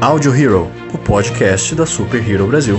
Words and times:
Audio 0.00 0.32
Hero, 0.32 0.70
o 0.94 0.98
podcast 0.98 1.74
da 1.74 1.84
Super 1.84 2.24
Hero 2.24 2.46
Brasil. 2.46 2.78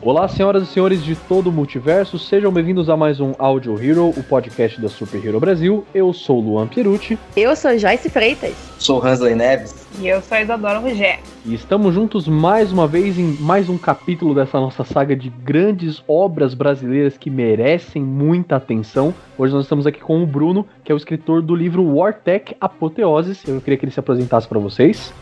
Olá, 0.00 0.26
senhoras 0.26 0.62
e 0.62 0.66
senhores 0.66 1.04
de 1.04 1.14
todo 1.14 1.48
o 1.48 1.52
multiverso, 1.52 2.18
sejam 2.18 2.50
bem-vindos 2.50 2.88
a 2.88 2.96
mais 2.96 3.20
um 3.20 3.34
Audio 3.38 3.78
Hero, 3.78 4.08
o 4.08 4.22
podcast 4.22 4.80
da 4.80 4.88
Super 4.88 5.22
Hero 5.22 5.38
Brasil. 5.38 5.86
Eu 5.94 6.14
sou 6.14 6.40
Luan 6.40 6.66
Pierucci. 6.66 7.18
Eu 7.36 7.54
sou 7.54 7.78
Joyce 7.78 8.08
Freitas. 8.08 8.73
Sou 8.84 9.02
Hansley 9.02 9.34
Neves. 9.34 9.88
E 9.98 10.08
eu 10.08 10.20
sou 10.20 10.36
Isadora 10.36 10.78
Rugé. 10.78 11.18
E 11.46 11.54
estamos 11.54 11.94
juntos 11.94 12.28
mais 12.28 12.70
uma 12.70 12.86
vez 12.86 13.18
em 13.18 13.34
mais 13.40 13.70
um 13.70 13.78
capítulo 13.78 14.34
dessa 14.34 14.60
nossa 14.60 14.84
saga 14.84 15.16
de 15.16 15.30
grandes 15.30 16.04
obras 16.06 16.52
brasileiras 16.52 17.16
que 17.16 17.30
merecem 17.30 18.02
muita 18.02 18.56
atenção. 18.56 19.14
Hoje 19.38 19.54
nós 19.54 19.64
estamos 19.64 19.86
aqui 19.86 20.00
com 20.00 20.22
o 20.22 20.26
Bruno, 20.26 20.66
que 20.84 20.92
é 20.92 20.94
o 20.94 20.98
escritor 20.98 21.40
do 21.40 21.56
livro 21.56 21.82
Wartech 21.82 22.54
Apoteoses. 22.60 23.42
Eu 23.48 23.58
queria 23.62 23.78
que 23.78 23.86
ele 23.86 23.92
se 23.92 24.00
apresentasse 24.00 24.46
para 24.46 24.58
vocês. 24.58 25.14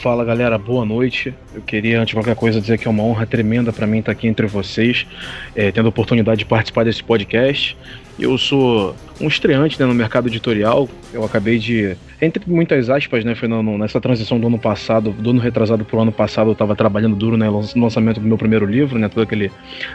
Fala 0.00 0.24
galera, 0.24 0.56
boa 0.56 0.86
noite. 0.86 1.34
Eu 1.54 1.60
queria, 1.60 2.00
antes 2.00 2.08
de 2.08 2.14
qualquer 2.14 2.36
coisa, 2.36 2.62
dizer 2.62 2.78
que 2.78 2.88
é 2.88 2.90
uma 2.90 3.02
honra 3.02 3.26
tremenda 3.26 3.74
para 3.74 3.86
mim 3.86 3.98
estar 3.98 4.12
aqui 4.12 4.26
entre 4.26 4.46
vocês, 4.46 5.06
é, 5.54 5.70
tendo 5.70 5.84
a 5.84 5.88
oportunidade 5.90 6.38
de 6.38 6.46
participar 6.46 6.84
desse 6.84 7.04
podcast. 7.04 7.76
Eu 8.18 8.36
sou 8.36 8.94
um 9.20 9.26
estreante 9.26 9.80
né, 9.80 9.86
no 9.86 9.94
mercado 9.94 10.28
editorial. 10.28 10.88
Eu 11.12 11.24
acabei 11.24 11.58
de, 11.58 11.96
entre 12.20 12.42
muitas 12.46 12.90
aspas, 12.90 13.24
né, 13.24 13.34
no, 13.42 13.78
nessa 13.78 14.00
transição 14.00 14.38
do 14.38 14.46
ano 14.46 14.58
passado, 14.58 15.10
do 15.12 15.30
ano 15.30 15.40
retrasado 15.40 15.84
para 15.84 15.96
o 15.96 16.00
ano 16.00 16.12
passado, 16.12 16.48
eu 16.48 16.52
estava 16.52 16.76
trabalhando 16.76 17.16
duro 17.16 17.36
né, 17.36 17.46
no 17.48 17.82
lançamento 17.82 18.20
do 18.20 18.26
meu 18.26 18.36
primeiro 18.36 18.66
livro, 18.66 18.98
né, 18.98 19.08
todo 19.08 19.22
aquele 19.22 19.50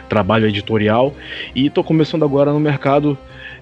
trabalho 0.08 0.46
editorial. 0.46 1.14
E 1.54 1.66
estou 1.66 1.84
começando 1.84 2.24
agora 2.24 2.52
no 2.52 2.60
mercado 2.60 3.16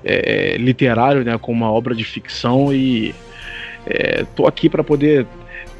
é, 0.04 0.56
literário, 0.56 1.22
né, 1.24 1.36
com 1.38 1.52
uma 1.52 1.70
obra 1.70 1.94
de 1.94 2.04
ficção 2.04 2.72
e 2.72 3.14
estou 3.86 4.46
é, 4.46 4.48
aqui 4.48 4.68
para 4.68 4.82
poder 4.82 5.26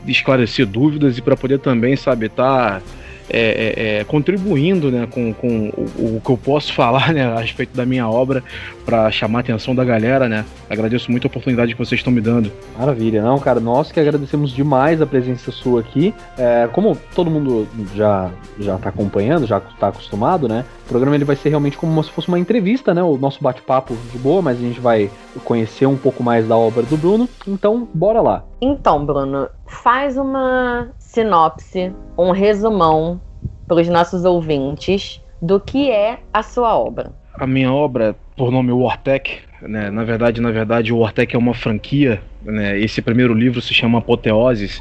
esclarecer 0.07 0.67
dúvidas 0.67 1.19
e 1.19 1.23
para 1.23 1.37
poder 1.37 1.59
também, 1.59 1.97
sabe, 1.97 2.27
estar. 2.27 2.81
Tá 2.81 3.06
é, 3.29 3.41
é, 3.41 3.99
é, 4.01 4.05
contribuindo 4.05 4.91
né, 4.91 5.09
com, 5.11 5.33
com 5.33 5.69
o, 5.71 6.17
o, 6.17 6.23
que 6.25 6.31
eu 6.31 6.37
posso 6.37 6.73
falar 6.73 7.13
né, 7.13 7.27
a 7.27 7.41
respeito 7.41 7.77
da 7.77 7.85
minha 7.85 8.09
obra 8.09 8.43
para 8.87 9.11
chamar 9.11 9.41
a 9.41 9.43
atenção 9.43 9.75
da 9.75 9.85
galera, 9.85 10.29
né? 10.29 10.45
Agradeço 10.71 11.11
muito 11.11 11.27
a 11.27 11.29
oportunidade 11.29 11.73
que 11.73 11.79
vocês 11.79 11.99
estão 11.99 12.13
me 12.13 12.21
dando. 12.21 12.53
Maravilha, 12.79 13.21
não, 13.21 13.37
cara, 13.41 13.59
nós 13.59 13.91
que 13.91 13.99
agradecemos 13.99 14.53
demais 14.53 15.03
a 15.03 15.07
presença 15.07 15.51
sua 15.51 15.81
aqui. 15.81 16.15
É, 16.39 16.69
como 16.73 16.97
todo 17.15 17.29
mundo 17.29 17.67
já 17.95 18.31
já 18.59 18.77
está 18.77 18.89
acompanhando, 18.89 19.45
já 19.45 19.59
está 19.59 19.89
acostumado, 19.89 20.49
né? 20.49 20.65
O 20.87 20.89
programa 20.89 21.17
ele 21.17 21.25
vai 21.25 21.35
ser 21.35 21.49
realmente 21.49 21.77
como 21.77 22.03
se 22.05 22.11
fosse 22.11 22.29
uma 22.29 22.39
entrevista, 22.39 22.95
né? 22.95 23.03
O 23.03 23.19
nosso 23.19 23.43
bate-papo 23.43 23.95
de 24.13 24.19
boa, 24.19 24.41
mas 24.41 24.57
a 24.57 24.61
gente 24.61 24.79
vai 24.79 25.11
conhecer 25.45 25.87
um 25.87 25.97
pouco 25.97 26.23
mais 26.23 26.47
da 26.47 26.57
obra 26.57 26.85
do 26.85 26.97
Bruno. 26.97 27.29
Então, 27.47 27.89
bora 27.93 28.21
lá. 28.21 28.45
Então, 28.61 29.05
Bruno, 29.05 29.49
faz 29.67 30.17
uma 30.17 30.89
sinopse, 30.99 31.93
um 32.17 32.31
resumão 32.31 33.21
para 33.67 33.81
os 33.81 33.89
nossos 33.89 34.25
ouvintes 34.25 35.21
do 35.43 35.59
que 35.59 35.91
é 35.91 36.21
a 36.33 36.43
sua 36.43 36.79
obra. 36.79 37.13
A 37.39 37.47
minha 37.47 37.71
obra, 37.71 38.17
por 38.35 38.51
nome 38.51 38.73
Wartech, 38.73 39.41
né, 39.61 39.91
na 39.91 40.05
verdade, 40.05 40.41
na 40.41 40.51
verdade, 40.51 40.93
o 40.93 40.99
Wartech 40.99 41.35
é 41.35 41.39
uma 41.39 41.55
franquia. 41.55 42.21
Né, 42.43 42.79
esse 42.79 43.03
primeiro 43.03 43.35
livro 43.35 43.61
se 43.61 43.75
chama 43.75 43.99
Apoteoses. 43.99 44.81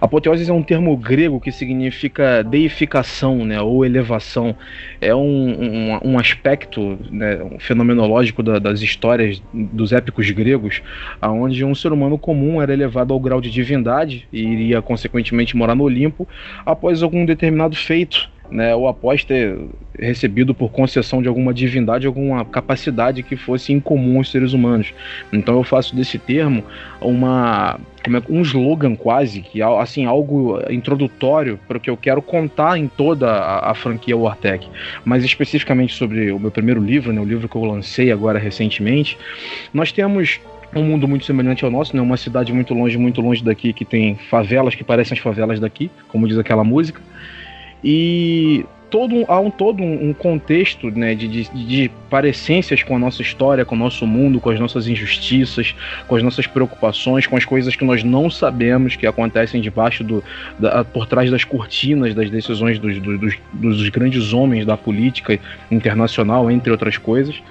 Apoteoses 0.00 0.48
é 0.48 0.52
um 0.52 0.62
termo 0.62 0.96
grego 0.96 1.38
que 1.38 1.52
significa 1.52 2.42
deificação, 2.42 3.44
né, 3.44 3.60
ou 3.60 3.84
elevação. 3.84 4.56
É 5.00 5.14
um, 5.14 5.20
um, 5.22 6.12
um 6.12 6.18
aspecto 6.18 6.98
né, 7.10 7.38
fenomenológico 7.58 8.42
da, 8.42 8.58
das 8.58 8.80
histórias 8.80 9.42
dos 9.52 9.92
épicos 9.92 10.28
gregos, 10.30 10.82
aonde 11.20 11.64
um 11.64 11.74
ser 11.74 11.92
humano 11.92 12.18
comum 12.18 12.60
era 12.60 12.72
elevado 12.72 13.12
ao 13.12 13.20
grau 13.20 13.40
de 13.40 13.50
divindade 13.50 14.26
e 14.32 14.42
iria 14.42 14.82
consequentemente 14.82 15.56
morar 15.56 15.74
no 15.74 15.84
Olimpo 15.84 16.26
após 16.64 17.02
algum 17.02 17.24
determinado 17.24 17.76
feito 17.76 18.28
né, 18.52 18.74
ou 18.74 18.86
após 18.86 19.24
ter 19.24 19.58
recebido 19.98 20.54
por 20.54 20.70
concessão 20.70 21.22
de 21.22 21.28
alguma 21.28 21.52
divindade 21.52 22.06
alguma 22.06 22.44
capacidade 22.44 23.22
que 23.22 23.36
fosse 23.36 23.72
incomum 23.72 24.18
aos 24.18 24.30
seres 24.30 24.52
humanos. 24.52 24.92
Então 25.32 25.56
eu 25.56 25.64
faço 25.64 25.96
desse 25.96 26.18
termo 26.18 26.62
uma 27.00 27.78
é, 28.04 28.32
um 28.32 28.42
slogan 28.42 28.94
quase, 28.94 29.40
que 29.40 29.62
assim 29.62 30.04
algo 30.04 30.60
introdutório 30.70 31.58
para 31.66 31.78
o 31.78 31.80
que 31.80 31.88
eu 31.88 31.96
quero 31.96 32.20
contar 32.20 32.78
em 32.78 32.88
toda 32.88 33.30
a, 33.30 33.70
a, 33.70 33.74
franquia 33.74 34.16
Wartech, 34.16 34.68
mas 35.04 35.24
especificamente 35.24 35.94
sobre 35.94 36.30
o 36.32 36.38
meu 36.38 36.50
primeiro 36.50 36.82
livro, 36.82 37.12
né, 37.12 37.20
o 37.20 37.24
livro 37.24 37.48
que 37.48 37.56
eu 37.56 37.64
lancei 37.64 38.12
agora 38.12 38.38
recentemente, 38.38 39.16
nós 39.72 39.92
temos 39.92 40.40
um 40.74 40.82
mundo 40.82 41.06
muito 41.06 41.24
semelhante 41.24 41.64
ao 41.64 41.70
nosso, 41.70 41.94
né? 41.94 42.00
Uma 42.00 42.16
cidade 42.16 42.52
muito 42.52 42.72
longe, 42.72 42.96
muito 42.96 43.20
longe 43.20 43.44
daqui, 43.44 43.72
que 43.72 43.84
tem 43.84 44.16
favelas 44.30 44.74
que 44.74 44.82
parecem 44.82 45.16
as 45.16 45.22
favelas 45.22 45.60
daqui, 45.60 45.90
como 46.08 46.26
diz 46.26 46.38
aquela 46.38 46.64
música. 46.64 47.00
E 47.84 48.64
todo, 48.92 49.24
há 49.26 49.40
um, 49.40 49.50
todo 49.50 49.82
um 49.82 50.12
contexto 50.12 50.90
né, 50.90 51.14
de, 51.14 51.26
de, 51.26 51.44
de, 51.44 51.90
parecências 52.10 52.82
com 52.82 52.94
a 52.94 52.98
nossa 52.98 53.22
história, 53.22 53.64
com 53.64 53.74
o 53.74 53.78
nosso 53.78 54.06
mundo, 54.06 54.38
com 54.38 54.50
as 54.50 54.60
nossas 54.60 54.86
injustiças, 54.86 55.74
com 56.06 56.14
as 56.14 56.22
nossas 56.22 56.46
preocupações, 56.46 57.26
com 57.26 57.34
as 57.34 57.46
coisas 57.46 57.74
que 57.74 57.86
nós 57.86 58.04
não 58.04 58.28
sabemos 58.28 58.94
que 58.94 59.06
acontecem 59.06 59.62
debaixo 59.62 60.04
do, 60.04 60.22
da, 60.58 60.84
por 60.84 61.06
trás 61.06 61.30
das 61.30 61.42
cortinas 61.42 62.14
das 62.14 62.28
decisões 62.28 62.78
dos, 62.78 62.98
dos, 63.00 63.38
dos 63.54 63.88
grandes 63.88 64.34
homens 64.34 64.66
da 64.66 64.76
política 64.76 65.40
internacional, 65.70 66.50
entre 66.50 66.70
outras 66.70 66.98
coisas. 66.98 67.42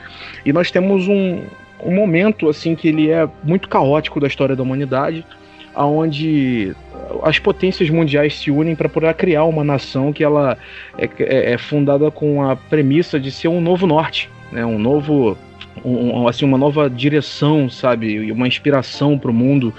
E 0.46 0.54
nós 0.54 0.70
temos 0.70 1.08
um, 1.08 1.42
um 1.84 1.96
momento 1.96 2.50
assim 2.50 2.76
que 2.76 2.88
ele 2.88 3.10
é 3.10 3.28
muito 3.44 3.68
caótico 3.68 4.20
da 4.20 4.28
história 4.28 4.56
da 4.56 4.62
humanidade, 4.62 5.26
aonde 5.74 6.76
as 7.24 7.40
potências 7.40 7.90
mundiais 7.90 8.40
se 8.40 8.52
unem 8.52 8.76
para 8.76 8.90
poder 8.90 9.14
criar 9.14 9.46
uma 9.46 9.64
nação 9.64 10.14
que 10.14 10.24
ela 10.24 10.58
é, 10.98 11.10
é, 11.20 11.54
é, 11.54 11.58
fundada 11.58 12.10
com 12.12 12.44
a 12.44 12.56
premissa 12.56 13.20
de 13.20 13.32
ser 13.32 13.48
um 13.48 13.62
novo 13.62 13.86
norte, 13.88 14.30
né? 14.52 14.66
um 14.66 14.80
novo 14.80 15.38
um, 15.84 16.28
assim 16.28 16.46
uma 16.46 16.58
nova 16.58 16.90
direção, 16.90 17.70
sabe, 17.70 18.32
uma 18.32 18.48
inspiração 18.48 19.18
para 19.18 19.32
o 19.32 19.34
mundo 19.34 19.74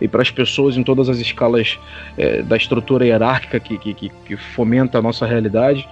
e 0.00 0.06
para 0.06 0.22
as 0.22 0.30
pessoas 0.30 0.76
em 0.76 0.82
todas 0.82 1.08
as 1.08 1.18
escalas 1.18 1.78
é, 2.16 2.42
da 2.42 2.56
estrutura 2.56 3.06
hierárquica 3.06 3.58
que, 3.58 3.78
que, 3.78 3.94
que, 3.94 4.36
fomenta 4.36 4.98
a 4.98 5.02
nossa 5.02 5.26
realidade, 5.26 5.88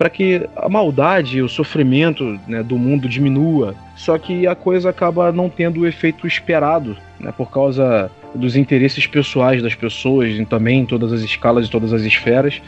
para 0.00 0.08
que 0.08 0.48
a 0.56 0.66
maldade 0.66 1.42
o 1.42 1.48
sofrimento 1.48 2.40
né, 2.48 2.62
do 2.62 2.78
mundo 2.78 3.06
diminua. 3.06 3.74
Só 3.94 4.16
que 4.16 4.46
a 4.46 4.54
coisa 4.54 4.88
acaba 4.88 5.30
não 5.30 5.50
tendo 5.50 5.80
o 5.80 5.86
efeito 5.86 6.26
esperado, 6.26 6.96
né, 7.20 7.30
por 7.36 7.50
causa 7.50 8.10
dos 8.34 8.56
interesses 8.56 9.06
pessoais 9.06 9.62
das 9.62 9.74
pessoas, 9.74 10.30
e 10.30 10.46
também 10.46 10.80
em 10.80 10.86
todas 10.86 11.12
as 11.12 11.20
escalas 11.20 11.66
e 11.66 11.70
todas 11.70 11.92
as 11.92 12.00
esferas. 12.00 12.62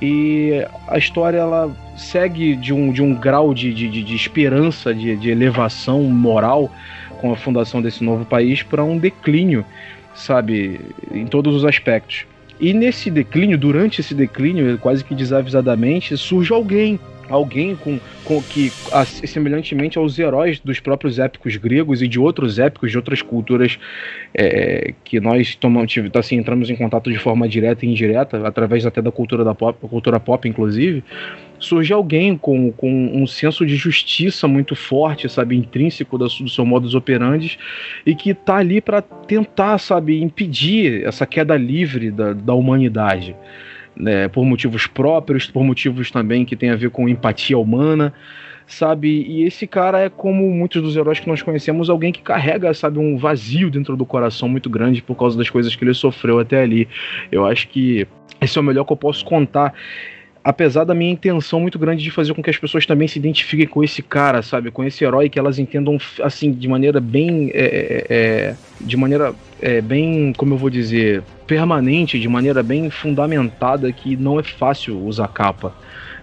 E 0.00 0.64
a 0.86 0.96
história 0.96 1.36
ela 1.36 1.70
segue 1.94 2.56
de 2.56 2.72
um, 2.72 2.90
de 2.90 3.02
um 3.02 3.14
grau 3.14 3.52
de, 3.52 3.74
de, 3.74 4.02
de 4.02 4.16
esperança, 4.16 4.94
de, 4.94 5.14
de 5.14 5.28
elevação 5.28 6.04
moral 6.04 6.72
com 7.20 7.30
a 7.30 7.36
fundação 7.36 7.82
desse 7.82 8.02
novo 8.02 8.24
país 8.24 8.62
para 8.62 8.82
um 8.82 8.96
declínio, 8.96 9.62
sabe, 10.14 10.80
em 11.12 11.26
todos 11.26 11.54
os 11.54 11.66
aspectos. 11.66 12.24
E 12.60 12.72
nesse 12.72 13.10
declínio, 13.10 13.56
durante 13.56 14.00
esse 14.00 14.14
declínio, 14.14 14.76
quase 14.78 15.04
que 15.04 15.14
desavisadamente, 15.14 16.16
surge 16.16 16.52
alguém 16.52 16.98
alguém 17.28 17.76
com, 17.76 17.98
com 18.24 18.42
que 18.42 18.70
semelhantemente 19.26 19.98
aos 19.98 20.18
heróis 20.18 20.60
dos 20.60 20.80
próprios 20.80 21.18
épicos 21.18 21.56
gregos 21.56 22.02
e 22.02 22.08
de 22.08 22.18
outros 22.18 22.58
épicos 22.58 22.90
de 22.90 22.96
outras 22.96 23.22
culturas 23.22 23.78
é, 24.34 24.94
que 25.04 25.20
nós 25.20 25.54
tomamos, 25.54 25.92
assim, 26.14 26.36
entramos 26.36 26.70
em 26.70 26.76
contato 26.76 27.10
de 27.10 27.18
forma 27.18 27.48
direta 27.48 27.84
e 27.84 27.90
indireta 27.90 28.46
através 28.46 28.86
até 28.86 29.02
da 29.02 29.10
cultura 29.10 29.44
da 29.44 29.54
pop, 29.54 29.78
cultura 29.88 30.18
pop 30.18 30.48
inclusive 30.48 31.02
surge 31.58 31.92
alguém 31.92 32.36
com, 32.36 32.70
com 32.72 32.90
um 33.12 33.26
senso 33.26 33.66
de 33.66 33.76
justiça 33.76 34.46
muito 34.46 34.74
forte, 34.74 35.28
sabe, 35.28 35.56
intrínseco 35.56 36.16
do, 36.16 36.26
do 36.26 36.48
seu 36.48 36.64
modus 36.64 36.94
operandi 36.94 37.58
e 38.06 38.14
que 38.14 38.30
está 38.30 38.56
ali 38.56 38.80
para 38.80 39.02
tentar, 39.02 39.78
sabe, 39.78 40.22
impedir 40.22 41.04
essa 41.04 41.26
queda 41.26 41.56
livre 41.56 42.10
da, 42.10 42.32
da 42.32 42.54
humanidade 42.54 43.34
né, 43.98 44.28
por 44.28 44.44
motivos 44.44 44.86
próprios, 44.86 45.46
por 45.46 45.64
motivos 45.64 46.10
também 46.10 46.44
que 46.44 46.56
tem 46.56 46.70
a 46.70 46.76
ver 46.76 46.90
com 46.90 47.08
empatia 47.08 47.58
humana, 47.58 48.12
sabe? 48.66 49.08
E 49.08 49.42
esse 49.42 49.66
cara 49.66 50.00
é 50.00 50.08
como 50.08 50.48
muitos 50.50 50.80
dos 50.80 50.96
heróis 50.96 51.18
que 51.18 51.28
nós 51.28 51.42
conhecemos, 51.42 51.90
alguém 51.90 52.12
que 52.12 52.22
carrega, 52.22 52.72
sabe, 52.72 52.98
um 52.98 53.16
vazio 53.16 53.70
dentro 53.70 53.96
do 53.96 54.06
coração 54.06 54.48
muito 54.48 54.70
grande 54.70 55.02
por 55.02 55.16
causa 55.16 55.36
das 55.36 55.50
coisas 55.50 55.74
que 55.74 55.84
ele 55.84 55.94
sofreu 55.94 56.38
até 56.38 56.62
ali. 56.62 56.86
Eu 57.32 57.44
acho 57.46 57.68
que 57.68 58.06
esse 58.40 58.56
é 58.56 58.60
o 58.60 58.64
melhor 58.64 58.84
que 58.84 58.92
eu 58.92 58.96
posso 58.96 59.24
contar 59.24 59.74
apesar 60.42 60.84
da 60.84 60.94
minha 60.94 61.10
intenção 61.10 61.60
muito 61.60 61.78
grande 61.78 62.02
de 62.02 62.10
fazer 62.10 62.34
com 62.34 62.42
que 62.42 62.50
as 62.50 62.56
pessoas 62.56 62.86
também 62.86 63.08
se 63.08 63.18
identifiquem 63.18 63.66
com 63.66 63.82
esse 63.82 64.02
cara, 64.02 64.42
sabe, 64.42 64.70
com 64.70 64.84
esse 64.84 65.04
herói, 65.04 65.28
que 65.28 65.38
elas 65.38 65.58
entendam 65.58 65.98
assim 66.22 66.52
de 66.52 66.68
maneira 66.68 67.00
bem, 67.00 67.50
é, 67.52 67.64
é, 67.64 68.06
é 68.08 68.56
de 68.80 68.96
maneira 68.96 69.34
é, 69.60 69.80
bem, 69.80 70.32
como 70.36 70.54
eu 70.54 70.58
vou 70.58 70.70
dizer, 70.70 71.22
permanente, 71.46 72.18
de 72.18 72.28
maneira 72.28 72.62
bem 72.62 72.90
fundamentada, 72.90 73.90
que 73.92 74.16
não 74.16 74.38
é 74.38 74.42
fácil 74.42 74.98
usar 75.04 75.28
capa 75.28 75.74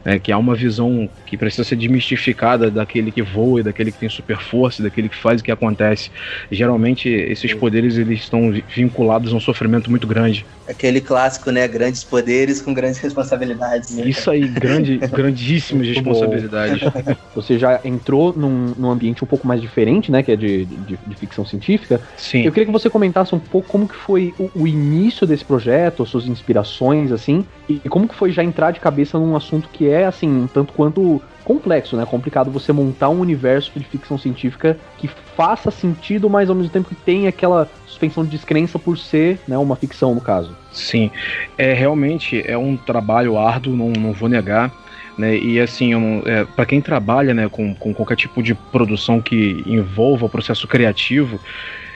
né, 0.06 0.20
que 0.20 0.32
há 0.32 0.38
uma 0.38 0.56
visão 0.56 1.10
que 1.26 1.36
precisa 1.36 1.64
ser 1.64 1.76
desmistificada 1.76 2.70
daquele 2.70 3.12
que 3.12 3.24
voa, 3.24 3.64
daquele 3.64 3.92
que 3.92 3.98
tem 3.98 4.08
super 4.08 4.38
força, 4.38 4.84
daquele 4.84 5.10
que 5.10 5.16
faz 5.16 5.42
o 5.42 5.44
que 5.44 5.52
acontece. 5.52 6.12
geralmente 6.52 7.10
esses 7.10 7.54
poderes 7.54 7.98
eles 7.98 8.20
estão 8.20 8.54
vinculados 8.74 9.34
a 9.34 9.36
um 9.36 9.40
sofrimento 9.40 9.90
muito 9.90 10.06
grande. 10.06 10.46
Aquele 10.68 11.00
clássico, 11.00 11.52
né? 11.52 11.68
Grandes 11.68 12.04
poderes 12.04 12.62
com 12.62 12.74
grandes 12.74 12.98
responsabilidades. 13.02 13.96
Né? 13.96 14.08
Isso 14.08 14.30
aí, 14.30 14.48
grande, 14.48 14.98
grandíssimas 15.10 15.88
responsabilidades. 15.88 16.82
Você 17.36 17.58
já 17.60 17.80
entrou 17.84 18.34
num, 18.36 18.74
num, 18.78 18.90
ambiente 18.90 19.24
um 19.24 19.28
pouco 19.28 19.48
mais 19.48 19.62
diferente, 19.62 20.12
né? 20.12 20.24
Que 20.24 20.32
é 20.32 20.36
de, 20.36 20.66
de, 20.66 20.98
de, 21.06 21.16
ficção 21.16 21.46
científica. 21.46 22.02
Sim. 22.18 22.44
Eu 22.44 22.52
queria 22.52 22.66
que 22.66 22.72
você 22.72 22.90
comentasse 22.90 23.34
um 23.36 23.40
pouco 23.40 23.68
como 23.68 23.88
que 23.88 23.96
foi 23.96 24.34
o, 24.40 24.50
o 24.56 24.68
início 24.68 25.28
desse 25.28 25.46
projeto, 25.46 26.04
as 26.04 26.10
suas 26.10 26.26
inspirações, 26.26 27.12
assim, 27.12 27.46
e, 27.70 27.82
e 27.84 27.90
como 27.90 28.08
que 28.08 28.16
foi 28.16 28.32
já 28.32 28.44
entrar 28.44 28.72
de 28.72 28.80
cabeça 28.80 29.20
num 29.20 29.36
assunto 29.36 29.70
que 29.70 29.88
é, 29.88 29.95
assim, 30.04 30.28
um 30.28 30.48
tanto 30.48 30.74
quanto 30.74 31.22
complexo, 31.46 31.96
né? 31.96 32.06
Complicado 32.06 32.52
você 32.52 32.74
montar 32.74 33.10
um 33.10 33.20
universo 33.20 33.72
de 33.80 33.86
ficção 33.86 34.18
científica 34.18 34.78
que 34.98 35.08
faça 35.38 35.70
sentido, 35.70 36.30
mas 36.30 36.50
ao 36.50 36.56
mesmo 36.56 36.72
tempo 36.72 36.90
que 36.90 36.96
tenha 36.96 37.30
aquela 37.30 37.70
suspensão 37.86 38.26
de 38.26 38.32
descrença 38.32 38.80
por 38.80 38.98
ser 38.98 39.40
né, 39.48 39.58
uma 39.58 39.76
ficção, 39.76 40.14
no 40.14 40.20
caso. 40.20 40.56
Sim, 40.72 41.12
é 41.58 41.72
realmente 41.72 42.44
é 42.46 42.58
um 42.58 42.76
trabalho 42.76 43.38
árduo, 43.38 43.76
não, 43.76 43.90
não 43.90 44.12
vou 44.12 44.28
negar. 44.28 44.74
Né, 45.18 45.38
e 45.38 45.62
assim, 45.62 45.94
é, 46.26 46.44
para 46.44 46.66
quem 46.66 46.82
trabalha 46.82 47.34
né, 47.34 47.48
com, 47.48 47.74
com 47.74 47.94
qualquer 47.94 48.18
tipo 48.18 48.44
de 48.44 48.54
produção 48.54 49.22
que 49.22 49.64
envolva 49.66 50.26
o 50.26 50.30
processo 50.30 50.68
criativo, 50.68 51.40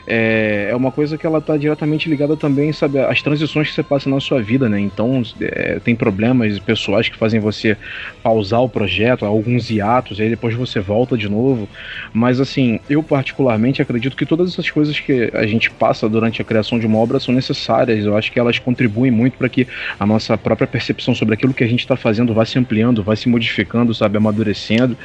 é, 0.09 0.69
é 0.71 0.75
uma 0.75 0.91
coisa 0.91 1.19
que 1.19 1.25
ela 1.25 1.37
está 1.37 1.55
diretamente 1.55 2.09
ligada 2.09 2.35
também, 2.35 2.73
sabe, 2.73 2.99
às 2.99 3.21
transições 3.21 3.69
que 3.69 3.75
você 3.75 3.83
passa 3.83 4.09
na 4.09 4.19
sua 4.19 4.41
vida, 4.41 4.67
né? 4.67 4.79
Então, 4.79 5.21
é, 5.39 5.79
tem 5.79 5.95
problemas 5.95 6.57
pessoais 6.57 7.07
que 7.07 7.15
fazem 7.15 7.39
você 7.39 7.77
pausar 8.23 8.63
o 8.63 8.67
projeto, 8.67 9.23
alguns 9.23 9.69
hiatos, 9.69 10.19
aí 10.19 10.27
depois 10.27 10.55
você 10.55 10.79
volta 10.79 11.15
de 11.15 11.29
novo. 11.29 11.69
Mas, 12.11 12.39
assim, 12.39 12.79
eu 12.89 13.03
particularmente 13.03 13.83
acredito 13.83 14.17
que 14.17 14.25
todas 14.25 14.51
essas 14.51 14.69
coisas 14.71 14.99
que 14.99 15.29
a 15.31 15.45
gente 15.45 15.69
passa 15.69 16.09
durante 16.09 16.41
a 16.41 16.45
criação 16.45 16.79
de 16.79 16.87
uma 16.87 16.97
obra 16.97 17.19
são 17.19 17.33
necessárias. 17.33 18.03
Eu 18.03 18.17
acho 18.17 18.31
que 18.31 18.39
elas 18.39 18.57
contribuem 18.57 19.11
muito 19.11 19.37
para 19.37 19.47
que 19.47 19.67
a 19.99 20.07
nossa 20.07 20.35
própria 20.35 20.65
percepção 20.65 21.13
sobre 21.13 21.35
aquilo 21.35 21.53
que 21.53 21.63
a 21.63 21.67
gente 21.67 21.81
está 21.81 21.95
fazendo 21.95 22.33
vá 22.33 22.45
se 22.45 22.57
ampliando, 22.57 23.03
vá 23.03 23.15
se 23.15 23.29
modificando, 23.29 23.93
sabe, 23.93 24.17
amadurecendo. 24.17 24.97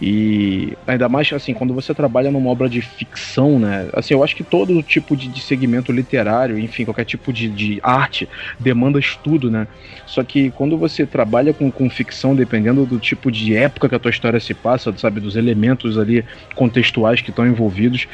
E 0.00 0.72
ainda 0.86 1.06
mais, 1.06 1.30
assim, 1.34 1.52
quando 1.52 1.74
você 1.74 1.92
trabalha 1.92 2.30
numa 2.30 2.48
obra 2.48 2.66
de 2.66 2.80
ficção, 2.80 3.58
né? 3.58 3.88
Assim, 3.92 4.14
eu 4.14 4.24
acho 4.24 4.37
que 4.37 4.37
todo 4.42 4.82
tipo 4.82 5.16
de, 5.16 5.28
de 5.28 5.40
segmento 5.40 5.92
literário, 5.92 6.58
enfim, 6.58 6.84
qualquer 6.84 7.04
tipo 7.04 7.32
de, 7.32 7.48
de, 7.48 7.80
arte 7.82 8.28
demanda 8.58 8.98
estudo, 8.98 9.50
né? 9.50 9.66
Só 10.06 10.22
que 10.22 10.50
quando 10.50 10.76
você 10.76 11.06
trabalha 11.06 11.52
com, 11.52 11.70
com 11.70 11.88
ficção, 11.90 12.34
dependendo 12.34 12.84
do 12.86 12.98
tipo 12.98 13.30
de 13.30 13.54
época 13.54 13.88
que 13.88 13.94
a 13.94 13.98
tua 13.98 14.10
história 14.10 14.40
se 14.40 14.54
passa, 14.54 14.92
sabe, 14.96 15.20
dos 15.20 15.36
elementos 15.36 15.98
ali 15.98 16.24
contextuais 16.54 17.20
que 17.20 17.30
estão 17.30 17.46
envolvidos, 17.46 18.06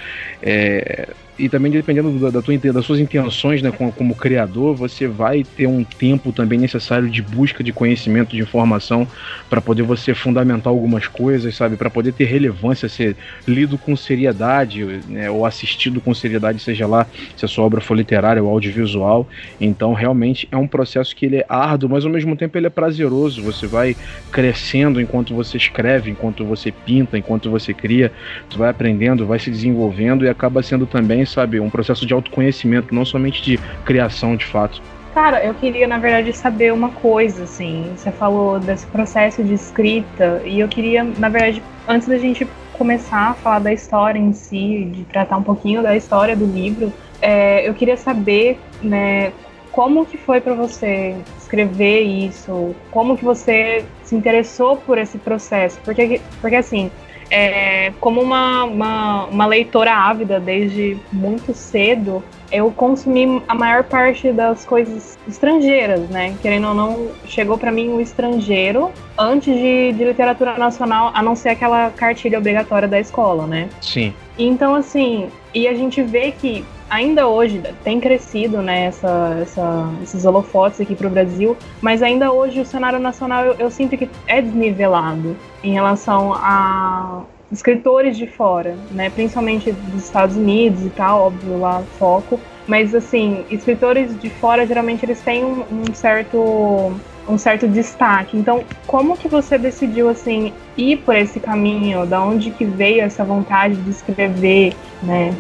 é, 0.43 1.09
e 1.39 1.49
também 1.49 1.73
dependendo 1.73 2.11
da, 2.19 2.31
da 2.31 2.43
tua, 2.43 2.57
das 2.57 2.85
suas 2.85 3.01
intenções 3.01 3.61
né, 3.61 3.71
como, 3.71 3.93
como, 3.93 4.15
criador, 4.15 4.75
você 4.75 5.09
vai 5.09 5.43
ter 5.43 5.67
um 5.67 5.83
tempo 5.83 6.33
também 6.33 6.59
necessário 6.59 7.11
de 7.11 7.21
busca 7.21 7.65
de 7.65 7.73
conhecimento, 7.73 8.31
de 8.31 8.41
informação, 8.41 9.07
para 9.51 9.61
poder 9.61 9.83
você 9.83 10.15
fundamentar 10.15 10.69
algumas 10.69 11.09
coisas, 11.09 11.55
sabe? 11.57 11.77
Para 11.77 11.91
poder 11.91 12.13
ter 12.13 12.25
relevância, 12.25 12.89
ser 12.89 13.17
lido 13.47 13.77
com 13.77 13.97
seriedade, 13.97 14.85
né, 15.09 15.29
ou 15.29 15.45
assistido 15.45 16.01
com 16.01 16.15
seriedade, 16.15 16.61
seja 16.61 16.87
lá 16.87 17.07
se 17.37 17.45
a 17.45 17.49
sua 17.49 17.65
obra 17.65 17.81
for 17.81 17.97
literária 17.97 18.43
ou 18.43 18.49
audiovisual. 18.49 19.29
Então, 19.61 19.93
realmente 19.93 20.47
é 20.53 20.57
um 20.57 20.69
processo 20.69 21.15
que 21.17 21.27
ele 21.27 21.37
é 21.39 21.47
árduo, 21.49 21.91
mas 21.91 22.05
ao 22.05 22.13
mesmo 22.13 22.37
tempo 22.37 22.57
ele 22.57 22.67
é 22.67 22.71
prazeroso. 22.71 23.43
Você 23.43 23.67
vai 23.67 23.97
crescendo 24.31 25.01
enquanto 25.01 25.35
você 25.35 25.57
escreve, 25.57 26.11
enquanto 26.11 26.45
você 26.45 26.71
pinta, 26.71 27.19
enquanto 27.19 27.51
você 27.51 27.75
cria, 27.75 28.13
você 28.49 28.57
vai 28.57 28.71
aprendendo, 28.71 29.27
vai 29.27 29.39
se 29.39 29.51
desenvolvendo 29.51 30.25
e 30.25 30.29
acaba 30.29 30.63
sendo 30.63 30.87
também 30.87 31.24
sabe, 31.27 31.61
um 31.61 31.71
processo 31.71 32.07
de 32.07 32.13
autoconhecimento, 32.13 32.95
não 32.95 33.05
somente 33.05 33.43
de 33.43 33.59
criação 33.85 34.37
de 34.37 34.45
fato. 34.47 34.83
Cara, 35.13 35.45
eu 35.45 35.55
queria, 35.55 35.87
na 35.87 35.99
verdade, 35.99 36.33
saber 36.33 36.73
uma 36.73 36.89
coisa, 36.89 37.45
assim. 37.45 37.93
Você 37.97 38.11
falou 38.11 38.59
desse 38.59 38.87
processo 38.87 39.45
de 39.45 39.55
escrita, 39.55 40.43
e 40.45 40.59
eu 40.59 40.69
queria, 40.69 41.05
na 41.05 41.29
verdade, 41.29 41.63
antes 41.87 42.09
da 42.09 42.19
gente 42.19 42.47
começar 42.73 43.31
a 43.31 43.35
falar 43.35 43.61
da 43.61 43.73
história 43.73 44.19
em 44.19 44.33
si, 44.33 44.89
de 44.93 45.05
tratar 45.05 45.37
um 45.37 45.43
pouquinho 45.43 45.83
da 45.83 45.97
história 45.97 46.35
do 46.35 46.45
livro, 46.45 46.93
é, 47.23 47.69
eu 47.69 47.75
queria 47.75 47.97
saber, 47.97 48.59
né, 48.83 49.33
como 49.71 50.05
que 50.05 50.17
foi 50.17 50.41
para 50.41 50.55
você 50.55 51.17
escrever 51.39 52.03
isso? 52.03 52.75
Como 52.91 53.17
que 53.17 53.25
você 53.25 53.85
se 54.03 54.15
interessou 54.15 54.77
por 54.77 54.99
esse 54.99 55.19
processo? 55.19 55.79
Porque, 55.85 56.21
porque 56.41 56.57
assim, 56.57 56.91
é, 57.31 57.93
como 58.01 58.21
uma, 58.21 58.65
uma, 58.65 59.25
uma, 59.27 59.47
leitora 59.47 59.95
ávida 59.95 60.39
desde 60.39 60.97
muito 61.13 61.55
cedo, 61.55 62.23
eu 62.51 62.71
consumi 62.71 63.43
a 63.49 63.55
maior 63.55 63.85
parte 63.85 64.31
das 64.33 64.65
coisas 64.65 65.19
estrangeiras, 65.27 66.09
né? 66.11 66.37
Querendo 66.41 66.69
ou 66.69 66.75
não, 66.75 67.09
chegou 67.27 67.59
para 67.59 67.73
mim 67.73 67.89
o 67.89 68.01
estrangeiro 68.01 68.91
antes 69.19 69.55
de, 69.55 69.93
de 69.93 70.05
literatura 70.05 70.57
nacional, 70.59 71.11
a 71.15 71.23
não 71.23 71.35
ser 71.35 71.51
aquela 71.51 71.91
cartilha 71.91 72.39
obrigatória 72.39 72.87
da 72.87 73.01
escola, 73.01 73.47
né? 73.47 73.69
Sim. 73.81 74.15
Então, 74.39 74.75
assim, 74.75 75.29
e 75.55 75.69
a 75.69 75.75
gente 75.75 76.03
vê 76.03 76.33
que 76.33 76.65
ainda 76.91 77.29
hoje 77.29 77.63
tem 77.83 78.01
crescido 78.01 78.61
né, 78.61 78.87
essa, 78.87 79.39
essa, 79.41 79.91
esses 80.03 80.25
holofotes 80.25 80.81
aqui 80.81 80.95
para 80.95 81.07
o 81.07 81.11
Brasil, 81.11 81.57
mas 81.81 82.03
ainda 82.03 82.33
hoje 82.33 82.61
o 82.61 82.65
cenário 82.65 82.99
nacional 82.99 83.45
eu, 83.45 83.55
eu, 83.55 83.71
sinto 83.71 83.97
que 83.97 84.11
é 84.27 84.43
desnivelado 84.43 85.37
em 85.63 85.73
relação 85.73 86.35
a 86.35 87.23
escritores 87.51 88.17
de 88.17 88.27
fora, 88.27 88.77
né, 88.91 89.11
principalmente 89.11 89.71
dos 89.71 90.05
Estados 90.05 90.37
Unidos 90.37 90.85
e 90.85 90.91
tal, 90.91 91.27
óbvio 91.27 91.61
lá 91.61 91.83
foco, 91.99 92.41
mas 92.67 92.95
assim 92.95 93.45
escritores 93.51 94.19
de 94.19 94.29
fora 94.29 94.67
geralmente 94.67 95.05
eles 95.05 95.21
têm 95.21 95.45
um, 95.45 95.65
um 95.71 95.95
certo 95.95 96.93
um 97.29 97.39
certo 97.39 97.67
destaque. 97.67 98.37
Então, 98.37 98.65
como 98.87 99.17
que 99.17 99.29
você 99.29 99.59
decidiu 99.59 100.09
assim 100.09 100.53
ir 100.77 100.99
por 100.99 101.17
esse 101.17 101.41
caminho? 101.41 102.07
Da 102.07 102.23
onde 102.23 102.51
que 102.51 102.65
veio 102.65 103.03
essa 103.03 103.25
vontade 103.25 103.77
de 103.77 103.91
escrever, 103.91 104.75
né? 105.03 105.35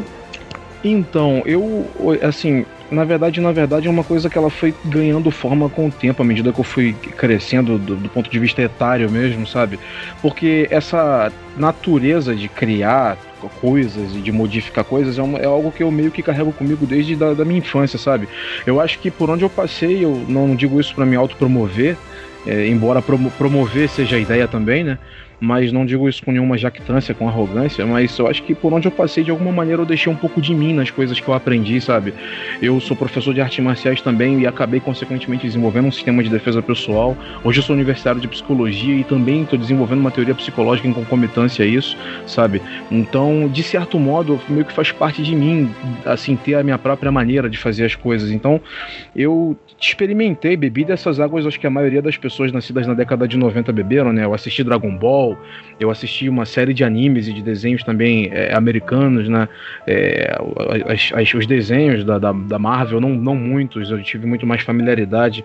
Então, 0.82 1.42
eu, 1.46 1.86
assim, 2.22 2.66
na 2.94 3.05
verdade, 3.05 3.41
na 3.41 3.52
verdade, 3.52 3.88
é 3.88 3.91
uma 3.91 4.05
coisa 4.05 4.31
que 4.31 4.38
ela 4.38 4.50
foi 4.50 4.75
ganhando 4.85 5.31
forma 5.31 5.69
com 5.69 5.88
o 5.88 5.91
tempo, 5.91 6.23
à 6.23 6.25
medida 6.25 6.52
que 6.52 6.61
eu 6.61 6.64
fui 6.64 6.94
crescendo 7.17 7.79
do, 7.79 7.96
do 7.96 8.08
ponto 8.08 8.31
de 8.31 8.39
vista 8.39 8.63
etário 8.63 9.10
mesmo, 9.10 9.46
sabe? 9.46 9.79
Porque 10.22 10.67
essa 10.70 11.32
natureza 11.56 12.34
de 12.34 12.48
criar 12.48 13.17
coisas 13.60 14.15
e 14.15 14.20
de 14.20 14.32
modificar 14.32 14.84
coisas 14.84 15.19
é, 15.19 15.22
uma, 15.22 15.39
é, 15.39 15.44
algo 15.44 15.70
que 15.70 15.82
eu 15.82 15.91
meio 15.91 16.10
que 16.10 16.22
carrego 16.22 16.53
comigo 16.53 16.86
desde 16.86 17.15
da, 17.15 17.34
da, 17.34 17.44
minha 17.44 17.58
infância, 17.58 17.98
sabe? 17.98 18.29
Eu 18.67 18.81
acho 18.81 18.98
que 18.98 19.10
por 19.10 19.29
onde 19.31 19.44
eu 19.44 19.51
passei, 19.51 20.05
eu 20.05 20.24
não 20.29 20.55
digo 20.55 20.81
isso 20.81 20.94
para 20.94 21.05
me 21.05 21.17
autopromover, 21.17 21.96
é, 22.46 22.67
embora 22.69 23.01
promo 23.01 23.31
promover 23.32 23.89
seja 23.89 24.17
a 24.17 24.19
ideia 24.19 24.46
também, 24.46 24.84
né? 24.84 24.98
Mas 25.44 25.70
não 25.70 25.84
digo 25.84 26.08
isso 26.08 26.24
com 26.24 26.32
nenhuma 26.32 26.56
jactância, 26.56 27.15
com 27.15 27.29
arrogância, 27.29 27.84
mas 27.84 28.19
eu 28.19 28.27
acho 28.27 28.43
que 28.43 28.55
por 28.55 28.72
onde 28.72 28.89
eu 28.89 28.93
passei, 28.93 29.22
de 29.22 29.31
alguma 29.31 29.53
maneira, 29.53 29.82
eu 29.82 29.86
deixei 29.86 30.10
um 30.10 30.17
pouco 30.17 30.41
de 30.41 30.55
mim 30.55 30.72
nas 30.72 30.91
coisas 30.91 31.20
que 31.20 31.29
eu 31.29 31.34
aprendi, 31.34 31.81
sabe? 31.81 32.15
Eu 32.63 32.81
sou 32.81 32.96
professor 32.96 33.34
de 33.34 33.43
artes 33.43 33.63
marciais 33.63 34.01
também 34.01 34.41
e 34.41 34.46
acabei, 34.46 34.81
consequentemente, 34.81 35.46
desenvolvendo 35.46 35.86
um 35.86 35.93
sistema 35.93 36.22
de 36.22 36.31
defesa 36.31 36.63
pessoal. 36.63 37.15
Hoje 37.44 37.58
eu 37.58 37.63
sou 37.63 37.74
universitário 37.74 38.20
de 38.20 38.27
psicologia 38.27 38.94
e 38.94 39.05
também 39.05 39.43
estou 39.43 39.58
desenvolvendo 39.58 40.01
uma 40.01 40.10
teoria 40.10 40.34
psicológica 40.34 40.89
em 40.89 40.93
concomitância 40.94 41.63
a 41.63 41.69
isso, 41.69 41.94
sabe? 42.27 42.63
Então, 42.91 43.46
de 43.53 43.63
certo 43.63 43.98
modo, 43.98 44.41
meio 44.48 44.65
que 44.65 44.72
faz 44.72 44.93
parte 44.93 45.22
de 45.22 45.36
mim, 45.36 45.70
assim, 46.06 46.36
ter 46.36 46.55
a 46.55 46.63
minha 46.63 46.79
própria 46.79 47.13
maneira 47.13 47.51
de 47.51 47.58
fazer 47.58 47.84
as 47.84 47.94
coisas. 47.94 48.31
Então, 48.31 48.60
eu 49.15 49.56
experimentei, 49.88 50.56
bebi 50.56 50.84
dessas 50.84 51.20
águas, 51.20 51.46
acho 51.46 51.58
que 51.58 51.67
a 51.67 51.70
maioria 51.70 52.00
das 52.00 52.17
pessoas 52.17 52.50
nascidas 52.53 52.86
na 52.86 52.94
década 52.94 53.29
de 53.29 53.36
90 53.36 53.72
beberam, 53.72 54.12
né? 54.12 54.24
Eu 54.24 54.34
assisti 54.34 54.64
Dragon 54.64 54.96
Ball, 54.96 55.38
eu 55.79 55.91
assisti 55.91 56.29
uma 56.29 56.46
série 56.46 56.72
de 56.72 56.84
animes 56.84 57.29
e 57.29 57.32
de 57.32 57.43
desenhos 57.43 57.82
também 57.82 58.31
é, 58.32 58.55
americanos, 58.55 59.29
né? 59.29 59.48
É, 59.86 60.36
as, 60.86 61.12
as, 61.14 61.34
os 61.34 61.46
desenhos 61.46 62.05
da, 62.05 62.19
da, 62.19 62.32
da, 62.32 62.58
Marvel, 62.58 63.00
não, 63.00 63.10
não 63.10 63.34
muitos, 63.34 63.91
eu 63.91 64.03
tive 64.03 64.26
muito 64.26 64.46
mais 64.46 64.62
familiaridade 64.62 65.44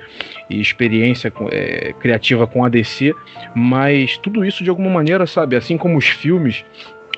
e 0.49 0.59
experiência 0.59 1.29
com, 1.29 1.47
é, 1.51 1.93
criativa 1.99 2.47
com 2.47 2.63
a 2.63 2.69
DC, 2.69 3.13
mas 3.55 4.17
tudo 4.17 4.45
isso 4.45 4.63
de 4.63 4.69
alguma 4.69 4.89
maneira, 4.89 5.25
sabe? 5.27 5.55
Assim 5.55 5.77
como 5.77 5.97
os 5.97 6.07
filmes 6.07 6.63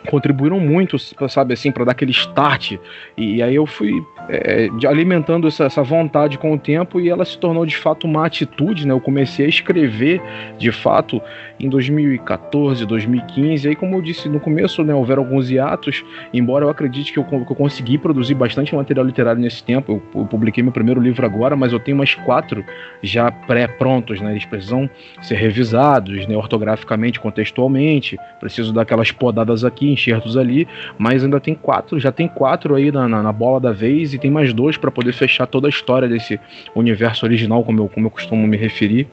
contribuíram 0.09 0.59
muito, 0.59 0.97
sabe, 1.29 1.53
assim, 1.53 1.71
para 1.71 1.85
dar 1.85 1.91
aquele 1.91 2.11
start. 2.11 2.77
E, 3.17 3.41
aí 3.41 3.55
eu 3.55 3.65
fui 3.65 3.91
é, 4.29 4.67
alimentando 4.87 5.47
essa, 5.47 5.65
essa, 5.65 5.83
vontade 5.83 6.37
com 6.37 6.53
o 6.53 6.57
tempo 6.57 6.99
e 6.99 7.09
ela 7.09 7.25
se 7.25 7.37
tornou 7.37 7.65
de 7.65 7.75
fato 7.75 8.05
uma 8.05 8.25
atitude, 8.25 8.87
né? 8.87 8.93
Eu 8.93 9.01
comecei 9.01 9.45
a 9.45 9.49
escrever 9.49 10.21
de 10.57 10.71
fato 10.71 11.21
em 11.59 11.69
2014, 11.69 12.85
2015. 12.85 13.65
E 13.65 13.69
aí, 13.69 13.75
como 13.75 13.95
eu 13.95 14.01
disse 14.01 14.27
no 14.29 14.39
começo, 14.39 14.83
né, 14.83 14.93
houveram 14.93 15.23
alguns 15.23 15.49
hiatos, 15.49 16.03
embora 16.33 16.65
eu 16.65 16.69
acredite 16.69 17.13
que 17.13 17.19
eu, 17.19 17.23
que 17.23 17.35
eu 17.35 17.55
consegui 17.55 17.97
produzir 17.97 18.33
bastante 18.33 18.75
material 18.75 19.05
literário 19.05 19.41
nesse 19.41 19.63
tempo. 19.63 20.01
Eu, 20.13 20.21
eu, 20.21 20.25
publiquei 20.25 20.63
meu 20.63 20.71
primeiro 20.71 20.99
livro 20.99 21.25
agora, 21.25 21.55
mas 21.55 21.73
eu 21.73 21.79
tenho 21.79 21.97
mais 21.97 22.15
quatro 22.15 22.63
já 23.01 23.31
pré-prontos, 23.31 24.21
né? 24.21 24.31
Eles 24.31 24.45
precisam 24.45 24.89
ser 25.21 25.35
revisados, 25.35 26.25
né, 26.27 26.35
ortograficamente, 26.35 27.19
contextualmente. 27.19 28.17
Preciso 28.39 28.73
dar 28.73 28.83
aquelas 28.83 29.11
podadas 29.11 29.63
aqui, 29.63 29.90
enxertos 29.91 30.37
ali, 30.37 30.67
mas 30.97 31.23
ainda 31.23 31.39
tem 31.39 31.53
quatro, 31.53 31.99
já 31.99 32.11
tem 32.11 32.27
quatro 32.27 32.75
aí 32.75 32.91
na, 32.91 33.07
na, 33.07 33.23
na 33.23 33.31
bola 33.31 33.59
da 33.59 33.71
vez 33.71 34.13
e 34.13 34.17
tem 34.17 34.31
mais 34.31 34.53
dois 34.53 34.77
para 34.77 34.91
poder 34.91 35.13
fechar 35.13 35.45
toda 35.47 35.67
a 35.67 35.69
história 35.69 36.07
desse 36.07 36.39
universo 36.75 37.25
original, 37.25 37.63
como 37.63 37.81
eu, 37.81 37.89
como 37.89 38.07
eu 38.07 38.11
costumo 38.11 38.45
me 38.47 38.57
referir. 38.57 39.07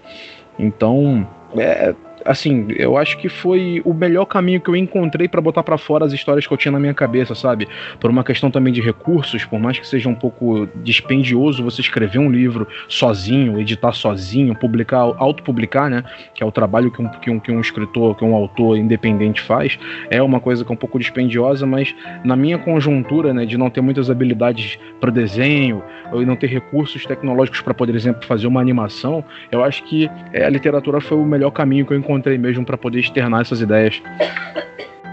Então, 0.58 1.26
é, 1.56 1.94
assim, 2.28 2.66
eu 2.76 2.98
acho 2.98 3.16
que 3.16 3.28
foi 3.28 3.80
o 3.84 3.94
melhor 3.94 4.26
caminho 4.26 4.60
que 4.60 4.68
eu 4.68 4.76
encontrei 4.76 5.26
para 5.26 5.40
botar 5.40 5.62
para 5.62 5.78
fora 5.78 6.04
as 6.04 6.12
histórias 6.12 6.46
que 6.46 6.52
eu 6.52 6.58
tinha 6.58 6.70
na 6.70 6.78
minha 6.78 6.92
cabeça, 6.92 7.34
sabe? 7.34 7.66
Por 7.98 8.10
uma 8.10 8.22
questão 8.22 8.50
também 8.50 8.70
de 8.70 8.82
recursos, 8.82 9.46
por 9.46 9.58
mais 9.58 9.78
que 9.78 9.86
seja 9.86 10.08
um 10.10 10.14
pouco 10.14 10.68
dispendioso 10.76 11.64
você 11.64 11.80
escrever 11.80 12.18
um 12.18 12.30
livro 12.30 12.68
sozinho, 12.86 13.58
editar 13.58 13.92
sozinho, 13.92 14.54
publicar, 14.54 15.00
autopublicar, 15.16 15.88
né? 15.88 16.04
Que 16.34 16.42
é 16.42 16.46
o 16.46 16.52
trabalho 16.52 16.90
que 16.90 17.00
um, 17.00 17.08
que 17.08 17.30
um, 17.30 17.40
que 17.40 17.50
um 17.50 17.60
escritor, 17.60 18.14
que 18.14 18.24
um 18.24 18.34
autor 18.34 18.76
independente 18.76 19.40
faz, 19.40 19.78
é 20.10 20.22
uma 20.22 20.38
coisa 20.38 20.64
que 20.64 20.70
é 20.70 20.74
um 20.74 20.76
pouco 20.76 20.98
dispendiosa, 20.98 21.66
mas 21.66 21.94
na 22.24 22.36
minha 22.36 22.58
conjuntura, 22.58 23.32
né, 23.32 23.46
de 23.46 23.56
não 23.56 23.70
ter 23.70 23.80
muitas 23.80 24.10
habilidades 24.10 24.78
para 25.00 25.10
desenho, 25.10 25.82
ou 26.12 26.24
não 26.24 26.36
ter 26.36 26.48
recursos 26.48 27.04
tecnológicos 27.04 27.60
para, 27.60 27.74
por 27.74 27.88
exemplo, 27.88 28.24
fazer 28.26 28.46
uma 28.46 28.60
animação, 28.60 29.24
eu 29.50 29.64
acho 29.64 29.82
que 29.84 30.10
é, 30.32 30.44
a 30.44 30.50
literatura 30.50 31.00
foi 31.00 31.16
o 31.16 31.24
melhor 31.24 31.50
caminho 31.50 31.86
que 31.86 31.92
eu 31.92 31.98
encontrei 31.98 32.17
encontrei 32.18 32.36
mesmo 32.36 32.64
para 32.64 32.76
poder 32.76 33.00
externar 33.00 33.42
essas 33.42 33.60
ideias. 33.60 34.02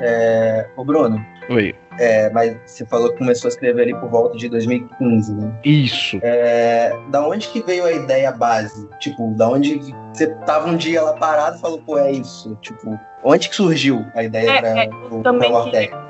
É, 0.01 0.67
o 0.75 0.83
Bruno. 0.83 1.23
Oi. 1.49 1.75
É, 1.97 2.29
mas 2.31 2.57
você 2.65 2.85
falou 2.85 3.11
que 3.11 3.19
começou 3.19 3.47
a 3.47 3.51
escrever 3.51 3.83
ali 3.83 3.95
por 3.95 4.09
volta 4.09 4.37
de 4.37 4.49
2015, 4.49 5.33
né? 5.33 5.53
Isso. 5.63 6.19
É, 6.21 6.93
da 7.09 7.25
onde 7.25 7.47
que 7.47 7.61
veio 7.61 7.85
a 7.85 7.91
ideia 7.91 8.31
base? 8.31 8.89
Tipo, 8.99 9.33
da 9.35 9.49
onde 9.49 9.79
você 10.11 10.27
tava 10.45 10.69
um 10.69 10.75
dia 10.75 11.01
lá 11.01 11.13
parado 11.13 11.57
e 11.57 11.61
falou, 11.61 11.79
pô, 11.79 11.97
é 11.97 12.11
isso? 12.11 12.57
Tipo, 12.61 12.99
onde 13.23 13.47
que 13.47 13.55
surgiu 13.55 14.05
a 14.13 14.23
ideia 14.23 14.49
é, 14.49 14.59
para 14.59 14.83
é, 14.83 14.89
o 15.09 15.21
também 15.21 15.51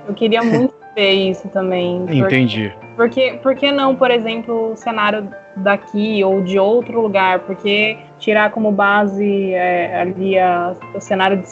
Eu 0.07 0.13
queria 0.15 0.41
muito 0.43 0.73
ver 0.95 1.11
isso 1.11 1.47
também. 1.49 2.03
Entendi. 2.09 2.73
Porque, 2.95 3.31
porque, 3.31 3.39
por 3.43 3.55
que 3.55 3.71
não, 3.71 3.95
por 3.95 4.09
exemplo, 4.09 4.71
o 4.71 4.75
cenário 4.75 5.29
daqui 5.57 6.23
ou 6.23 6.41
de 6.41 6.57
outro 6.57 6.99
lugar? 6.99 7.41
Porque 7.41 7.97
tirar 8.19 8.51
como 8.51 8.71
base 8.71 9.53
é, 9.53 10.01
ali 10.01 10.37
a, 10.37 10.75
o 10.93 10.99
cenário 10.99 11.37
de 11.37 11.47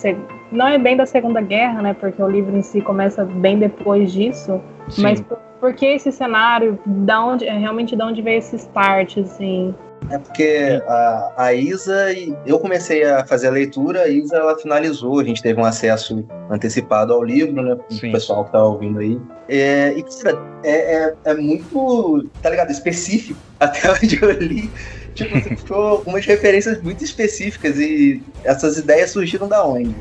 não 0.52 0.68
é 0.68 0.78
bem 0.78 0.96
da 0.96 1.06
Segunda 1.06 1.42
Guerra, 1.42 1.82
né? 1.82 1.94
Porque 2.00 2.22
o 2.22 2.30
livro 2.30 2.56
em 2.56 2.62
si 2.62 2.80
começa 2.80 3.26
bem 3.26 3.58
depois 3.58 4.12
disso. 4.12 4.62
Sim. 4.90 5.02
Mas 5.02 5.22
por, 5.22 5.38
por, 5.60 5.74
que 5.74 5.86
esse 5.86 6.12
cenário? 6.12 6.80
Da 6.86 7.26
onde, 7.26 7.46
é, 7.46 7.58
realmente 7.58 7.96
de 7.96 8.04
onde 8.04 8.22
veio 8.22 8.38
esse 8.38 8.56
start, 8.58 9.18
assim? 9.18 9.74
É 10.10 10.18
porque 10.18 10.82
a, 10.88 11.34
a 11.38 11.54
Isa, 11.54 12.08
eu 12.46 12.60
comecei 12.60 13.04
a 13.04 13.26
fazer 13.26 13.48
a 13.48 13.52
leitura, 13.52 14.02
a 14.02 14.08
Isa 14.10 14.36
ela 14.36 14.58
finalizou, 14.58 15.20
a 15.20 15.24
gente 15.24 15.42
teve 15.42 15.60
um 15.60 15.66
acesso 15.66 16.26
antecipado 16.50 17.14
ao 17.14 17.24
livro, 17.24 17.62
né? 17.62 17.74
O 17.74 18.12
pessoal 18.12 18.46
que 18.46 18.52
tá 18.52 18.64
ouvindo 18.64 19.00
aí. 19.00 19.20
É, 19.48 19.94
e, 19.98 20.04
cara, 20.04 20.38
é, 20.64 20.96
é, 20.96 21.14
é 21.24 21.34
muito, 21.34 22.30
tá 22.42 22.50
ligado? 22.50 22.70
Específico, 22.70 23.40
até 23.60 23.90
onde 23.92 24.22
eu 24.22 24.32
li 24.32 24.70
tipo, 25.14 25.40
você 25.40 25.56
ficou 25.56 25.78
algumas 25.78 26.26
referências 26.26 26.82
muito 26.82 27.04
específicas 27.04 27.78
e 27.78 28.22
essas 28.44 28.78
ideias 28.78 29.12
surgiram 29.12 29.48
da 29.48 29.66
onde? 29.66 29.96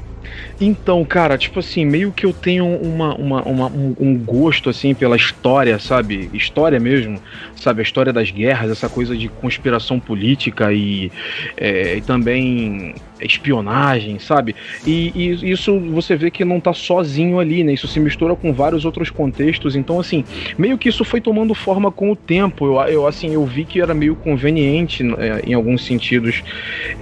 Então, 0.64 1.04
cara, 1.04 1.36
tipo 1.36 1.58
assim, 1.58 1.84
meio 1.84 2.12
que 2.12 2.24
eu 2.24 2.32
tenho 2.32 2.64
uma, 2.64 3.16
uma, 3.16 3.42
uma 3.42 3.66
um, 3.66 3.96
um, 3.98 4.16
gosto, 4.16 4.70
assim, 4.70 4.94
pela 4.94 5.16
história, 5.16 5.76
sabe? 5.80 6.30
História 6.32 6.78
mesmo, 6.78 7.20
sabe? 7.56 7.80
A 7.80 7.82
história 7.82 8.12
das 8.12 8.30
guerras, 8.30 8.70
essa 8.70 8.88
coisa 8.88 9.16
de 9.16 9.28
conspiração 9.28 9.98
política 9.98 10.72
e, 10.72 11.10
é, 11.56 11.96
e 11.96 12.00
também 12.00 12.94
espionagem, 13.20 14.18
sabe? 14.18 14.54
E, 14.86 15.12
e, 15.14 15.50
isso 15.50 15.78
você 15.78 16.16
vê 16.16 16.30
que 16.30 16.44
não 16.44 16.60
tá 16.60 16.72
sozinho 16.72 17.38
ali, 17.38 17.64
né? 17.64 17.72
Isso 17.72 17.88
se 17.88 17.98
mistura 17.98 18.36
com 18.36 18.52
vários 18.52 18.84
outros 18.84 19.10
contextos. 19.10 19.74
Então, 19.74 19.98
assim, 19.98 20.24
meio 20.56 20.78
que 20.78 20.88
isso 20.88 21.04
foi 21.04 21.20
tomando 21.20 21.54
forma 21.54 21.90
com 21.90 22.10
o 22.10 22.16
tempo. 22.16 22.66
Eu, 22.66 22.80
eu 22.88 23.06
assim, 23.06 23.32
eu 23.34 23.44
vi 23.44 23.64
que 23.64 23.80
era 23.80 23.94
meio 23.94 24.14
conveniente, 24.14 25.02
é, 25.18 25.42
em 25.44 25.54
alguns 25.54 25.84
sentidos, 25.84 26.42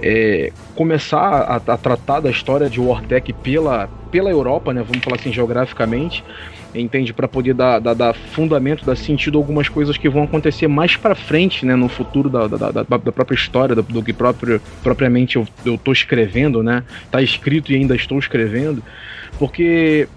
é, 0.01 0.51
começar 0.75 1.19
a, 1.19 1.55
a, 1.55 1.77
tratar 1.77 2.21
da 2.21 2.29
história 2.29 2.69
de 2.69 2.79
Wartech 2.79 3.33
pela, 3.51 3.89
pela 4.09 4.29
Europa, 4.29 4.73
né? 4.73 4.81
Vamos 4.81 5.03
falar 5.03 5.17
assim, 5.17 5.31
geograficamente 5.31 6.23
entende? 6.73 7.11
Para 7.11 7.27
poder 7.27 7.53
dar, 7.53 7.79
dar, 7.79 7.93
dar, 7.93 8.13
fundamento, 8.13 8.85
dar 8.85 8.95
sentido 8.95 9.37
a 9.37 9.41
algumas 9.41 9.67
coisas 9.67 9.97
que 9.97 10.07
vão 10.07 10.23
acontecer 10.23 10.69
mais 10.69 10.95
para 10.95 11.13
frente, 11.13 11.65
né? 11.65 11.75
No 11.75 11.89
futuro 11.89 12.29
da, 12.29 12.47
da, 12.47 12.71
da, 12.71 12.83
da 12.83 13.11
própria 13.11 13.35
história, 13.35 13.75
do, 13.75 13.81
do, 13.81 14.01
que 14.01 14.13
próprio, 14.13 14.61
propriamente 14.81 15.35
eu, 15.35 15.45
eu 15.65 15.77
tô 15.77 15.91
escrevendo, 15.91 16.63
né? 16.63 16.83
Tá 17.11 17.21
escrito 17.21 17.73
e 17.73 17.75
ainda 17.75 17.93
estou 17.93 18.17
escrevendo 18.17 18.81
porque 19.41 20.07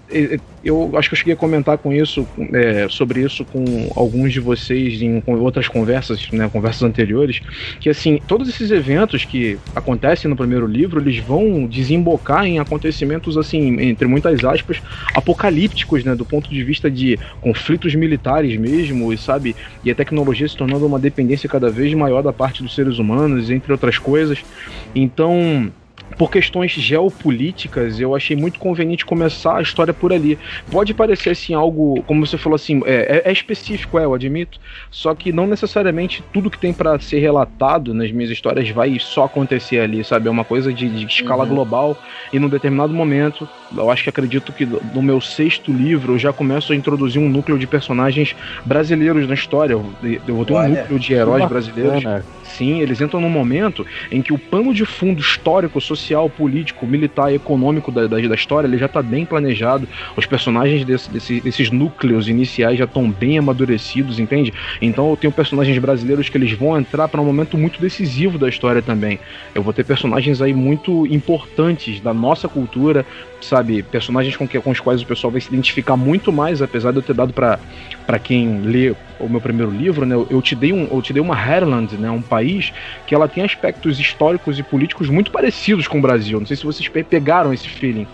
eu 0.63 0.91
acho 0.95 1.09
que 1.09 1.15
eu 1.15 1.17
cheguei 1.17 1.33
a 1.33 1.35
comentar 1.35 1.79
com 1.79 1.91
isso, 1.91 2.27
é, 2.53 2.85
sobre 2.87 3.21
isso 3.21 3.43
com 3.43 3.91
alguns 3.95 4.31
de 4.31 4.39
vocês 4.39 5.01
em 5.01 5.23
outras 5.25 5.67
conversas, 5.67 6.29
né, 6.31 6.47
conversas 6.47 6.83
anteriores, 6.83 7.41
que 7.79 7.89
assim, 7.89 8.21
todos 8.27 8.47
esses 8.47 8.69
eventos 8.69 9.25
que 9.25 9.57
acontecem 9.75 10.29
no 10.29 10.35
primeiro 10.35 10.67
livro, 10.67 11.01
eles 11.01 11.17
vão 11.17 11.65
desembocar 11.65 12.45
em 12.45 12.59
acontecimentos 12.59 13.35
assim, 13.35 13.81
entre 13.81 14.07
muitas 14.07 14.45
aspas, 14.45 14.79
apocalípticos, 15.15 16.03
né, 16.03 16.13
do 16.13 16.23
ponto 16.23 16.47
de 16.47 16.63
vista 16.63 16.89
de 16.89 17.17
conflitos 17.41 17.95
militares 17.95 18.55
mesmo, 18.59 19.11
e 19.11 19.17
sabe, 19.17 19.55
e 19.83 19.89
a 19.89 19.95
tecnologia 19.95 20.47
se 20.47 20.55
tornando 20.55 20.85
uma 20.85 20.99
dependência 20.99 21.49
cada 21.49 21.71
vez 21.71 21.91
maior 21.95 22.21
da 22.21 22.31
parte 22.31 22.61
dos 22.61 22.75
seres 22.75 22.99
humanos, 22.99 23.49
entre 23.49 23.71
outras 23.71 23.97
coisas. 23.97 24.45
Então, 24.93 25.71
por 26.17 26.31
questões 26.31 26.71
geopolíticas, 26.71 27.99
eu 27.99 28.15
achei 28.15 28.35
muito 28.35 28.59
conveniente 28.59 29.05
começar 29.05 29.57
a 29.57 29.61
história 29.61 29.93
por 29.93 30.13
ali. 30.13 30.37
Pode 30.71 30.93
parecer 30.93 31.31
assim 31.31 31.53
algo, 31.53 32.01
como 32.03 32.25
você 32.25 32.37
falou 32.37 32.55
assim, 32.55 32.81
é, 32.85 33.23
é, 33.25 33.29
é 33.29 33.31
específico, 33.31 33.99
é, 33.99 34.05
eu 34.05 34.13
admito, 34.13 34.59
só 34.89 35.13
que 35.13 35.31
não 35.31 35.47
necessariamente 35.47 36.23
tudo 36.33 36.49
que 36.49 36.57
tem 36.57 36.73
para 36.73 36.97
ser 36.99 37.19
relatado 37.19 37.93
nas 37.93 38.11
minhas 38.11 38.29
histórias 38.29 38.69
vai 38.69 38.97
só 38.99 39.25
acontecer 39.25 39.79
ali, 39.79 40.03
sabe? 40.03 40.27
É 40.27 40.31
uma 40.31 40.45
coisa 40.45 40.71
de, 40.71 40.89
de 40.89 41.05
escala 41.05 41.43
uhum. 41.43 41.49
global 41.49 41.97
e 42.31 42.39
num 42.39 42.49
determinado 42.49 42.93
momento, 42.93 43.47
eu 43.75 43.89
acho 43.89 44.03
que 44.03 44.09
acredito 44.09 44.53
que 44.53 44.65
no 44.65 45.01
meu 45.01 45.19
sexto 45.19 45.71
livro 45.71 46.13
eu 46.13 46.19
já 46.19 46.31
começo 46.31 46.71
a 46.71 46.75
introduzir 46.75 47.21
um 47.21 47.29
núcleo 47.29 47.57
de 47.57 47.67
personagens 47.67 48.35
brasileiros 48.63 49.27
na 49.27 49.33
história. 49.33 49.73
Eu, 49.73 49.85
eu 50.03 50.35
vou 50.35 50.45
ter 50.45 50.53
Olha, 50.53 50.67
um 50.67 50.75
núcleo 50.81 50.99
de 50.99 51.13
heróis 51.13 51.45
brasileiros. 51.45 52.23
Sim, 52.43 52.79
eles 52.79 53.01
entram 53.01 53.19
num 53.19 53.29
momento 53.29 53.85
em 54.09 54.21
que 54.21 54.31
o 54.31 54.37
pano 54.37 54.73
de 54.73 54.85
fundo 54.85 55.19
histórico, 55.19 55.81
social, 55.95 56.29
político, 56.29 56.85
militar 56.85 57.31
e 57.31 57.35
econômico 57.35 57.91
da, 57.91 58.07
da, 58.07 58.17
da 58.17 58.35
história 58.35 58.67
ele 58.67 58.77
já 58.77 58.85
está 58.85 59.01
bem 59.01 59.25
planejado. 59.25 59.87
Os 60.15 60.25
personagens 60.25 60.83
desse, 60.85 61.09
desse, 61.09 61.41
desses 61.41 61.71
núcleos 61.71 62.27
iniciais 62.27 62.77
já 62.77 62.85
estão 62.85 63.09
bem 63.09 63.37
amadurecidos, 63.37 64.19
entende? 64.19 64.53
Então 64.81 65.09
eu 65.09 65.17
tenho 65.17 65.31
personagens 65.33 65.77
brasileiros 65.77 66.29
que 66.29 66.37
eles 66.37 66.51
vão 66.51 66.77
entrar 66.77 67.07
para 67.07 67.21
um 67.21 67.25
momento 67.25 67.57
muito 67.57 67.79
decisivo 67.79 68.37
da 68.37 68.49
história 68.49 68.81
também. 68.81 69.19
Eu 69.53 69.63
vou 69.63 69.73
ter 69.73 69.83
personagens 69.83 70.41
aí 70.41 70.53
muito 70.53 71.05
importantes 71.07 71.99
da 71.99 72.13
nossa 72.13 72.47
cultura, 72.47 73.05
sabe? 73.45 73.83
Personagens 73.83 74.35
com, 74.35 74.47
que, 74.47 74.59
com 74.59 74.71
os 74.71 74.79
quais 74.79 75.01
o 75.01 75.05
pessoal 75.05 75.31
vai 75.31 75.41
se 75.41 75.47
identificar 75.47 75.95
muito 75.95 76.31
mais, 76.31 76.61
apesar 76.61 76.91
de 76.91 76.97
eu 76.97 77.03
ter 77.03 77.13
dado 77.13 77.33
para 77.33 78.19
quem 78.19 78.61
lê 78.61 78.93
o 79.19 79.29
meu 79.29 79.39
primeiro 79.39 79.71
livro, 79.71 80.05
né? 80.05 80.15
Eu 80.29 80.41
te 80.41 80.55
dei 80.55 80.73
um, 80.73 80.87
eu 80.91 81.01
te 81.01 81.13
dei 81.13 81.21
uma 81.21 81.35
Ireland, 81.35 81.95
né? 81.97 82.09
Um 82.09 82.21
país 82.21 82.73
que 83.07 83.15
ela 83.15 83.27
tem 83.27 83.43
aspectos 83.43 83.99
históricos 83.99 84.59
e 84.59 84.63
políticos 84.63 85.09
muito 85.09 85.31
parecidos 85.31 85.87
com 85.87 85.99
o 85.99 86.01
Brasil. 86.01 86.39
Não 86.39 86.47
sei 86.47 86.57
se 86.57 86.63
vocês 86.63 86.87
pegaram 86.87 87.53
esse 87.53 87.69
feeling. 87.69 88.07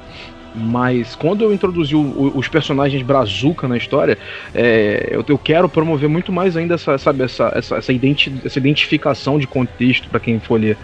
Mas 0.53 1.15
quando 1.15 1.43
eu 1.43 1.53
introduzi 1.53 1.95
o, 1.95 2.33
os 2.35 2.47
personagens 2.47 3.01
Brazuca 3.01 3.67
na 3.67 3.77
história, 3.77 4.17
é, 4.53 5.07
eu, 5.09 5.23
eu, 5.25 5.37
quero 5.37 5.69
promover 5.69 6.09
muito 6.09 6.31
mais 6.31 6.57
ainda 6.57 6.75
essa, 6.75 6.97
sabe, 6.97 7.23
essa, 7.23 7.51
essa, 7.55 7.77
essa, 7.77 7.93
identi 7.93 8.33
essa 8.43 8.59
identificação 8.59 9.39
de 9.39 9.47
contexto 9.47 10.09
para 10.09 10.19
quem 10.19 10.39
for 10.39 10.59
ler. 10.59 10.77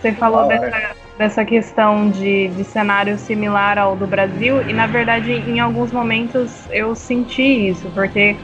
Você 0.00 0.12
falou 0.12 0.46
dessa, 0.46 0.94
dessa 1.20 1.44
questão 1.44 2.08
de, 2.08 2.48
de 2.48 2.64
cenário 2.64 3.18
similar 3.18 3.76
ao 3.76 3.94
do 3.94 4.06
Brasil, 4.06 4.66
e 4.66 4.72
na 4.72 4.86
verdade, 4.86 5.30
em 5.30 5.60
alguns 5.60 5.92
momentos 5.92 6.50
eu 6.70 6.94
senti 6.94 7.42
isso, 7.42 7.90
porque 7.94 8.34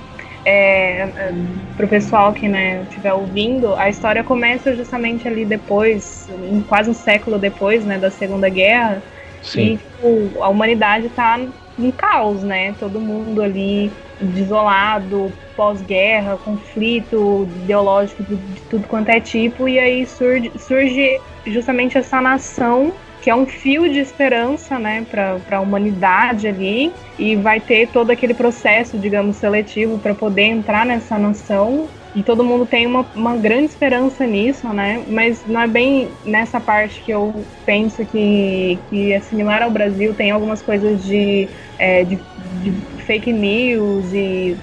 é, 0.44 1.32
para 1.74 1.86
o 1.86 1.88
pessoal 1.88 2.34
que 2.34 2.46
né, 2.46 2.82
estiver 2.82 3.14
ouvindo, 3.14 3.74
a 3.76 3.88
história 3.88 4.22
começa 4.22 4.76
justamente 4.76 5.26
ali 5.26 5.46
depois, 5.46 6.28
quase 6.68 6.90
um 6.90 6.94
século 6.94 7.38
depois 7.38 7.82
né, 7.82 7.96
da 7.98 8.10
Segunda 8.10 8.50
Guerra. 8.50 9.02
Sim. 9.40 9.60
E 9.60 9.76
tipo, 9.78 10.42
a 10.42 10.50
humanidade 10.50 11.06
está 11.06 11.40
um 11.78 11.90
caos, 11.90 12.42
né? 12.42 12.74
Todo 12.78 13.00
mundo 13.00 13.42
ali 13.42 13.90
desolado, 14.20 15.32
pós-guerra, 15.56 16.36
conflito 16.36 17.48
ideológico 17.62 18.22
de, 18.22 18.36
de, 18.36 18.60
tudo 18.62 18.86
quanto 18.86 19.08
é 19.08 19.18
tipo, 19.18 19.68
e 19.68 19.78
aí 19.78 20.06
surge, 20.06 20.52
surge 20.58 21.20
justamente 21.46 21.96
essa 21.96 22.20
nação 22.20 22.92
que 23.22 23.30
é 23.30 23.34
um 23.34 23.44
fio 23.44 23.90
de 23.92 23.98
esperança, 23.98 24.78
né, 24.78 25.04
para 25.10 25.56
a 25.56 25.60
humanidade 25.60 26.46
ali, 26.46 26.92
e 27.18 27.34
vai 27.34 27.58
ter 27.58 27.88
todo 27.88 28.12
aquele 28.12 28.32
processo, 28.32 28.96
digamos, 28.96 29.34
seletivo 29.34 29.98
para 29.98 30.14
poder 30.14 30.44
entrar 30.44 30.86
nessa 30.86 31.18
nação 31.18 31.88
e 32.16 32.22
todo 32.22 32.42
mundo 32.42 32.64
tem 32.64 32.86
uma, 32.86 33.04
uma 33.14 33.36
grande 33.36 33.66
esperança 33.66 34.26
nisso, 34.26 34.66
né? 34.68 35.04
Mas 35.06 35.44
não 35.46 35.60
é 35.60 35.66
bem 35.66 36.08
nessa 36.24 36.58
parte 36.58 37.02
que 37.02 37.10
eu 37.10 37.44
penso 37.66 38.06
que, 38.06 38.78
que 38.88 39.12
é 39.12 39.20
similar 39.20 39.62
ao 39.62 39.70
Brasil. 39.70 40.14
Tem 40.14 40.30
algumas 40.30 40.62
coisas 40.62 41.04
de, 41.04 41.46
é, 41.78 42.04
de, 42.04 42.18
de 42.62 42.72
fake 43.02 43.30
news 43.30 44.14
e 44.14 44.56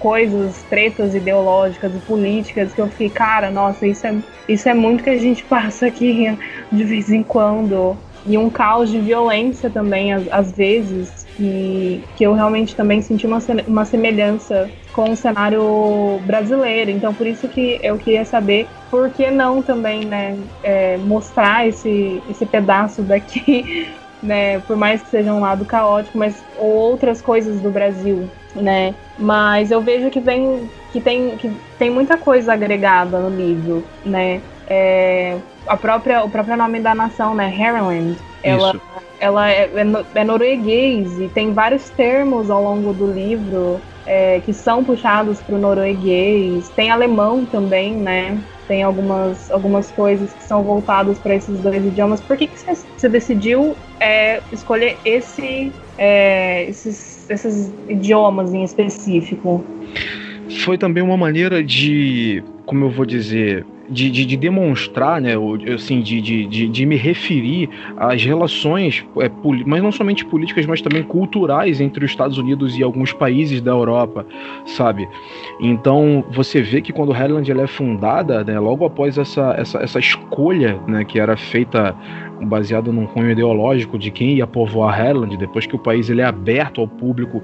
coisas, 0.00 0.62
tretas 0.70 1.14
ideológicas 1.14 1.94
e 1.94 1.98
políticas 1.98 2.72
que 2.72 2.80
eu 2.80 2.88
fiquei, 2.88 3.10
cara, 3.10 3.50
nossa, 3.50 3.86
isso 3.86 4.06
é, 4.06 4.14
isso 4.48 4.66
é 4.66 4.72
muito 4.72 5.04
que 5.04 5.10
a 5.10 5.18
gente 5.18 5.44
passa 5.44 5.88
aqui 5.88 6.34
de 6.72 6.82
vez 6.82 7.10
em 7.10 7.22
quando. 7.22 7.94
E 8.26 8.38
um 8.38 8.48
caos 8.48 8.88
de 8.88 8.98
violência 8.98 9.68
também, 9.68 10.14
às, 10.14 10.26
às 10.32 10.50
vezes, 10.50 11.26
que, 11.36 12.02
que 12.16 12.24
eu 12.24 12.32
realmente 12.32 12.74
também 12.74 13.02
senti 13.02 13.26
uma, 13.26 13.36
uma 13.68 13.84
semelhança 13.84 14.70
com 14.94 15.10
o 15.10 15.16
cenário 15.16 16.20
brasileiro. 16.24 16.90
Então, 16.90 17.12
por 17.12 17.26
isso 17.26 17.48
que 17.48 17.78
eu 17.82 17.98
queria 17.98 18.24
saber 18.24 18.68
por 18.90 19.10
que 19.10 19.30
não 19.30 19.60
também, 19.60 20.04
né, 20.04 20.38
é, 20.62 20.96
mostrar 20.98 21.66
esse, 21.66 22.22
esse 22.30 22.46
pedaço 22.46 23.02
daqui, 23.02 23.92
né, 24.22 24.60
por 24.60 24.76
mais 24.76 25.02
que 25.02 25.08
seja 25.08 25.34
um 25.34 25.40
lado 25.40 25.64
caótico, 25.64 26.16
mas 26.16 26.42
outras 26.56 27.20
coisas 27.20 27.60
do 27.60 27.70
Brasil, 27.70 28.30
né. 28.54 28.94
Mas 29.18 29.70
eu 29.70 29.82
vejo 29.82 30.10
que 30.10 30.20
vem 30.20 30.70
que 30.92 31.00
tem 31.00 31.36
que 31.36 31.50
tem 31.78 31.90
muita 31.90 32.16
coisa 32.16 32.52
agregada 32.52 33.18
no 33.18 33.36
livro, 33.36 33.84
né. 34.04 34.40
É, 34.66 35.36
a 35.66 35.76
própria 35.76 36.24
o 36.24 36.30
próprio 36.30 36.56
nome 36.56 36.80
da 36.80 36.94
nação, 36.94 37.34
né, 37.34 37.52
Heroland, 37.52 38.16
ela 38.42 38.70
Isso. 38.70 38.80
ela 39.20 39.50
é, 39.50 39.64
é, 39.64 40.20
é 40.20 40.24
norueguês 40.24 41.20
e 41.20 41.28
tem 41.28 41.52
vários 41.52 41.90
termos 41.90 42.48
ao 42.48 42.62
longo 42.62 42.92
do 42.92 43.10
livro 43.10 43.80
é, 44.06 44.40
que 44.40 44.52
são 44.52 44.84
puxados 44.84 45.40
para 45.40 45.54
o 45.54 45.58
norueguês, 45.58 46.68
tem 46.70 46.90
alemão 46.90 47.44
também, 47.44 47.94
né? 47.94 48.38
Tem 48.66 48.82
algumas, 48.82 49.50
algumas 49.50 49.90
coisas 49.90 50.32
que 50.32 50.42
são 50.42 50.62
voltadas 50.62 51.18
para 51.18 51.34
esses 51.34 51.60
dois 51.60 51.84
idiomas. 51.84 52.20
Por 52.20 52.36
que, 52.36 52.48
você 52.96 53.08
decidiu 53.08 53.76
é, 54.00 54.42
escolher 54.52 54.98
esse, 55.04 55.70
é, 55.98 56.64
esses, 56.68 57.28
esses 57.28 57.72
idiomas 57.88 58.54
em 58.54 58.64
específico? 58.64 59.64
Foi 60.64 60.78
também 60.78 61.02
uma 61.02 61.16
maneira 61.16 61.62
de, 61.62 62.42
como 62.64 62.86
eu 62.86 62.90
vou 62.90 63.04
dizer, 63.04 63.66
de, 63.88 64.10
de, 64.10 64.24
de, 64.24 64.36
demonstrar, 64.36 65.20
né, 65.20 65.32
assim, 65.74 66.00
de, 66.00 66.20
de, 66.20 66.68
de, 66.68 66.86
me 66.86 66.96
referir 66.96 67.68
às 67.96 68.22
relações, 68.22 69.04
é, 69.20 69.30
mas 69.66 69.82
não 69.82 69.92
somente 69.92 70.24
políticas, 70.24 70.66
mas 70.66 70.80
também 70.80 71.02
culturais 71.02 71.80
entre 71.80 72.04
os 72.04 72.10
Estados 72.10 72.38
Unidos 72.38 72.76
e 72.78 72.82
alguns 72.82 73.12
países 73.12 73.60
da 73.60 73.70
Europa, 73.70 74.26
sabe? 74.66 75.08
Então 75.60 76.24
você 76.30 76.62
vê 76.62 76.80
que 76.80 76.92
quando 76.92 77.12
Highland 77.12 77.50
é 77.50 77.66
fundada, 77.66 78.42
né, 78.44 78.58
logo 78.58 78.84
após 78.84 79.18
essa, 79.18 79.54
essa, 79.58 79.78
essa 79.78 79.98
escolha, 79.98 80.78
né, 80.86 81.04
que 81.04 81.18
era 81.18 81.36
feita 81.36 81.94
baseado 82.44 82.92
num 82.92 83.06
cunho 83.06 83.30
ideológico 83.30 83.98
de 83.98 84.10
quem 84.10 84.34
ia 84.34 84.46
povoar 84.46 84.94
Highland, 84.94 85.36
depois 85.36 85.66
que 85.66 85.74
o 85.74 85.78
país 85.78 86.10
ele 86.10 86.20
é 86.20 86.24
aberto 86.24 86.80
ao 86.80 86.88
público 86.88 87.42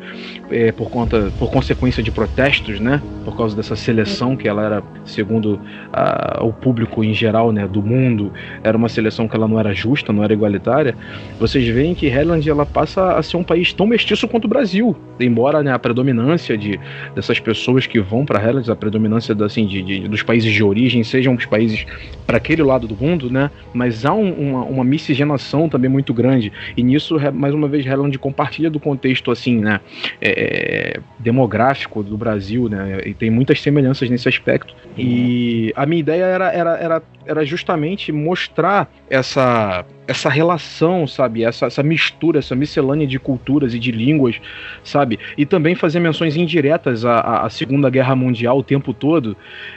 é, 0.51 0.73
por 0.73 0.91
conta, 0.91 1.33
por 1.39 1.51
consequência 1.51 2.03
de 2.03 2.11
protestos, 2.11 2.81
né, 2.81 3.01
por 3.25 3.37
causa 3.37 3.57
dessa 3.57 3.77
seleção 3.77 4.37
que 4.37 4.49
ela 4.49 4.65
era, 4.65 4.83
segundo 5.05 5.61
a, 5.93 6.30
o 6.41 6.53
público 6.53 7.03
em 7.03 7.15
geral, 7.15 7.53
né, 7.53 7.67
do 7.67 7.83
mundo, 7.83 8.33
era 8.63 8.77
uma 8.77 8.89
seleção 8.89 9.29
que 9.29 9.37
ela 9.37 9.49
não 9.49 9.59
era 9.59 9.75
justa, 9.75 10.13
não 10.13 10.23
era 10.23 10.33
igualitária. 10.33 10.95
Vocês 11.39 11.67
veem 11.69 11.95
que 11.95 12.09
Highland 12.09 12.49
ela 12.49 12.67
passa 12.67 13.17
a 13.17 13.23
ser 13.23 13.37
um 13.37 13.45
país 13.45 13.73
tão 13.73 13.87
mestiço 13.87 14.29
quanto 14.29 14.45
o 14.45 14.49
Brasil, 14.49 14.97
embora 15.19 15.63
né, 15.63 15.73
a 15.73 15.79
predominância 15.79 16.57
de 16.57 16.79
dessas 17.15 17.39
pessoas 17.41 17.87
que 17.87 18.01
vão 18.01 18.25
para 18.25 18.39
Highlands, 18.39 18.71
a 18.71 18.77
predominância 18.77 19.37
assim, 19.45 19.67
de, 19.67 19.83
de, 19.83 20.09
dos 20.09 20.23
países 20.23 20.53
de 20.53 20.63
origem 20.63 21.03
sejam 21.03 21.35
os 21.35 21.47
países 21.47 21.87
para 22.27 22.37
aquele 22.37 22.63
lado 22.63 22.87
do 22.87 22.97
mundo, 22.97 23.31
né, 23.31 23.51
mas 23.73 24.05
há 24.05 24.13
um, 24.13 24.33
uma, 24.33 24.65
uma 24.65 24.85
miscigenação 24.85 25.69
também 25.69 25.91
muito 25.91 26.15
grande. 26.15 26.53
E 26.77 26.83
nisso, 26.83 27.19
mais 27.33 27.55
uma 27.55 27.67
vez, 27.67 27.85
Helland 27.85 28.17
compartilha 28.19 28.71
do 28.71 28.79
contexto 28.79 29.31
assim, 29.31 29.59
né, 29.59 29.81
é, 30.21 30.31
é, 30.31 31.01
demográfico 31.19 32.03
do 32.03 32.17
Brasil, 32.17 32.69
né, 32.69 33.01
e 33.05 33.15
tem 33.15 33.31
muitas 33.31 33.61
semelhanças 33.61 34.09
nesse 34.09 34.29
aspecto. 34.29 34.75
E 34.97 35.73
a 35.77 35.87
minha 35.87 36.01
ideia 36.01 36.20
era, 36.27 36.53
era, 36.53 36.77
era, 36.77 37.03
era 37.27 37.45
justamente 37.45 38.13
mostrar 38.13 38.91
essa 39.09 39.85
essa 40.07 40.29
relação, 40.29 41.07
sabe? 41.07 41.45
Essa, 41.45 41.67
essa 41.67 41.83
mistura, 41.83 42.41
essa 42.41 42.57
miscelânea 42.57 43.07
de 43.07 43.19
culturas 43.19 43.75
e 43.75 43.79
de 43.79 43.93
línguas, 43.93 44.41
sabe? 44.83 45.19
E 45.39 45.47
também 45.47 45.75
fazer 45.75 46.01
menções 46.01 46.37
indiretas 46.37 47.05
à, 47.05 47.45
à 47.45 47.51
Segunda 47.51 47.89
Guerra 47.89 48.17
Mundial 48.17 48.59
o 48.59 48.63
tempo 48.63 48.93
todo, 48.93 49.37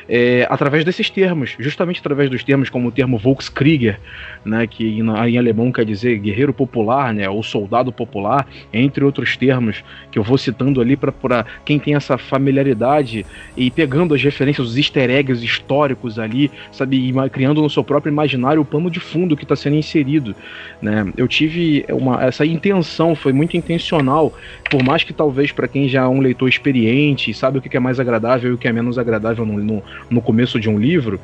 é, 0.09 0.47
através 0.49 0.83
desses 0.83 1.09
termos, 1.09 1.55
justamente 1.59 1.99
através 1.99 2.29
dos 2.29 2.43
termos 2.43 2.69
como 2.69 2.87
o 2.87 2.91
termo 2.91 3.17
Volkskrieger, 3.17 3.99
né? 4.43 4.65
Que 4.65 4.99
em, 4.99 5.01
em 5.01 5.37
alemão 5.37 5.71
quer 5.71 5.85
dizer 5.85 6.17
guerreiro 6.17 6.53
popular, 6.53 7.13
né? 7.13 7.29
Ou 7.29 7.43
soldado 7.43 7.91
popular, 7.91 8.47
entre 8.73 9.03
outros 9.03 9.37
termos 9.37 9.83
que 10.11 10.17
eu 10.17 10.23
vou 10.23 10.37
citando 10.37 10.81
ali 10.81 10.95
para 10.95 11.45
quem 11.63 11.77
tem 11.77 11.95
essa 11.95 12.17
familiaridade 12.17 13.25
e 13.55 13.69
pegando 13.69 14.15
as 14.15 14.23
referências, 14.23 14.67
os 14.67 14.77
easter 14.77 15.09
eggs 15.09 15.43
históricos 15.45 16.17
ali, 16.17 16.49
sabe? 16.71 17.09
E 17.09 17.29
criando 17.29 17.61
no 17.61 17.69
seu 17.69 17.83
próprio 17.83 18.11
imaginário 18.11 18.61
o 18.61 18.65
pano 18.65 18.89
de 18.89 18.99
fundo 18.99 19.37
que 19.37 19.43
está 19.43 19.55
sendo 19.55 19.75
inserido 19.75 20.22
né? 20.81 21.11
Eu 21.17 21.27
tive 21.27 21.85
uma 21.89 22.23
essa 22.23 22.45
intenção, 22.45 23.15
foi 23.15 23.33
muito 23.33 23.57
intencional, 23.57 24.33
por 24.69 24.83
mais 24.83 25.03
que 25.03 25.13
talvez 25.13 25.51
para 25.51 25.67
quem 25.67 25.87
já 25.87 26.03
é 26.03 26.07
um 26.07 26.19
leitor 26.19 26.47
experiente, 26.47 27.33
sabe 27.33 27.57
o 27.57 27.61
que 27.61 27.75
é 27.75 27.79
mais 27.79 27.99
agradável 27.99 28.51
e 28.51 28.53
o 28.53 28.57
que 28.57 28.67
é 28.67 28.71
menos 28.71 28.97
agradável 28.97 29.45
no, 29.45 29.57
no, 29.57 29.83
no 30.09 30.21
começo 30.21 30.59
de 30.59 30.69
um 30.69 30.77
livro, 30.77 31.19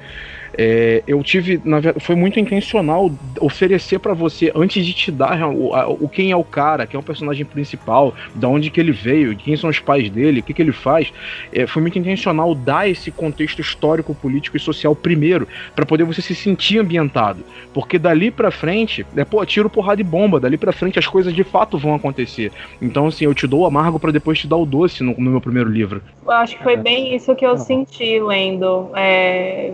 é, 0.62 1.02
eu 1.08 1.24
tive, 1.24 1.62
na, 1.64 1.80
foi 2.02 2.16
muito 2.16 2.38
intencional 2.38 3.10
oferecer 3.40 3.98
para 3.98 4.14
você 4.14 4.52
antes 4.54 4.86
de 4.86 4.92
te 4.92 5.10
dar 5.10 5.48
o, 5.48 5.74
a, 5.74 5.88
o, 5.88 6.10
quem 6.10 6.32
é 6.32 6.36
o 6.36 6.44
cara, 6.44 6.86
quem 6.86 6.98
é 6.98 7.00
o 7.00 7.04
personagem 7.04 7.46
principal, 7.46 8.14
da 8.36 8.50
onde 8.50 8.70
que 8.70 8.78
ele 8.78 8.92
veio, 8.92 9.34
quem 9.38 9.56
são 9.56 9.70
os 9.70 9.80
pais 9.80 10.10
dele, 10.10 10.42
o 10.42 10.44
que, 10.44 10.54
que 10.54 10.62
ele 10.62 10.74
faz. 10.74 11.14
É, 11.54 11.66
foi 11.66 11.82
muito 11.82 11.98
intencional 11.98 12.54
dar 12.54 12.90
esse 12.90 13.10
contexto 13.10 13.62
histórico, 13.62 14.14
político 14.14 14.58
e 14.58 14.60
social 14.60 14.94
primeiro, 14.94 15.48
para 15.74 15.86
poder 15.86 16.04
você 16.04 16.22
se 16.22 16.36
sentir 16.36 16.80
ambientado, 16.80 17.42
porque 17.74 17.98
dali 17.98 18.30
para 18.30 18.52
frente, 18.52 19.06
é 19.16 19.24
pô, 19.24 19.46
tiro 19.46 19.70
porrada 19.70 20.02
e 20.02 20.04
bomba, 20.04 20.42
dali 20.42 20.58
para 20.58 20.74
frente 20.74 21.00
as 21.00 21.08
coisas 21.08 21.34
de 21.34 21.44
fato 21.46 21.78
vão 21.78 21.96
acontecer. 21.96 22.52
Então 22.82 23.08
assim, 23.08 23.24
eu 23.24 23.34
te 23.34 23.48
dou 23.48 23.62
o 23.62 23.66
amargo 23.66 23.98
para 23.98 24.12
depois 24.12 24.38
te 24.38 24.46
dar 24.46 24.58
o 24.58 24.66
doce 24.66 25.04
no, 25.04 25.16
no, 25.18 25.32
meu 25.32 25.40
primeiro 25.40 25.70
livro. 25.70 26.02
Eu 26.26 26.32
acho 26.32 26.58
que 26.58 26.64
foi 26.64 26.76
bem 26.76 27.16
isso 27.16 27.34
que 27.34 27.46
eu 27.46 27.58
senti 27.58 28.20
lendo. 28.20 28.90
É 28.94 29.72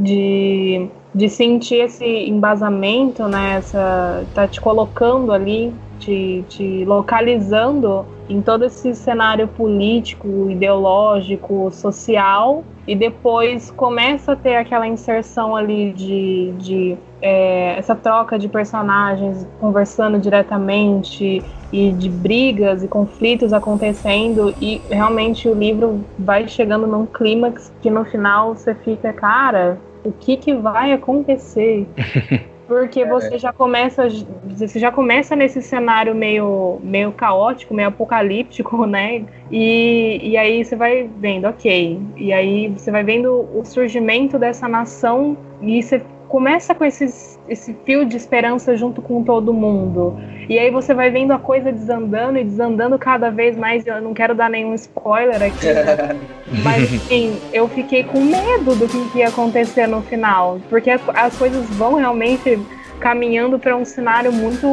de, 0.00 0.88
de 1.14 1.28
sentir 1.28 1.84
esse 1.84 2.04
embasamento, 2.04 3.28
né? 3.28 3.56
Essa, 3.58 4.24
tá 4.34 4.48
te 4.48 4.60
colocando 4.60 5.32
ali, 5.32 5.72
te, 5.98 6.44
te 6.48 6.84
localizando 6.84 8.06
em 8.28 8.40
todo 8.40 8.64
esse 8.64 8.94
cenário 8.94 9.46
político, 9.48 10.50
ideológico, 10.50 11.70
social, 11.70 12.64
e 12.86 12.96
depois 12.96 13.70
começa 13.70 14.32
a 14.32 14.36
ter 14.36 14.56
aquela 14.56 14.86
inserção 14.86 15.54
ali 15.54 15.92
de, 15.92 16.52
de 16.58 16.96
é, 17.20 17.78
essa 17.78 17.94
troca 17.94 18.38
de 18.38 18.48
personagens 18.48 19.46
conversando 19.60 20.18
diretamente 20.18 21.42
e 21.72 21.92
de 21.92 22.08
brigas 22.08 22.82
e 22.82 22.88
conflitos 22.88 23.52
acontecendo 23.52 24.52
e 24.60 24.80
realmente 24.90 25.48
o 25.48 25.54
livro 25.54 26.04
vai 26.18 26.48
chegando 26.48 26.86
num 26.86 27.06
clímax 27.06 27.72
que 27.80 27.90
no 27.90 28.04
final 28.04 28.54
você 28.54 28.74
fica, 28.74 29.12
cara, 29.12 29.78
o 30.04 30.12
que, 30.12 30.36
que 30.36 30.54
vai 30.54 30.92
acontecer. 30.92 31.86
Porque 32.70 33.04
você 33.04 33.36
já 33.36 33.52
começa, 33.52 34.06
você 34.44 34.78
já 34.78 34.92
começa 34.92 35.34
nesse 35.34 35.60
cenário 35.60 36.14
meio, 36.14 36.78
meio 36.84 37.10
caótico, 37.10 37.74
meio 37.74 37.88
apocalíptico, 37.88 38.86
né? 38.86 39.24
E, 39.50 40.20
e 40.22 40.36
aí 40.36 40.64
você 40.64 40.76
vai 40.76 41.10
vendo, 41.18 41.48
ok. 41.48 42.00
E 42.16 42.32
aí 42.32 42.68
você 42.68 42.92
vai 42.92 43.02
vendo 43.02 43.48
o 43.52 43.64
surgimento 43.64 44.38
dessa 44.38 44.68
nação 44.68 45.36
e 45.60 45.82
você 45.82 46.00
começa 46.28 46.72
com 46.72 46.84
esses, 46.84 47.29
esse 47.48 47.74
fio 47.84 48.04
de 48.04 48.16
esperança 48.16 48.76
junto 48.76 49.02
com 49.02 49.22
todo 49.22 49.52
mundo. 49.52 50.16
E 50.48 50.58
aí 50.58 50.70
você 50.70 50.92
vai 50.94 51.10
vendo 51.10 51.32
a 51.32 51.38
coisa 51.38 51.70
desandando 51.70 52.38
e 52.38 52.44
desandando 52.44 52.98
cada 52.98 53.30
vez 53.30 53.56
mais. 53.56 53.86
Eu 53.86 54.00
não 54.00 54.12
quero 54.12 54.34
dar 54.34 54.50
nenhum 54.50 54.74
spoiler 54.74 55.42
aqui, 55.42 55.66
mas 56.64 56.92
assim, 56.94 57.38
eu 57.52 57.68
fiquei 57.68 58.04
com 58.04 58.20
medo 58.20 58.74
do 58.74 58.88
que 58.88 59.18
ia 59.18 59.28
acontecer 59.28 59.86
no 59.86 60.02
final. 60.02 60.60
Porque 60.68 60.90
as 60.90 61.36
coisas 61.36 61.68
vão 61.70 61.94
realmente 61.94 62.58
caminhando 63.00 63.58
para 63.58 63.76
um 63.76 63.84
cenário 63.84 64.32
muito, 64.32 64.68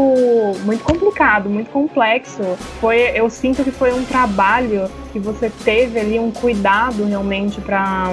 muito 0.66 0.84
complicado, 0.84 1.50
muito 1.50 1.72
complexo. 1.72 2.44
Foi, 2.80 3.00
eu 3.16 3.30
sinto 3.30 3.64
que 3.64 3.72
foi 3.72 3.94
um 3.94 4.04
trabalho 4.04 4.90
que 5.12 5.20
você 5.20 5.50
teve 5.64 6.00
ali 6.00 6.20
um 6.20 6.30
cuidado 6.30 7.06
realmente 7.06 7.62
para 7.62 8.12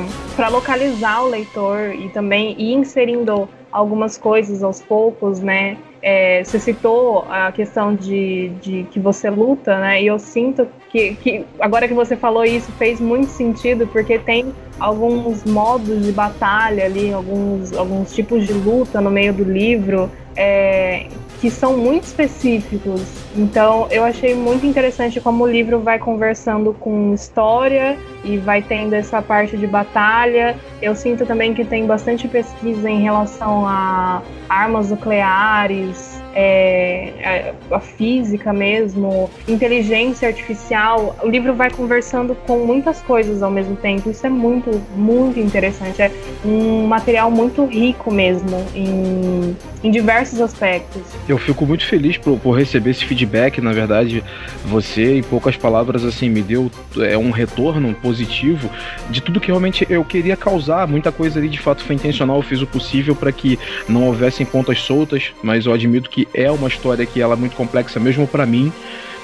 localizar 0.51 1.23
o 1.25 1.29
leitor 1.29 1.95
e 1.95 2.09
também 2.11 2.55
ir 2.59 2.75
inserindo 2.75 3.49
algumas 3.73 4.17
coisas 4.17 4.63
aos 4.63 4.81
poucos, 4.81 5.41
né? 5.41 5.77
É, 6.07 6.45
você 6.45 6.61
citou 6.61 7.25
a 7.31 7.51
questão 7.51 7.95
de, 7.95 8.51
de 8.61 8.87
que 8.91 9.01
você 9.01 9.31
luta, 9.31 9.81
né? 9.81 10.03
E 10.03 10.07
eu 10.07 10.19
sinto 10.19 10.69
que, 10.91 11.15
que 11.15 11.47
agora 11.59 11.89
que 11.89 11.95
você 11.95 12.15
falou 12.15 12.45
isso 12.45 12.71
fez 12.73 13.01
muito 13.01 13.29
sentido, 13.31 13.87
porque 13.87 14.19
tem 14.19 14.53
alguns 14.79 15.45
modos 15.45 16.05
de 16.05 16.13
batalha 16.13 16.85
ali, 16.85 17.11
alguns, 17.11 17.73
alguns 17.73 18.15
tipos 18.15 18.47
de 18.47 18.53
luta 18.53 19.01
no 19.01 19.11
meio 19.11 19.33
do 19.33 19.45
livro 19.45 20.11
é, 20.37 21.07
que 21.45 21.51
são 21.51 21.77
muito 21.77 22.05
específicos. 22.05 23.03
Então 23.37 23.87
eu 23.91 24.03
achei 24.03 24.35
muito 24.35 24.65
interessante 24.65 25.21
como 25.21 25.45
o 25.45 25.47
livro 25.47 25.79
vai 25.79 25.99
conversando 25.99 26.73
com 26.73 27.13
história 27.13 27.99
e 28.25 28.39
vai 28.39 28.63
tendo 28.63 28.95
essa 28.95 29.21
parte 29.21 29.55
de 29.55 29.67
batalha. 29.67 30.57
Eu 30.81 30.97
sinto 30.97 31.27
também 31.27 31.53
que 31.53 31.63
tem 31.63 31.87
bastante 31.87 32.27
pesquisa 32.29 32.89
em 32.89 33.03
relação 33.03 33.69
a 33.69 34.23
armas 34.49 34.89
nucleares, 34.89 36.19
é, 36.35 37.55
a, 37.71 37.77
a, 37.77 37.81
física 37.81 38.53
mesmo, 38.53 39.31
inteligência 39.47 40.29
artificial. 40.29 41.17
O 41.23 41.29
livro 41.29 41.55
vai 41.55 41.71
conversando 41.71 42.35
com 42.35 42.59
muitas 42.67 43.01
coisas 43.03 43.43
ao 43.43 43.51
mesmo 43.51 43.77
tempo. 43.77 44.11
Isso 44.11 44.27
é 44.27 44.31
muito, 44.31 44.71
muito 44.97 45.39
interessante. 45.39 46.03
É 46.03 46.11
um 46.45 46.87
material 46.87 47.31
muito 47.31 47.65
rico 47.65 48.13
mesmo 48.13 48.65
em, 48.75 49.57
em 49.83 49.91
diversos 49.91 50.41
aspectos. 50.41 51.03
Eu 51.29 51.39
fico 51.39 51.65
muito 51.65 51.87
feliz 51.87 52.19
por, 52.19 52.39
por 52.39 52.53
receber 52.53 52.91
esse 52.91 53.05
feedback. 53.05 53.61
Na 53.61 53.73
verdade, 53.73 54.23
você, 54.65 55.19
em 55.19 55.23
poucas 55.23 55.57
palavras, 55.57 56.05
assim, 56.05 56.29
me 56.29 56.43
deu 56.43 56.71
é, 56.99 57.17
um 57.17 57.31
retorno 57.31 57.95
positivo 57.95 58.69
de 59.09 59.21
tudo 59.21 59.41
que 59.41 59.49
realmente 59.49 59.87
eu 59.89 60.05
queria 60.05 60.37
causar. 60.37 60.87
Muita 60.89 61.13
coisa 61.13 61.39
ali 61.39 61.49
de 61.49 61.61
fato 61.61 61.85
foi 61.85 61.95
intencional. 61.95 62.37
Eu 62.37 62.43
fiz 62.43 62.61
o 62.61 62.67
possível 62.67 63.15
para 63.15 63.31
que 63.31 63.59
não 63.89 64.05
houvessem 64.05 64.45
pontas 64.45 64.81
soltas, 64.81 65.33
mas 65.43 65.67
eu 65.67 65.73
admito 65.73 66.11
que 66.11 66.24
é 66.33 66.51
uma 66.51 66.69
história 66.69 67.05
que 67.05 67.21
ela 67.21 67.35
é 67.35 67.37
muito 67.37 67.57
complexa 67.57 67.99
mesmo 68.01 68.27
para 68.27 68.47
mim 68.47 68.73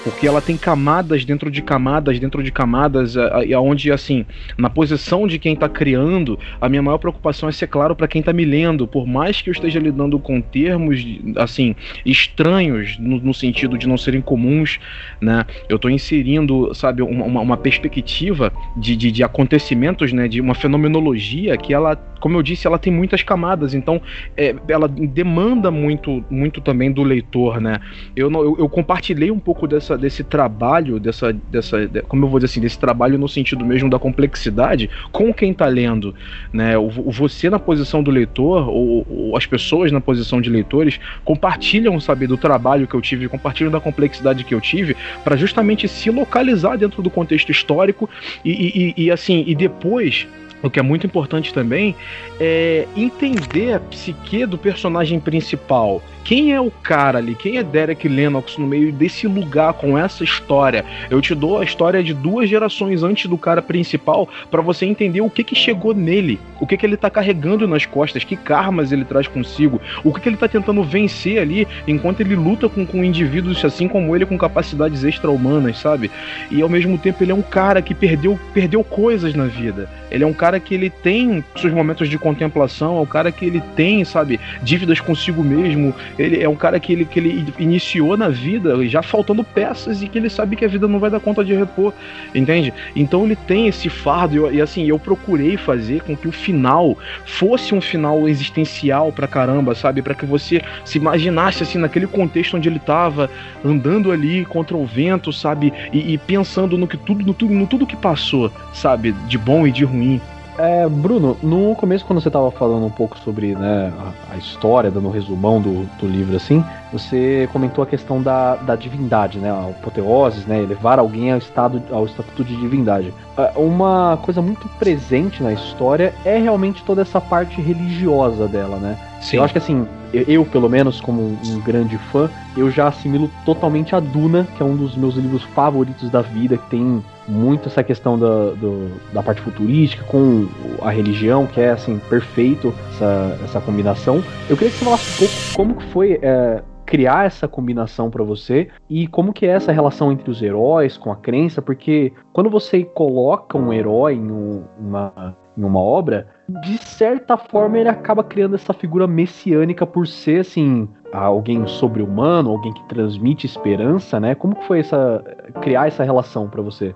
porque 0.04 0.26
ela 0.26 0.40
tem 0.40 0.56
camadas 0.56 1.24
dentro 1.24 1.50
de 1.50 1.60
camadas 1.60 2.18
dentro 2.20 2.42
de 2.42 2.52
camadas, 2.52 3.16
aonde 3.16 3.90
assim, 3.90 4.24
na 4.56 4.70
posição 4.70 5.26
de 5.26 5.38
quem 5.38 5.54
está 5.54 5.68
criando, 5.68 6.38
a 6.60 6.68
minha 6.68 6.82
maior 6.82 6.98
preocupação 6.98 7.48
é 7.48 7.52
ser 7.52 7.66
claro 7.66 7.96
para 7.96 8.06
quem 8.06 8.20
está 8.20 8.32
me 8.32 8.44
lendo, 8.44 8.86
por 8.86 9.06
mais 9.06 9.40
que 9.40 9.50
eu 9.50 9.52
esteja 9.52 9.80
lidando 9.80 10.18
com 10.18 10.40
termos 10.40 11.04
assim 11.36 11.74
estranhos 12.04 12.98
no, 12.98 13.18
no 13.18 13.34
sentido 13.34 13.76
de 13.76 13.88
não 13.88 13.96
serem 13.96 14.20
comuns, 14.20 14.78
né? 15.20 15.44
Eu 15.68 15.76
estou 15.76 15.90
inserindo, 15.90 16.74
sabe, 16.74 17.02
uma, 17.02 17.40
uma 17.40 17.56
perspectiva 17.56 18.52
de, 18.76 18.96
de, 18.96 19.10
de, 19.10 19.24
acontecimentos, 19.24 20.12
né? 20.12 20.28
De 20.28 20.40
uma 20.40 20.54
fenomenologia 20.54 21.56
que 21.56 21.72
ela, 21.72 21.96
como 22.20 22.36
eu 22.36 22.42
disse, 22.42 22.66
ela 22.66 22.78
tem 22.78 22.92
muitas 22.92 23.22
camadas, 23.22 23.74
então 23.74 24.00
é, 24.36 24.54
ela 24.68 24.88
demanda 24.88 25.70
muito, 25.70 26.24
muito 26.30 26.60
também 26.60 26.92
do 26.92 27.02
leitor, 27.02 27.60
né? 27.60 27.78
Eu, 28.14 28.30
eu, 28.30 28.56
eu 28.58 28.68
compartilhei 28.68 29.30
um 29.30 29.38
pouco 29.38 29.66
dessa 29.66 29.89
dessa, 29.90 29.98
desse 29.98 30.24
trabalho, 30.24 31.00
dessa, 31.00 31.32
dessa, 31.32 31.88
como 32.08 32.24
eu 32.24 32.28
vou 32.28 32.38
dizer 32.38 32.52
assim, 32.52 32.60
desse 32.60 32.78
trabalho 32.78 33.18
no 33.18 33.28
sentido 33.28 33.64
mesmo 33.64 33.88
da 33.88 33.98
complexidade 33.98 34.90
com 35.10 35.32
quem 35.32 35.52
está 35.52 35.66
lendo, 35.66 36.14
né? 36.52 36.76
O, 36.76 36.88
você 36.88 37.48
na 37.50 37.58
posição 37.58 38.02
do 38.02 38.10
leitor 38.10 38.68
ou, 38.68 39.06
ou, 39.08 39.36
as 39.36 39.46
pessoas 39.46 39.90
na 39.90 40.00
posição 40.00 40.40
de 40.40 40.50
leitores 40.50 41.00
compartilham, 41.24 41.98
sabe, 42.00 42.26
do 42.26 42.36
trabalho 42.36 42.86
que 42.86 42.94
eu 42.94 43.00
tive, 43.00 43.28
compartilham 43.28 43.70
da 43.70 43.80
complexidade 43.80 44.44
que 44.44 44.54
eu 44.54 44.60
tive 44.60 44.96
para 45.24 45.36
justamente 45.36 45.88
se 45.88 46.10
localizar 46.10 46.76
dentro 46.76 47.02
do 47.02 47.10
contexto 47.10 47.50
histórico 47.50 48.08
e, 48.44 48.94
e, 48.96 49.04
e 49.04 49.10
assim 49.10 49.44
e 49.46 49.54
depois 49.54 50.26
o 50.62 50.68
que 50.68 50.78
é 50.78 50.82
muito 50.82 51.06
importante 51.06 51.54
também 51.54 51.96
é 52.38 52.86
entender 52.94 53.74
a 53.74 53.80
psique 53.80 54.44
do 54.44 54.58
personagem 54.58 55.18
principal 55.18 56.02
quem 56.24 56.52
é 56.52 56.60
o 56.60 56.70
cara 56.70 57.18
ali? 57.18 57.34
Quem 57.34 57.56
é 57.56 57.62
Derek 57.62 58.08
Lennox 58.08 58.56
no 58.56 58.66
meio 58.66 58.92
desse 58.92 59.26
lugar 59.26 59.72
com 59.74 59.96
essa 59.98 60.22
história? 60.22 60.84
Eu 61.08 61.20
te 61.20 61.34
dou 61.34 61.58
a 61.58 61.64
história 61.64 62.02
de 62.02 62.14
duas 62.14 62.48
gerações 62.48 63.02
antes 63.02 63.26
do 63.28 63.36
cara 63.36 63.62
principal 63.62 64.28
para 64.50 64.62
você 64.62 64.86
entender 64.86 65.20
o 65.20 65.30
que 65.30 65.42
que 65.42 65.54
chegou 65.54 65.94
nele, 65.94 66.38
o 66.60 66.66
que 66.66 66.76
que 66.76 66.86
ele 66.86 66.96
tá 66.96 67.10
carregando 67.10 67.66
nas 67.66 67.86
costas, 67.86 68.24
que 68.24 68.36
karmas 68.36 68.92
ele 68.92 69.04
traz 69.04 69.26
consigo, 69.26 69.80
o 70.04 70.12
que 70.12 70.20
que 70.20 70.28
ele 70.28 70.36
tá 70.36 70.48
tentando 70.48 70.82
vencer 70.82 71.40
ali 71.40 71.66
enquanto 71.86 72.20
ele 72.20 72.36
luta 72.36 72.68
com, 72.68 72.86
com 72.86 73.04
indivíduos 73.04 73.64
assim 73.64 73.88
como 73.88 74.14
ele 74.14 74.26
com 74.26 74.38
capacidades 74.38 75.04
extra-humanas, 75.04 75.78
sabe? 75.78 76.10
E 76.50 76.62
ao 76.62 76.68
mesmo 76.68 76.96
tempo 76.98 77.22
ele 77.22 77.32
é 77.32 77.34
um 77.34 77.42
cara 77.42 77.82
que 77.82 77.94
perdeu, 77.94 78.38
perdeu 78.52 78.84
coisas 78.84 79.34
na 79.34 79.46
vida. 79.46 79.88
Ele 80.10 80.24
é 80.24 80.26
um 80.26 80.32
cara 80.32 80.58
que 80.58 80.74
ele 80.74 80.90
tem 80.90 81.44
seus 81.56 81.72
momentos 81.72 82.08
de 82.08 82.18
contemplação, 82.18 82.98
é 82.98 83.00
um 83.00 83.06
cara 83.06 83.30
que 83.30 83.44
ele 83.44 83.62
tem, 83.76 84.04
sabe, 84.04 84.40
dívidas 84.62 85.00
consigo 85.00 85.42
mesmo, 85.42 85.94
ele 86.20 86.42
é 86.42 86.48
um 86.48 86.56
cara 86.56 86.78
que 86.78 86.92
ele, 86.92 87.04
que 87.04 87.18
ele 87.18 87.52
iniciou 87.58 88.16
na 88.16 88.28
vida 88.28 88.86
já 88.86 89.02
faltando 89.02 89.42
peças 89.42 90.02
e 90.02 90.08
que 90.08 90.18
ele 90.18 90.28
sabe 90.28 90.56
que 90.56 90.64
a 90.64 90.68
vida 90.68 90.86
não 90.86 90.98
vai 90.98 91.10
dar 91.10 91.20
conta 91.20 91.44
de 91.44 91.54
repor, 91.54 91.92
entende? 92.34 92.72
Então 92.94 93.24
ele 93.24 93.36
tem 93.36 93.68
esse 93.68 93.88
fardo 93.88 94.50
e, 94.50 94.56
e 94.56 94.60
assim, 94.60 94.86
eu 94.86 94.98
procurei 94.98 95.56
fazer 95.56 96.02
com 96.02 96.16
que 96.16 96.28
o 96.28 96.32
final 96.32 96.96
fosse 97.24 97.74
um 97.74 97.80
final 97.80 98.28
existencial 98.28 99.12
pra 99.12 99.26
caramba, 99.26 99.74
sabe? 99.74 100.00
para 100.02 100.14
que 100.14 100.26
você 100.26 100.62
se 100.84 100.98
imaginasse 100.98 101.62
assim 101.62 101.78
naquele 101.78 102.06
contexto 102.06 102.56
onde 102.56 102.68
ele 102.68 102.78
tava 102.78 103.30
andando 103.64 104.10
ali 104.10 104.44
contra 104.44 104.76
o 104.76 104.84
vento, 104.84 105.32
sabe? 105.32 105.72
E, 105.92 106.14
e 106.14 106.18
pensando 106.18 106.76
no 106.76 106.86
que 106.86 106.96
tudo, 106.96 107.24
no 107.24 107.50
no 107.50 107.66
tudo 107.66 107.86
que 107.86 107.96
passou, 107.96 108.50
sabe? 108.72 109.12
De 109.26 109.38
bom 109.38 109.66
e 109.66 109.72
de 109.72 109.84
ruim. 109.84 110.20
É, 110.62 110.86
Bruno, 110.86 111.38
no 111.42 111.74
começo, 111.74 112.04
quando 112.04 112.20
você 112.20 112.28
estava 112.28 112.50
falando 112.50 112.84
um 112.84 112.90
pouco 112.90 113.18
sobre 113.20 113.54
né, 113.54 113.90
a, 113.98 114.34
a, 114.34 114.36
história, 114.36 114.90
dando 114.90 115.08
um 115.08 115.10
resumão 115.10 115.58
do, 115.58 115.86
do, 115.98 116.06
livro, 116.06 116.36
assim, 116.36 116.62
você 116.92 117.48
comentou 117.50 117.82
a 117.82 117.86
questão 117.86 118.22
da, 118.22 118.56
da 118.56 118.76
divindade, 118.76 119.38
né, 119.38 119.50
a 119.50 119.70
apoteoses, 119.70 120.44
né, 120.44 120.62
elevar 120.62 120.98
alguém 120.98 121.32
ao 121.32 121.38
estado 121.38 121.82
ao 121.90 122.04
estatuto 122.04 122.44
de 122.44 122.54
divindade. 122.56 123.14
É, 123.38 123.52
uma 123.56 124.18
coisa 124.20 124.42
muito 124.42 124.68
presente 124.78 125.42
na 125.42 125.50
história 125.50 126.12
é 126.26 126.36
realmente 126.36 126.84
toda 126.84 127.00
essa 127.00 127.22
parte 127.22 127.58
religiosa 127.58 128.46
dela, 128.46 128.76
né? 128.76 128.98
Sim. 129.20 129.36
Eu 129.36 129.44
acho 129.44 129.52
que 129.52 129.58
assim, 129.58 129.86
eu, 130.12 130.44
pelo 130.44 130.68
menos, 130.68 131.00
como 131.00 131.22
um 131.22 131.60
grande 131.60 131.96
fã, 132.10 132.28
eu 132.56 132.70
já 132.70 132.88
assimilo 132.88 133.30
totalmente 133.44 133.94
a 133.94 134.00
Duna, 134.00 134.46
que 134.56 134.62
é 134.62 134.66
um 134.66 134.76
dos 134.76 134.96
meus 134.96 135.14
livros 135.14 135.42
favoritos 135.54 136.10
da 136.10 136.20
vida, 136.20 136.56
que 136.56 136.70
tem 136.70 137.02
muito 137.28 137.68
essa 137.68 137.82
questão 137.82 138.18
da, 138.18 138.50
do, 138.50 138.90
da 139.12 139.22
parte 139.22 139.40
futurística 139.40 140.02
com 140.04 140.48
a 140.82 140.90
religião, 140.90 141.46
que 141.46 141.60
é 141.60 141.70
assim, 141.70 142.00
perfeito 142.08 142.74
essa, 142.94 143.38
essa 143.44 143.60
combinação. 143.60 144.22
Eu 144.48 144.56
queria 144.56 144.72
que 144.72 144.78
você 144.78 144.84
falasse 144.84 145.14
um 145.14 145.26
pouco 145.26 145.34
como 145.54 145.74
que 145.74 145.84
foi 145.92 146.18
é, 146.22 146.62
criar 146.90 147.24
essa 147.24 147.46
combinação 147.46 148.10
para 148.10 148.24
você 148.24 148.68
e 148.88 149.06
como 149.06 149.32
que 149.32 149.46
é 149.46 149.50
essa 149.50 149.70
relação 149.70 150.10
entre 150.10 150.28
os 150.28 150.42
heróis 150.42 150.96
com 150.96 151.12
a 151.12 151.16
crença, 151.16 151.62
porque 151.62 152.12
quando 152.32 152.50
você 152.50 152.82
coloca 152.82 153.56
um 153.56 153.72
herói 153.72 154.14
em 154.14 154.28
uma, 154.28 155.36
em 155.56 155.62
uma 155.62 155.78
obra, 155.78 156.26
de 156.62 156.78
certa 156.78 157.36
forma 157.36 157.78
ele 157.78 157.88
acaba 157.88 158.22
criando 158.24 158.54
essa 158.54 158.72
figura 158.72 159.06
messiânica 159.06 159.86
por 159.86 160.06
ser 160.06 160.40
assim 160.40 160.88
alguém 161.12 161.66
sobre-humano, 161.66 162.50
alguém 162.50 162.72
que 162.72 162.88
transmite 162.88 163.46
esperança, 163.46 164.20
né? 164.20 164.34
Como 164.34 164.54
que 164.54 164.64
foi 164.66 164.80
essa 164.80 165.22
criar 165.60 165.88
essa 165.88 166.04
relação 166.04 166.48
para 166.48 166.62
você? 166.62 166.94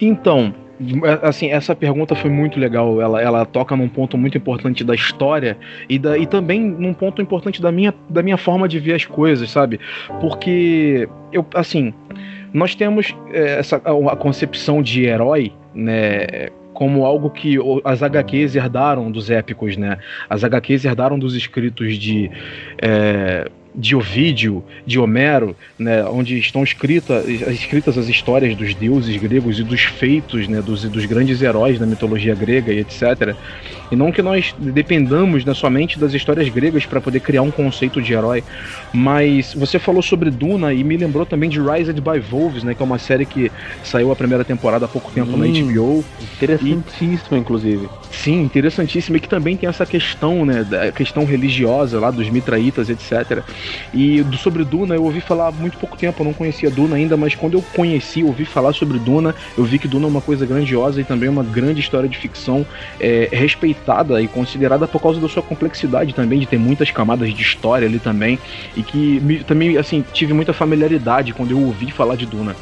Então, 0.00 0.54
assim, 1.22 1.50
essa 1.50 1.74
pergunta 1.74 2.14
foi 2.14 2.30
muito 2.30 2.58
legal. 2.58 3.00
Ela, 3.00 3.22
ela 3.22 3.46
toca 3.46 3.74
num 3.76 3.88
ponto 3.88 4.18
muito 4.18 4.36
importante 4.36 4.84
da 4.84 4.94
história 4.94 5.56
e, 5.88 5.98
da, 5.98 6.18
e 6.18 6.26
também 6.26 6.60
num 6.60 6.92
ponto 6.92 7.22
importante 7.22 7.62
da 7.62 7.72
minha, 7.72 7.94
da 8.08 8.22
minha 8.22 8.36
forma 8.36 8.68
de 8.68 8.78
ver 8.78 8.94
as 8.94 9.04
coisas, 9.04 9.50
sabe? 9.50 9.80
Porque 10.20 11.08
eu, 11.32 11.44
assim, 11.54 11.94
nós 12.52 12.74
temos 12.74 13.14
é, 13.32 13.58
essa 13.58 13.76
a 13.76 14.16
concepção 14.16 14.82
de 14.82 15.04
herói, 15.04 15.52
né? 15.74 16.50
Como 16.74 17.06
algo 17.06 17.30
que 17.30 17.56
as 17.84 18.02
HQs 18.02 18.56
herdaram 18.56 19.10
dos 19.10 19.30
épicos, 19.30 19.76
né? 19.76 19.96
As 20.28 20.42
HQs 20.44 20.84
herdaram 20.84 21.18
dos 21.18 21.34
escritos 21.34 21.96
de 21.96 22.30
é, 22.82 23.48
de 23.74 23.96
Ovídio, 23.96 24.62
de 24.86 24.98
Homero, 24.98 25.56
né, 25.78 26.04
onde 26.04 26.38
estão 26.38 26.62
escritas, 26.62 27.28
escritas 27.28 27.98
as 27.98 28.08
histórias 28.08 28.56
dos 28.56 28.74
deuses 28.74 29.16
gregos 29.16 29.58
e 29.58 29.64
dos 29.64 29.82
feitos 29.82 30.46
né, 30.46 30.62
dos, 30.62 30.84
dos 30.84 31.04
grandes 31.06 31.42
heróis 31.42 31.78
da 31.78 31.86
mitologia 31.86 32.34
grega 32.34 32.72
e 32.72 32.78
etc. 32.78 33.34
E 33.90 33.96
não 33.96 34.12
que 34.12 34.22
nós 34.22 34.54
dependamos 34.58 35.44
né, 35.44 35.52
somente 35.54 35.98
das 35.98 36.14
histórias 36.14 36.48
gregas 36.48 36.86
para 36.86 37.00
poder 37.00 37.20
criar 37.20 37.42
um 37.42 37.50
conceito 37.50 38.00
de 38.00 38.12
herói, 38.12 38.44
mas 38.92 39.54
você 39.54 39.78
falou 39.78 40.02
sobre 40.02 40.30
Duna 40.30 40.72
e 40.72 40.84
me 40.84 40.96
lembrou 40.96 41.26
também 41.26 41.50
de 41.50 41.60
Rised 41.60 42.00
by 42.00 42.20
Wolves, 42.20 42.62
né, 42.62 42.74
que 42.74 42.82
é 42.82 42.84
uma 42.84 42.98
série 42.98 43.26
que 43.26 43.50
saiu 43.82 44.12
a 44.12 44.16
primeira 44.16 44.44
temporada 44.44 44.84
há 44.84 44.88
pouco 44.88 45.10
tempo 45.10 45.32
hum, 45.32 45.38
na 45.38 45.46
HBO. 45.46 46.04
Interessantíssima, 46.36 47.36
e, 47.36 47.40
inclusive. 47.40 47.88
Sim, 48.10 48.42
interessantíssima, 48.42 49.16
e 49.16 49.20
que 49.20 49.28
também 49.28 49.56
tem 49.56 49.68
essa 49.68 49.84
questão, 49.84 50.46
né, 50.46 50.64
da 50.64 50.92
questão 50.92 51.24
religiosa 51.24 51.98
lá 51.98 52.10
dos 52.10 52.28
mitraítas, 52.30 52.88
etc. 52.88 53.42
E 53.92 54.22
do, 54.22 54.36
sobre 54.36 54.64
Duna 54.64 54.94
eu 54.94 55.04
ouvi 55.04 55.20
falar 55.20 55.48
há 55.48 55.52
muito 55.52 55.78
pouco 55.78 55.96
tempo, 55.96 56.22
eu 56.22 56.24
não 56.26 56.32
conhecia 56.32 56.70
Duna 56.70 56.96
ainda, 56.96 57.16
mas 57.16 57.34
quando 57.34 57.54
eu 57.54 57.62
conheci, 57.74 58.22
ouvi 58.22 58.44
falar 58.44 58.72
sobre 58.72 58.98
Duna, 58.98 59.34
eu 59.56 59.64
vi 59.64 59.78
que 59.78 59.88
Duna 59.88 60.06
é 60.06 60.08
uma 60.08 60.20
coisa 60.20 60.46
grandiosa 60.46 61.00
e 61.00 61.04
também 61.04 61.28
uma 61.28 61.42
grande 61.42 61.80
história 61.80 62.08
de 62.08 62.16
ficção 62.16 62.66
é, 63.00 63.28
respeitada 63.32 64.20
e 64.20 64.28
considerada 64.28 64.86
por 64.86 65.00
causa 65.00 65.20
da 65.20 65.28
sua 65.28 65.42
complexidade 65.42 66.14
também, 66.14 66.38
de 66.38 66.46
ter 66.46 66.58
muitas 66.58 66.90
camadas 66.90 67.32
de 67.32 67.42
história 67.42 67.86
ali 67.86 67.98
também, 67.98 68.38
e 68.76 68.82
que 68.82 69.20
me, 69.20 69.44
também, 69.44 69.76
assim, 69.76 70.04
tive 70.12 70.32
muita 70.32 70.52
familiaridade 70.52 71.32
quando 71.32 71.50
eu 71.50 71.60
ouvi 71.60 71.90
falar 71.90 72.16
de 72.16 72.26
Duna. 72.26 72.56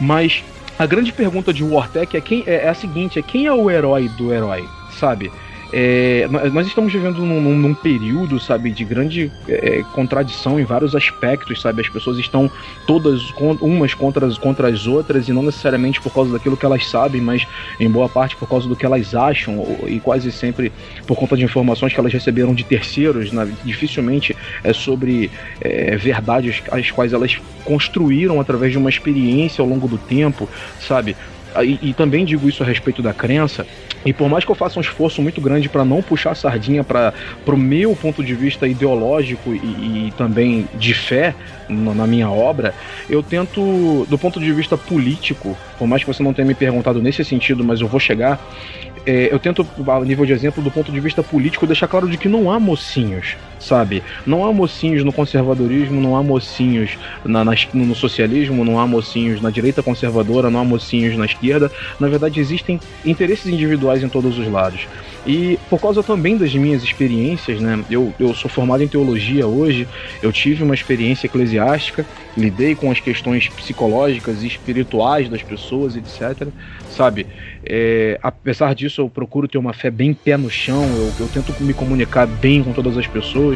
Mas 0.00 0.42
a 0.78 0.86
grande 0.86 1.12
pergunta 1.12 1.52
de 1.52 1.64
Wartech 1.64 2.16
é, 2.16 2.20
quem, 2.20 2.44
é, 2.46 2.66
é 2.66 2.68
a 2.68 2.74
seguinte: 2.74 3.18
é 3.18 3.22
quem 3.22 3.46
é 3.46 3.52
o 3.52 3.70
herói 3.70 4.08
do 4.10 4.32
herói, 4.32 4.64
sabe? 4.90 5.30
É, 5.72 6.26
nós 6.52 6.66
estamos 6.66 6.92
vivendo 6.92 7.18
num, 7.18 7.40
num, 7.40 7.74
período, 7.74 8.40
sabe, 8.40 8.70
de 8.70 8.84
grande 8.84 9.30
é, 9.46 9.82
contradição 9.92 10.58
em 10.58 10.64
vários 10.64 10.94
aspectos, 10.94 11.60
sabe? 11.60 11.82
As 11.82 11.88
pessoas 11.88 12.18
estão 12.18 12.50
todas 12.86 13.30
umas 13.60 13.92
contra 13.92 14.26
as, 14.26 14.38
contra 14.38 14.68
as 14.68 14.86
outras 14.86 15.28
e 15.28 15.32
não 15.32 15.42
necessariamente 15.42 16.00
por 16.00 16.12
causa 16.12 16.32
daquilo 16.32 16.56
que 16.56 16.64
elas 16.64 16.86
sabem, 16.86 17.20
mas 17.20 17.46
em 17.78 17.90
boa 17.90 18.08
parte 18.08 18.34
por 18.36 18.48
causa 18.48 18.66
do 18.66 18.74
que 18.74 18.86
elas 18.86 19.14
acham 19.14 19.64
e 19.86 20.00
quase 20.00 20.32
sempre 20.32 20.72
por 21.06 21.16
conta 21.16 21.36
de 21.36 21.44
informações 21.44 21.92
que 21.92 22.00
elas 22.00 22.12
receberam 22.12 22.54
de 22.54 22.64
terceiros. 22.64 23.30
Né? 23.30 23.52
Dificilmente 23.64 24.34
é 24.64 24.72
sobre 24.72 25.30
é, 25.60 25.96
verdades 25.96 26.62
as 26.70 26.90
quais 26.90 27.12
elas 27.12 27.38
construíram 27.64 28.40
através 28.40 28.72
de 28.72 28.78
uma 28.78 28.88
experiência 28.88 29.60
ao 29.60 29.68
longo 29.68 29.86
do 29.86 29.98
tempo, 29.98 30.48
sabe? 30.80 31.14
E, 31.64 31.78
e, 31.82 31.94
também 31.94 32.24
digo 32.24 32.48
isso 32.48 32.62
a 32.62 32.66
respeito 32.66 33.02
da 33.02 33.12
crença. 33.12 33.66
E 34.04 34.12
por 34.12 34.28
mais 34.28 34.44
que 34.44 34.50
eu 34.50 34.54
faça 34.54 34.78
um 34.78 34.82
esforço 34.82 35.20
muito 35.20 35.40
grande 35.40 35.68
para 35.68 35.84
não 35.84 36.02
puxar 36.02 36.30
a 36.30 36.34
sardinha 36.34 36.84
para 36.84 37.12
o 37.46 37.56
meu 37.56 37.96
ponto 37.96 38.22
de 38.22 38.34
vista 38.34 38.66
ideológico 38.66 39.52
e, 39.52 39.56
e 40.08 40.12
também 40.16 40.68
de 40.74 40.94
fé 40.94 41.34
no, 41.68 41.94
na 41.94 42.06
minha 42.06 42.30
obra, 42.30 42.74
eu 43.10 43.22
tento, 43.22 44.06
do 44.08 44.18
ponto 44.18 44.38
de 44.38 44.52
vista 44.52 44.76
político, 44.76 45.56
por 45.78 45.86
mais 45.86 46.02
que 46.02 46.12
você 46.12 46.22
não 46.22 46.32
tenha 46.32 46.46
me 46.46 46.54
perguntado 46.54 47.02
nesse 47.02 47.24
sentido, 47.24 47.64
mas 47.64 47.80
eu 47.80 47.88
vou 47.88 47.98
chegar, 47.98 48.40
é, 49.04 49.32
eu 49.32 49.38
tento, 49.38 49.66
a 49.86 50.00
nível 50.00 50.26
de 50.26 50.32
exemplo, 50.32 50.62
do 50.62 50.70
ponto 50.70 50.92
de 50.92 51.00
vista 51.00 51.22
político, 51.22 51.66
deixar 51.66 51.88
claro 51.88 52.08
de 52.08 52.16
que 52.16 52.28
não 52.28 52.50
há 52.50 52.60
mocinhos, 52.60 53.36
sabe? 53.58 54.02
Não 54.26 54.44
há 54.44 54.52
mocinhos 54.52 55.04
no 55.04 55.12
conservadorismo, 55.12 56.00
não 56.00 56.16
há 56.16 56.22
mocinhos 56.22 56.96
na, 57.24 57.44
na, 57.44 57.54
no 57.72 57.94
socialismo, 57.94 58.64
não 58.64 58.78
há 58.78 58.86
mocinhos 58.86 59.40
na 59.40 59.50
direita 59.50 59.82
conservadora, 59.82 60.50
não 60.50 60.60
há 60.60 60.64
mocinhos 60.64 61.16
na 61.16 61.24
esquerda. 61.24 61.70
Na 61.98 62.08
verdade, 62.08 62.40
existem 62.40 62.80
interesses 63.04 63.46
individuais 63.46 64.02
em 64.02 64.08
todos 64.08 64.38
os 64.38 64.46
lados. 64.50 64.86
E 65.26 65.58
por 65.68 65.80
causa 65.80 66.02
também 66.02 66.36
das 66.36 66.54
minhas 66.54 66.82
experiências, 66.82 67.60
né? 67.60 67.84
Eu, 67.90 68.14
eu 68.18 68.32
sou 68.34 68.50
formado 68.50 68.82
em 68.82 68.88
teologia 68.88 69.46
hoje, 69.46 69.86
eu 70.22 70.32
tive 70.32 70.62
uma 70.62 70.74
experiência 70.74 71.26
eclesiástica, 71.26 72.06
lidei 72.36 72.74
com 72.74 72.90
as 72.90 73.00
questões 73.00 73.48
psicológicas 73.48 74.42
e 74.42 74.46
espirituais 74.46 75.28
das 75.28 75.42
pessoas, 75.42 75.96
etc. 75.96 76.48
Sabe? 76.88 77.26
É, 77.64 78.18
apesar 78.22 78.74
disso, 78.74 79.00
eu 79.00 79.10
procuro 79.10 79.48
ter 79.48 79.58
uma 79.58 79.72
fé 79.72 79.90
bem 79.90 80.14
pé 80.14 80.36
no 80.36 80.48
chão, 80.48 80.84
eu, 80.84 81.12
eu 81.20 81.28
tento 81.28 81.54
me 81.62 81.74
comunicar 81.74 82.26
bem 82.26 82.62
com 82.62 82.72
todas 82.72 82.96
as 82.96 83.06
pessoas, 83.06 83.47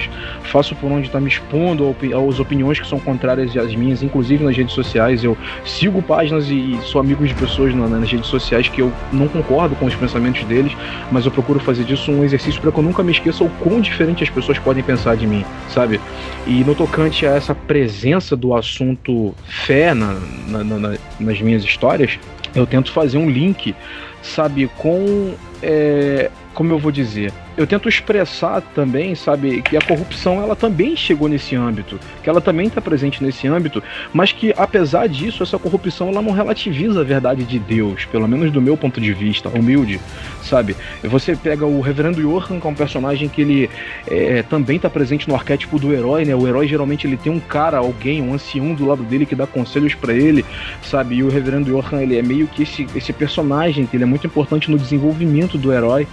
faço 0.45 0.75
por 0.77 0.91
onde 0.91 1.07
está 1.07 1.21
me 1.21 1.29
expondo 1.29 1.95
às 2.29 2.41
opiniões 2.41 2.79
que 2.79 2.87
são 2.87 2.99
contrárias 2.99 3.57
às 3.57 3.75
minhas, 3.75 4.03
inclusive 4.03 4.45
nas 4.45 4.57
redes 4.57 4.75
sociais. 4.75 5.25
Eu 5.25 5.37
sigo 5.65 6.03
páginas 6.03 6.49
e, 6.49 6.79
sou 6.85 7.01
amigo 7.01 7.27
de 7.27 7.35
pessoas 7.35 7.75
na, 7.75 7.87
nas 7.87 8.11
redes 8.11 8.27
sociais 8.27 8.69
que 8.69 8.81
eu 8.81 8.93
não 9.13 9.29
concordo 9.29 9.75
com 9.77 9.87
os 9.87 9.95
pensamentos 9.95 10.45
deles, 10.45 10.77
mas 11.11 11.25
eu 11.25 11.31
procuro 11.31 11.61
fazer 11.61 11.85
disso 11.85 12.11
um 12.11 12.25
exercício 12.25 12.61
para 12.61 12.73
que 12.73 12.79
eu 12.79 12.83
nunca 12.83 13.03
me 13.03 13.13
esqueça 13.13 13.45
o 13.45 13.51
quão 13.61 13.81
diferente 13.81 14.23
as 14.23 14.31
pessoas 14.31 14.59
podem 14.59 14.83
pensar 14.83 15.17
de 15.17 15.27
mim, 15.27 15.45
sabe? 15.69 16.01
E 16.47 16.65
no 16.65 16.75
tocante 16.75 17.27
a 17.27 17.31
essa 17.31 17.55
presença 17.55 18.37
do 18.37 18.55
assunto 18.55 19.35
fé 19.47 19.95
na, 19.95 20.19
na, 20.49 20.65
na, 20.65 20.95
nas 21.21 21.41
minhas 21.41 21.65
histórias, 21.65 22.19
eu 22.55 22.67
tento 22.67 22.93
fazer 22.93 23.19
um 23.19 23.31
link, 23.31 23.75
sabe, 24.23 24.71
com. 24.79 25.35
É, 25.63 26.31
como 26.55 26.73
eu 26.73 26.79
vou 26.79 26.93
dizer? 26.93 27.33
Eu 27.57 27.67
tento 27.67 27.89
expressar 27.89 28.61
também, 28.75 29.15
sabe, 29.15 29.63
que 29.63 29.77
a 29.77 29.81
corrupção 29.81 30.43
ela 30.43 30.57
também 30.57 30.97
chegou 30.97 31.29
nesse 31.29 31.55
âmbito, 31.55 31.99
que 32.23 32.29
ela 32.29 32.41
também 32.41 32.67
está 32.67 32.81
presente 32.81 33.23
nesse 33.23 33.47
âmbito, 33.47 33.83
mas 34.13 34.33
que 34.33 34.55
apesar 34.57 35.07
disso 35.09 35.43
essa 35.43 35.59
corrupção 35.59 36.09
ela 36.09 36.23
não 36.23 36.33
relativiza 36.33 37.01
a 37.01 37.05
verdade 37.05 37.45
de 37.45 37.59
Deus, 37.59 38.05
pelo 38.07 38.27
menos 38.27 38.51
do 38.51 38.61
meu 38.61 38.77
ponto 38.77 39.01
de 39.01 39.13
vista, 39.13 39.49
humilde, 39.49 40.01
sabe? 40.43 40.77
Você 41.03 41.37
pega 41.37 41.67
o 41.67 41.81
Reverendo 41.81 42.21
Johan, 42.23 42.61
que 42.61 42.67
é 42.67 42.71
um 42.71 42.75
personagem 42.75 43.29
que 43.29 43.43
ele 43.43 43.71
é, 44.07 44.43
também 44.43 44.77
está 44.77 44.89
presente 44.89 45.29
no 45.29 45.35
arquétipo 45.35 45.79
do 45.79 45.93
herói, 45.93 46.25
né? 46.25 46.35
O 46.35 46.47
herói 46.47 46.67
geralmente 46.67 47.07
ele 47.07 47.17
tem 47.17 47.33
um 47.33 47.41
cara, 47.41 47.79
alguém, 47.79 48.23
um 48.23 48.35
ancião 48.35 48.75
do 48.75 48.87
lado 48.87 49.03
dele 49.03 49.27
que 49.27 49.35
dá 49.35 49.47
conselhos 49.47 49.95
para 49.95 50.13
ele, 50.13 50.45
sabe? 50.83 51.17
E 51.17 51.23
o 51.23 51.29
Reverendo 51.29 51.71
Johan 51.71 52.03
ele 52.03 52.17
é 52.17 52.23
meio 52.23 52.47
que 52.47 52.63
esse, 52.63 52.87
esse 52.95 53.13
personagem 53.13 53.87
que 53.87 53.97
ele 53.97 54.05
é 54.05 54.07
muito 54.07 54.27
importante 54.27 54.71
no 54.71 54.79
desenvolvimento 54.79 55.59
do 55.59 55.73
herói, 55.73 56.07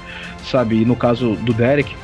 sabe? 0.43 0.81
E 0.81 0.85
no 0.85 0.95
caso 0.95 1.28
do, 1.35 1.53
Derek, 1.53 1.95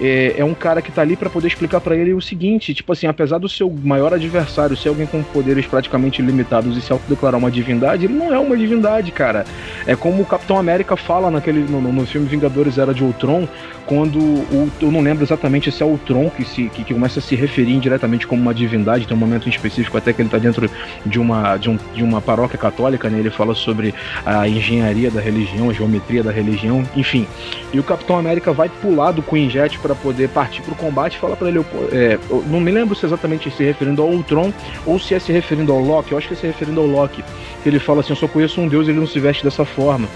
é, 0.00 0.34
é, 0.38 0.44
um 0.44 0.54
cara 0.54 0.82
que 0.82 0.90
tá 0.90 1.02
ali 1.02 1.16
para 1.16 1.30
poder 1.30 1.48
explicar 1.48 1.80
para 1.80 1.96
ele 1.96 2.12
o 2.12 2.20
seguinte, 2.20 2.74
tipo 2.74 2.92
assim, 2.92 3.06
apesar 3.06 3.38
do 3.38 3.48
seu 3.48 3.70
maior 3.70 4.12
adversário 4.12 4.76
ser 4.76 4.88
alguém 4.88 5.06
com 5.06 5.22
poderes 5.22 5.66
praticamente 5.66 6.20
ilimitados 6.20 6.76
e 6.76 6.80
se 6.80 6.92
autodeclarar 6.92 7.38
uma 7.38 7.50
divindade, 7.50 8.06
ele 8.06 8.14
não 8.14 8.32
é 8.32 8.38
uma 8.38 8.56
divindade, 8.56 9.10
cara. 9.12 9.44
É 9.86 9.94
como 9.94 10.22
o 10.22 10.26
Capitão 10.26 10.58
América 10.58 10.96
fala 10.96 11.30
naquele 11.30 11.60
no, 11.60 11.80
no 11.80 12.06
filme 12.06 12.26
Vingadores 12.26 12.78
Era 12.78 12.92
de 12.92 13.04
Ultron, 13.04 13.46
quando 13.86 14.18
o, 14.18 14.70
eu 14.80 14.90
não 14.90 15.00
lembro 15.00 15.24
exatamente 15.24 15.70
se 15.70 15.82
é 15.82 15.86
o 15.86 15.98
Tron 15.98 16.30
que, 16.30 16.44
se, 16.44 16.68
que, 16.68 16.84
que, 16.84 16.94
começa 16.94 17.18
a 17.18 17.22
se 17.22 17.34
referir 17.34 17.72
indiretamente 17.72 18.26
como 18.26 18.40
uma 18.40 18.54
divindade, 18.54 19.06
tem 19.06 19.16
um 19.16 19.20
momento 19.20 19.46
em 19.46 19.50
específico 19.50 19.96
até 19.98 20.12
que 20.12 20.22
ele 20.22 20.28
está 20.28 20.38
dentro 20.38 20.70
de 21.04 21.18
uma, 21.18 21.56
de, 21.56 21.68
um, 21.68 21.78
de 21.94 22.02
uma 22.02 22.20
paróquia 22.20 22.58
católica, 22.58 23.08
né? 23.10 23.18
ele 23.18 23.30
fala 23.30 23.54
sobre 23.54 23.94
a 24.24 24.48
engenharia 24.48 25.10
da 25.10 25.20
religião, 25.20 25.70
a 25.70 25.72
geometria 25.72 26.22
da 26.22 26.30
religião, 26.30 26.82
enfim. 26.96 27.26
E 27.72 27.78
o 27.78 27.82
Capitão 27.82 28.18
América 28.18 28.52
vai 28.52 28.68
pular 28.68 29.12
do 29.12 29.22
Queen 29.22 29.50
Jet 29.50 29.78
para 29.82 29.94
poder 29.94 30.28
partir 30.28 30.62
para 30.62 30.72
o 30.72 30.76
combate 30.76 31.18
fala 31.18 31.36
para 31.36 31.48
ele, 31.48 31.64
é, 31.90 32.18
não 32.46 32.60
me 32.60 32.70
lembro 32.70 32.94
se 32.94 33.04
exatamente 33.04 33.50
se 33.50 33.64
referindo 33.64 34.00
ao 34.00 34.08
Ultron 34.08 34.52
ou 34.86 34.98
se 34.98 35.14
é 35.14 35.18
se 35.18 35.32
referindo 35.32 35.72
ao 35.72 35.80
Loki, 35.80 36.12
eu 36.12 36.18
acho 36.18 36.28
que 36.28 36.34
é 36.34 36.36
se 36.36 36.46
referindo 36.46 36.80
ao 36.80 36.86
Loki, 36.86 37.24
ele 37.66 37.78
fala 37.78 38.00
assim, 38.00 38.12
eu 38.12 38.16
só 38.16 38.28
conheço 38.28 38.60
um 38.60 38.68
deus 38.68 38.88
ele 38.88 38.98
não 38.98 39.06
se 39.06 39.18
veste 39.20 39.44
dessa 39.44 39.64
forma. 39.64 40.08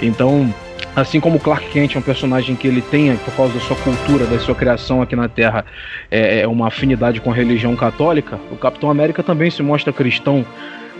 Então, 0.00 0.52
Assim 0.96 1.20
como 1.20 1.38
Clark 1.38 1.68
Kent 1.68 1.94
é 1.94 1.98
um 2.00 2.02
personagem 2.02 2.56
que 2.56 2.66
ele 2.66 2.82
tem, 2.82 3.14
por 3.18 3.32
causa 3.34 3.54
da 3.54 3.60
sua 3.60 3.76
cultura, 3.76 4.26
da 4.26 4.40
sua 4.40 4.56
criação 4.56 5.00
aqui 5.00 5.14
na 5.14 5.28
Terra, 5.28 5.64
é, 6.10 6.40
é 6.40 6.48
uma 6.48 6.66
afinidade 6.66 7.20
com 7.20 7.30
a 7.30 7.34
religião 7.34 7.76
católica, 7.76 8.40
o 8.50 8.56
Capitão 8.56 8.90
América 8.90 9.22
também 9.22 9.52
se 9.52 9.62
mostra 9.62 9.92
cristão 9.92 10.44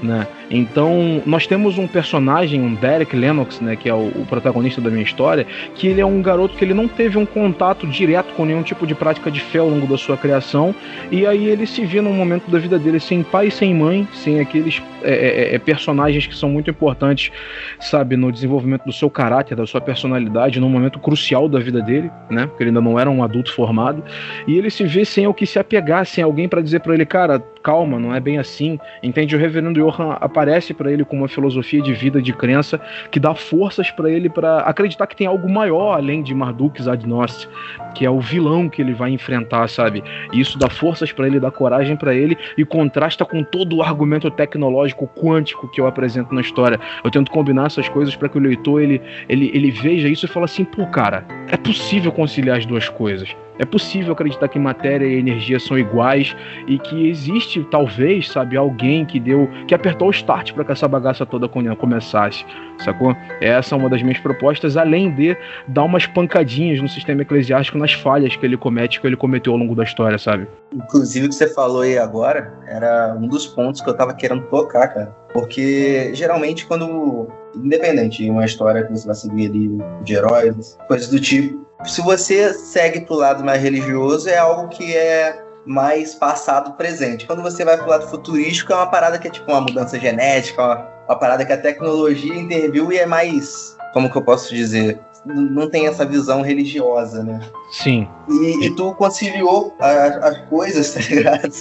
né? 0.03 0.27
Então, 0.51 1.23
nós 1.25 1.47
temos 1.47 1.79
um 1.79 1.87
personagem, 1.87 2.61
um 2.61 2.75
Derek 2.75 3.15
Lennox, 3.15 3.61
né, 3.61 3.77
que 3.77 3.89
é 3.89 3.95
o, 3.95 4.09
o, 4.09 4.27
protagonista 4.29 4.81
da 4.81 4.91
minha 4.91 5.05
história, 5.05 5.47
que 5.77 5.87
ele 5.87 6.01
é 6.01 6.07
um 6.07 6.21
garoto 6.21 6.57
que 6.57 6.65
ele 6.65 6.75
não 6.75 6.89
teve 6.89 7.17
um 7.17 7.25
contato 7.25 7.87
direto 7.87 8.35
com 8.35 8.45
nenhum 8.45 8.63
tipo 8.63 8.87
de 8.87 8.95
prática 8.95 9.31
de 9.31 9.41
fé 9.41 9.61
ao 9.61 9.69
longo 9.69 9.87
da 9.87 9.97
sua 9.97 10.17
criação, 10.17 10.75
e 11.11 11.25
aí 11.25 11.47
ele 11.47 11.67
se 11.67 11.85
vê 11.85 12.01
num 12.01 12.13
momento 12.13 12.51
da 12.51 12.59
vida 12.59 12.79
dele 12.79 12.99
sem 12.99 13.23
pai 13.23 13.51
sem 13.51 13.73
mãe, 13.75 14.09
sem 14.13 14.41
aqueles 14.41 14.83
é, 15.03 15.13
é, 15.13 15.55
é, 15.55 15.59
personagens 15.59 16.27
que 16.27 16.35
são 16.35 16.49
muito 16.49 16.69
importantes, 16.69 17.31
sabe, 17.79 18.17
no 18.17 18.33
desenvolvimento 18.33 18.85
do 18.85 18.93
seu 18.93 19.09
caráter, 19.09 19.57
da 19.57 19.67
sua 19.67 19.81
personalidade, 19.81 20.59
num 20.59 20.69
momento 20.69 20.99
crucial 20.99 21.49
da 21.49 21.61
vida 21.61 21.81
dele, 21.81 22.11
né, 22.29 22.47
porque 22.47 22.65
ele 22.65 22.71
ainda 22.71 22.81
não 22.81 22.99
era 22.99 23.09
um 23.09 23.23
adulto 23.23 23.53
formado, 23.53 24.03
e 24.47 24.59
ele 24.59 24.69
se 24.69 24.85
vê 24.85 25.05
sem 25.05 25.27
o 25.27 25.35
que 25.35 25.47
se 25.47 25.59
apegar, 25.59 26.05
sem 26.07 26.25
alguém 26.25 26.49
para 26.49 26.61
dizer 26.61 26.81
para 26.81 26.95
ele, 26.95 27.07
cara, 27.07 27.43
calma, 27.63 27.99
não 27.99 28.15
é 28.15 28.21
bem 28.21 28.39
assim, 28.39 28.79
entende? 29.03 29.37
O 29.37 29.39
reverendo 29.39 29.81
Johan 29.81 30.17
aparece 30.21 30.40
para 30.75 30.91
ele 30.91 31.05
com 31.05 31.17
uma 31.17 31.29
filosofia 31.29 31.83
de 31.83 31.93
vida, 31.93 32.21
de 32.21 32.33
crença, 32.33 32.81
que 33.11 33.21
dá 33.21 33.35
forças 33.35 33.91
para 33.91 34.11
ele 34.11 34.29
para 34.29 34.61
acreditar 34.61 35.07
que 35.07 35.17
tem 35.17 35.27
algo 35.27 35.49
maior 35.49 35.97
além 35.97 36.23
de 36.23 36.35
Marduk 36.35 36.83
Zadnost, 36.83 37.49
que 37.95 38.05
é 38.07 38.11
o 38.11 38.21
vilão 38.21 38.69
que 38.69 38.81
ele 38.81 38.93
vai 38.93 39.11
enfrentar, 39.11 39.69
sabe? 39.69 40.03
E 40.33 40.41
isso 40.41 40.59
dá 40.59 40.69
forças 40.69 41.13
para 41.13 41.27
ele, 41.27 41.39
dá 41.39 41.51
coragem 41.51 41.97
para 41.97 42.15
ele 42.15 42.37
e 42.57 42.65
contrasta 42.65 43.25
com 43.25 43.43
todo 43.43 43.77
o 43.77 43.83
argumento 43.83 44.31
tecnológico 44.31 45.07
quântico 45.09 45.69
que 45.69 45.81
eu 45.81 45.87
apresento 45.87 46.35
na 46.35 46.41
história. 46.41 46.81
Eu 47.05 47.11
tento 47.11 47.31
combinar 47.31 47.67
essas 47.67 47.89
coisas 47.89 48.17
para 48.17 48.29
que 48.29 48.39
o 48.39 48.41
leitor 48.41 48.81
ele, 48.81 49.01
ele, 49.29 49.51
ele 49.55 49.71
veja 49.71 50.09
isso 50.09 50.27
e 50.27 50.29
fale 50.29 50.45
assim, 50.45 50.65
pô, 50.65 50.87
cara, 50.87 51.25
é 51.49 51.57
possível 51.57 52.13
conciliar 52.13 52.59
as 52.59 52.67
duas 52.67 52.89
coisas 52.89 53.35
É 53.61 53.65
possível 53.67 54.15
acreditar 54.15 54.49
que 54.49 54.59
matéria 54.59 55.05
e 55.05 55.19
energia 55.19 55.61
são 55.61 55.79
iguais 55.79 56.35
e 56.67 56.79
que 56.79 57.11
existe, 57.11 57.63
talvez, 57.71 58.27
sabe, 58.31 58.57
alguém 58.57 59.05
que 59.05 59.21
deu, 59.21 59.47
que 59.69 59.75
apertou 59.75 60.09
o 60.09 60.11
start 60.11 60.55
para 60.55 60.65
que 60.65 60.73
essa 60.73 60.89
bagaça 60.89 61.27
toda 61.27 61.47
começasse, 61.47 62.43
sacou? 62.79 63.15
Essa 63.39 63.75
é 63.75 63.79
uma 63.79 63.91
das 63.91 64.03
minhas 64.03 64.19
propostas, 64.19 64.79
além 64.79 65.15
de 65.15 65.37
dar 65.69 65.85
umas 65.85 66.07
pancadinhas 66.07 66.81
no 66.81 66.89
sistema 66.89 67.21
eclesiástico 67.21 67.77
nas 67.77 67.93
falhas 67.93 68.35
que 68.35 68.47
ele 68.47 68.57
comete, 68.57 68.99
que 68.99 69.07
ele 69.07 69.17
cometeu 69.17 69.53
ao 69.53 69.59
longo 69.59 69.75
da 69.75 69.85
história, 69.85 70.17
sabe? 70.17 70.49
Inclusive, 70.73 71.27
o 71.27 71.29
que 71.29 71.35
você 71.35 71.53
falou 71.53 71.83
aí 71.83 71.99
agora 71.99 72.55
era 72.67 73.15
um 73.21 73.29
dos 73.29 73.47
pontos 73.47 73.83
que 73.83 73.91
eu 73.91 73.95
tava 73.95 74.15
querendo 74.15 74.45
tocar, 74.45 74.89
cara. 74.89 75.15
Porque 75.35 76.13
geralmente, 76.15 76.67
quando. 76.67 77.29
Independente 77.55 78.23
de 78.23 78.31
uma 78.31 78.45
história 78.45 78.85
que 78.85 78.93
você 78.93 79.07
vai 79.07 79.15
seguir 79.15 79.47
ali 79.47 79.71
de 80.03 80.15
heróis, 80.15 80.79
coisas 80.87 81.09
do 81.09 81.21
tipo, 81.21 81.67
se 81.85 82.01
você 82.03 82.53
segue 82.53 83.01
pro 83.03 83.17
lado 83.17 83.43
mais 83.43 83.63
religioso, 83.63 84.29
é 84.29 84.39
algo 84.39 84.69
que 84.69 84.95
é 84.97 85.43
mais 85.67 86.15
passado 86.15 86.73
presente. 86.73 87.27
Quando 87.27 87.43
você 87.43 87.65
vai 87.65 87.77
pro 87.77 87.89
lado 87.89 88.09
futurístico, 88.09 88.73
é 88.73 88.77
uma 88.77 88.87
parada 88.87 89.19
que 89.19 89.29
é 89.29 89.31
tipo 89.31 89.51
uma 89.51 89.61
mudança 89.61 89.99
genética, 89.99 90.63
uma, 90.63 90.89
uma 91.09 91.19
parada 91.19 91.45
que 91.45 91.53
a 91.53 91.59
tecnologia 91.59 92.35
interviu 92.35 92.93
e 92.93 92.99
é 92.99 93.07
mais. 93.07 93.77
Como 93.93 94.11
que 94.11 94.17
eu 94.17 94.23
posso 94.23 94.55
dizer? 94.55 95.01
Não 95.25 95.69
tem 95.69 95.87
essa 95.87 96.05
visão 96.05 96.43
religiosa, 96.43 97.23
né? 97.23 97.41
Sim. 97.71 98.09
E, 98.29 98.67
e 98.67 98.75
tu 98.75 98.95
conciliou 98.95 99.75
as, 99.79 100.17
as, 100.17 100.39
coisas, 100.49 100.93
tá 100.95 101.01
ligado? 101.01 101.53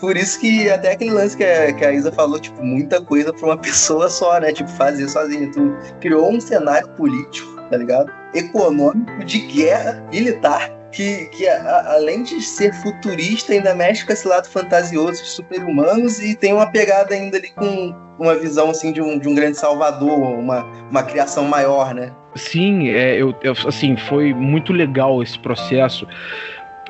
Por 0.00 0.16
isso 0.16 0.40
que 0.40 0.68
até 0.70 0.92
aquele 0.92 1.12
lance 1.12 1.36
que 1.36 1.44
a, 1.44 1.72
que 1.72 1.84
a 1.84 1.92
Isa 1.92 2.10
falou, 2.12 2.38
tipo, 2.38 2.62
muita 2.62 3.00
coisa 3.00 3.32
pra 3.32 3.46
uma 3.46 3.56
pessoa 3.56 4.08
só, 4.08 4.38
né? 4.40 4.52
Tipo, 4.52 4.70
fazer 4.70 5.08
sozinho. 5.08 5.50
Tu 5.52 5.76
criou 6.00 6.30
um 6.30 6.40
cenário 6.40 6.88
político, 6.90 7.60
tá 7.70 7.76
ligado? 7.76 8.10
Econômico, 8.34 9.24
de 9.24 9.38
guerra, 9.38 10.04
militar, 10.10 10.70
que, 10.92 11.26
que 11.26 11.46
a, 11.46 11.92
além 11.92 12.22
de 12.22 12.40
ser 12.40 12.72
futurista, 12.74 13.52
ainda 13.52 13.74
mexe 13.74 14.04
com 14.04 14.12
esse 14.12 14.26
lado 14.26 14.48
fantasioso 14.48 15.22
de 15.22 15.28
super-humanos 15.28 16.20
e 16.20 16.34
tem 16.34 16.52
uma 16.52 16.70
pegada 16.70 17.14
ainda 17.14 17.36
ali 17.36 17.50
com 17.50 17.94
uma 18.18 18.34
visão 18.34 18.70
assim 18.70 18.92
de 18.92 19.00
um, 19.00 19.18
de 19.18 19.28
um 19.28 19.34
grande 19.34 19.56
salvador, 19.56 20.18
uma, 20.18 20.64
uma 20.90 21.02
criação 21.02 21.44
maior, 21.44 21.94
né? 21.94 22.12
Sim, 22.34 22.88
é, 22.88 23.16
eu, 23.16 23.34
eu, 23.42 23.52
assim, 23.66 23.96
foi 23.96 24.32
muito 24.32 24.72
legal 24.72 25.22
esse 25.22 25.38
processo. 25.38 26.06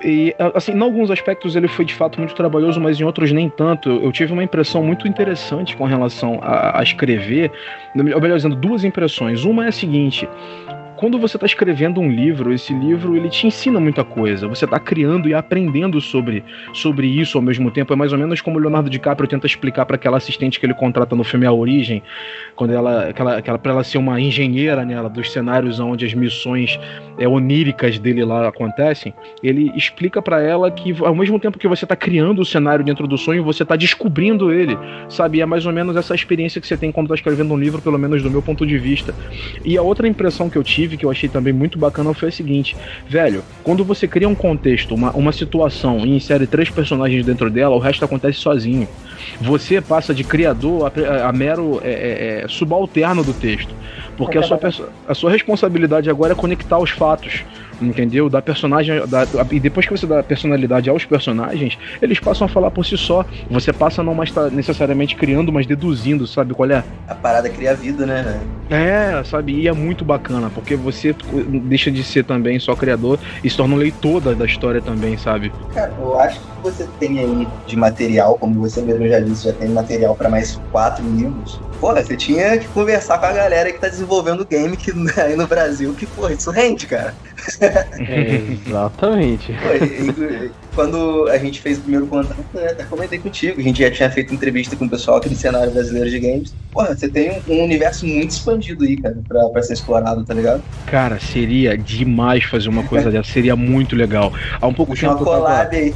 E, 0.05 0.35
assim, 0.55 0.73
em 0.73 0.81
alguns 0.81 1.11
aspectos 1.11 1.57
ele 1.57 1.67
foi 1.67 1.85
de 1.85 1.95
fato 1.95 2.19
muito 2.19 2.35
trabalhoso, 2.35 2.81
mas 2.81 3.01
em 3.01 3.05
outros 3.05 3.33
nem 3.33 3.49
tanto. 3.49 3.89
Eu 3.89 4.13
tive 4.13 4.33
uma 4.33 4.45
impressão 4.45 4.83
muito 4.83 5.09
interessante 5.09 5.77
com 5.77 5.85
relação 5.85 6.39
a, 6.41 6.79
a 6.79 6.83
escrever. 6.83 7.51
Melhor 7.95 8.37
dizendo, 8.37 8.55
duas 8.55 8.85
impressões. 8.85 9.45
Uma 9.45 9.65
é 9.65 9.69
a 9.69 9.73
seguinte: 9.73 10.29
quando 10.99 11.17
você 11.17 11.37
está 11.37 11.47
escrevendo 11.47 12.01
um 12.01 12.11
livro, 12.11 12.53
esse 12.53 12.75
livro 12.75 13.17
ele 13.17 13.31
te 13.31 13.47
ensina 13.47 13.79
muita 13.79 14.03
coisa. 14.03 14.49
Você 14.49 14.65
está 14.65 14.81
criando 14.81 15.29
e 15.29 15.35
aprendendo 15.35 16.01
sobre, 16.01 16.43
sobre 16.73 17.07
isso 17.07 17.39
ao 17.39 17.43
mesmo 17.43 17.71
tempo. 17.71 17.93
É 17.93 17.97
mais 17.97 18.13
ou 18.13 18.19
menos 18.19 18.41
como 18.41 18.59
o 18.59 18.61
Leonardo 18.61 18.91
DiCaprio 18.91 19.29
tenta 19.29 19.47
explicar 19.47 19.87
para 19.87 19.95
aquela 19.95 20.17
assistente 20.17 20.59
que 20.59 20.67
ele 20.67 20.75
contrata 20.75 21.15
no 21.15 21.23
filme 21.23 21.47
A 21.47 21.53
Origem, 21.53 22.03
quando 22.57 22.73
ela, 22.73 23.11
aquela, 23.11 23.37
aquela 23.37 23.59
para 23.59 23.73
ela 23.73 23.85
ser 23.85 23.99
uma 23.99 24.21
engenheira 24.21 24.85
nela 24.85 25.09
dos 25.09 25.31
cenários 25.31 25.79
onde 25.79 26.05
as 26.05 26.13
missões 26.15 26.81
é, 27.17 27.29
oníricas 27.29 27.97
dele 28.01 28.25
lá 28.25 28.49
acontecem. 28.49 29.15
Ele 29.41 29.71
explica 29.77 30.21
para 30.21 30.43
ela 30.43 30.69
que 30.69 30.93
ao 31.05 31.15
mesmo 31.15 31.39
tempo 31.39 31.61
que 31.61 31.69
você 31.69 31.85
está 31.85 31.95
criando 31.95 32.41
o 32.43 32.45
cenário 32.45 32.85
dentro 32.85 33.07
do 33.07 33.17
sonho, 33.17 33.45
você 33.45 33.63
está 33.63 33.77
descobrindo 33.77 34.53
ele, 34.53 34.77
sabe? 35.09 35.39
E 35.39 35.41
é 35.43 35.47
mais 35.47 35.65
ou 35.65 35.73
menos 35.73 35.95
essa 35.95 36.13
experiência 36.13 36.61
que 36.61 36.67
você 36.67 36.77
tem 36.77 36.91
quando 36.91 37.07
está 37.07 37.15
escrevendo 37.15 37.55
um 37.55 37.57
livro, 37.57 37.81
pelo 37.81 37.99
menos 37.99 38.21
do 38.21 38.29
meu 38.29 38.43
ponto 38.43 38.67
de 38.67 38.77
vista. 38.79 39.15
E 39.65 39.79
a 39.79 39.83
outra 39.83 40.09
impressão 40.09 40.51
que 40.51 40.59
eu 40.59 40.65
tive 40.65 40.88
que 40.97 41.05
eu 41.05 41.11
achei 41.11 41.29
também 41.29 41.53
muito 41.53 41.79
bacana, 41.79 42.15
foi 42.15 42.29
a 42.29 42.33
seguinte: 42.33 42.77
velho, 43.09 43.43
quando 43.63 43.85
você 43.85 44.07
cria 44.07 44.29
um 44.29 44.35
contexto, 44.35 44.95
uma, 44.95 45.11
uma 45.13 45.33
situação 45.33 46.05
e 46.07 46.17
insere 46.17 46.47
três 46.47 46.71
personagens 46.71 47.25
dentro 47.25 47.51
dela, 47.51 47.75
o 47.75 47.79
resto 47.79 48.05
acontece 48.05 48.39
sozinho. 48.39 48.89
Você 49.41 49.81
passa 49.81 50.15
de 50.15 50.25
criador 50.25 50.91
a, 50.91 51.01
a, 51.01 51.29
a 51.29 51.33
mero 51.33 51.81
é, 51.83 51.91
é, 51.91 52.45
é 52.45 52.49
subalterno 52.49 53.23
do 53.23 53.33
texto. 53.33 53.75
Porque 54.17 54.37
a 54.37 54.43
sua, 54.43 54.59
a 55.07 55.15
sua 55.15 55.31
responsabilidade 55.31 56.11
agora 56.11 56.33
é 56.33 56.35
conectar 56.35 56.79
os 56.79 56.91
fatos 56.91 57.45
entendeu? 57.81 58.29
Da 58.29 58.43
personagem. 58.43 59.07
Da, 59.07 59.27
e 59.51 59.61
depois 59.61 59.87
que 59.87 59.93
você 59.93 60.07
dá 60.07 60.23
personalidade 60.23 60.89
aos 60.89 61.05
personagens, 61.05 61.79
eles 62.01 62.19
passam 62.19 62.47
a 62.47 62.49
falar 62.49 62.71
por 62.71 62.85
si 62.85 62.97
só. 62.97 63.25
Você 63.51 63.73
passa 63.73 64.01
a 64.01 64.05
não 64.05 64.15
mais 64.15 64.31
estar 64.31 64.45
tá 64.45 64.51
necessariamente 64.51 65.17
criando, 65.17 65.53
mas 65.53 65.67
deduzindo, 65.67 66.27
sabe 66.27 66.55
qual 66.55 66.71
é? 66.71 66.85
A 67.07 67.15
parada 67.15 67.49
cria 67.49 67.75
vida, 67.75 68.05
né, 68.07 68.41
É, 68.71 69.23
sabe? 69.25 69.53
E 69.53 69.69
é 69.69 69.73
muito 69.73 70.05
bacana, 70.05 70.51
porque 70.51 70.77
você 70.77 71.15
deixa 71.63 71.91
de 71.91 72.03
ser 72.03 72.25
também 72.25 72.59
só 72.59 72.75
criador 72.75 73.19
e 73.43 73.49
se 73.49 73.57
torna 73.57 73.75
um 73.75 73.79
leitor 73.79 74.21
da, 74.21 74.33
da 74.33 74.45
história 74.45 74.81
também, 74.81 75.17
sabe? 75.17 75.53
Cara, 75.75 75.93
eu 75.99 76.19
acho 76.19 76.41
que 76.41 76.47
você 76.63 76.89
tem 76.99 77.19
aí 77.19 77.49
de 77.67 77.77
material, 77.77 78.37
como 78.39 78.61
você 78.61 78.83
mesmo 78.83 79.09
já 79.09 79.21
disse, 79.21 79.45
já 79.45 79.53
tem 79.53 79.69
material 79.69 80.15
para 80.15 80.29
mais 80.29 80.61
quatro 80.71 81.05
livros. 81.05 81.61
Porra, 81.81 82.03
você 82.03 82.17
tinha 82.17 82.59
que 82.59 82.67
conversar 82.69 83.19
com 83.19 83.27
a 83.27 83.33
galera 83.33 83.73
que 83.73 83.79
tá 83.79 83.89
desenvolvendo 83.89 84.41
o 84.41 84.45
game 84.45 84.77
que, 84.77 84.93
aí 85.21 85.37
no 85.37 85.47
Brasil, 85.47 85.95
que, 85.95 86.07
porra, 86.07 86.33
isso 86.33 86.51
rende, 86.51 86.87
cara. 86.87 87.15
Exatamente. 88.67 89.55
Quando 90.75 91.29
a 91.29 91.39
gente 91.39 91.61
fez 91.61 91.79
o 91.79 91.81
primeiro 91.81 92.07
contato, 92.07 92.45
né, 92.55 92.69
até 92.69 92.85
comentei 92.85 93.19
contigo, 93.19 93.61
a 93.61 93.63
gente 93.63 93.81
já 93.81 93.91
tinha 93.91 94.11
feito 94.11 94.33
entrevista 94.33 94.77
com 94.77 94.85
o 94.85 94.89
pessoal 94.89 95.17
aqui 95.17 95.29
do 95.29 95.35
cenário 95.35 95.71
brasileiro 95.73 96.09
de 96.09 96.21
games. 96.21 96.55
Porra, 96.71 96.95
você 96.95 97.09
tem 97.09 97.31
um, 97.31 97.55
um 97.55 97.65
universo 97.65 98.07
muito 98.07 98.31
expandido 98.31 98.85
aí, 98.85 98.97
cara, 98.97 99.19
pra, 99.27 99.49
pra 99.49 99.63
ser 99.63 99.73
explorado, 99.73 100.25
tá 100.25 100.35
ligado? 100.35 100.63
Cara, 100.87 101.19
seria 101.19 101.77
demais 101.77 102.45
fazer 102.45 102.69
uma 102.69 102.85
coisa 102.85 103.11
dessa, 103.13 103.33
seria 103.33 103.57
muito 103.57 103.97
legal. 103.97 104.33
Há 104.61 104.67
um 104.67 104.75
pouco 104.75 104.95
de 104.95 105.01
tempo. 105.01 105.15
Uma 105.15 105.25
collab 105.25 105.75
aí. 105.75 105.95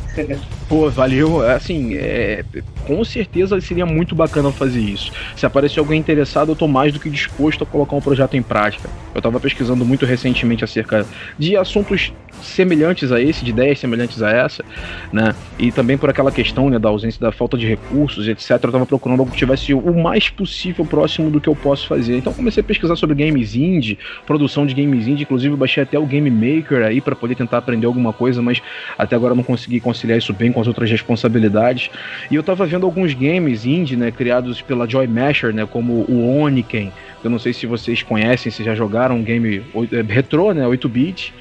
Pô, 0.69 0.91
valeu. 0.91 1.49
Assim, 1.49 1.95
é, 1.97 2.45
com 2.87 3.05
certeza 3.05 3.61
seria 3.61 3.87
muito 3.87 4.15
bacana 4.15 4.51
fazer 4.51 4.81
isso. 4.81 5.13
Se 5.37 5.47
aparecer 5.47 5.81
alguém 5.81 5.99
interessado, 5.99 6.53
eu 6.53 6.57
tô 6.57 6.67
mais 6.69 6.93
do 6.93 7.01
que 7.01 7.09
disposto 7.11 7.65
a 7.65 7.67
colocar 7.67 7.97
um 7.97 8.01
projeto 8.01 8.37
em 8.37 8.43
prática. 8.43 8.89
Eu 9.15 9.23
tava 9.23 9.39
pesquisando 9.41 9.85
muito 9.85 10.07
recentemente 10.07 10.65
acerca 10.65 11.07
de 11.39 11.57
assuntos 11.57 12.13
semelhantes 12.43 13.13
a 13.13 13.21
esse, 13.21 13.45
de 13.45 13.51
ideias 13.51 13.79
semelhantes 13.79 14.23
a 14.23 14.31
essa 14.31 14.65
né? 15.13 15.35
E 15.59 15.71
também 15.71 15.99
por 15.99 16.09
aquela 16.11 16.33
questão, 16.33 16.71
né, 16.71 16.79
da 16.79 16.89
ausência 16.89 17.21
da 17.21 17.31
falta 17.31 17.57
de 17.57 17.67
recursos, 17.67 18.27
etc. 18.27 18.51
Eu 18.51 18.73
tava 18.73 18.87
procurando 18.87 19.21
algo 19.21 19.31
que 19.31 19.37
tivesse 19.37 19.75
o 19.75 19.95
mais 19.95 20.29
possível 20.29 20.85
próximo 20.85 21.31
do 21.31 21.41
que 21.41 21.49
eu 21.49 21.55
posso 21.55 21.87
fazer. 21.87 22.17
Então 22.17 22.33
comecei 22.33 22.63
a 22.63 22.65
pesquisar 22.65 22.97
sobre 22.97 23.15
games 23.15 23.55
indie, 23.55 23.99
produção 24.27 24.67
de 24.67 24.75
games 24.75 25.07
indie, 25.07 25.23
inclusive 25.23 25.55
baixei 25.55 25.83
até 25.83 25.99
o 25.99 26.07
Game 26.07 26.31
Maker 26.31 26.85
aí 26.85 27.01
para 27.01 27.15
poder 27.15 27.35
tentar 27.35 27.59
aprender 27.59 27.87
alguma 27.87 28.13
coisa, 28.13 28.41
mas 28.41 28.61
até 28.97 29.15
agora 29.15 29.35
não 29.35 29.43
consegui 29.43 29.81
conciliar 29.81 30.19
isso 30.19 30.33
bem 30.33 30.51
com 30.51 30.61
as 30.61 30.67
outras 30.67 30.91
responsabilidades. 30.91 31.91
E 32.31 32.35
eu 32.35 32.43
tava 32.43 32.67
vendo 32.73 32.87
alguns 32.87 33.13
games 33.13 33.67
indie, 33.67 33.97
né, 33.97 34.11
criados 34.11 34.63
pela 34.63 34.89
Joy 34.89 35.07
Masher, 35.07 35.53
né, 35.53 35.67
como 35.67 36.07
o 36.09 36.41
Oniken. 36.41 36.91
Eu 37.23 37.31
não 37.31 37.39
sei 37.39 37.53
se 37.53 37.67
vocês 37.67 38.03
conhecem, 38.03 38.51
se 38.51 38.65
já 38.65 38.75
jogaram 38.75 39.17
um 39.17 39.23
game 39.23 39.63
é, 39.93 40.03
retrô, 40.13 40.53
né, 40.53 40.65
8-bit. 40.65 41.35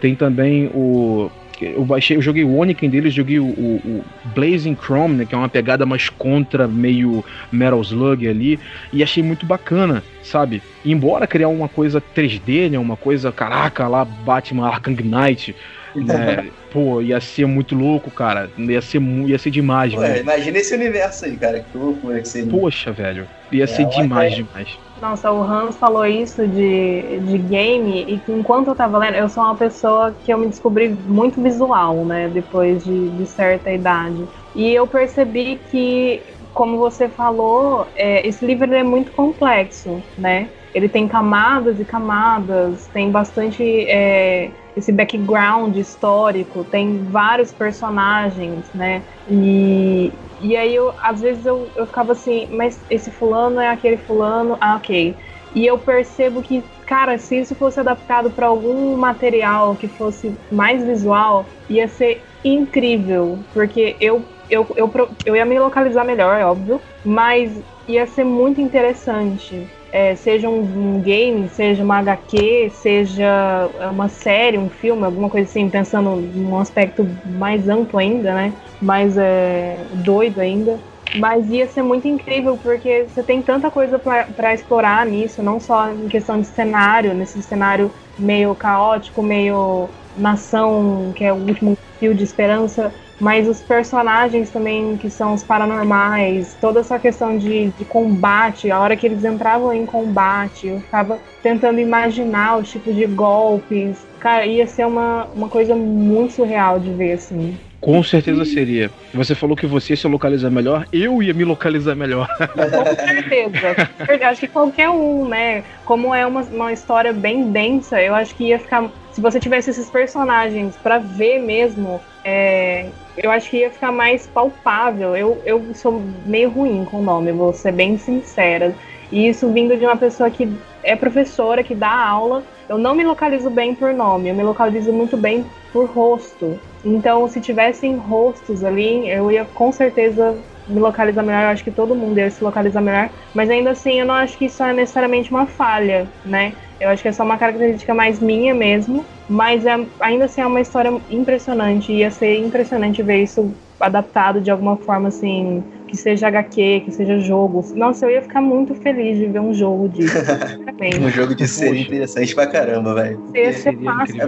Tem 0.00 0.14
também 0.14 0.66
o 0.74 1.30
eu 1.60 1.84
baixei, 1.84 2.16
eu 2.16 2.20
joguei 2.20 2.42
o 2.44 2.58
Oniken 2.58 2.90
deles, 2.90 3.14
joguei 3.14 3.38
o, 3.38 3.44
o, 3.44 3.80
o, 3.84 4.04
Blazing 4.34 4.76
Chrome, 4.76 5.14
né, 5.14 5.24
que 5.24 5.34
é 5.34 5.38
uma 5.38 5.48
pegada 5.48 5.86
mais 5.86 6.08
contra, 6.10 6.66
meio 6.66 7.24
Metal 7.50 7.80
Slug 7.80 8.26
ali, 8.26 8.58
e 8.92 9.02
achei 9.02 9.22
muito 9.22 9.46
bacana, 9.46 10.02
sabe? 10.22 10.60
E 10.84 10.92
embora 10.92 11.28
criar 11.28 11.48
uma 11.48 11.68
coisa 11.68 12.02
3D, 12.14 12.70
né, 12.70 12.78
uma 12.78 12.96
coisa, 12.96 13.30
caraca, 13.30 13.86
lá 13.86 14.04
Batman 14.04 14.66
Arkham 14.66 14.94
Knight, 14.94 15.54
né, 15.94 16.52
pô, 16.70 17.00
ia 17.00 17.20
ser 17.20 17.46
muito 17.46 17.74
louco, 17.74 18.10
cara, 18.10 18.52
ia 18.56 18.80
ser, 18.82 19.00
ia 19.00 19.38
ser 19.38 19.50
demais, 19.50 19.94
Ué, 19.94 20.20
imagina 20.20 20.58
esse 20.58 20.74
universo 20.74 21.24
aí, 21.24 21.36
cara, 21.38 21.62
que 21.62 21.76
loucura 21.76 22.20
que 22.20 22.28
seria. 22.28 22.50
Poxa, 22.50 22.92
velho, 22.92 23.28
ia 23.52 23.64
é, 23.64 23.66
ser 23.66 23.86
demais, 23.86 24.34
demais. 24.34 24.78
Nossa, 25.00 25.30
o 25.32 25.42
Hans 25.42 25.76
falou 25.76 26.06
isso 26.06 26.46
de, 26.46 27.20
de 27.20 27.38
game 27.38 28.02
e 28.02 28.20
que 28.20 28.32
enquanto 28.32 28.68
eu 28.68 28.76
tava 28.76 28.96
lendo, 28.98 29.16
eu 29.16 29.28
sou 29.28 29.42
uma 29.42 29.56
pessoa 29.56 30.12
que 30.14 30.32
eu 30.32 30.38
me 30.38 30.48
descobri 30.48 30.88
muito 30.88 31.42
visual, 31.42 32.06
né, 32.06 32.28
depois 32.28 32.82
de, 32.84 33.10
de 33.10 33.26
certa 33.26 33.72
idade. 33.72 34.28
E 34.54 34.72
eu 34.72 34.86
percebi 34.86 35.56
que, 35.56 36.24
como 36.52 36.78
você 36.78 37.08
falou, 37.08 37.90
é, 37.94 38.26
esse 38.26 38.46
livro 38.46 38.72
é 38.72 38.82
muito 38.84 39.12
complexo, 39.12 40.04
né? 40.16 40.50
Ele 40.74 40.88
tem 40.88 41.06
camadas 41.06 41.78
e 41.78 41.84
camadas, 41.84 42.88
tem 42.88 43.10
bastante 43.10 43.62
é, 43.88 44.50
esse 44.76 44.90
background 44.90 45.76
histórico, 45.76 46.64
tem 46.64 47.04
vários 47.04 47.52
personagens, 47.52 48.72
né? 48.74 49.04
E, 49.30 50.12
e 50.40 50.56
aí, 50.56 50.74
eu, 50.74 50.92
às 51.00 51.20
vezes, 51.20 51.46
eu, 51.46 51.70
eu 51.76 51.86
ficava 51.86 52.12
assim, 52.12 52.48
mas 52.50 52.84
esse 52.90 53.10
fulano 53.10 53.60
é 53.60 53.68
aquele 53.68 53.96
fulano, 53.96 54.58
ah, 54.60 54.76
ok. 54.76 55.16
E 55.54 55.64
eu 55.64 55.78
percebo 55.78 56.42
que, 56.42 56.64
cara, 56.84 57.16
se 57.18 57.38
isso 57.38 57.54
fosse 57.54 57.78
adaptado 57.78 58.30
para 58.30 58.46
algum 58.48 58.96
material 58.96 59.76
que 59.76 59.86
fosse 59.86 60.36
mais 60.50 60.84
visual, 60.84 61.48
ia 61.70 61.86
ser 61.86 62.24
incrível, 62.44 63.38
porque 63.52 63.96
eu, 64.00 64.24
eu, 64.50 64.66
eu, 64.76 64.90
eu 65.24 65.36
ia 65.36 65.44
me 65.44 65.58
localizar 65.58 66.04
melhor, 66.04 66.38
é 66.38 66.44
óbvio, 66.44 66.80
mas 67.04 67.62
ia 67.86 68.06
ser 68.06 68.24
muito 68.24 68.60
interessante. 68.60 69.70
É, 69.94 70.16
seja 70.16 70.48
um, 70.48 70.96
um, 70.96 71.00
game, 71.00 71.48
seja 71.48 71.84
uma 71.84 71.98
HQ, 71.98 72.68
seja 72.70 73.70
uma 73.92 74.08
série, 74.08 74.58
um 74.58 74.68
filme, 74.68 75.04
alguma 75.04 75.30
coisa 75.30 75.48
assim, 75.48 75.70
pensando 75.70 76.16
num 76.16 76.58
aspecto 76.58 77.08
mais 77.24 77.68
amplo 77.68 78.00
ainda, 78.00 78.34
né? 78.34 78.52
Mais 78.82 79.16
é, 79.16 79.76
doido 79.92 80.40
ainda. 80.40 80.80
Mas 81.14 81.48
ia 81.48 81.68
ser 81.68 81.82
muito 81.82 82.08
incrível 82.08 82.58
porque 82.60 83.06
você 83.08 83.22
tem 83.22 83.40
tanta 83.40 83.70
coisa 83.70 83.96
para 83.96 84.52
explorar 84.52 85.06
nisso, 85.06 85.44
não 85.44 85.60
só 85.60 85.88
em 85.92 86.08
questão 86.08 86.40
de 86.40 86.48
cenário, 86.48 87.14
nesse 87.14 87.40
cenário 87.40 87.88
meio 88.18 88.52
caótico, 88.52 89.22
meio 89.22 89.88
nação, 90.16 91.12
que 91.14 91.22
é 91.22 91.32
o 91.32 91.36
último 91.36 91.78
fio 92.00 92.12
de 92.12 92.24
esperança, 92.24 92.92
mas 93.20 93.48
os 93.48 93.60
personagens 93.60 94.50
também 94.50 94.96
que 94.96 95.08
são 95.08 95.34
os 95.34 95.42
paranormais, 95.42 96.56
toda 96.60 96.80
essa 96.80 96.98
questão 96.98 97.38
de, 97.38 97.68
de 97.70 97.84
combate, 97.84 98.70
a 98.70 98.80
hora 98.80 98.96
que 98.96 99.06
eles 99.06 99.24
entravam 99.24 99.72
em 99.72 99.86
combate, 99.86 100.68
eu 100.68 100.80
ficava 100.80 101.18
tentando 101.42 101.80
imaginar 101.80 102.58
os 102.58 102.70
tipos 102.70 102.94
de 102.94 103.06
golpes. 103.06 104.04
Cara, 104.18 104.46
ia 104.46 104.66
ser 104.66 104.86
uma, 104.86 105.26
uma 105.34 105.48
coisa 105.48 105.74
muito 105.76 106.34
surreal 106.34 106.80
de 106.80 106.90
ver, 106.90 107.12
assim. 107.12 107.56
Com 107.84 108.02
certeza 108.02 108.46
seria. 108.46 108.90
Você 109.12 109.34
falou 109.34 109.54
que 109.54 109.66
você 109.66 109.94
se 109.94 110.08
localizar 110.08 110.50
melhor, 110.50 110.86
eu 110.90 111.22
ia 111.22 111.34
me 111.34 111.44
localizar 111.44 111.94
melhor. 111.94 112.26
Com 112.38 113.06
certeza. 113.06 114.26
Acho 114.26 114.40
que 114.40 114.48
qualquer 114.48 114.88
um, 114.88 115.28
né? 115.28 115.62
Como 115.84 116.14
é 116.14 116.26
uma, 116.26 116.40
uma 116.40 116.72
história 116.72 117.12
bem 117.12 117.52
densa, 117.52 118.00
eu 118.00 118.14
acho 118.14 118.34
que 118.34 118.44
ia 118.44 118.58
ficar. 118.58 118.90
Se 119.12 119.20
você 119.20 119.38
tivesse 119.38 119.68
esses 119.68 119.90
personagens 119.90 120.74
para 120.76 120.98
ver 120.98 121.38
mesmo, 121.40 122.00
é, 122.24 122.88
eu 123.16 123.30
acho 123.30 123.50
que 123.50 123.58
ia 123.58 123.70
ficar 123.70 123.92
mais 123.92 124.26
palpável. 124.26 125.14
Eu, 125.14 125.40
eu 125.44 125.74
sou 125.74 126.02
meio 126.24 126.50
ruim 126.50 126.84
com 126.84 126.98
o 126.98 127.02
nome, 127.02 127.30
vou 127.32 127.52
ser 127.52 127.72
bem 127.72 127.98
sincera. 127.98 128.74
E 129.12 129.28
isso 129.28 129.52
vindo 129.52 129.76
de 129.76 129.84
uma 129.84 129.96
pessoa 129.96 130.30
que 130.30 130.50
é 130.82 130.96
professora, 130.96 131.62
que 131.62 131.74
dá 131.74 131.94
aula. 131.94 132.42
Eu 132.68 132.78
não 132.78 132.94
me 132.94 133.04
localizo 133.04 133.50
bem 133.50 133.74
por 133.74 133.92
nome, 133.92 134.30
eu 134.30 134.34
me 134.34 134.42
localizo 134.42 134.92
muito 134.92 135.16
bem 135.16 135.44
por 135.72 135.86
rosto. 135.86 136.58
Então, 136.82 137.28
se 137.28 137.40
tivessem 137.40 137.96
rostos 137.96 138.64
ali, 138.64 139.08
eu 139.08 139.30
ia 139.30 139.44
com 139.44 139.70
certeza 139.70 140.36
me 140.68 140.80
localizar 140.80 141.22
melhor. 141.22 141.42
Eu 141.42 141.48
acho 141.48 141.64
que 141.64 141.70
todo 141.70 141.94
mundo 141.94 142.18
ia 142.18 142.30
se 142.30 142.42
localizar 142.42 142.80
melhor. 142.80 143.10
Mas 143.34 143.50
ainda 143.50 143.70
assim, 143.70 144.00
eu 144.00 144.06
não 144.06 144.14
acho 144.14 144.36
que 144.38 144.46
isso 144.46 144.62
é 144.62 144.72
necessariamente 144.72 145.30
uma 145.30 145.46
falha, 145.46 146.08
né? 146.24 146.54
Eu 146.80 146.90
acho 146.90 147.02
que 147.02 147.08
é 147.08 147.12
só 147.12 147.24
uma 147.24 147.38
característica 147.38 147.94
mais 147.94 148.20
minha 148.20 148.54
mesmo. 148.54 149.04
Mas 149.28 149.64
é, 149.64 149.78
ainda 150.00 150.26
assim 150.26 150.40
é 150.40 150.46
uma 150.46 150.60
história 150.60 150.92
impressionante. 151.10 151.92
Ia 151.92 152.10
ser 152.10 152.38
impressionante 152.38 153.02
ver 153.02 153.22
isso 153.22 153.54
adaptado 153.80 154.40
de 154.40 154.50
alguma 154.50 154.76
forma 154.76 155.08
assim 155.08 155.62
que 155.94 155.96
seja 155.96 156.26
HQ, 156.26 156.82
que 156.84 156.90
seja 156.90 157.20
jogo. 157.20 157.64
Nossa, 157.76 158.06
eu 158.06 158.10
ia 158.10 158.20
ficar 158.20 158.40
muito 158.40 158.74
feliz 158.74 159.16
de 159.16 159.26
ver 159.26 159.38
um 159.38 159.54
jogo 159.54 159.88
disso. 159.88 160.12
um 161.00 161.08
jogo 161.08 161.36
de 161.36 161.46
ser 161.46 161.72
interessante 161.72 162.34
pra 162.34 162.48
caramba, 162.48 162.94
velho. 162.94 163.20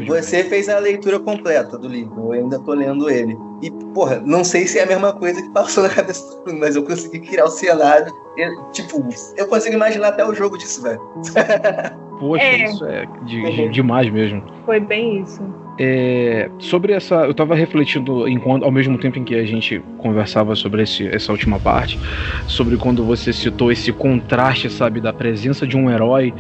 Você 0.07 0.45
fez 0.45 0.69
a 0.69 0.79
leitura 0.79 1.19
completa 1.19 1.77
do 1.77 1.89
livro, 1.89 2.33
eu 2.33 2.45
ainda 2.45 2.61
tô 2.61 2.73
lendo 2.73 3.11
ele. 3.11 3.37
E, 3.61 3.71
porra, 3.93 4.23
não 4.25 4.45
sei 4.45 4.69
se 4.69 4.79
é 4.79 4.85
a 4.85 4.87
mesma 4.87 5.13
coisa 5.13 5.43
que 5.43 5.49
passou 5.51 5.83
na 5.83 5.89
cabeça 5.89 6.23
do 6.23 6.53
mundo, 6.53 6.61
mas 6.61 6.77
eu 6.77 6.85
consegui 6.85 7.19
criar 7.19 7.47
o 7.47 7.51
cenário. 7.51 8.15
Eu, 8.37 8.71
tipo, 8.71 9.05
eu 9.37 9.49
consigo 9.49 9.75
imaginar 9.75 10.09
até 10.09 10.25
o 10.25 10.33
jogo 10.33 10.57
disso, 10.57 10.83
velho. 10.83 11.01
Poxa, 12.19 12.45
é. 12.45 12.65
isso 12.65 12.85
é 12.85 13.07
de, 13.25 13.51
de, 13.51 13.69
demais 13.69 14.11
mesmo. 14.11 14.43
Foi 14.65 14.81
bem 14.81 15.21
isso. 15.23 15.43
É, 15.79 16.49
sobre 16.59 16.95
essa, 16.95 17.17
eu 17.27 17.33
estava 17.33 17.55
refletindo 17.55 18.27
enquanto, 18.27 18.65
ao 18.65 18.71
mesmo 18.73 18.97
tempo 18.97 19.19
em 19.19 19.25
que 19.25 19.35
a 19.35 19.45
gente 19.45 19.83
conversava 19.99 20.55
sobre 20.55 20.83
esse, 20.83 21.07
essa 21.07 21.31
última 21.31 21.61
parte, 21.61 22.01
sobre 22.47 22.77
quando 22.79 23.05
você 23.05 23.33
citou 23.33 23.71
esse 23.71 23.93
contraste, 23.93 24.71
sabe, 24.71 25.01
da 25.01 25.13
presença 25.13 25.67
de 25.67 25.77
um 25.77 25.91
herói, 25.91 26.33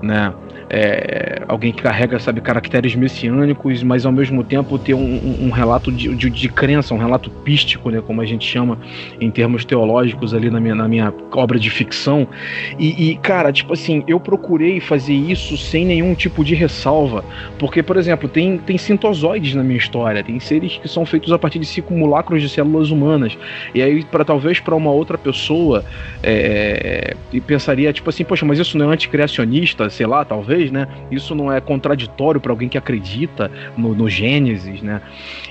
né, 0.00 0.32
é, 0.70 1.42
alguém 1.46 1.72
que 1.72 1.82
carrega, 1.82 2.18
sabe, 2.18 2.40
caracteres 2.40 2.94
messiânicos, 2.94 3.82
mas 3.82 4.06
ao 4.06 4.12
mesmo 4.12 4.42
tempo 4.42 4.78
ter 4.78 4.94
um, 4.94 5.46
um, 5.46 5.50
relato 5.50 5.92
de, 5.92 6.14
de, 6.14 6.30
de, 6.30 6.48
crença, 6.48 6.94
um 6.94 6.98
relato 6.98 7.30
pístico, 7.30 7.90
né, 7.90 8.02
como 8.04 8.20
a 8.20 8.26
gente 8.26 8.46
chama 8.46 8.78
em 9.20 9.30
termos 9.30 9.64
teológicos 9.64 10.34
ali 10.34 10.50
na 10.50 10.60
minha, 10.60 10.74
na 10.74 10.88
minha 10.88 11.12
obra 11.32 11.58
de 11.58 11.70
ficção. 11.70 12.26
E, 12.78 13.10
e, 13.10 13.16
cara, 13.16 13.52
tipo 13.52 13.72
assim, 13.72 14.02
eu 14.06 14.18
procurei 14.18 14.80
fazer 14.80 15.14
isso 15.14 15.56
sem 15.56 15.84
nenhum 15.84 16.14
tipo 16.14 16.44
de 16.44 16.54
ressalva, 16.54 17.24
porque, 17.58 17.82
por 17.82 17.96
exemplo, 17.96 18.28
tem, 18.28 18.58
tem 18.58 18.78
sintozoides 18.78 19.54
na 19.54 19.62
minha 19.62 19.78
história, 19.78 20.22
tem 20.22 20.38
seres 20.40 20.78
que 20.78 20.88
são 20.88 21.04
feitos 21.04 21.32
a 21.32 21.38
partir 21.38 21.58
de 21.58 21.66
simulacros 21.66 22.40
de 22.40 22.48
células 22.48 22.90
humanas. 22.90 23.36
E 23.74 23.82
aí, 23.82 24.04
para 24.04 24.24
talvez 24.24 24.60
para 24.60 24.74
uma 24.74 24.90
outra 24.90 25.18
pessoa, 25.18 25.84
é, 26.22 27.14
e 27.32 27.40
pensaria, 27.40 27.92
tipo 27.92 28.08
assim, 28.08 28.24
poxa, 28.24 28.44
mas 28.46 28.58
isso 28.58 28.78
não 28.78 28.90
é 28.90 28.94
anticriacionista, 28.94 29.88
sei 29.90 30.06
lá, 30.06 30.24
talvez 30.24 30.53
né? 30.70 30.88
Isso 31.10 31.34
não 31.34 31.52
é 31.52 31.60
contraditório 31.60 32.40
para 32.40 32.52
alguém 32.52 32.68
que 32.68 32.78
acredita 32.78 33.50
no, 33.76 33.94
no 33.94 34.08
Gênesis, 34.08 34.82
né? 34.82 35.00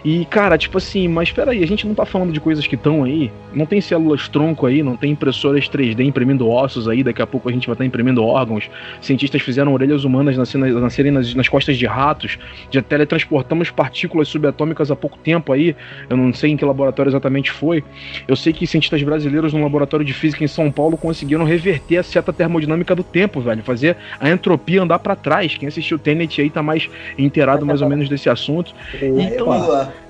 E, 0.04 0.26
cara, 0.26 0.58
tipo 0.58 0.78
assim, 0.78 1.08
mas 1.08 1.32
peraí, 1.32 1.64
a 1.64 1.68
gente 1.68 1.88
não 1.88 1.96
tá 1.96 2.06
falando 2.06 2.32
de 2.32 2.40
coisas 2.40 2.68
que 2.68 2.76
estão 2.76 3.04
aí, 3.04 3.32
não 3.54 3.66
tem 3.66 3.80
células 3.80 4.28
tronco 4.28 4.66
aí, 4.66 4.84
não 4.84 4.98
tem 4.98 5.12
impressoras 5.12 5.70
3D 5.70 6.06
imprimindo 6.06 6.48
ossos 6.48 6.88
aí, 6.88 7.04
daqui 7.04 7.22
a 7.22 7.28
pouco 7.28 7.50
a 7.50 7.52
gente 7.52 7.68
vai 7.68 7.74
estar 7.74 7.84
tá 7.84 7.88
imprimindo 7.88 8.24
órgãos. 8.24 8.70
Cientistas 9.02 9.42
fizeram 9.42 9.74
orelhas 9.74 10.04
humanas 10.04 10.38
nascerem, 10.38 11.12
nas, 11.12 11.34
nas 11.34 11.48
costas 11.48 11.78
de 11.78 11.86
ratos, 11.86 12.38
já 12.70 12.82
teletransportamos 12.82 13.70
partículas 13.70 14.28
subatômicas 14.28 14.92
há 14.92 14.96
pouco 14.96 15.18
tempo 15.18 15.54
aí, 15.54 15.76
eu 16.10 16.18
não 16.18 16.34
sei 16.34 16.52
em 16.52 16.58
que 16.58 16.66
laboratório 16.66 17.10
exatamente 17.10 17.52
foi. 17.52 17.84
Eu 18.28 18.36
sei 18.36 18.52
que 18.54 18.68
cientistas 18.68 19.02
brasileiros 19.04 19.54
no 19.54 19.62
laboratório 19.62 20.06
de 20.06 20.14
física 20.14 20.44
em 20.44 20.48
São 20.48 20.72
Paulo 20.72 20.98
conseguiram 20.98 21.44
reverter 21.44 21.98
a 21.98 22.04
seta 22.04 22.34
termodinâmica 22.34 22.96
do 22.96 23.04
tempo, 23.04 23.42
velho, 23.42 23.64
fazer 23.64 23.98
a 24.20 24.30
entropia 24.30 24.82
andar 24.94 25.00
para 25.00 25.16
trás. 25.16 25.58
Quem 25.58 25.68
assistiu 25.68 25.98
Tenet 25.98 26.42
aí 26.42 26.50
tá 26.50 26.62
mais 26.62 26.90
inteirado 27.18 27.66
mais 27.66 27.82
ou 27.82 27.90
menos 27.90 28.08
desse 28.08 28.30
assunto. 28.30 28.74
Então, 29.02 29.48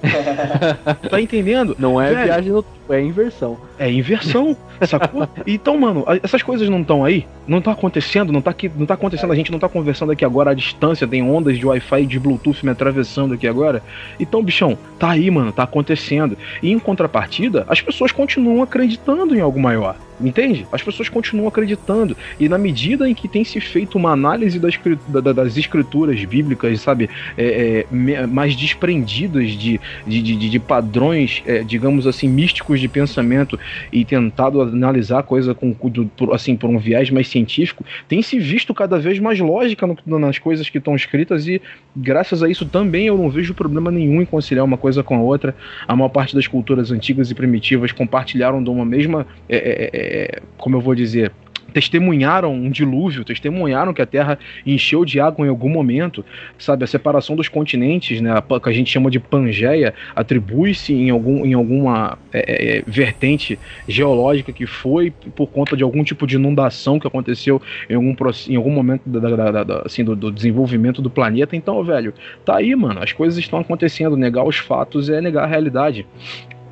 tá 1.09 1.21
entendendo? 1.21 1.75
Não 1.79 1.99
é 1.99 2.13
Velho, 2.13 2.23
viagem 2.25 2.51
no 2.51 2.65
é 2.89 3.01
inversão. 3.01 3.57
É 3.79 3.89
inversão, 3.89 4.57
sacou? 4.85 5.27
Então, 5.47 5.77
mano, 5.77 6.03
essas 6.21 6.43
coisas 6.43 6.67
não 6.69 6.81
estão 6.81 7.05
aí, 7.05 7.25
não 7.47 7.61
tá 7.61 7.71
acontecendo, 7.71 8.31
não 8.31 8.41
tá 8.41 8.51
aqui, 8.51 8.69
não 8.75 8.85
tá 8.85 8.93
acontecendo, 8.93 9.31
a 9.31 9.35
gente 9.35 9.51
não 9.51 9.57
tá 9.57 9.69
conversando 9.69 10.11
aqui 10.11 10.25
agora 10.25 10.51
à 10.51 10.53
distância, 10.53 11.07
tem 11.07 11.23
ondas 11.23 11.57
de 11.57 11.65
Wi-Fi 11.65 12.03
e 12.03 12.05
de 12.05 12.19
Bluetooth 12.19 12.63
me 12.63 12.71
atravessando 12.71 13.33
aqui 13.33 13.47
agora. 13.47 13.81
Então, 14.19 14.43
bichão, 14.43 14.77
tá 14.99 15.11
aí, 15.11 15.31
mano, 15.31 15.53
tá 15.53 15.63
acontecendo. 15.63 16.37
E 16.61 16.71
em 16.71 16.79
contrapartida, 16.79 17.65
as 17.69 17.79
pessoas 17.81 18.11
continuam 18.11 18.61
acreditando 18.61 19.33
em 19.35 19.39
algo 19.39 19.59
maior. 19.59 19.95
Entende? 20.21 20.65
As 20.71 20.81
pessoas 20.81 21.09
continuam 21.09 21.47
acreditando. 21.47 22.15
E 22.39 22.47
na 22.47 22.57
medida 22.57 23.09
em 23.09 23.13
que 23.13 23.27
tem 23.27 23.43
se 23.43 23.59
feito 23.59 23.97
uma 23.97 24.11
análise 24.11 24.59
das, 24.59 24.77
das 25.35 25.57
escrituras 25.57 26.23
bíblicas, 26.25 26.81
sabe, 26.81 27.09
é, 27.37 27.85
é, 27.89 28.27
mais 28.27 28.55
desprendidas 28.55 29.51
de, 29.51 29.79
de, 30.05 30.21
de, 30.21 30.49
de 30.49 30.59
padrões, 30.59 31.41
é, 31.45 31.63
digamos 31.63 32.05
assim, 32.07 32.27
místicos 32.27 32.79
de 32.79 32.87
pensamento 32.87 33.59
e 33.91 34.05
tentado 34.05 34.61
analisar 34.61 35.19
a 35.19 35.23
coisa 35.23 35.53
com, 35.53 35.75
assim, 36.31 36.55
por 36.55 36.69
um 36.69 36.77
viés 36.77 37.09
mais 37.09 37.27
científico, 37.27 37.85
tem 38.07 38.21
se 38.21 38.39
visto 38.39 38.73
cada 38.73 38.99
vez 38.99 39.19
mais 39.19 39.39
lógica 39.39 39.87
no, 39.87 40.19
nas 40.19 40.37
coisas 40.37 40.69
que 40.69 40.77
estão 40.77 40.95
escritas 40.95 41.47
e 41.47 41.61
graças 41.95 42.41
a 42.43 42.49
isso 42.49 42.65
também 42.65 43.07
eu 43.07 43.17
não 43.17 43.29
vejo 43.29 43.53
problema 43.53 43.91
nenhum 43.91 44.21
em 44.21 44.25
conciliar 44.25 44.65
uma 44.65 44.77
coisa 44.77 45.03
com 45.03 45.15
a 45.15 45.19
outra. 45.19 45.55
A 45.87 45.95
maior 45.95 46.09
parte 46.09 46.35
das 46.35 46.47
culturas 46.47 46.91
antigas 46.91 47.29
e 47.29 47.35
primitivas 47.35 47.91
compartilharam 47.91 48.63
de 48.63 48.69
uma 48.69 48.85
mesma, 48.85 49.25
é, 50.13 50.41
como 50.57 50.75
eu 50.75 50.81
vou 50.81 50.93
dizer, 50.93 51.31
testemunharam 51.73 52.53
um 52.53 52.69
dilúvio, 52.69 53.25
testemunharam 53.25 53.93
que 53.93 54.01
a 54.01 54.05
Terra 54.05 54.37
encheu 54.65 55.03
de 55.03 55.19
água 55.19 55.45
em 55.45 55.49
algum 55.49 55.69
momento, 55.69 56.23
sabe? 56.57 56.83
A 56.83 56.87
separação 56.87 57.35
dos 57.35 57.49
continentes, 57.49 58.21
né, 58.21 58.31
que 58.61 58.69
a 58.69 58.71
gente 58.71 58.91
chama 58.91 59.09
de 59.09 59.19
Pangeia, 59.19 59.93
atribui-se 60.15 60.93
em, 60.93 61.09
algum, 61.09 61.43
em 61.45 61.53
alguma 61.53 62.17
é, 62.31 62.39
é, 62.39 62.77
é, 62.77 62.83
vertente 62.85 63.57
geológica 63.87 64.53
que 64.53 64.67
foi 64.67 65.11
por 65.35 65.47
conta 65.47 65.75
de 65.75 65.83
algum 65.83 66.03
tipo 66.03 66.27
de 66.27 66.35
inundação 66.35 66.99
que 66.99 67.07
aconteceu 67.07 67.61
em 67.89 67.95
algum, 67.95 68.15
em 68.47 68.55
algum 68.55 68.71
momento 68.71 69.01
da, 69.07 69.19
da, 69.19 69.63
da, 69.63 69.81
assim, 69.81 70.03
do, 70.03 70.15
do, 70.15 70.31
desenvolvimento 70.31 71.01
do 71.01 71.09
planeta. 71.09 71.55
Então, 71.55 71.83
velho, 71.83 72.13
tá 72.45 72.57
aí, 72.57 72.75
mano, 72.75 73.01
as 73.01 73.11
coisas 73.11 73.39
estão 73.39 73.59
acontecendo. 73.59 74.15
Negar 74.15 74.43
os 74.43 74.57
fatos 74.57 75.09
é 75.09 75.19
negar 75.19 75.45
a 75.45 75.47
realidade. 75.47 76.05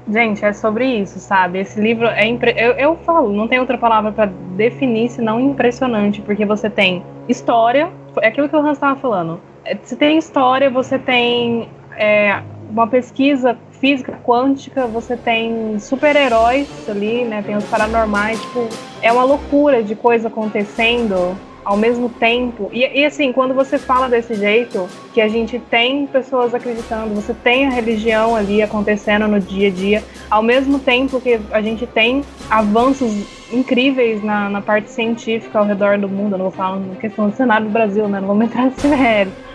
Gente, 0.09 0.43
é 0.43 0.51
sobre 0.51 0.85
isso, 0.85 1.19
sabe? 1.19 1.59
Esse 1.59 1.79
livro 1.79 2.07
é 2.07 2.25
impre... 2.25 2.53
eu, 2.57 2.71
eu 2.71 2.95
falo, 2.97 3.31
não 3.31 3.47
tem 3.47 3.59
outra 3.59 3.77
palavra 3.77 4.11
para 4.11 4.25
definir 4.55 5.09
senão 5.09 5.39
impressionante, 5.39 6.21
porque 6.21 6.45
você 6.45 6.69
tem 6.69 7.03
história, 7.27 7.91
é 8.21 8.27
aquilo 8.27 8.49
que 8.49 8.55
o 8.55 8.59
Hans 8.59 8.73
estava 8.73 8.99
falando. 8.99 9.39
É, 9.63 9.75
você 9.75 9.95
tem 9.95 10.17
história, 10.17 10.69
você 10.69 10.97
tem 10.97 11.69
é, 11.95 12.41
uma 12.69 12.87
pesquisa 12.87 13.57
física 13.71 14.13
quântica, 14.23 14.85
você 14.87 15.15
tem 15.15 15.77
super-heróis 15.79 16.89
ali, 16.89 17.23
né? 17.23 17.41
Tem 17.41 17.55
os 17.55 17.65
paranormais, 17.65 18.41
tipo, 18.41 18.67
é 19.01 19.11
uma 19.11 19.23
loucura 19.23 19.83
de 19.83 19.95
coisa 19.95 20.27
acontecendo 20.27 21.35
ao 21.63 21.77
mesmo 21.77 22.09
tempo. 22.09 22.69
E, 22.73 22.79
e, 22.79 23.05
assim, 23.05 23.31
quando 23.31 23.53
você 23.53 23.77
fala 23.77 24.09
desse 24.09 24.35
jeito, 24.35 24.87
que 25.13 25.21
a 25.21 25.27
gente 25.27 25.59
tem 25.59 26.07
pessoas 26.07 26.53
acreditando, 26.53 27.13
você 27.13 27.33
tem 27.33 27.67
a 27.67 27.69
religião 27.69 28.35
ali 28.35 28.61
acontecendo 28.61 29.27
no 29.27 29.39
dia 29.39 29.67
a 29.67 29.71
dia, 29.71 30.03
ao 30.29 30.41
mesmo 30.41 30.79
tempo 30.79 31.19
que 31.19 31.39
a 31.51 31.61
gente 31.61 31.85
tem 31.85 32.23
avanços 32.49 33.11
incríveis 33.51 34.23
na, 34.23 34.49
na 34.49 34.61
parte 34.61 34.89
científica 34.89 35.59
ao 35.59 35.65
redor 35.65 35.97
do 35.97 36.07
mundo. 36.07 36.33
Eu 36.33 36.37
não 36.37 36.45
vou 36.45 36.51
falar 36.51 36.77
na 36.79 36.95
questão 36.95 37.29
do 37.29 37.35
cenário 37.35 37.67
do 37.67 37.71
Brasil, 37.71 38.07
né? 38.07 38.19
Não 38.19 38.27
vou 38.27 38.41
entrar 38.41 38.65
nesse 38.65 38.87
mérito. 38.87 39.50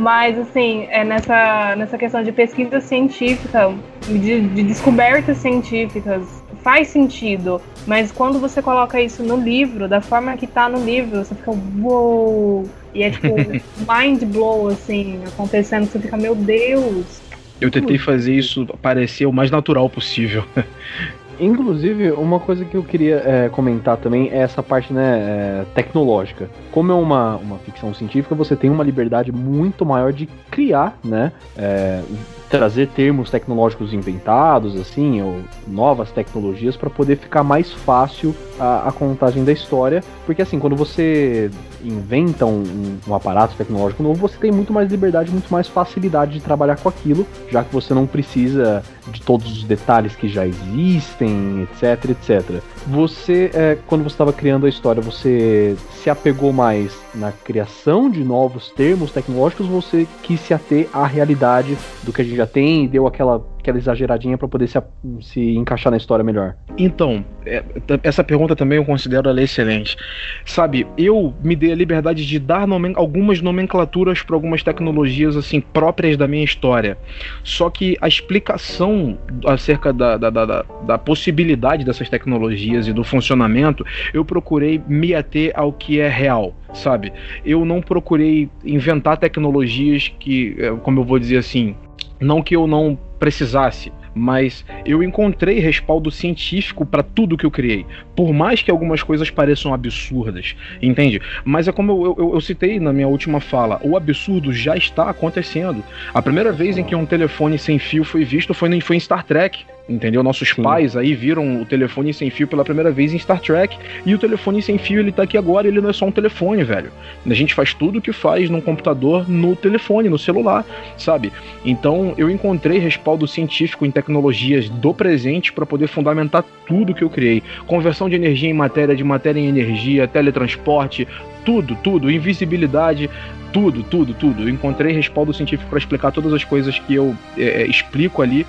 Mas, 0.00 0.38
assim, 0.38 0.86
é 0.88 1.04
nessa, 1.04 1.76
nessa 1.76 1.98
questão 1.98 2.22
de 2.22 2.32
pesquisa 2.32 2.80
científica, 2.80 3.70
de, 4.08 4.40
de 4.48 4.62
descobertas 4.62 5.36
científicas, 5.36 6.42
faz 6.62 6.88
sentido. 6.88 7.60
Mas 7.86 8.10
quando 8.10 8.40
você 8.40 8.62
coloca 8.62 8.98
isso 8.98 9.22
no 9.22 9.36
livro, 9.36 9.86
da 9.86 10.00
forma 10.00 10.34
que 10.38 10.46
tá 10.46 10.70
no 10.70 10.82
livro, 10.82 11.22
você 11.22 11.34
fica, 11.34 11.52
uou! 11.82 12.66
E 12.94 13.02
é 13.02 13.10
tipo, 13.10 13.26
mind 13.86 14.24
blow, 14.24 14.68
assim, 14.68 15.20
acontecendo, 15.26 15.84
você 15.84 15.98
fica, 15.98 16.16
meu 16.16 16.34
Deus! 16.34 17.20
Eu 17.60 17.70
tentei 17.70 17.98
fazer 17.98 18.34
isso 18.34 18.66
parecer 18.80 19.26
o 19.26 19.32
mais 19.34 19.50
natural 19.50 19.90
possível. 19.90 20.42
Inclusive, 21.40 22.12
uma 22.12 22.38
coisa 22.38 22.64
que 22.64 22.76
eu 22.76 22.82
queria 22.82 23.22
é, 23.24 23.48
comentar 23.48 23.96
também 23.96 24.28
é 24.30 24.38
essa 24.38 24.62
parte 24.62 24.92
né, 24.92 25.18
é, 25.18 25.64
tecnológica. 25.74 26.50
Como 26.70 26.92
é 26.92 26.94
uma, 26.94 27.36
uma 27.36 27.58
ficção 27.58 27.94
científica, 27.94 28.34
você 28.34 28.54
tem 28.54 28.68
uma 28.68 28.84
liberdade 28.84 29.32
muito 29.32 29.86
maior 29.86 30.12
de 30.12 30.26
criar, 30.50 30.98
né? 31.02 31.32
É, 31.56 32.02
trazer 32.50 32.88
termos 32.88 33.30
tecnológicos 33.30 33.94
inventados, 33.94 34.78
assim, 34.78 35.22
ou 35.22 35.40
novas 35.68 36.10
tecnologias 36.10 36.76
para 36.76 36.90
poder 36.90 37.16
ficar 37.16 37.44
mais 37.44 37.72
fácil 37.72 38.34
a, 38.58 38.88
a, 38.88 38.92
contagem 38.92 39.44
da 39.44 39.52
história. 39.52 40.02
Porque 40.26 40.42
assim, 40.42 40.58
quando 40.58 40.74
você 40.74 41.48
inventa 41.82 42.44
um, 42.44 42.98
um, 43.08 43.14
aparato 43.14 43.54
tecnológico 43.56 44.02
novo, 44.02 44.20
você 44.20 44.36
tem 44.36 44.50
muito 44.50 44.72
mais 44.72 44.90
liberdade, 44.90 45.30
muito 45.30 45.50
mais 45.50 45.68
facilidade 45.68 46.32
de 46.32 46.40
trabalhar 46.40 46.76
com 46.76 46.88
aquilo, 46.88 47.26
já 47.50 47.62
que 47.62 47.72
você 47.72 47.94
não 47.94 48.06
precisa 48.06 48.82
de 49.08 49.22
todos 49.22 49.50
os 49.50 49.64
detalhes 49.64 50.14
que 50.14 50.28
já 50.28 50.46
existem, 50.46 51.62
etc, 51.62 52.10
etc. 52.10 52.62
Você, 52.88 53.50
é, 53.54 53.78
quando 53.86 54.02
você 54.02 54.14
estava 54.14 54.32
criando 54.32 54.66
a 54.66 54.68
história, 54.68 55.00
você 55.00 55.76
se 55.92 56.10
apegou 56.10 56.52
mais 56.52 56.98
na 57.14 57.32
criação 57.32 58.10
de 58.10 58.22
novos 58.22 58.70
termos 58.70 59.10
tecnológicos, 59.10 59.66
você 59.66 60.06
quis 60.22 60.40
se 60.40 60.52
ater 60.52 60.88
à 60.92 61.06
realidade 61.06 61.76
do 62.02 62.12
que 62.12 62.22
a 62.22 62.24
gente 62.24 62.39
já 62.40 62.46
tem 62.46 62.84
e 62.84 62.88
deu 62.88 63.06
aquela 63.06 63.44
aquela 63.60 63.78
exageradinha 63.78 64.36
para 64.36 64.48
poder 64.48 64.66
se, 64.66 64.82
se 65.20 65.56
encaixar 65.56 65.90
na 65.90 65.96
história 65.96 66.24
melhor? 66.24 66.56
Então, 66.76 67.24
é, 67.44 67.62
essa 68.02 68.24
pergunta 68.24 68.56
também 68.56 68.78
eu 68.78 68.84
considero 68.84 69.28
ela 69.28 69.42
excelente. 69.42 69.96
Sabe, 70.44 70.86
eu 70.96 71.34
me 71.42 71.54
dei 71.54 71.72
a 71.72 71.74
liberdade 71.74 72.26
de 72.26 72.38
dar 72.38 72.66
nomen 72.66 72.92
algumas 72.96 73.40
nomenclaturas 73.40 74.22
para 74.22 74.34
algumas 74.34 74.62
tecnologias 74.62 75.36
assim 75.36 75.60
próprias 75.60 76.16
da 76.16 76.26
minha 76.26 76.44
história. 76.44 76.96
Só 77.44 77.70
que 77.70 77.96
a 78.00 78.08
explicação 78.08 79.18
acerca 79.46 79.92
da, 79.92 80.16
da, 80.16 80.30
da, 80.30 80.64
da 80.86 80.98
possibilidade 80.98 81.84
dessas 81.84 82.08
tecnologias 82.08 82.88
e 82.88 82.92
do 82.92 83.04
funcionamento, 83.04 83.84
eu 84.12 84.24
procurei 84.24 84.80
me 84.88 85.14
ater 85.14 85.52
ao 85.54 85.72
que 85.72 86.00
é 86.00 86.08
real 86.08 86.54
sabe? 86.72 87.12
Eu 87.44 87.64
não 87.64 87.80
procurei 87.80 88.48
inventar 88.64 89.16
tecnologias 89.16 90.12
que, 90.20 90.54
é, 90.58 90.70
como 90.70 91.00
eu 91.00 91.04
vou 91.04 91.18
dizer 91.18 91.38
assim, 91.38 91.74
não 92.20 92.42
que 92.42 92.54
eu 92.54 92.66
não 92.66 92.96
precisasse, 93.18 93.92
mas 94.14 94.64
eu 94.84 95.02
encontrei 95.02 95.58
respaldo 95.58 96.10
científico 96.10 96.84
para 96.84 97.02
tudo 97.02 97.36
que 97.36 97.46
eu 97.46 97.50
criei. 97.50 97.86
Por 98.14 98.32
mais 98.32 98.62
que 98.62 98.70
algumas 98.70 99.02
coisas 99.02 99.30
pareçam 99.30 99.72
absurdas, 99.72 100.54
entende? 100.82 101.20
Mas 101.44 101.68
é 101.68 101.72
como 101.72 101.92
eu, 101.92 102.16
eu, 102.18 102.34
eu, 102.34 102.40
citei 102.40 102.78
na 102.78 102.92
minha 102.92 103.08
última 103.08 103.40
fala: 103.40 103.80
o 103.82 103.96
absurdo 103.96 104.52
já 104.52 104.76
está 104.76 105.08
acontecendo. 105.08 105.82
A 106.12 106.22
primeira 106.22 106.52
vez 106.52 106.76
em 106.76 106.84
que 106.84 106.94
um 106.94 107.06
telefone 107.06 107.58
sem 107.58 107.78
fio 107.78 108.04
foi 108.04 108.24
visto 108.24 108.52
foi, 108.54 108.80
foi 108.80 108.96
em 108.96 109.00
Star 109.00 109.24
Trek. 109.24 109.64
Entendeu? 109.90 110.22
Nossos 110.22 110.50
Sim. 110.50 110.62
pais 110.62 110.96
aí 110.96 111.16
viram 111.16 111.60
o 111.60 111.66
telefone 111.66 112.14
sem 112.14 112.30
fio 112.30 112.46
pela 112.46 112.64
primeira 112.64 112.92
vez 112.92 113.12
em 113.12 113.18
Star 113.18 113.40
Trek. 113.40 113.76
E 114.06 114.14
o 114.14 114.18
telefone 114.18 114.62
sem 114.62 114.78
fio, 114.78 115.00
ele 115.00 115.10
tá 115.10 115.24
aqui 115.24 115.36
agora, 115.36 115.66
ele 115.66 115.80
não 115.80 115.90
é 115.90 115.92
só 115.92 116.06
um 116.06 116.12
telefone, 116.12 116.62
velho. 116.62 116.92
A 117.26 117.34
gente 117.34 117.52
faz 117.54 117.74
tudo 117.74 117.98
o 117.98 118.02
que 118.02 118.12
faz 118.12 118.48
num 118.48 118.60
computador 118.60 119.28
no 119.28 119.56
telefone, 119.56 120.08
no 120.08 120.16
celular, 120.16 120.64
sabe? 120.96 121.32
Então 121.64 122.14
eu 122.16 122.30
encontrei 122.30 122.78
respaldo 122.78 123.26
científico 123.26 123.84
em 123.84 123.90
tecnologias 124.00 124.68
do 124.68 124.94
presente 124.94 125.52
para 125.52 125.66
poder 125.66 125.86
fundamentar 125.86 126.42
tudo 126.66 126.94
que 126.94 127.04
eu 127.04 127.10
criei. 127.10 127.42
Conversão 127.66 128.08
de 128.08 128.16
energia 128.16 128.48
em 128.48 128.54
matéria, 128.54 128.96
de 128.96 129.04
matéria 129.04 129.38
em 129.38 129.48
energia, 129.48 130.08
teletransporte, 130.08 131.06
tudo, 131.44 131.76
tudo, 131.82 132.10
invisibilidade, 132.10 133.10
tudo, 133.52 133.82
tudo, 133.82 134.14
tudo. 134.14 134.42
Eu 134.42 134.48
encontrei 134.48 134.92
respaldo 134.92 135.32
científico 135.32 135.68
para 135.68 135.78
explicar 135.78 136.12
todas 136.12 136.32
as 136.32 136.44
coisas 136.44 136.78
que 136.78 136.94
eu 136.94 137.16
é, 137.36 137.62
é 137.62 137.66
explico 137.66 138.22
ali, 138.22 138.46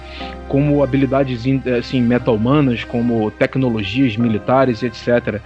como 0.47 0.83
habilidades 0.83 1.43
assim, 1.77 2.01
meta-humanas, 2.01 2.83
como 2.83 3.31
tecnologias 3.31 4.17
militares, 4.17 4.83
etc. 4.83 5.39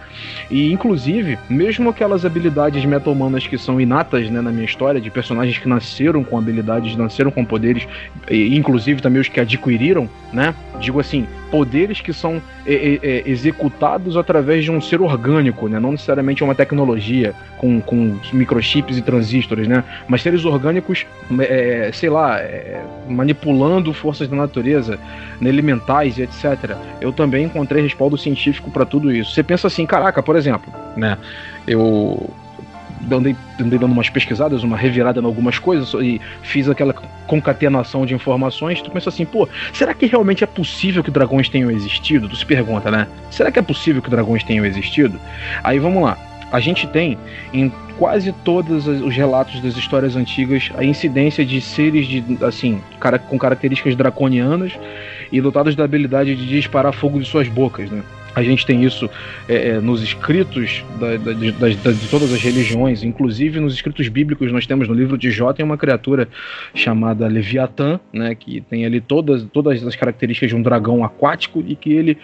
E, 0.49 0.71
inclusive, 0.71 1.37
mesmo 1.49 1.89
aquelas 1.89 2.25
habilidades 2.25 2.83
meta-humanas 2.85 3.45
que 3.45 3.57
são 3.57 3.79
inatas 3.79 4.29
né, 4.29 4.41
na 4.41 4.51
minha 4.51 4.65
história, 4.65 4.99
de 4.99 5.09
personagens 5.09 5.57
que 5.57 5.67
nasceram 5.67 6.23
com 6.23 6.37
habilidades, 6.37 6.95
nasceram 6.95 7.31
com 7.31 7.45
poderes, 7.45 7.87
e, 8.29 8.55
inclusive 8.55 9.01
também 9.01 9.21
os 9.21 9.27
que 9.27 9.39
adquiriram, 9.39 10.09
né? 10.33 10.53
Digo 10.79 10.99
assim, 10.99 11.25
poderes 11.49 12.01
que 12.01 12.11
são 12.11 12.41
é, 12.65 12.73
é, 12.73 12.99
é 13.01 13.29
executados 13.29 14.17
através 14.17 14.63
de 14.63 14.71
um 14.71 14.81
ser 14.81 15.01
orgânico, 15.01 15.69
né? 15.69 15.79
Não 15.79 15.91
necessariamente 15.91 16.43
uma 16.43 16.55
tecnologia 16.55 17.33
com, 17.57 17.79
com 17.79 18.17
microchips 18.33 18.97
e 18.97 19.01
transistores 19.01 19.44
né? 19.67 19.83
Mas 20.07 20.21
seres 20.21 20.45
orgânicos, 20.45 21.05
é, 21.39 21.89
sei 21.93 22.09
lá, 22.09 22.39
é, 22.39 22.83
manipulando 23.07 23.93
forças 23.93 24.27
da 24.27 24.35
natureza, 24.35 24.99
né, 25.39 25.49
elementais 25.49 26.17
e 26.17 26.23
etc. 26.23 26.75
Eu 26.99 27.11
também 27.11 27.45
encontrei 27.45 27.81
respaldo 27.81 28.17
científico 28.17 28.71
para 28.71 28.85
tudo 28.85 29.11
isso. 29.11 29.33
Você 29.33 29.43
pensa 29.43 29.67
assim, 29.67 29.85
caraca, 29.85 30.21
por 30.23 30.35
exemplo, 30.35 30.73
né? 30.95 31.17
Eu 31.67 32.29
andei, 33.11 33.35
andei 33.59 33.77
dando 33.77 33.91
umas 33.91 34.09
pesquisadas, 34.09 34.63
uma 34.63 34.77
revirada 34.77 35.19
em 35.19 35.25
algumas 35.25 35.59
coisas 35.59 35.93
e 36.01 36.19
fiz 36.41 36.69
aquela 36.69 36.93
concatenação 37.27 38.05
de 38.05 38.13
informações. 38.13 38.81
Tu 38.81 38.89
pensa 38.89 39.09
assim, 39.09 39.25
pô, 39.25 39.47
será 39.73 39.93
que 39.93 40.05
realmente 40.05 40.43
é 40.43 40.47
possível 40.47 41.03
que 41.03 41.11
dragões 41.11 41.49
tenham 41.49 41.69
existido? 41.69 42.29
Tu 42.29 42.35
se 42.35 42.45
pergunta, 42.45 42.89
né? 42.89 43.07
Será 43.29 43.51
que 43.51 43.59
é 43.59 43.61
possível 43.61 44.01
que 44.01 44.09
dragões 44.09 44.43
tenham 44.43 44.65
existido? 44.65 45.19
Aí 45.63 45.79
vamos 45.79 46.03
lá. 46.03 46.17
A 46.51 46.59
gente 46.59 46.87
tem 46.87 47.17
em 47.53 47.71
quase 47.97 48.31
todos 48.43 48.87
os 48.87 49.15
relatos 49.15 49.59
das 49.61 49.75
histórias 49.75 50.15
antigas 50.15 50.71
a 50.75 50.83
incidência 50.83 51.45
de 51.45 51.61
seres 51.61 52.07
de 52.07 52.23
assim 52.41 52.81
cara, 52.99 53.17
com 53.17 53.37
características 53.37 53.95
draconianas 53.95 54.73
e 55.31 55.41
dotados 55.41 55.75
da 55.75 55.83
habilidade 55.83 56.35
de 56.35 56.47
disparar 56.47 56.93
fogo 56.93 57.19
de 57.19 57.25
suas 57.25 57.47
bocas, 57.47 57.89
né? 57.89 58.03
A 58.35 58.43
gente 58.43 58.65
tem 58.65 58.83
isso 58.83 59.09
é, 59.47 59.69
é, 59.69 59.79
nos 59.79 60.03
escritos 60.03 60.83
da, 60.99 61.15
da, 61.15 61.31
de, 61.31 61.51
da, 61.53 61.69
de 61.69 62.07
todas 62.09 62.33
as 62.33 62.41
religiões, 62.41 63.01
inclusive 63.01 63.61
nos 63.61 63.73
escritos 63.73 64.09
bíblicos 64.09 64.51
nós 64.51 64.67
temos 64.67 64.89
no 64.89 64.93
livro 64.93 65.17
de 65.17 65.31
Jó 65.31 65.53
tem 65.53 65.63
uma 65.63 65.77
criatura 65.77 66.27
chamada 66.73 67.27
Leviatã, 67.27 67.97
né, 68.11 68.35
que 68.35 68.59
tem 68.59 68.85
ali 68.85 68.99
todas, 68.99 69.43
todas 69.53 69.81
as 69.87 69.95
características 69.95 70.49
de 70.49 70.55
um 70.55 70.61
dragão 70.61 71.01
aquático 71.01 71.63
e 71.65 71.77
que 71.77 71.93
ele 71.93 72.17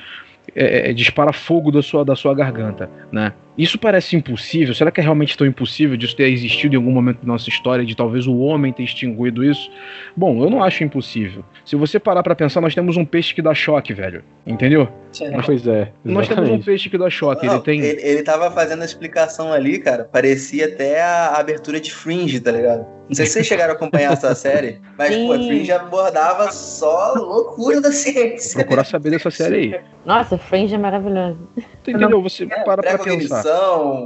é, 0.54 0.90
é, 0.90 0.94
dispara 0.94 1.32
fogo 1.32 1.72
da 1.72 1.82
sua, 1.82 2.04
da 2.04 2.16
sua 2.16 2.34
garganta, 2.34 2.90
né? 3.12 3.32
Isso 3.58 3.78
parece 3.78 4.16
impossível? 4.16 4.74
Será 4.74 4.92
que 4.92 5.00
é 5.02 5.04
realmente 5.04 5.38
tão 5.38 5.46
impossível 5.46 5.98
disso 5.98 6.16
ter 6.16 6.30
existido 6.30 6.76
em 6.76 6.78
algum 6.78 6.92
momento 6.92 7.20
da 7.22 7.28
nossa 7.28 7.50
história, 7.50 7.86
de 7.86 7.96
talvez 7.96 8.26
o 8.26 8.38
homem 8.38 8.72
ter 8.72 8.84
extinguido 8.84 9.44
isso? 9.44 9.70
Bom, 10.16 10.44
eu 10.44 10.50
não 10.50 10.64
acho 10.64 10.84
impossível. 10.84 11.44
Se 11.66 11.76
você 11.76 12.00
parar 12.00 12.24
para 12.24 12.36
pensar, 12.36 12.62
nós 12.62 12.74
temos 12.74 12.98
um 12.98 13.06
peixe 13.06 13.34
que 13.36 13.42
dá 13.42 13.54
choque, 13.54 13.94
velho. 13.94 14.24
Entendeu? 14.46 14.88
Mas, 15.34 15.46
pois 15.46 15.68
é. 15.68 15.82
Exatamente. 15.82 15.92
Nós 16.06 16.28
temos 16.28 16.50
um 16.50 16.60
peixe 16.62 16.90
que 16.90 16.98
dá 16.98 17.10
choque. 17.10 17.46
Não, 17.46 17.56
ele 17.56 17.64
tem. 17.64 17.82
Ele, 17.82 18.02
ele 18.02 18.24
tava 18.24 18.50
fazendo 18.50 18.82
a 18.82 18.86
explicação 18.86 19.52
ali, 19.52 19.78
cara. 19.80 20.06
Parecia 20.06 20.66
até 20.66 21.02
a 21.02 21.36
abertura 21.36 21.80
de 21.80 21.94
Fringe, 21.94 22.40
tá 22.40 22.52
ligado? 22.52 22.86
Não 23.08 23.16
sei 23.16 23.26
se 23.26 23.34
vocês 23.34 23.48
chegaram 23.48 23.74
a 23.74 23.76
acompanhar 23.76 24.14
essa 24.14 24.34
série, 24.36 24.80
mas 24.98 25.14
Sim. 25.14 25.28
pô, 25.28 25.34
Fringe 25.34 25.72
abordava 25.72 26.50
só 26.52 27.14
loucura 27.16 27.82
da 27.82 27.92
ciência. 27.92 28.60
Procurar 28.62 28.86
saber 28.86 29.10
dessa 29.10 29.30
série 29.30 29.56
aí. 29.56 29.82
Nossa, 30.06 30.38
Fringe 30.38 30.74
é 30.74 30.78
maravilhoso. 30.78 31.38
Entendeu? 31.82 32.22
Você 32.22 32.46
é, 32.46 32.64
para 32.64 32.82
pra 32.82 32.98
pensar. 32.98 33.41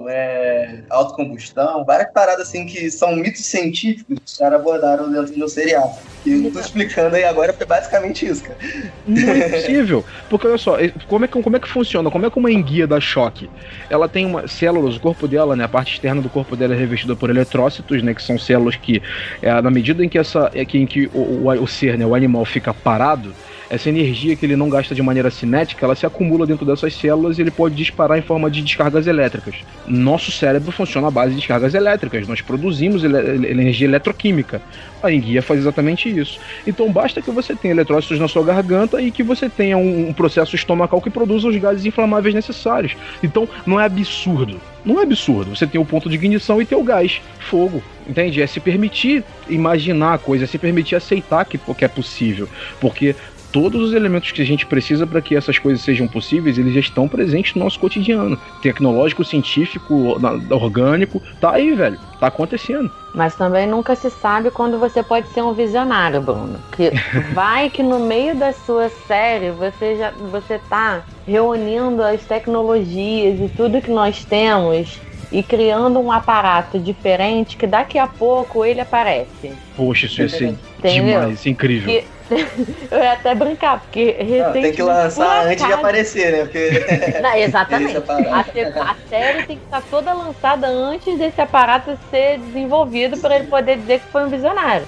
É, 0.08 0.80
autocombustão, 0.90 1.84
várias 1.86 2.12
paradas 2.12 2.48
assim 2.48 2.66
que 2.66 2.90
são 2.90 3.16
mitos 3.16 3.46
científicos 3.46 4.18
que 4.18 4.26
os 4.26 4.38
caras 4.38 4.60
abordaram 4.60 5.12
dentro 5.12 5.34
do 5.34 5.50
seriado. 5.50 5.92
E 6.26 6.46
eu 6.46 6.52
tô 6.52 6.60
explicando 6.60 7.16
aí 7.16 7.24
agora 7.24 7.54
foi 7.54 7.66
basicamente 7.66 8.26
isso, 8.26 8.44
cara. 8.44 8.58
Não 9.06 9.30
é 9.30 9.50
possível. 9.50 10.04
Porque 10.30 10.48
olha 10.48 10.58
só, 10.58 10.78
como 11.08 11.26
é, 11.26 11.28
que, 11.28 11.42
como 11.42 11.56
é 11.56 11.60
que 11.60 11.68
funciona? 11.68 12.10
Como 12.10 12.26
é 12.26 12.30
que 12.30 12.40
uma 12.40 12.52
enguia 12.52 12.88
dá 12.88 13.00
choque? 13.00 13.50
Ela 13.90 14.10
tem 14.10 14.26
uma 14.26 14.48
células, 14.48 14.96
o 14.96 15.00
corpo 15.00 15.28
dela, 15.28 15.56
né? 15.56 15.66
A 15.66 15.70
parte 15.70 15.94
externa 15.94 16.22
do 16.22 16.30
corpo 16.30 16.56
dela 16.56 16.74
é 16.74 16.78
revestida 16.78 17.16
por 17.16 17.30
eletrócitos, 17.30 18.02
né? 18.02 18.14
Que 18.14 18.24
são 18.24 18.40
células 18.40 18.76
que, 18.76 19.02
é, 19.42 19.62
na 19.62 19.70
medida 19.70 20.04
em 20.04 20.10
que 20.10 20.18
essa. 20.18 20.50
É, 20.54 20.66
que, 20.66 20.80
em 20.80 20.88
que 20.88 21.08
o, 21.14 21.20
o, 21.20 21.64
o 21.64 21.68
ser, 21.68 21.98
né, 21.98 22.06
o 22.06 22.16
animal 22.16 22.44
fica 22.44 22.74
parado, 22.74 23.34
essa 23.70 23.90
energia 23.90 24.36
que 24.36 24.46
ele 24.46 24.56
não 24.56 24.70
gasta 24.70 24.94
de 24.94 25.02
maneira 25.02 25.30
cinética, 25.30 25.86
ela 25.86 25.96
se 25.96 26.06
acumula 26.06 26.46
dentro 26.46 26.66
dessas 26.66 26.94
células 26.94 27.38
e 27.38 27.42
ele 27.42 27.52
pode 27.52 27.76
disparar 27.76 28.18
em 28.18 28.22
forma 28.22 28.50
de 28.50 28.62
descargas 28.62 29.08
elétricas. 29.08 29.56
Nosso 29.88 30.32
cérebro 30.32 30.72
funciona 30.72 31.08
à 31.08 31.12
base 31.12 31.32
de 31.32 31.38
descargas 31.38 31.74
elétricas, 31.74 32.28
nós 32.28 32.42
produzimos 32.42 33.04
ele 33.04 33.16
energia 33.50 33.88
eletroquímica. 33.88 34.62
A 35.02 35.12
enguia 35.12 35.42
faz 35.42 35.60
exatamente 35.60 36.10
isso. 36.10 36.40
Então 36.66 36.92
basta 36.92 37.22
que 37.22 37.30
você 37.30 37.56
tenha 37.56 37.74
eletrócitos 37.74 38.20
na 38.20 38.28
sua 38.28 38.44
garganta 38.44 39.02
e 39.02 39.12
que 39.12 39.24
você 39.24 39.50
tenha 39.50 39.78
um, 39.78 40.10
um 40.10 40.14
processo 40.14 40.56
estomacal 40.56 41.02
que 41.02 41.10
produza 41.10 41.48
os 41.48 41.58
gases 41.58 41.86
inflamáveis 41.86 42.34
necessários. 42.34 42.96
Então 43.22 43.48
não 43.66 43.80
é 43.80 43.86
absurdo. 43.86 44.60
Não 44.84 45.00
é 45.00 45.04
absurdo. 45.04 45.56
Você 45.56 45.66
tem 45.66 45.82
o 45.82 45.86
ponto 45.86 46.08
de 46.08 46.16
ignição 46.16 46.62
e 46.62 46.66
tem 46.66 46.78
o 46.78 46.84
gás, 46.84 47.20
fogo. 47.40 47.84
Entende? 48.08 48.42
É 48.42 48.46
se 48.46 48.60
permitir 48.60 49.24
imaginar 49.50 50.14
a 50.14 50.18
coisa, 50.20 50.44
é 50.44 50.48
se 50.48 50.60
permitir 50.60 50.96
aceitar 50.96 51.44
que, 51.46 51.58
que 51.58 51.86
é 51.86 51.88
possível. 51.88 52.48
Porque 52.80 53.16
todos 53.56 53.82
os 53.82 53.94
elementos 53.94 54.34
que 54.34 54.42
a 54.42 54.46
gente 54.46 54.66
precisa 54.66 55.08
para 55.08 55.22
que 55.22 55.34
essas 55.34 55.58
coisas 55.58 55.82
sejam 55.82 56.10
possíveis, 56.10 56.58
eles 56.58 56.74
já 56.74 56.82
estão 56.82 57.08
presentes 57.08 57.56
no 57.56 57.64
nosso 57.64 57.80
cotidiano. 57.80 58.38
Tecnológico, 58.62 59.24
científico, 59.24 60.18
orgânico, 60.52 61.22
tá 61.40 61.52
aí, 61.52 61.74
velho. 61.74 61.98
Tá 62.20 62.28
acontecendo. 62.28 62.92
Mas 63.14 63.34
também 63.34 63.66
nunca 63.66 63.96
se 63.96 64.10
sabe 64.10 64.52
quando 64.52 64.78
você 64.78 65.02
pode 65.02 65.30
ser 65.30 65.42
um 65.42 65.54
visionário, 65.54 66.20
Bruno. 66.20 66.60
Que 66.76 66.92
vai 67.34 67.70
que 67.70 67.82
no 67.82 67.98
meio 67.98 68.36
da 68.36 68.52
sua 68.52 68.90
série 69.08 69.52
você 69.52 69.96
já 69.96 70.12
você 70.12 70.60
tá 70.70 71.04
reunindo 71.26 72.04
as 72.04 72.26
tecnologias 72.26 73.40
e 73.40 73.48
tudo 73.56 73.82
que 73.82 73.90
nós 73.90 74.26
temos 74.26 75.00
e 75.32 75.42
criando 75.42 76.00
um 76.00 76.12
aparato 76.12 76.78
diferente 76.78 77.56
que 77.56 77.66
daqui 77.66 77.98
a 77.98 78.08
pouco 78.08 78.66
ele 78.66 78.82
aparece. 78.82 79.54
Poxa, 79.78 80.08
isso 80.08 80.22
ia 80.22 80.30
ser 80.30 80.56
Entendeu? 80.78 81.20
demais, 81.20 81.46
incrível. 81.46 81.94
E, 81.94 82.15
eu 82.92 83.00
ia 83.00 83.14
até 83.14 83.36
brincar, 83.36 83.80
porque 83.82 84.18
Não, 84.44 84.52
tem 84.52 84.72
que 84.72 84.82
lançar 84.82 85.46
antes 85.46 85.66
de 85.66 85.74
aparecer, 85.74 86.32
né? 86.32 86.40
Porque... 86.44 86.86
Não, 87.22 87.36
exatamente. 87.36 87.98
a, 88.10 88.92
a, 88.92 88.96
série 89.10 89.44
tem 89.44 89.58
que 89.58 89.64
estar 89.64 89.82
toda 89.90 90.14
lançada 90.14 90.68
antes 90.68 91.18
desse 91.18 91.40
aparato 91.40 91.98
ser 92.10 92.40
desenvolvido 92.40 93.18
para 93.18 93.36
ele 93.36 93.48
poder 93.48 93.78
dizer 93.78 94.00
que 94.00 94.12
foi 94.12 94.26
um 94.26 94.30
visionário. 94.30 94.88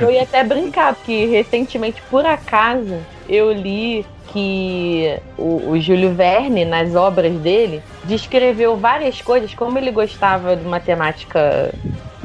Eu 0.00 0.10
ia 0.10 0.22
até 0.22 0.44
brincar, 0.44 0.94
porque 0.94 1.26
recentemente, 1.26 2.02
por 2.10 2.26
acaso, 2.26 2.98
eu 3.28 3.52
li 3.52 4.04
que 4.32 5.18
o, 5.36 5.70
o 5.70 5.80
Júlio 5.80 6.12
Verne, 6.14 6.64
nas 6.64 6.94
obras 6.94 7.32
dele, 7.34 7.82
descreveu 8.04 8.76
várias 8.76 9.20
coisas, 9.20 9.54
como 9.54 9.78
ele 9.78 9.90
gostava 9.90 10.56
de 10.56 10.64
matemática 10.64 11.72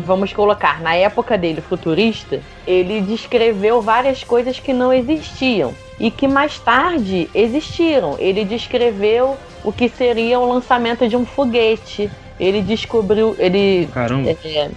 vamos 0.01 0.33
colocar, 0.33 0.81
na 0.81 0.95
época 0.95 1.37
dele 1.37 1.61
futurista, 1.61 2.41
ele 2.65 3.01
descreveu 3.01 3.81
várias 3.81 4.23
coisas 4.23 4.59
que 4.59 4.73
não 4.73 4.91
existiam 4.91 5.73
e 5.99 6.09
que 6.09 6.27
mais 6.27 6.59
tarde 6.59 7.29
existiram. 7.33 8.15
Ele 8.19 8.43
descreveu 8.43 9.37
o 9.63 9.71
que 9.71 9.87
seria 9.87 10.39
o 10.39 10.51
lançamento 10.51 11.07
de 11.07 11.15
um 11.15 11.25
foguete. 11.25 12.09
Ele 12.39 12.61
descobriu, 12.61 13.35
ele 13.37 13.87
Caramba. 13.93 14.31
É, 14.43 14.69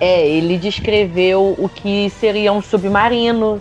é, 0.00 0.28
ele 0.28 0.58
descreveu 0.58 1.54
o 1.56 1.68
que 1.68 2.10
seria 2.10 2.52
um 2.52 2.60
submarino 2.60 3.60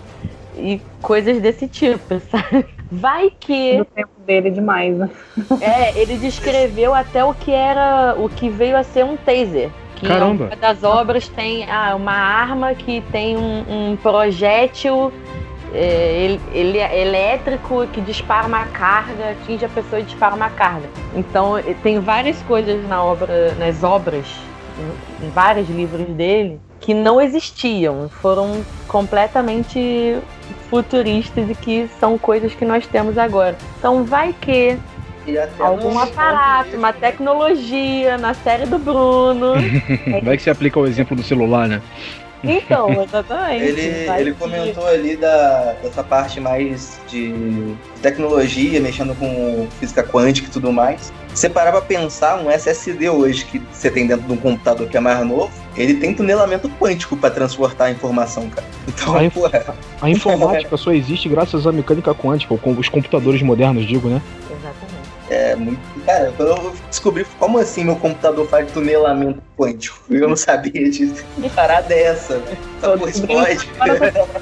e 0.61 0.81
coisas 1.01 1.41
desse 1.41 1.67
tipo, 1.67 2.19
sabe? 2.29 2.65
Vai 2.91 3.31
que. 3.39 3.77
No 3.77 3.85
tempo 3.85 4.11
dele 4.25 4.51
demais, 4.51 4.97
né? 4.97 5.09
É, 5.61 5.97
ele 5.99 6.17
descreveu 6.17 6.93
até 6.93 7.23
o 7.23 7.33
que 7.33 7.51
era. 7.51 8.15
o 8.17 8.29
que 8.29 8.49
veio 8.49 8.77
a 8.77 8.83
ser 8.83 9.03
um 9.03 9.17
taser. 9.17 9.69
Que 9.95 10.07
Caramba. 10.07 10.45
uma 10.45 10.55
das 10.55 10.83
obras 10.83 11.27
tem 11.27 11.69
ah, 11.69 11.95
uma 11.95 12.13
arma 12.13 12.73
que 12.73 13.01
tem 13.11 13.37
um, 13.37 13.91
um 13.91 13.95
projétil 13.97 15.11
é, 15.73 16.25
ele, 16.25 16.41
ele 16.51 16.77
é 16.79 17.01
elétrico 17.01 17.87
que 17.87 18.01
dispara 18.01 18.45
uma 18.45 18.65
carga, 18.67 19.31
atinge 19.31 19.63
a 19.63 19.69
pessoa 19.69 20.01
e 20.01 20.03
dispara 20.03 20.35
uma 20.35 20.49
carga. 20.49 20.87
Então 21.15 21.53
tem 21.81 21.99
várias 21.99 22.41
coisas 22.43 22.85
na 22.87 23.01
obra, 23.03 23.55
nas 23.55 23.83
obras, 23.83 24.25
em, 24.77 25.27
em 25.27 25.29
vários 25.29 25.69
livros 25.69 26.07
dele, 26.07 26.59
que 26.81 26.93
não 26.93 27.21
existiam, 27.21 28.09
foram 28.09 28.65
completamente 28.87 30.17
futuristas 30.69 31.49
e 31.49 31.55
que 31.55 31.89
são 31.99 32.17
coisas 32.17 32.53
que 32.53 32.65
nós 32.65 32.85
temos 32.87 33.17
agora. 33.17 33.55
Então 33.77 34.03
vai 34.03 34.33
que 34.33 34.77
algum 35.59 35.99
aparato, 35.99 36.75
uma 36.75 36.91
tecnologia 36.91 38.17
na 38.17 38.33
série 38.33 38.65
do 38.65 38.79
Bruno. 38.79 39.53
Vai 40.23 40.35
que 40.35 40.41
você 40.41 40.49
aplica 40.49 40.79
o 40.79 40.87
exemplo 40.87 41.15
do 41.15 41.21
celular, 41.21 41.67
né? 41.67 41.79
Então, 42.43 43.03
exatamente. 43.03 43.63
ele, 43.63 44.09
ele 44.19 44.33
comentou 44.33 44.85
ali 44.87 45.15
da, 45.15 45.75
dessa 45.81 46.03
parte 46.03 46.39
mais 46.39 46.99
de 47.07 47.75
tecnologia, 48.01 48.79
mexendo 48.79 49.15
com 49.15 49.67
física 49.79 50.03
quântica 50.03 50.47
e 50.47 50.51
tudo 50.51 50.71
mais. 50.71 51.13
Você 51.33 51.49
parar 51.49 51.71
pra 51.71 51.81
pensar, 51.81 52.41
um 52.41 52.49
SSD 52.49 53.09
hoje 53.09 53.45
que 53.45 53.61
você 53.71 53.89
tem 53.89 54.07
dentro 54.07 54.27
de 54.27 54.33
um 54.33 54.37
computador 54.37 54.87
que 54.87 54.97
é 54.97 54.99
mais 54.99 55.25
novo, 55.25 55.51
ele 55.77 55.93
tem 55.93 56.13
tunelamento 56.13 56.69
quântico 56.69 57.15
para 57.15 57.29
transportar 57.29 57.87
a 57.87 57.91
informação, 57.91 58.49
cara. 58.49 58.67
Então, 58.87 59.15
a, 59.15 59.23
inf 59.23 59.33
porra. 59.33 59.75
a 60.01 60.09
informática 60.09 60.75
só 60.75 60.91
existe 60.91 61.29
graças 61.29 61.65
à 61.65 61.71
mecânica 61.71 62.13
quântica, 62.13 62.53
ou 62.53 62.59
com 62.59 62.71
os 62.71 62.89
computadores 62.89 63.41
modernos, 63.41 63.85
digo, 63.85 64.09
né? 64.09 64.21
É 65.31 65.55
muito. 65.55 65.79
Cara, 66.05 66.33
quando 66.35 66.49
eu 66.49 66.75
descobri 66.89 67.25
como 67.39 67.57
assim 67.57 67.85
meu 67.85 67.95
computador 67.95 68.45
faz 68.49 68.69
tunelamento 68.69 69.41
quântico, 69.57 69.97
eu 70.13 70.27
não 70.27 70.35
sabia 70.35 70.91
disso. 70.91 71.23
Que 71.41 71.49
parada 71.49 71.93
é 71.93 72.03
essa, 72.03 72.37
né? 72.37 72.57
Então, 72.77 72.97
pode. 72.99 73.69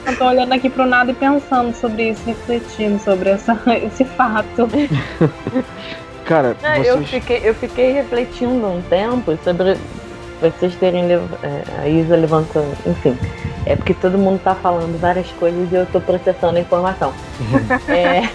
Eu 0.07 0.17
tô 0.17 0.25
olhando 0.25 0.51
aqui 0.51 0.67
pro 0.67 0.87
nada 0.87 1.11
e 1.11 1.13
pensando 1.13 1.75
sobre 1.75 2.09
isso, 2.09 2.23
refletindo 2.25 2.99
sobre 3.03 3.29
essa, 3.29 3.53
esse 3.85 4.03
fato. 4.03 4.67
Cara, 6.25 6.57
não, 6.61 6.71
vocês... 6.71 6.87
eu, 6.87 7.03
fiquei, 7.03 7.41
eu 7.43 7.53
fiquei 7.53 7.91
refletindo 7.91 8.65
um 8.65 8.81
tempo 8.81 9.37
sobre 9.43 9.77
vocês 10.41 10.75
terem. 10.75 11.05
É, 11.11 11.81
a 11.81 11.87
Isa 11.87 12.15
levantando. 12.15 12.75
Enfim. 12.85 13.17
É 13.65 13.75
porque 13.75 13.93
todo 13.93 14.17
mundo 14.17 14.39
tá 14.41 14.55
falando 14.55 14.99
várias 14.99 15.29
coisas 15.33 15.71
e 15.71 15.75
eu 15.75 15.85
tô 15.85 15.99
processando 16.01 16.57
a 16.57 16.61
informação. 16.61 17.13
É. 17.87 18.29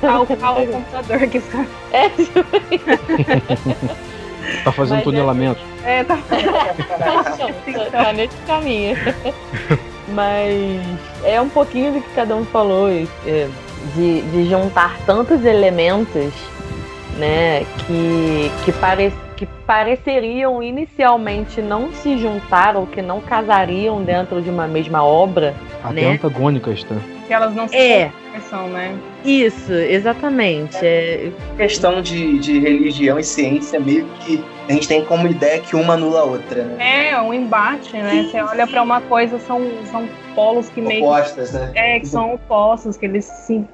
Tá 0.00 0.20
o 0.20 0.26
computador 0.26 1.28
que 1.28 1.38
está. 1.38 1.64
É, 1.92 2.10
Tá 4.62 4.72
fazendo 4.72 4.96
Mas 4.96 5.04
tunelamento. 5.04 5.60
É, 5.82 6.00
é 6.00 6.04
tá 6.04 6.16
fazendo. 6.16 7.90
tá 7.90 8.12
nesse 8.12 8.36
caminho. 8.46 8.96
Mas 10.08 10.82
é 11.24 11.40
um 11.40 11.48
pouquinho 11.48 11.92
do 11.92 12.00
que 12.00 12.10
cada 12.14 12.36
um 12.36 12.44
falou, 12.44 12.88
é, 12.88 13.48
de, 13.94 14.22
de 14.22 14.48
juntar 14.48 14.96
tantos 15.04 15.44
elementos, 15.44 16.32
né, 17.18 17.64
que, 17.86 18.50
que 18.64 18.72
parece 18.72 19.26
que 19.36 19.46
pareceriam 19.66 20.62
inicialmente 20.62 21.60
não 21.60 21.92
se 21.92 22.16
juntar 22.16 22.74
ou 22.74 22.86
que 22.86 23.02
não 23.02 23.20
casariam 23.20 24.02
dentro 24.02 24.40
de 24.40 24.48
uma 24.48 24.66
mesma 24.66 25.04
obra. 25.04 25.54
Até 25.84 26.00
né? 26.00 26.12
antagônicas, 26.12 26.82
tá? 26.84 26.96
Que 27.26 27.34
elas 27.34 27.54
não 27.54 27.68
se 27.68 27.76
é. 27.76 28.10
são, 28.48 28.68
né? 28.68 28.96
Isso, 29.24 29.72
exatamente. 29.72 30.78
É... 30.80 31.30
Questão 31.56 32.00
de, 32.00 32.38
de 32.38 32.58
religião 32.58 33.18
e 33.18 33.24
ciência, 33.24 33.78
meio 33.78 34.06
que 34.20 34.42
a 34.68 34.72
gente 34.72 34.88
tem 34.88 35.04
como 35.04 35.26
ideia 35.26 35.60
que 35.60 35.76
uma 35.76 35.94
anula 35.94 36.20
a 36.20 36.24
outra, 36.24 36.64
né? 36.64 37.10
É, 37.10 37.20
um 37.20 37.34
embate, 37.34 37.96
né? 37.96 38.28
Você 38.30 38.40
olha 38.40 38.66
para 38.66 38.82
uma 38.82 39.00
coisa, 39.02 39.38
são, 39.38 39.60
são 39.90 40.08
polos 40.34 40.68
que 40.68 40.80
meio. 40.80 41.04
Opostas, 41.04 41.52
né? 41.52 41.72
É, 41.74 42.00
que 42.00 42.06
são 42.06 42.34
opostos, 42.34 42.96
que 42.96 43.06
eles 43.06 43.24
se 43.24 43.64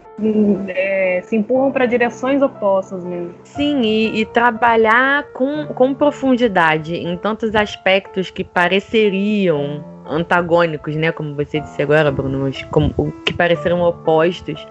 é, 0.68 1.20
se 1.24 1.36
empurram 1.36 1.72
para 1.72 1.86
direções 1.86 2.42
opostas 2.42 3.04
mesmo. 3.04 3.34
Sim, 3.44 3.80
e, 3.82 4.20
e, 4.20 4.26
trabalhar 4.26 5.24
com, 5.32 5.66
com 5.68 5.94
profundidade 5.94 6.94
em 6.94 7.16
tantos 7.16 7.54
aspectos 7.54 8.30
que 8.30 8.44
pareceriam 8.44 9.84
antagônicos, 10.06 10.96
né? 10.96 11.12
Como 11.12 11.34
você 11.34 11.60
disse 11.60 11.80
agora, 11.80 12.10
Bruno, 12.10 12.50
como, 12.70 13.12
que 13.24 13.32
pareceram 13.32 13.80
opostos. 13.82 14.66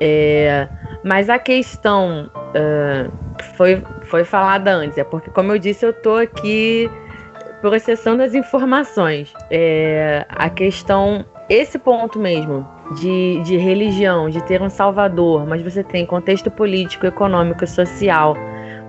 É, 0.00 0.68
mas 1.04 1.30
a 1.30 1.38
questão 1.38 2.30
uh, 2.36 3.12
foi, 3.56 3.82
foi 4.02 4.24
falada 4.24 4.72
antes, 4.72 4.98
é 4.98 5.04
porque, 5.04 5.30
como 5.30 5.52
eu 5.52 5.58
disse, 5.58 5.86
eu 5.86 5.92
tô 5.92 6.16
aqui 6.16 6.90
processando 7.60 8.22
as 8.22 8.34
informações. 8.34 9.32
É, 9.50 10.26
a 10.28 10.50
questão, 10.50 11.24
esse 11.48 11.78
ponto 11.78 12.18
mesmo, 12.18 12.66
de, 12.92 13.40
de 13.42 13.56
religião, 13.56 14.28
de 14.28 14.42
ter 14.44 14.62
um 14.62 14.70
salvador, 14.70 15.46
mas 15.46 15.62
você 15.62 15.82
tem 15.82 16.06
contexto 16.06 16.50
político, 16.50 17.06
econômico, 17.06 17.66
social, 17.66 18.36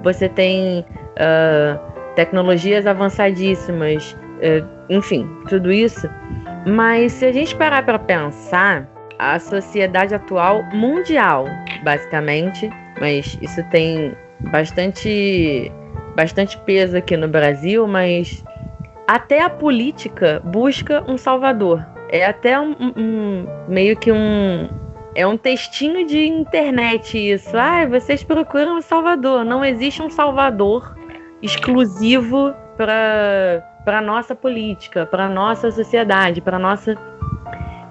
você 0.03 0.27
tem 0.29 0.79
uh, 0.79 1.79
tecnologias 2.15 2.85
avançadíssimas, 2.85 4.13
uh, 4.13 4.67
enfim, 4.89 5.27
tudo 5.49 5.71
isso. 5.71 6.07
Mas 6.65 7.11
se 7.13 7.25
a 7.25 7.31
gente 7.31 7.55
parar 7.55 7.83
para 7.83 7.99
pensar, 7.99 8.87
a 9.19 9.39
sociedade 9.39 10.13
atual 10.13 10.63
mundial, 10.73 11.45
basicamente, 11.83 12.69
mas 12.99 13.37
isso 13.41 13.63
tem 13.69 14.15
bastante 14.51 15.71
bastante 16.15 16.57
peso 16.59 16.97
aqui 16.97 17.17
no 17.17 17.27
Brasil, 17.27 17.87
mas 17.87 18.43
até 19.07 19.41
a 19.41 19.49
política 19.49 20.41
busca 20.43 21.03
um 21.07 21.17
salvador 21.17 21.92
é 22.13 22.25
até 22.25 22.59
um, 22.59 22.75
um, 22.95 23.47
meio 23.67 23.97
que 23.97 24.11
um, 24.11 24.69
É 25.15 25.25
um 25.25 25.35
textinho 25.35 26.05
de 26.05 26.27
internet 26.27 27.17
isso. 27.17 27.57
Ah, 27.57 27.85
vocês 27.87 28.23
procuram 28.23 28.77
um 28.77 28.81
Salvador. 28.81 29.43
Não 29.43 29.65
existe 29.65 30.01
um 30.01 30.09
Salvador 30.09 30.95
exclusivo 31.41 32.53
para 32.77 33.69
para 33.83 33.99
nossa 33.99 34.33
política, 34.33 35.05
para 35.05 35.27
nossa 35.27 35.69
sociedade, 35.69 36.39
para 36.39 36.57
nossa 36.57 36.95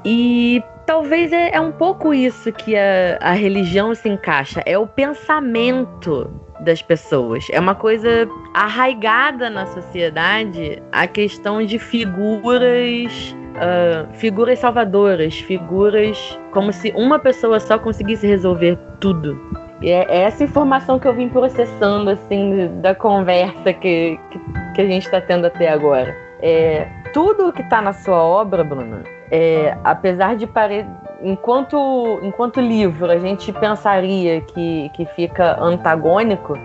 e 0.03 0.63
talvez 0.87 1.31
é, 1.33 1.51
é, 1.55 1.61
um 1.61 1.71
pouco 1.71 2.15
isso 2.15 2.51
que 2.51 2.75
a, 2.75 3.19
a 3.21 3.33
religião 3.33 3.95
se 3.95 4.09
encaixa, 4.09 4.63
é 4.65 4.79
o 4.79 4.87
pensamento 4.87 6.31
das 6.61 6.81
pessoas. 6.81 7.47
É 7.51 7.61
uma 7.61 7.75
coisa 7.75 8.27
arraigada 8.55 9.51
na 9.51 9.67
sociedade 9.67 10.83
a 10.91 11.07
questão 11.07 11.63
de 11.63 11.79
figuras. 11.79 13.37
Uh, 13.53 14.13
figuras 14.15 14.59
salvadoras, 14.59 15.39
figuras 15.41 16.39
como 16.53 16.73
se 16.73 16.91
uma 16.97 17.19
pessoa 17.19 17.61
só 17.61 17.79
conseguisse 17.79 18.27
resolver 18.27 18.79
tudo. 18.99 19.39
E 19.83 19.91
é, 19.91 20.07
é 20.09 20.21
essa 20.23 20.45
informação 20.45 20.99
que 20.99 21.07
eu 21.07 21.13
vim 21.13 21.29
processando, 21.29 22.11
assim, 22.11 22.71
da 22.81 22.95
conversa 22.95 23.73
que, 23.73 24.19
que, 24.31 24.41
que 24.75 24.81
a 24.81 24.87
gente 24.87 25.05
está 25.05 25.21
tendo 25.21 25.47
até 25.47 25.69
agora. 25.69 26.17
É, 26.41 26.89
tudo 27.13 27.53
que 27.53 27.63
está 27.63 27.83
na 27.83 27.93
sua 27.93 28.23
obra, 28.23 28.65
Bruna, 28.65 29.03
é, 29.31 29.77
apesar 29.85 30.35
de 30.37 30.47
parecer 30.47 30.87
enquanto, 31.23 32.19
enquanto 32.23 32.61
livro 32.61 33.11
a 33.11 33.19
gente 33.19 33.53
pensaria 33.53 34.41
que, 34.41 34.91
que 34.91 35.07
fica 35.15 35.59
antagônico, 35.61 36.59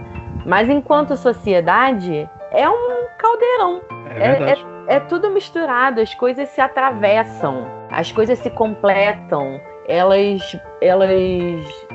mas 0.46 0.70
enquanto 0.70 1.16
sociedade 1.16 2.28
é 2.52 2.70
um 2.70 3.08
caldeirão. 3.18 3.82
É, 4.10 4.28
é, 4.28 4.54
é, 4.54 4.96
é 4.96 5.00
tudo 5.02 5.30
misturado, 5.30 6.02
as 6.02 6.14
coisas 6.16 6.50
se 6.50 6.62
atravessam, 6.62 7.68
as 7.92 8.12
coisas 8.12 8.40
se 8.40 8.50
completam, 8.50 9.60
elas, 9.88 10.58
elas 10.82 11.10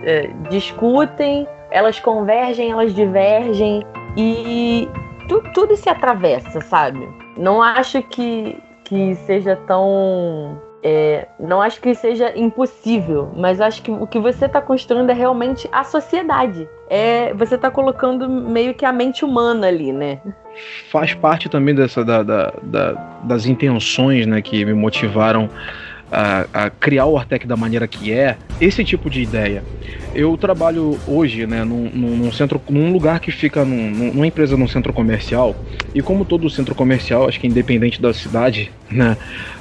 é, 0.05 0.29
discutem, 0.51 1.47
elas 1.71 1.99
convergem, 2.01 2.71
elas 2.71 2.95
divergem 2.95 3.83
e 4.17 4.89
tu, 5.29 5.43
tudo 5.55 5.77
se 5.77 5.89
atravessa, 5.89 6.61
sabe? 6.61 7.09
Não 7.37 7.63
acho 7.63 8.03
que, 8.03 8.59
que 8.85 9.15
seja 9.15 9.57
tão 9.67 10.61
é, 10.83 11.29
não 11.39 11.63
acho 11.63 11.81
que 11.81 11.95
seja 11.95 12.37
impossível, 12.37 13.31
mas 13.37 13.61
acho 13.61 13.83
que 13.83 13.91
o 13.91 14.07
que 14.07 14.19
você 14.19 14.47
está 14.47 14.61
construindo 14.61 15.11
é 15.11 15.13
realmente 15.13 15.69
a 15.71 15.85
sociedade. 15.85 16.69
É, 16.91 17.33
você 17.35 17.55
está 17.55 17.71
colocando 17.71 18.29
meio 18.29 18.75
que 18.75 18.85
a 18.85 18.93
mente 18.93 19.25
humana 19.25 19.69
ali, 19.69 19.93
né? 19.93 20.21
Faz 20.91 21.15
parte 21.15 21.49
também 21.49 21.75
dessa 21.75 22.05
da, 22.05 22.23
da, 22.23 22.53
da, 22.63 22.93
das 23.25 23.47
intenções, 23.47 24.27
né, 24.27 24.43
que 24.43 24.65
me 24.65 24.75
motivaram 24.75 25.49
a, 26.13 26.47
a, 26.53 26.71
criar 26.71 27.07
o 27.07 27.17
Artec 27.17 27.47
da 27.47 27.57
maneira 27.57 27.89
que 27.89 28.13
é, 28.13 28.37
esse 28.61 28.85
tipo 28.85 29.09
de 29.09 29.23
ideia. 29.23 29.65
Eu 30.15 30.37
trabalho 30.37 30.99
hoje, 31.07 31.47
né, 31.47 31.65
num, 31.65 31.89
num 31.89 32.31
centro, 32.31 32.61
num 32.69 32.93
lugar 32.93 33.19
que 33.19 33.33
fica 33.33 33.65
num, 33.65 34.13
numa 34.13 34.27
empresa 34.27 34.55
num 34.55 34.69
centro 34.69 34.93
comercial, 34.93 35.57
e 35.95 36.03
como 36.03 36.27
todo 36.27 36.51
centro 36.51 36.75
comercial, 36.75 37.27
acho 37.27 37.41
que 37.41 37.47
independente 37.47 38.01
da 38.01 38.13
cidade, 38.13 38.71
né, 38.93 39.17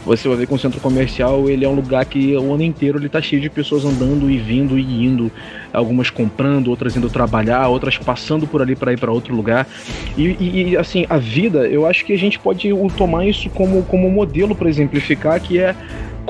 você 0.05 0.27
vai 0.27 0.35
ver 0.35 0.47
que 0.47 0.53
um 0.53 0.57
centro 0.57 0.81
comercial 0.81 1.49
ele 1.49 1.63
é 1.63 1.69
um 1.69 1.73
lugar 1.73 2.03
que 2.03 2.35
o 2.35 2.53
ano 2.53 2.63
inteiro 2.63 2.99
ele 2.99 3.07
tá 3.07 3.21
cheio 3.21 3.41
de 3.41 3.49
pessoas 3.49 3.85
andando 3.85 4.29
e 4.29 4.37
vindo 4.37 4.77
e 4.77 5.05
indo, 5.05 5.31
algumas 5.71 6.09
comprando, 6.09 6.67
outras 6.67 6.97
indo 6.97 7.09
trabalhar, 7.09 7.69
outras 7.69 7.97
passando 7.97 8.45
por 8.45 8.61
ali 8.61 8.75
para 8.75 8.91
ir 8.91 8.99
para 8.99 9.09
outro 9.09 9.33
lugar. 9.33 9.65
E, 10.17 10.71
e, 10.71 10.77
assim, 10.77 11.05
a 11.09 11.17
vida, 11.17 11.59
eu 11.59 11.85
acho 11.85 12.03
que 12.03 12.11
a 12.11 12.17
gente 12.17 12.37
pode 12.37 12.69
tomar 12.97 13.25
isso 13.25 13.49
como, 13.51 13.83
como 13.83 14.09
modelo 14.09 14.53
para 14.53 14.67
exemplificar, 14.67 15.39
que 15.39 15.59
é 15.59 15.73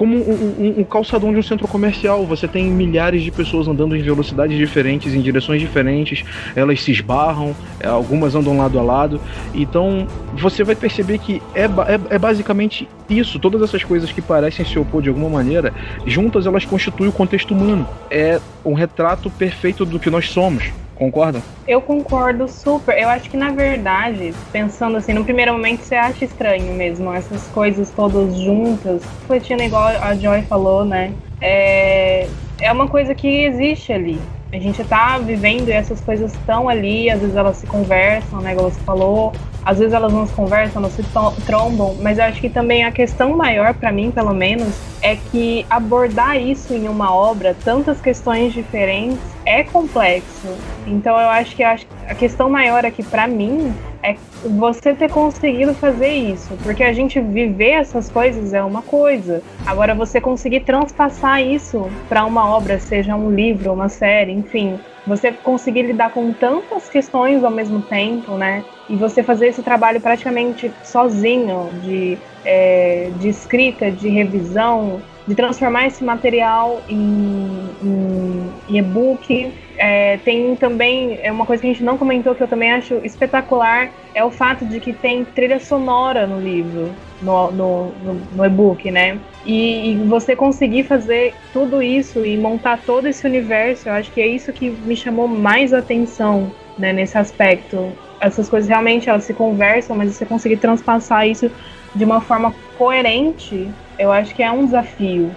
como 0.02 0.18
um, 0.18 0.56
um, 0.58 0.80
um, 0.80 0.84
calçadão 0.84 1.32
de 1.32 1.38
um 1.38 1.44
centro 1.44 1.68
comercial. 1.68 2.26
Você 2.26 2.48
tem 2.48 2.66
milhares 2.66 3.22
de 3.22 3.30
pessoas 3.30 3.68
andando 3.68 3.96
em 3.96 4.02
velocidades 4.02 4.58
diferentes, 4.58 5.14
em 5.14 5.22
direções 5.22 5.62
diferentes, 5.62 6.26
elas 6.56 6.82
se 6.82 6.92
esbarram, 6.92 7.56
é, 7.80 7.86
algumas 7.86 8.34
andam 8.34 8.58
lado 8.58 8.80
a 8.80 8.82
lado. 8.82 9.22
Então 9.54 10.08
você 10.34 10.64
vai 10.64 10.74
perceber 10.74 11.20
que 11.20 11.40
é, 11.54 11.66
é, 11.66 12.16
é 12.16 12.18
basicamente 12.18 12.90
isso. 13.08 13.38
Todas 13.38 13.62
essas 13.62 13.84
coisas 13.84 14.12
que 14.12 14.24
parecem 14.24 14.66
se 14.66 14.80
opor 14.80 15.04
de 15.04 15.10
alguma 15.10 15.30
maneira, 15.30 15.72
juntas 16.08 16.48
elas 16.48 16.66
constituem 16.66 17.08
o 17.08 17.14
contexto 17.14 17.54
humano. 17.54 17.88
É 18.10 18.40
um 18.66 18.74
retrato 18.74 19.30
perfeito 19.30 19.86
do 19.86 20.00
que 20.00 20.10
nós 20.10 20.32
somos. 20.32 20.81
Concorda? 21.02 21.42
Eu 21.68 21.82
concordo 21.82 22.48
super. 22.48 22.96
Eu 22.96 23.10
acho 23.10 23.28
que, 23.28 23.36
na 23.36 23.50
verdade, 23.50 24.36
pensando 24.52 24.98
assim, 24.98 25.14
no 25.14 25.24
primeiro 25.24 25.52
momento 25.52 25.82
você 25.82 25.96
acha 25.96 26.24
estranho 26.24 26.72
mesmo, 26.76 27.12
essas 27.12 27.48
coisas 27.48 27.90
todas 27.90 28.36
juntas, 28.36 29.02
refletindo 29.22 29.64
igual 29.64 29.88
a 29.88 30.14
Joy 30.14 30.44
falou, 30.44 30.86
né? 30.86 31.12
É, 31.42 32.28
é 32.60 32.72
uma 32.72 32.88
coisa 32.88 33.16
que 33.16 33.28
existe 33.28 33.92
ali. 33.92 34.22
A 34.54 34.60
gente 34.60 34.84
tá 34.84 35.18
vivendo 35.18 35.70
e 35.70 35.72
essas 35.72 36.00
coisas 36.02 36.34
estão 36.36 36.70
ali, 36.70 37.10
às 37.10 37.20
vezes 37.20 37.36
elas 37.36 37.58
se 37.58 37.66
conversam, 37.66 38.40
né? 38.40 38.52
Igual 38.52 38.70
você 38.70 38.80
falou, 38.82 39.34
às 39.66 39.80
vezes 39.80 39.96
elas 39.96 40.14
não 40.14 40.28
se 40.28 40.34
conversam, 40.34 40.84
não 40.84 40.92
se 40.92 41.02
trombam, 41.48 41.96
mas 42.00 42.20
eu 42.20 42.26
acho 42.26 42.40
que 42.40 42.50
também 42.50 42.84
a 42.84 42.92
questão 42.92 43.36
maior, 43.36 43.74
para 43.74 43.92
mim, 43.92 44.12
pelo 44.12 44.36
menos, 44.36 44.80
é 45.02 45.16
que 45.16 45.66
abordar 45.70 46.38
isso 46.38 46.74
em 46.74 46.88
uma 46.88 47.14
obra, 47.14 47.56
tantas 47.64 48.00
questões 48.00 48.54
diferentes, 48.54 49.20
é 49.46 49.64
complexo. 49.64 50.48
Então 50.86 51.20
eu 51.20 51.30
acho 51.30 51.56
que 51.56 51.64
a 51.64 51.78
questão 52.18 52.50
maior 52.50 52.86
aqui 52.86 53.04
para 53.04 53.28
mim 53.28 53.74
é 54.04 54.16
você 54.44 54.94
ter 54.94 55.10
conseguido 55.10 55.74
fazer 55.74 56.10
isso, 56.10 56.58
porque 56.64 56.84
a 56.84 56.94
gente 56.94 57.20
viver 57.20 57.72
essas 57.72 58.10
coisas 58.10 58.54
é 58.54 58.64
uma 58.64 58.82
coisa. 58.82 59.42
Agora 59.66 59.94
você 59.94 60.20
conseguir 60.20 60.62
transpassar 60.62 61.42
isso 61.42 61.90
para 62.10 62.26
uma 62.26 62.50
obra, 62.50 62.80
seja 62.80 63.16
um 63.16 63.30
livro, 63.30 63.74
uma 63.74 63.90
série, 63.90 64.32
enfim, 64.32 64.80
você 65.06 65.32
conseguir 65.32 65.84
lidar 65.84 66.12
com 66.12 66.32
tantas 66.32 66.90
questões 66.90 67.44
ao 67.44 67.52
mesmo 67.52 67.82
tempo, 67.82 68.34
né? 68.34 68.64
E 68.90 68.96
você 68.96 69.24
fazer 69.24 69.48
esse 69.48 69.64
trabalho 69.64 70.00
praticamente 70.00 70.72
sozinho 70.84 71.70
de, 71.82 72.18
é, 72.46 73.10
de 73.18 73.30
escrita, 73.30 73.90
de 73.90 74.10
revisão, 74.10 75.02
de 75.28 75.36
transformar 75.36 75.88
esse 75.88 76.04
material 76.04 76.82
em, 76.90 77.70
em, 77.84 78.78
e-book. 78.78 79.52
É, 79.84 80.18
tem 80.18 80.56
também 80.56 81.20
é 81.24 81.32
uma 81.32 81.44
coisa 81.44 81.60
que 81.60 81.68
a 81.68 81.72
gente 81.74 81.84
não 81.84 81.98
comentou 81.98 82.36
que 82.36 82.44
eu 82.44 82.48
também 82.48 82.72
acho 82.72 83.02
espetacular 83.04 83.90
é 84.14 84.24
o 84.24 84.30
fato 84.30 84.64
de 84.64 84.80
que 84.80 84.94
tem 84.94 85.26
trilha 85.26 85.60
sonora 85.60 86.28
no 86.28 86.40
livro, 86.40 86.94
no, 87.20 87.52
no, 87.52 87.86
no, 88.04 88.14
no 88.14 88.46
e-book, 88.46 88.92
né? 88.92 89.18
E, 89.44 89.94
e, 89.94 89.96
você 90.08 90.36
conseguir 90.36 90.84
fazer 90.84 91.34
tudo 91.52 91.82
isso 91.82 92.24
e 92.24 92.38
montar 92.38 92.78
todo 92.86 93.08
esse 93.08 93.26
universo, 93.26 93.90
eu 93.90 93.94
acho 93.94 94.12
que 94.12 94.22
é 94.22 94.28
isso 94.28 94.54
que 94.54 94.70
me 94.70 94.96
chamou 94.96 95.28
mais 95.28 95.74
atenção 95.74 96.52
né, 96.78 96.94
nesse 96.94 97.18
aspecto. 97.18 97.92
Essas 98.20 98.48
coisas 98.48 98.70
realmente 98.70 99.10
elas 99.10 99.24
se 99.24 99.34
conversam, 99.34 99.96
mas 99.96 100.14
você 100.14 100.28
conseguir 100.28 100.58
transpassar 100.58 101.28
isso 101.28 101.50
de 101.96 102.06
uma 102.06 102.22
forma 102.22 102.54
coerente, 102.78 103.68
eu 103.98 104.12
acho 104.12 104.36
que 104.36 104.44
é 104.44 104.52
um 104.52 104.64
desafio 104.64 105.32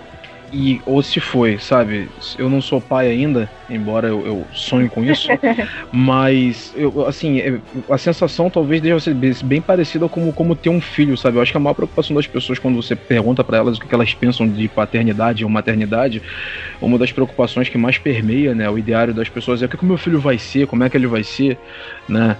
e 0.54 0.80
ou 0.86 1.02
se 1.02 1.18
foi, 1.18 1.58
sabe? 1.58 2.08
Eu 2.38 2.48
não 2.48 2.62
sou 2.62 2.80
pai 2.80 3.08
ainda, 3.08 3.50
embora 3.68 4.06
eu, 4.06 4.24
eu 4.24 4.46
sonho 4.52 4.88
com 4.88 5.04
isso, 5.04 5.28
mas 5.92 6.72
eu, 6.76 7.06
assim, 7.06 7.40
é, 7.40 7.58
a 7.90 7.98
sensação 7.98 8.48
talvez 8.48 8.80
ser 9.02 9.14
bem 9.42 9.60
parecida 9.60 10.08
como, 10.08 10.32
como 10.32 10.54
ter 10.54 10.68
um 10.68 10.80
filho, 10.80 11.16
sabe? 11.16 11.36
Eu 11.36 11.42
acho 11.42 11.50
que 11.50 11.56
a 11.56 11.60
maior 11.60 11.74
preocupação 11.74 12.14
das 12.14 12.28
pessoas 12.28 12.58
quando 12.60 12.80
você 12.80 12.94
pergunta 12.94 13.42
para 13.42 13.58
elas 13.58 13.78
o 13.78 13.80
que 13.80 13.92
elas 13.92 14.14
pensam 14.14 14.48
de 14.48 14.68
paternidade 14.68 15.42
ou 15.42 15.50
maternidade, 15.50 16.22
uma 16.80 16.96
das 16.98 17.10
preocupações 17.10 17.68
que 17.68 17.76
mais 17.76 17.98
permeia, 17.98 18.54
né, 18.54 18.70
o 18.70 18.78
ideário 18.78 19.12
das 19.12 19.28
pessoas 19.28 19.60
é 19.60 19.66
o 19.66 19.68
que 19.68 19.82
o 19.82 19.86
meu 19.86 19.98
filho 19.98 20.20
vai 20.20 20.38
ser, 20.38 20.68
como 20.68 20.84
é 20.84 20.88
que 20.88 20.96
ele 20.96 21.08
vai 21.08 21.24
ser, 21.24 21.58
né? 22.08 22.36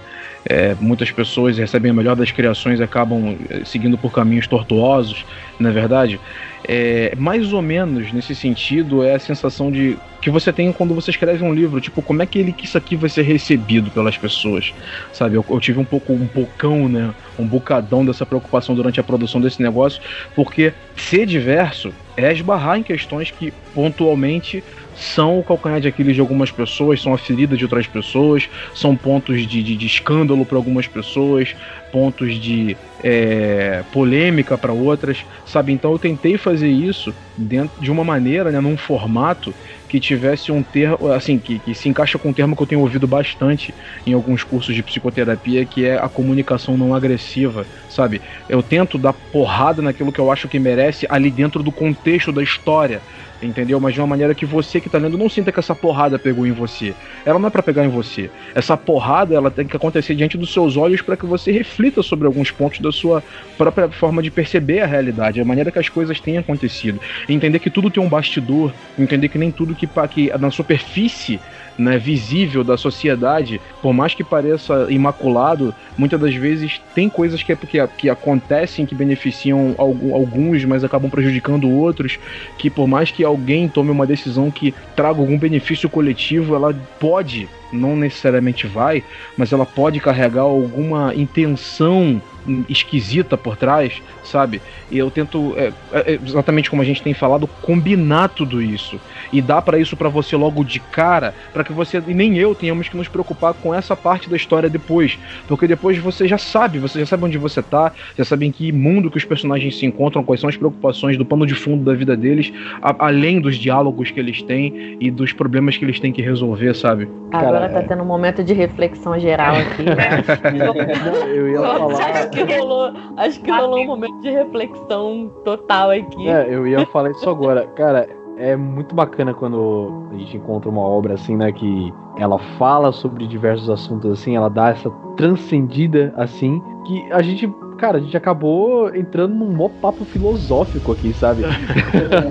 É, 0.47 0.75
muitas 0.79 1.11
pessoas 1.11 1.57
recebem 1.57 1.89
a 1.89 1.93
melhor 1.93 2.15
das 2.15 2.31
criações 2.31 2.79
e 2.79 2.83
acabam 2.83 3.35
é, 3.49 3.65
seguindo 3.65 3.97
por 3.97 4.11
caminhos 4.11 4.47
tortuosos, 4.47 5.25
na 5.59 5.69
é 5.69 5.71
verdade. 5.71 6.19
É, 6.67 7.13
mais 7.17 7.51
ou 7.53 7.61
menos 7.61 8.11
nesse 8.11 8.35
sentido 8.35 9.03
é 9.03 9.15
a 9.15 9.19
sensação 9.19 9.71
de 9.71 9.97
que 10.21 10.29
você 10.31 10.51
tem 10.51 10.71
quando 10.71 10.95
você 10.95 11.11
escreve 11.11 11.43
um 11.43 11.53
livro, 11.53 11.79
tipo, 11.79 12.01
como 12.01 12.23
é 12.23 12.25
que 12.25 12.39
ele 12.39 12.51
que 12.51 12.65
isso 12.65 12.77
aqui 12.77 12.95
vai 12.95 13.09
ser 13.09 13.21
recebido 13.21 13.91
pelas 13.91 14.17
pessoas, 14.17 14.73
sabe? 15.13 15.35
Eu, 15.35 15.45
eu, 15.47 15.59
tive 15.59 15.79
um 15.79 15.85
pouco, 15.85 16.13
um 16.13 16.25
bocão, 16.25 16.89
né, 16.89 17.13
um 17.37 17.45
bocadão 17.45 18.03
dessa 18.03 18.25
preocupação 18.25 18.73
durante 18.73 18.99
a 18.99 19.03
produção 19.03 19.39
desse 19.39 19.61
negócio, 19.61 20.01
porque 20.35 20.73
ser 20.95 21.27
diverso 21.27 21.93
é 22.17 22.31
esbarrar 22.31 22.79
em 22.79 22.83
questões 22.83 23.29
que 23.29 23.53
pontualmente 23.73 24.63
são 24.95 25.37
o 25.37 25.43
calcanhar 25.43 25.81
de 25.81 25.87
Aquiles 25.87 26.15
de 26.15 26.21
algumas 26.21 26.51
pessoas, 26.51 27.01
são 27.01 27.13
a 27.13 27.17
ferida 27.17 27.57
de 27.57 27.63
outras 27.65 27.85
pessoas, 27.85 28.49
são 28.73 28.95
pontos 28.95 29.45
de, 29.45 29.61
de, 29.61 29.75
de 29.75 29.85
escândalo 29.85 30.45
para 30.45 30.57
algumas 30.57 30.87
pessoas, 30.87 31.53
pontos 31.91 32.39
de 32.39 32.77
é, 33.03 33.83
polêmica 33.91 34.57
para 34.57 34.73
outras, 34.73 35.25
sabe? 35.45 35.73
Então 35.73 35.91
eu 35.91 35.99
tentei 35.99 36.37
fazer 36.37 36.69
isso 36.69 37.13
dentro 37.37 37.79
de 37.81 37.91
uma 37.91 38.03
maneira, 38.03 38.51
né, 38.51 38.59
num 38.59 38.77
formato 38.77 39.53
que 39.87 39.99
tivesse 39.99 40.51
um 40.51 40.63
termo, 40.63 41.11
assim, 41.11 41.37
que, 41.37 41.59
que 41.59 41.75
se 41.75 41.89
encaixa 41.89 42.17
com 42.17 42.29
um 42.29 42.33
termo 42.33 42.55
que 42.55 42.63
eu 42.63 42.67
tenho 42.67 42.81
ouvido 42.81 43.05
bastante 43.05 43.75
em 44.05 44.13
alguns 44.13 44.43
cursos 44.43 44.73
de 44.73 44.81
psicoterapia, 44.81 45.65
que 45.65 45.85
é 45.85 45.97
a 45.97 46.07
comunicação 46.07 46.77
não 46.77 46.95
agressiva, 46.95 47.67
sabe? 47.87 48.21
Eu 48.47 48.63
tento 48.63 48.97
dar 48.97 49.13
porrada 49.13 49.81
naquilo 49.81 50.11
que 50.11 50.19
eu 50.19 50.31
acho 50.31 50.47
que 50.47 50.57
merece 50.57 51.05
ali 51.09 51.29
dentro 51.29 51.61
do 51.61 51.71
contexto 51.71 52.31
da 52.31 52.41
história, 52.41 53.01
entendeu? 53.41 53.79
Mas 53.79 53.93
de 53.93 53.99
uma 53.99 54.07
maneira 54.07 54.33
que 54.33 54.45
você 54.45 54.79
que 54.79 54.89
tá 54.89 54.97
lendo 54.97 55.17
não 55.17 55.29
sinta 55.29 55.51
que 55.51 55.59
essa 55.59 55.75
porrada 55.75 56.17
pegou 56.17 56.45
em 56.45 56.51
você. 56.51 56.93
Ela 57.25 57.39
não 57.39 57.47
é 57.47 57.51
para 57.51 57.63
pegar 57.63 57.85
em 57.85 57.89
você. 57.89 58.29
Essa 58.53 58.77
porrada, 58.77 59.35
ela 59.35 59.51
tem 59.51 59.65
que 59.65 59.75
acontecer 59.75 60.15
diante 60.15 60.37
dos 60.37 60.51
seus 60.51 60.77
olhos 60.77 61.01
para 61.01 61.17
que 61.17 61.25
você 61.25 61.51
reflita 61.51 62.01
sobre 62.01 62.27
alguns 62.27 62.51
pontos 62.51 62.79
da 62.79 62.91
sua 62.91 63.23
própria 63.57 63.89
forma 63.89 64.21
de 64.21 64.31
perceber 64.31 64.81
a 64.81 64.85
realidade, 64.85 65.41
a 65.41 65.45
maneira 65.45 65.71
que 65.71 65.79
as 65.79 65.89
coisas 65.89 66.19
têm 66.19 66.37
acontecido. 66.37 66.99
Entender 67.27 67.59
que 67.59 67.69
tudo 67.69 67.89
tem 67.89 68.01
um 68.01 68.09
bastidor, 68.09 68.71
entender 68.97 69.29
que 69.29 69.37
nem 69.37 69.51
tudo 69.51 69.75
que, 69.75 69.87
que 70.09 70.31
na 70.37 70.51
superfície 70.51 71.39
né, 71.77 71.97
visível 71.97 72.63
da 72.63 72.77
sociedade, 72.77 73.61
por 73.81 73.93
mais 73.93 74.13
que 74.13 74.23
pareça 74.23 74.87
imaculado, 74.89 75.73
muitas 75.97 76.19
das 76.19 76.33
vezes 76.35 76.81
tem 76.93 77.09
coisas 77.09 77.43
que, 77.43 77.55
que, 77.55 77.87
que 77.87 78.09
acontecem 78.09 78.85
que 78.85 78.95
beneficiam 78.95 79.75
alguns, 79.77 80.63
mas 80.65 80.83
acabam 80.83 81.09
prejudicando 81.09 81.69
outros, 81.69 82.17
que 82.57 82.69
por 82.69 82.87
mais 82.87 83.11
que 83.11 83.23
alguém 83.23 83.67
tome 83.67 83.91
uma 83.91 84.07
decisão 84.07 84.49
que 84.49 84.73
traga 84.95 85.19
algum 85.19 85.37
benefício 85.37 85.89
coletivo, 85.89 86.55
ela 86.55 86.73
pode, 86.99 87.47
não 87.71 87.95
necessariamente 87.95 88.67
vai, 88.67 89.03
mas 89.37 89.51
ela 89.51 89.65
pode 89.65 89.99
carregar 89.99 90.41
alguma 90.41 91.13
intenção 91.15 92.21
esquisita 92.69 93.37
por 93.37 93.57
trás, 93.57 94.01
sabe? 94.23 94.61
E 94.91 94.97
eu 94.97 95.09
tento, 95.09 95.53
é, 95.57 95.71
é, 95.91 96.19
exatamente 96.23 96.69
como 96.69 96.81
a 96.81 96.85
gente 96.85 97.01
tem 97.01 97.13
falado, 97.13 97.47
combinar 97.61 98.29
tudo 98.29 98.61
isso. 98.61 98.99
E 99.31 99.41
dar 99.41 99.61
para 99.61 99.79
isso 99.79 99.97
para 99.97 100.09
você 100.09 100.35
logo 100.35 100.63
de 100.63 100.79
cara, 100.79 101.33
para 101.53 101.63
que 101.63 101.73
você 101.73 102.01
e 102.07 102.13
nem 102.13 102.37
eu 102.37 102.53
tenhamos 102.53 102.87
que 102.87 102.97
nos 102.97 103.07
preocupar 103.07 103.53
com 103.53 103.73
essa 103.73 103.95
parte 103.95 104.29
da 104.29 104.35
história 104.35 104.69
depois. 104.69 105.17
Porque 105.47 105.67
depois 105.67 105.97
você 105.97 106.27
já 106.27 106.37
sabe, 106.37 106.79
você 106.79 106.99
já 106.99 107.05
sabe 107.05 107.25
onde 107.25 107.37
você 107.37 107.61
tá, 107.61 107.91
já 108.17 108.23
sabe 108.23 108.45
em 108.45 108.51
que 108.51 108.71
mundo 108.71 109.09
que 109.09 109.17
os 109.17 109.25
personagens 109.25 109.77
se 109.77 109.85
encontram, 109.85 110.23
quais 110.23 110.39
são 110.39 110.49
as 110.49 110.57
preocupações 110.57 111.17
do 111.17 111.25
pano 111.25 111.45
de 111.45 111.55
fundo 111.55 111.83
da 111.83 111.93
vida 111.93 112.15
deles, 112.15 112.53
a, 112.81 113.07
além 113.07 113.39
dos 113.39 113.57
diálogos 113.57 114.11
que 114.11 114.19
eles 114.19 114.41
têm 114.41 114.97
e 114.99 115.09
dos 115.09 115.33
problemas 115.33 115.77
que 115.77 115.85
eles 115.85 115.99
têm 115.99 116.11
que 116.11 116.21
resolver, 116.21 116.73
sabe? 116.75 117.07
Agora 117.31 117.59
Cara, 117.59 117.69
tá 117.69 117.79
é... 117.79 117.83
tendo 117.83 118.03
um 118.03 118.05
momento 118.05 118.43
de 118.43 118.53
reflexão 118.53 119.19
geral 119.19 119.55
aqui, 119.55 119.83
né? 119.83 120.23
eu 121.33 121.49
ia 121.49 121.61
falar 121.61 122.27
que 122.35 122.57
rolou, 122.57 122.91
acho 123.17 123.39
que 123.41 123.51
rolou 123.51 123.79
um 123.79 123.85
momento 123.85 124.19
de 124.21 124.29
reflexão 124.29 125.31
total 125.43 125.91
aqui. 125.91 126.27
É, 126.27 126.53
eu 126.53 126.67
ia 126.67 126.85
falar 126.87 127.11
isso 127.11 127.29
agora. 127.29 127.65
Cara, 127.67 128.07
é 128.37 128.55
muito 128.55 128.93
bacana 128.93 129.33
quando 129.33 130.07
a 130.11 130.17
gente 130.17 130.37
encontra 130.37 130.69
uma 130.69 130.81
obra 130.81 131.13
assim, 131.13 131.35
né, 131.37 131.51
que 131.51 131.93
ela 132.17 132.39
fala 132.57 132.91
sobre 132.91 133.27
diversos 133.27 133.69
assuntos 133.69 134.11
assim, 134.11 134.35
ela 134.35 134.49
dá 134.49 134.69
essa 134.69 134.89
transcendida 135.15 136.13
assim, 136.17 136.61
que 136.85 137.11
a 137.11 137.21
gente, 137.21 137.51
cara, 137.85 137.99
a 137.99 138.01
gente 138.01 138.17
acabou 138.17 138.93
entrando 138.95 139.35
num 139.35 139.51
mó 139.53 139.69
papo 139.69 140.03
filosófico 140.05 140.91
aqui, 140.91 141.13
sabe? 141.13 141.43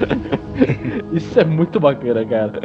Isso 1.14 1.38
é 1.38 1.44
muito 1.44 1.78
bacana, 1.78 2.24
cara. 2.24 2.60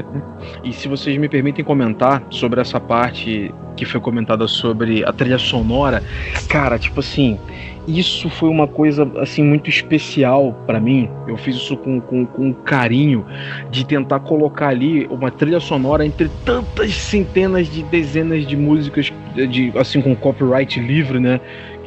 E 0.63 0.73
se 0.73 0.87
vocês 0.87 1.15
me 1.17 1.29
permitem 1.29 1.63
comentar 1.63 2.23
sobre 2.31 2.59
essa 2.59 2.79
parte 2.79 3.53
que 3.77 3.85
foi 3.85 4.01
comentada 4.01 4.47
sobre 4.47 5.05
a 5.05 5.13
trilha 5.13 5.37
sonora, 5.37 6.03
cara, 6.49 6.79
tipo 6.79 6.99
assim, 6.99 7.39
isso 7.87 8.29
foi 8.29 8.49
uma 8.49 8.67
coisa 8.67 9.09
assim 9.17 9.43
muito 9.43 9.69
especial 9.69 10.53
para 10.67 10.79
mim. 10.79 11.09
Eu 11.27 11.37
fiz 11.37 11.55
isso 11.55 11.77
com, 11.77 11.99
com, 12.01 12.25
com 12.25 12.53
carinho 12.53 13.25
de 13.71 13.85
tentar 13.85 14.19
colocar 14.19 14.69
ali 14.69 15.07
uma 15.07 15.31
trilha 15.31 15.59
sonora 15.59 16.05
entre 16.05 16.29
tantas 16.43 16.93
centenas 16.93 17.67
de 17.67 17.83
dezenas 17.83 18.45
de 18.45 18.55
músicas 18.57 19.11
de 19.35 19.71
assim 19.75 20.01
com 20.01 20.15
copyright 20.15 20.79
livre, 20.79 21.19
né? 21.19 21.39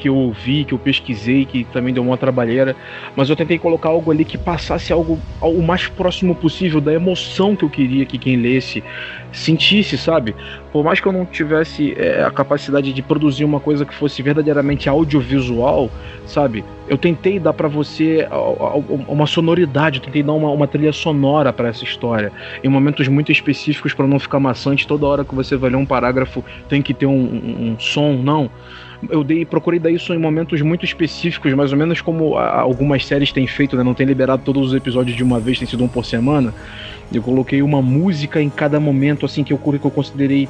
Que 0.03 0.09
eu 0.09 0.16
ouvi, 0.16 0.64
que 0.64 0.74
eu 0.74 0.78
pesquisei, 0.80 1.44
que 1.44 1.62
também 1.62 1.94
deu 1.94 2.03
uma 2.03 2.16
trabalheira, 2.16 2.74
mas 3.14 3.30
eu 3.30 3.36
tentei 3.36 3.57
colocar 3.57 3.88
algo 3.88 4.11
ali 4.11 4.24
que 4.24 4.36
passasse 4.36 4.92
algo 4.92 5.16
o 5.40 5.62
mais 5.62 5.86
próximo 5.86 6.34
possível 6.34 6.80
da 6.80 6.92
emoção 6.92 7.55
que 7.55 7.64
eu 7.64 7.70
queria 7.70 8.05
que 8.05 8.18
quem 8.18 8.34
lesse 8.34 8.82
sentisse, 9.30 9.96
sabe? 9.96 10.34
Por 10.72 10.82
mais 10.82 10.98
que 10.98 11.07
eu 11.07 11.12
não 11.12 11.24
tivesse 11.24 11.94
é, 11.96 12.24
a 12.24 12.32
capacidade 12.32 12.92
de 12.92 13.00
produzir 13.00 13.44
uma 13.44 13.61
coisa 13.61 13.86
que 13.86 13.94
fosse 13.94 14.20
verdadeiramente 14.22 14.88
audiovisual, 14.88 15.88
sabe? 16.26 16.64
Eu 16.88 16.98
tentei 16.98 17.38
dar 17.38 17.53
para 17.53 17.68
você 17.68 18.26
uma 19.07 19.26
sonoridade, 19.28 20.00
eu 20.00 20.05
tentei 20.05 20.24
dar 20.24 20.32
uma, 20.32 20.50
uma 20.50 20.66
trilha 20.66 20.92
sonora 20.92 21.53
para 21.53 21.68
essa 21.68 21.84
história, 21.84 22.32
em 22.64 22.68
momentos 22.68 23.07
muito 23.07 23.30
específicos 23.30 23.94
para 23.94 24.09
não 24.09 24.18
ficar 24.18 24.40
maçante. 24.40 24.84
Toda 24.84 25.07
hora 25.07 25.24
que 25.24 25.34
você 25.34 25.57
vai 25.57 25.70
ler 25.70 25.76
um 25.76 25.86
parágrafo 25.86 26.44
tem 26.68 26.82
que 26.82 26.92
ter 26.92 27.07
um, 27.07 27.12
um, 27.12 27.70
um 27.70 27.78
som, 27.78 28.14
não 28.14 28.50
eu 29.11 29.24
dei, 29.24 29.44
procurei 29.44 29.80
dar 29.80 29.90
isso 29.90 30.12
em 30.14 30.18
momentos 30.18 30.61
muito 30.62 30.84
específicos, 30.84 31.53
mais 31.55 31.72
ou 31.72 31.78
menos 31.78 32.00
como 32.00 32.36
algumas 32.36 33.05
séries 33.05 33.32
têm 33.32 33.46
feito, 33.46 33.76
né? 33.76 33.82
Não 33.82 33.94
tem 33.94 34.07
liberado 34.07 34.42
todos 34.44 34.68
os 34.68 34.74
episódios 34.74 35.16
de 35.16 35.22
uma 35.22 35.40
vez, 35.40 35.59
tem 35.59 35.66
sido 35.66 35.82
um 35.82 35.88
por 35.88 36.05
semana. 36.05 36.55
Eu 37.12 37.22
coloquei 37.22 37.62
uma 37.62 37.82
música 37.82 38.40
em 38.40 38.48
cada 38.48 38.80
momento, 38.80 39.26
assim, 39.26 39.44
que 39.44 39.53
eu, 39.53 39.59
que 39.59 39.84
eu 39.84 39.90
considerei 39.90 40.48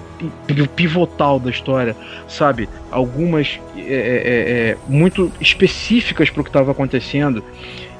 pivotal 0.76 1.40
da 1.40 1.50
história, 1.50 1.96
sabe? 2.28 2.68
Algumas 2.90 3.58
é, 3.76 3.80
é, 3.80 3.86
é, 3.86 4.70
é 4.70 4.76
muito 4.86 5.32
específicas 5.40 6.30
para 6.30 6.40
o 6.40 6.44
que 6.44 6.50
estava 6.50 6.70
acontecendo. 6.70 7.42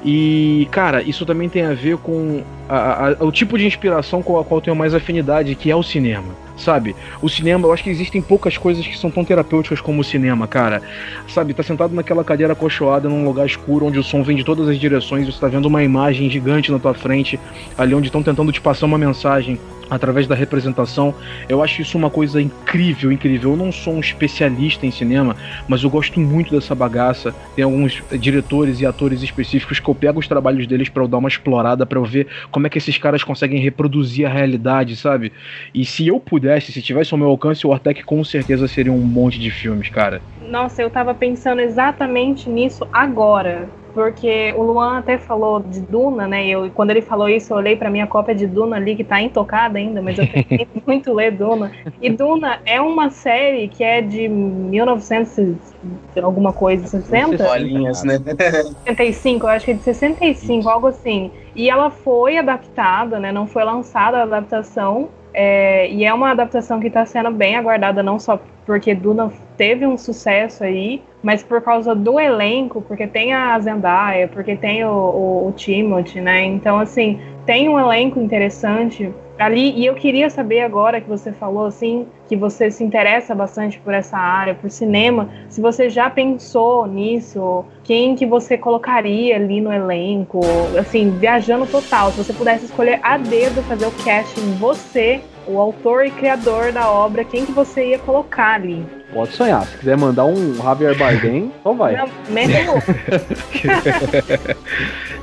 E, 0.05 0.67
cara, 0.71 1.01
isso 1.01 1.25
também 1.25 1.49
tem 1.49 1.63
a 1.63 1.73
ver 1.73 1.97
com 1.97 2.43
a, 2.69 3.09
a, 3.09 3.23
o 3.23 3.31
tipo 3.31 3.57
de 3.57 3.65
inspiração 3.65 4.21
com 4.21 4.37
a 4.37 4.43
qual 4.43 4.59
eu 4.59 4.63
tenho 4.63 4.75
mais 4.75 4.93
afinidade, 4.93 5.55
que 5.55 5.71
é 5.71 5.75
o 5.75 5.83
cinema 5.83 6.42
sabe? 6.55 6.95
O 7.21 7.29
cinema, 7.29 7.67
eu 7.67 7.73
acho 7.73 7.83
que 7.83 7.89
existem 7.89 8.21
poucas 8.21 8.57
coisas 8.57 8.85
que 8.85 8.97
são 8.97 9.09
tão 9.09 9.23
terapêuticas 9.23 9.81
como 9.81 10.01
o 10.01 10.03
cinema, 10.03 10.47
cara. 10.47 10.81
Sabe, 11.27 11.53
tá 11.53 11.63
sentado 11.63 11.93
naquela 11.93 12.23
cadeira 12.23 12.53
acolchoada 12.53 13.09
num 13.09 13.25
lugar 13.25 13.45
escuro 13.45 13.85
onde 13.85 13.99
o 13.99 14.03
som 14.03 14.23
vem 14.23 14.35
de 14.35 14.43
todas 14.43 14.67
as 14.67 14.79
direções, 14.79 15.25
você 15.25 15.39
tá 15.39 15.47
vendo 15.47 15.65
uma 15.65 15.83
imagem 15.83 16.29
gigante 16.29 16.71
na 16.71 16.79
tua 16.79 16.93
frente, 16.93 17.39
ali 17.77 17.93
onde 17.93 18.07
estão 18.07 18.23
tentando 18.23 18.51
te 18.51 18.61
passar 18.61 18.85
uma 18.85 18.97
mensagem 18.97 19.59
através 19.93 20.27
da 20.27 20.35
representação. 20.35 21.13
Eu 21.47 21.61
acho 21.63 21.81
isso 21.81 21.97
uma 21.97 22.09
coisa 22.09 22.41
incrível, 22.41 23.11
incrível. 23.11 23.51
Eu 23.51 23.57
não 23.57 23.71
sou 23.71 23.93
um 23.93 23.99
especialista 23.99 24.85
em 24.85 24.91
cinema, 24.91 25.35
mas 25.67 25.83
eu 25.83 25.89
gosto 25.89 26.19
muito 26.19 26.53
dessa 26.53 26.73
bagaça. 26.73 27.33
Tem 27.55 27.63
alguns 27.63 28.01
diretores 28.19 28.79
e 28.79 28.85
atores 28.85 29.21
específicos 29.21 29.79
que 29.79 29.89
eu 29.89 29.95
pego 29.95 30.19
os 30.19 30.27
trabalhos 30.27 30.67
deles 30.67 30.89
para 30.89 31.03
eu 31.03 31.07
dar 31.07 31.17
uma 31.17 31.29
explorada, 31.29 31.85
para 31.85 31.99
eu 31.99 32.05
ver 32.05 32.27
como 32.51 32.67
é 32.67 32.69
que 32.69 32.77
esses 32.77 32.97
caras 32.97 33.23
conseguem 33.23 33.59
reproduzir 33.59 34.25
a 34.25 34.29
realidade, 34.29 34.95
sabe? 34.95 35.31
E 35.73 35.85
se 35.85 36.07
eu 36.07 36.19
pudesse, 36.19 36.71
se 36.71 36.81
tivesse 36.81 37.13
ao 37.13 37.17
meu 37.17 37.27
alcance, 37.27 37.65
o 37.65 37.73
Artec 37.73 38.03
com 38.03 38.23
certeza 38.23 38.67
seria 38.67 38.91
um 38.91 38.99
monte 38.99 39.39
de 39.39 39.51
filmes, 39.51 39.89
cara. 39.89 40.21
Nossa, 40.49 40.81
eu 40.81 40.89
tava 40.89 41.13
pensando 41.13 41.61
exatamente 41.61 42.49
nisso 42.49 42.87
agora 42.91 43.69
porque 43.93 44.53
o 44.57 44.63
Luan 44.63 44.97
até 44.97 45.17
falou 45.17 45.59
de 45.59 45.79
Duna, 45.79 46.27
né? 46.27 46.47
Eu, 46.47 46.69
quando 46.71 46.89
ele 46.89 47.01
falou 47.01 47.29
isso, 47.29 47.53
eu 47.53 47.57
olhei 47.57 47.75
para 47.75 47.89
minha 47.89 48.07
cópia 48.07 48.33
de 48.33 48.47
Duna 48.47 48.75
ali, 48.75 48.95
que 48.95 49.03
tá 49.03 49.21
intocada 49.21 49.77
ainda, 49.77 50.01
mas 50.01 50.17
eu 50.17 50.27
tenho 50.27 50.67
muito 50.85 51.13
ler 51.13 51.31
Duna. 51.31 51.71
E 52.01 52.09
Duna 52.09 52.59
é 52.65 52.81
uma 52.81 53.09
série 53.09 53.67
que 53.67 53.83
é 53.83 54.01
de 54.01 54.27
1900 54.27 55.73
alguma 56.21 56.53
coisa, 56.53 56.87
60? 56.87 57.43
Bolinhas, 57.43 58.03
né? 58.03 58.19
65, 58.85 59.45
eu 59.45 59.49
acho 59.49 59.65
que 59.65 59.71
é 59.71 59.73
de 59.75 59.83
65, 59.83 60.59
isso. 60.59 60.69
algo 60.69 60.87
assim. 60.87 61.31
E 61.55 61.69
ela 61.69 61.89
foi 61.89 62.37
adaptada, 62.37 63.19
né? 63.19 63.31
Não 63.31 63.47
foi 63.47 63.63
lançada 63.63 64.17
a 64.17 64.23
adaptação. 64.23 65.09
É, 65.33 65.89
e 65.89 66.05
é 66.05 66.13
uma 66.13 66.31
adaptação 66.31 66.79
que 66.79 66.87
está 66.87 67.05
sendo 67.05 67.31
bem 67.31 67.55
aguardada, 67.55 68.03
não 68.03 68.19
só 68.19 68.39
porque 68.65 68.93
Duna 68.93 69.31
teve 69.57 69.85
um 69.85 69.97
sucesso 69.97 70.63
aí, 70.63 71.01
mas 71.21 71.43
por 71.43 71.61
causa 71.61 71.95
do 71.95 72.19
elenco, 72.19 72.81
porque 72.81 73.07
tem 73.07 73.33
a 73.33 73.59
Zendaya, 73.59 74.27
porque 74.27 74.55
tem 74.55 74.85
o, 74.85 74.89
o, 74.89 75.47
o 75.47 75.51
Timothy, 75.51 76.21
né? 76.21 76.43
Então, 76.43 76.79
assim, 76.79 77.19
tem 77.45 77.67
um 77.67 77.79
elenco 77.79 78.19
interessante 78.19 79.11
ali, 79.37 79.71
e 79.71 79.85
eu 79.85 79.95
queria 79.95 80.29
saber 80.29 80.61
agora 80.61 81.01
que 81.01 81.09
você 81.09 81.31
falou, 81.31 81.65
assim, 81.65 82.07
que 82.27 82.35
você 82.35 82.69
se 82.69 82.83
interessa 82.83 83.33
bastante 83.33 83.79
por 83.79 83.93
essa 83.93 84.17
área, 84.17 84.55
por 84.55 84.69
cinema, 84.69 85.29
se 85.49 85.59
você 85.59 85.89
já 85.89 86.09
pensou 86.09 86.85
nisso, 86.87 87.65
quem 87.83 88.15
que 88.15 88.25
você 88.25 88.57
colocaria 88.57 89.35
ali 89.35 89.59
no 89.59 89.71
elenco, 89.71 90.41
assim, 90.79 91.09
viajando 91.11 91.65
total, 91.65 92.11
se 92.11 92.17
você 92.17 92.33
pudesse 92.33 92.65
escolher 92.65 92.99
a 93.03 93.17
dedo 93.17 93.61
fazer 93.63 93.87
o 93.87 93.91
casting, 94.03 94.53
você, 94.55 95.21
o 95.47 95.59
autor 95.59 96.05
e 96.05 96.11
criador 96.11 96.71
da 96.71 96.89
obra, 96.91 97.23
quem 97.23 97.45
que 97.45 97.51
você 97.51 97.89
ia 97.89 97.99
colocar 97.99 98.55
ali? 98.55 98.85
Pode 99.13 99.33
sonhar. 99.33 99.65
Se 99.65 99.77
quiser 99.77 99.97
mandar 99.97 100.25
um 100.25 100.55
Javier 100.55 100.97
Bardem, 100.97 101.51
só 101.61 101.73
vai. 101.73 101.95
Não, 101.95 102.09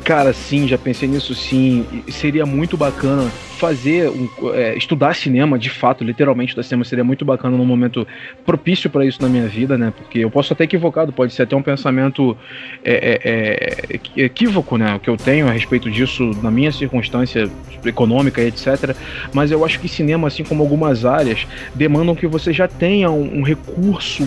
Cara, 0.05 0.33
sim, 0.33 0.69
já 0.69 0.79
pensei 0.79 1.09
nisso 1.09 1.35
sim. 1.35 1.85
Seria 2.09 2.47
muito 2.47 2.77
bacana 2.77 3.29
fazer 3.59 4.09
um, 4.09 4.29
é, 4.55 4.75
estudar 4.75 5.15
cinema, 5.15 5.59
de 5.59 5.69
fato, 5.69 6.03
literalmente 6.03 6.57
da 6.57 6.63
cinema 6.63 6.83
seria 6.83 7.05
muito 7.05 7.27
bacana 7.27 7.59
num 7.59 7.67
momento 7.67 8.09
propício 8.47 8.89
para 8.89 9.05
isso 9.05 9.21
na 9.21 9.29
minha 9.29 9.47
vida, 9.47 9.77
né? 9.77 9.93
Porque 9.95 10.21
eu 10.21 10.31
posso 10.31 10.55
até 10.55 10.65
equivocado, 10.65 11.13
pode 11.13 11.35
ser 11.35 11.43
até 11.43 11.55
um 11.55 11.63
pensamento 11.63 12.35
é, 12.83 13.21
é, 13.23 13.99
é 14.19 14.25
equívoco, 14.25 14.79
né? 14.79 14.95
O 14.95 15.01
que 15.01 15.11
eu 15.11 15.17
tenho 15.17 15.47
a 15.47 15.51
respeito 15.51 15.91
disso 15.91 16.31
na 16.43 16.51
minha 16.51 16.73
circunstância 16.73 17.51
econômica 17.85 18.41
e 18.41 18.47
etc. 18.47 18.97
Mas 19.35 19.51
eu 19.51 19.63
acho 19.63 19.79
que 19.79 19.89
cinema, 19.89 20.29
assim 20.29 20.43
como 20.43 20.63
algumas 20.63 21.05
áreas, 21.05 21.47
demandam 21.75 22.15
que 22.15 22.27
você 22.27 22.55
já 22.55 22.67
tenha 22.67 23.11
um, 23.11 23.41
um 23.41 23.43
recurso 23.43 23.80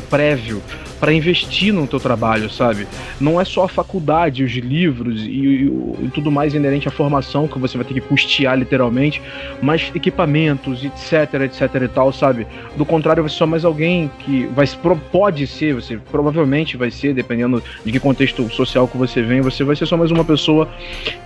prévio 0.09 0.61
para 1.03 1.11
investir 1.13 1.73
no 1.73 1.85
teu 1.85 1.99
trabalho, 1.99 2.49
sabe? 2.49 2.87
Não 3.19 3.39
é 3.39 3.43
só 3.43 3.65
a 3.65 3.67
faculdade, 3.67 4.41
os 4.41 4.53
livros 4.53 5.21
e, 5.21 5.29
e, 5.29 5.65
e, 6.03 6.11
tudo 6.13 6.31
mais 6.31 6.53
inerente 6.53 6.87
à 6.87 6.91
formação 6.91 7.45
que 7.45 7.59
você 7.59 7.77
vai 7.77 7.85
ter 7.85 7.93
que 7.93 7.99
custear 7.99 8.57
literalmente, 8.57 9.21
mas 9.61 9.91
equipamentos, 9.93 10.81
etc, 10.85 11.41
etc 11.41 11.81
e 11.83 11.87
tal, 11.89 12.13
sabe? 12.13 12.47
Do 12.77 12.85
contrário, 12.85 13.21
você 13.21 13.35
só 13.35 13.45
mais 13.45 13.65
alguém 13.65 14.09
que 14.19 14.45
vai 14.55 14.65
pode 15.11 15.45
ser, 15.45 15.75
você 15.75 15.97
provavelmente 15.97 16.77
vai 16.77 16.89
ser, 16.89 17.13
dependendo 17.13 17.61
de 17.83 17.91
que 17.91 17.99
contexto 17.99 18.49
social 18.49 18.87
que 18.87 18.97
você 18.97 19.21
vem, 19.21 19.41
você 19.41 19.65
vai 19.65 19.75
ser 19.75 19.85
só 19.85 19.97
mais 19.97 20.09
uma 20.09 20.23
pessoa 20.23 20.69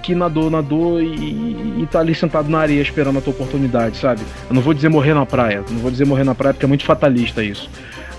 que 0.02 0.16
nadou, 0.16 0.50
nadou 0.50 1.00
e, 1.00 1.84
e 1.84 1.88
tá 1.92 2.00
ali 2.00 2.16
sentado 2.16 2.50
na 2.50 2.60
areia 2.60 2.82
esperando 2.82 3.20
a 3.20 3.22
tua 3.22 3.32
oportunidade, 3.32 3.98
sabe? 3.98 4.22
Eu 4.50 4.56
não 4.56 4.62
vou 4.64 4.74
dizer 4.74 4.90
morrer 4.90 5.14
na 5.14 5.26
praia, 5.26 5.64
não 5.70 5.80
vou 5.80 5.92
dizer 5.92 6.06
morrer 6.06 6.24
na 6.24 6.34
praia 6.34 6.54
porque 6.54 6.66
é 6.66 6.68
muito 6.68 6.84
fatalista 6.84 7.44
isso. 7.44 7.70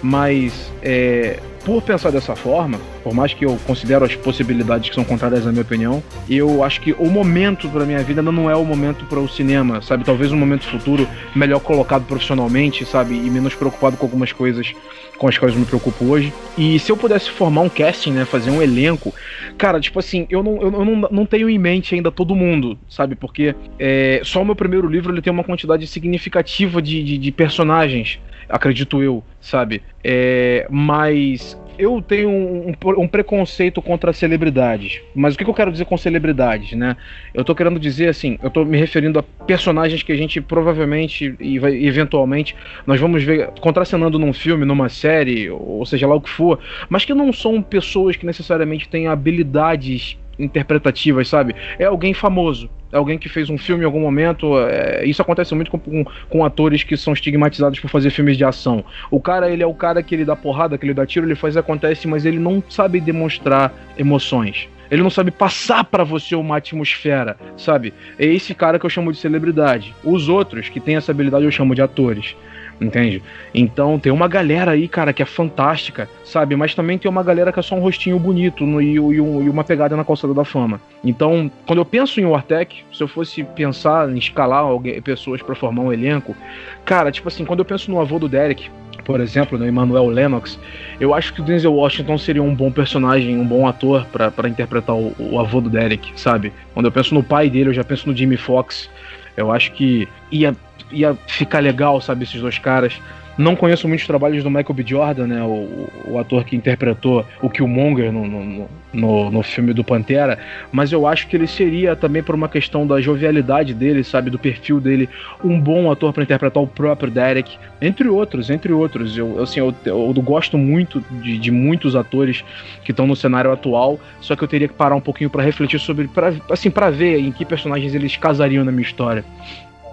Mas 0.03 0.73
é, 0.83 1.41
por 1.65 1.83
pensar 1.83 2.11
dessa 2.11 2.35
forma, 2.35 2.81
por 3.03 3.13
mais 3.13 3.35
que 3.35 3.45
eu 3.45 3.59
considero 3.67 4.05
as 4.05 4.15
possibilidades 4.15 4.89
que 4.89 4.95
são 4.95 5.05
contrárias 5.05 5.47
à 5.47 5.51
minha 5.51 5.61
opinião, 5.63 6.03
eu 6.29 6.65
acho 6.65 6.81
que 6.81 6.93
o 6.93 7.11
momento 7.11 7.69
para 7.69 7.85
minha 7.85 8.03
vida 8.03 8.21
ainda 8.21 8.33
não 8.33 8.51
é 8.51 8.57
o 8.57 8.65
momento 8.65 9.05
para 9.05 9.19
o 9.19 9.29
cinema, 9.29 9.83
sabe? 9.83 10.05
Talvez 10.05 10.33
um 10.33 10.37
momento 10.37 10.65
futuro 10.65 11.07
melhor 11.35 11.61
colocado 11.61 12.07
profissionalmente, 12.07 12.85
sabe? 12.85 13.15
E 13.15 13.31
menos 13.31 13.55
preocupado 13.55 13.97
com 13.97 14.07
algumas 14.07 14.33
coisas 14.33 14.73
com 15.19 15.29
as 15.29 15.37
quais 15.37 15.53
eu 15.53 15.61
me 15.61 15.67
preocupo 15.67 16.05
hoje. 16.07 16.33
E 16.57 16.79
se 16.79 16.91
eu 16.91 16.97
pudesse 16.97 17.29
formar 17.29 17.63
um 17.63 17.69
casting, 17.69 18.13
né, 18.13 18.25
fazer 18.25 18.51
um 18.51 18.63
elenco, 18.63 19.13
cara, 19.59 19.81
tipo 19.81 19.99
assim, 19.99 20.27
eu 20.31 20.43
não, 20.43 20.63
eu 20.63 20.71
não, 20.71 20.97
não 21.11 21.27
tenho 21.27 21.51
em 21.51 21.59
mente 21.59 21.95
ainda 21.95 22.11
todo 22.11 22.37
mundo, 22.37 22.79
sabe? 22.89 23.17
Porque 23.17 23.55
é, 23.79 24.21
só 24.25 24.41
o 24.41 24.45
meu 24.45 24.55
primeiro 24.55 24.89
livro 24.89 25.13
ele 25.13 25.21
tem 25.21 25.33
uma 25.33 25.45
quantidade 25.45 25.87
significativa 25.87 26.81
de, 26.81 27.03
de, 27.03 27.19
de 27.19 27.33
personagens 27.33 28.21
acredito 28.49 29.03
eu, 29.03 29.23
sabe? 29.41 29.83
É, 30.03 30.67
mas 30.71 31.57
eu 31.79 32.03
tenho 32.03 32.29
um, 32.29 32.75
um, 32.99 33.07
preconceito 33.07 33.81
contra 33.81 34.13
celebridades. 34.13 35.01
Mas 35.15 35.35
o 35.35 35.39
que, 35.39 35.45
que, 35.45 35.51
eu 35.51 35.55
quero 35.55 35.71
dizer 35.71 35.85
com 35.85 35.97
celebridades, 35.97 36.73
né? 36.77 36.97
Eu 37.33 37.45
tô 37.45 37.55
querendo 37.55 37.79
dizer 37.79 38.09
assim, 38.09 38.37
eu 38.43 38.51
tô 38.51 38.65
me 38.65 38.77
referindo 38.77 39.19
a 39.19 39.23
personagens 39.23 40.03
que 40.03 40.11
a 40.11 40.17
gente 40.17 40.41
provavelmente 40.41 41.37
e 41.39 41.59
vai, 41.59 41.73
eventualmente 41.75 42.57
nós 42.85 43.01
vamos 43.01 43.23
ver 43.23 43.51
contracenando 43.61 44.19
num 44.19 44.33
filme, 44.33 44.65
numa 44.65 44.89
série, 44.89 45.49
ou 45.51 45.87
seja 45.87 46.07
lá 46.07 46.17
o 46.17 46.21
que 46.21 46.31
for, 46.31 46.59
mas 46.89 47.05
que 47.05 47.15
não 47.15 47.33
são 47.33 47.63
pessoas 47.63 48.17
que 48.17 48.27
necessariamente 48.27 48.89
têm 48.89 49.07
habilidades 49.07 50.19
interpretativas, 50.37 51.29
sabe? 51.29 51.55
É 51.79 51.85
alguém 51.85 52.13
famoso, 52.13 52.69
alguém 52.93 53.19
que 53.19 53.29
fez 53.29 53.51
um 53.51 53.59
filme 53.59 53.83
em 53.83 53.87
algum 53.87 54.01
momento. 54.01 54.59
É, 54.59 55.05
isso 55.05 55.23
acontece 55.23 55.55
muito 55.55 55.71
com, 55.71 55.79
com, 55.79 56.05
com, 56.29 56.45
atores 56.45 56.83
que 56.83 56.97
são 56.97 57.13
estigmatizados 57.13 57.79
por 57.81 57.89
fazer 57.89 58.11
filmes 58.11 58.37
de 58.37 58.45
ação. 58.45 58.85
O 59.11 59.21
cara, 59.21 59.51
ele 59.51 59.63
é 59.63 59.67
o 59.67 59.75
cara 59.75 60.03
que 60.03 60.15
ele 60.15 60.25
dá 60.25 60.37
porrada, 60.37 60.79
que 60.79 60.85
ele 60.85 60.95
dá 60.95 61.07
tiro, 61.07 61.27
ele 61.27 61.35
faz 61.35 61.57
acontece, 61.57 62.07
mas 62.07 62.25
ele 62.25 62.39
não 62.39 62.63
sabe 62.69 63.01
demonstrar 63.01 63.73
emoções. 63.97 64.69
Ele 64.91 65.03
não 65.03 65.11
sabe 65.11 65.31
passar 65.31 65.85
para 65.85 66.03
você 66.03 66.35
uma 66.35 66.57
atmosfera, 66.57 67.37
sabe? 67.57 67.93
É 68.19 68.25
esse 68.25 68.55
cara 68.55 68.79
que 68.79 68.87
eu 68.87 68.91
chamo 68.91 69.13
de 69.13 69.19
celebridade. 69.19 69.95
Os 70.03 70.29
outros 70.29 70.69
que 70.71 70.81
têm 70.81 70.97
essa 70.97 71.13
habilidade 71.13 71.45
eu 71.45 71.51
chamo 71.51 71.75
de 71.75 71.83
atores 71.83 72.35
entende? 72.81 73.23
Então 73.55 73.99
tem 73.99 74.13
uma 74.13 74.29
galera 74.29 74.73
aí, 74.73 74.89
cara, 74.89 75.13
que 75.13 75.23
é 75.23 75.27
fantástica, 75.27 76.09
sabe? 76.25 76.57
Mas 76.57 76.75
também 76.75 76.99
tem 76.99 77.11
uma 77.11 77.23
galera 77.23 77.53
que 77.53 77.59
é 77.59 77.63
só 77.63 77.75
um 77.75 77.81
rostinho 77.81 78.19
bonito 78.19 78.65
no, 78.65 78.81
e, 78.81 78.95
e, 78.95 78.97
e, 78.97 79.21
uma 79.21 79.65
pegada 79.65 79.97
na 79.97 80.05
calçada 80.05 80.35
da 80.35 80.45
fama. 80.45 80.81
Então, 81.05 81.51
quando 81.67 81.79
eu 81.79 81.85
penso 81.85 82.21
em 82.21 82.25
Wartech, 82.25 82.85
se 82.93 83.03
eu 83.03 83.09
fosse 83.09 83.43
pensar 83.45 84.09
em 84.11 84.19
escalar 84.19 84.61
alguém, 84.61 85.01
pessoas 85.03 85.43
para 85.43 85.55
formar 85.55 85.83
um 85.83 85.93
elenco, 85.93 86.37
cara, 86.85 87.11
tipo 87.11 87.29
assim, 87.29 87.45
quando 87.45 87.61
eu 87.61 87.65
penso 87.65 87.91
no 87.91 88.01
avô 88.01 88.19
do 88.19 88.29
Derek, 88.29 88.69
por 89.05 89.21
exemplo, 89.21 89.59
no 89.59 89.67
Emmanuel 89.67 90.07
Lennox, 90.09 90.59
eu 91.01 91.15
acho 91.15 91.33
que 91.33 91.41
o 91.41 91.45
Denzel 91.45 91.73
Washington 91.73 92.19
seria 92.19 92.43
um 92.43 92.55
bom 92.55 92.71
personagem, 92.71 93.39
um 93.39 93.47
bom 93.47 93.67
ator 93.67 94.07
para 94.07 94.49
interpretar 94.49 94.95
o, 94.95 95.15
o 95.19 95.41
avô 95.41 95.63
do 95.63 95.71
Derek, 95.71 96.13
sabe? 96.15 96.53
Quando 96.75 96.87
eu 96.87 96.93
penso 96.93 97.15
no 97.15 97.23
pai 97.23 97.49
dele, 97.49 97.71
eu 97.71 97.75
já 97.75 97.83
penso 97.83 98.07
no 98.07 98.15
Jimmy 98.15 98.37
Fox. 98.37 98.91
Eu 99.35 99.51
acho 99.51 99.73
que 99.73 100.07
ia 100.31 100.55
ia 100.91 101.17
ficar 101.27 101.61
legal, 101.61 102.01
sabe, 102.01 102.25
esses 102.25 102.41
dois 102.41 102.59
caras. 102.59 103.01
Não 103.39 103.55
conheço 103.55 103.87
muitos 103.87 104.05
trabalhos 104.05 104.43
do 104.43 104.51
Michael 104.51 104.75
B. 104.75 104.85
Jordan, 104.85 105.27
né? 105.29 105.43
O, 105.45 105.89
o 106.07 106.19
ator 106.19 106.45
que 106.45 106.57
interpretou 106.57 107.25
o 107.41 107.49
Killmonger 107.49 108.11
no, 108.11 108.27
no, 108.27 108.69
no, 108.93 109.31
no, 109.31 109.43
filme 109.45 109.73
do 109.73 109.85
Pantera, 109.85 110.37
mas 110.73 110.91
eu 110.91 111.07
acho 111.07 111.29
que 111.29 111.37
ele 111.37 111.47
seria 111.47 111.95
também 111.95 112.21
por 112.21 112.35
uma 112.35 112.49
questão 112.49 112.85
da 112.85 113.01
jovialidade 113.01 113.73
dele, 113.73 114.03
sabe? 114.03 114.29
Do 114.29 114.41
perfil 114.41 114.81
dele, 114.81 115.09
um 115.45 115.61
bom 115.61 115.89
ator 115.89 116.13
para 116.13 116.25
interpretar 116.25 116.61
o 116.61 116.67
próprio 116.67 117.13
Derek, 117.13 117.57
entre 117.81 118.09
outros, 118.09 118.51
entre 118.51 118.73
outros. 118.73 119.17
Eu, 119.17 119.41
assim, 119.41 119.61
eu, 119.61 119.73
eu 119.85 120.13
gosto 120.15 120.59
muito 120.59 121.01
de, 121.23 121.39
de 121.39 121.53
muitos 121.53 121.95
atores 121.95 122.45
que 122.83 122.91
estão 122.91 123.07
no 123.07 123.15
cenário 123.15 123.53
atual, 123.53 124.01
só 124.21 124.35
que 124.35 124.43
eu 124.43 124.49
teria 124.49 124.67
que 124.67 124.75
parar 124.75 124.97
um 124.97 125.01
pouquinho 125.01 125.31
para 125.31 125.45
refletir 125.45 125.79
sobre, 125.79 126.09
pra, 126.09 126.35
assim, 126.51 126.71
para 126.71 126.91
ver 126.91 127.21
em 127.21 127.31
que 127.31 127.45
personagens 127.45 127.95
eles 127.95 128.17
casariam 128.17 128.65
na 128.65 128.73
minha 128.73 128.83
história 128.83 129.25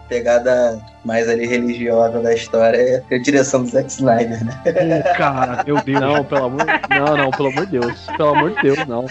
pegada 0.08 0.82
mais 1.06 1.30
ali 1.30 1.46
religiosa 1.46 2.20
da 2.20 2.34
história 2.34 3.04
é 3.10 3.16
a 3.16 3.18
direção 3.20 3.64
do 3.64 3.70
Zack 3.70 3.92
Snyder, 3.92 4.44
né? 4.44 5.04
Oh, 5.06 5.18
cara, 5.18 5.64
meu 5.64 5.82
Deus. 5.84 6.02
Não, 6.02 6.24
pelo 6.26 6.46
amor, 6.46 6.66
não, 6.90 7.18
não, 7.18 7.32
pelo 7.32 7.50
amor 7.50 7.66
de 7.66 7.80
Deus. 7.80 8.08
Pelo 8.18 8.30
amor 8.30 8.56
de 8.56 8.62
Deus, 8.62 8.88
não. 8.88 9.06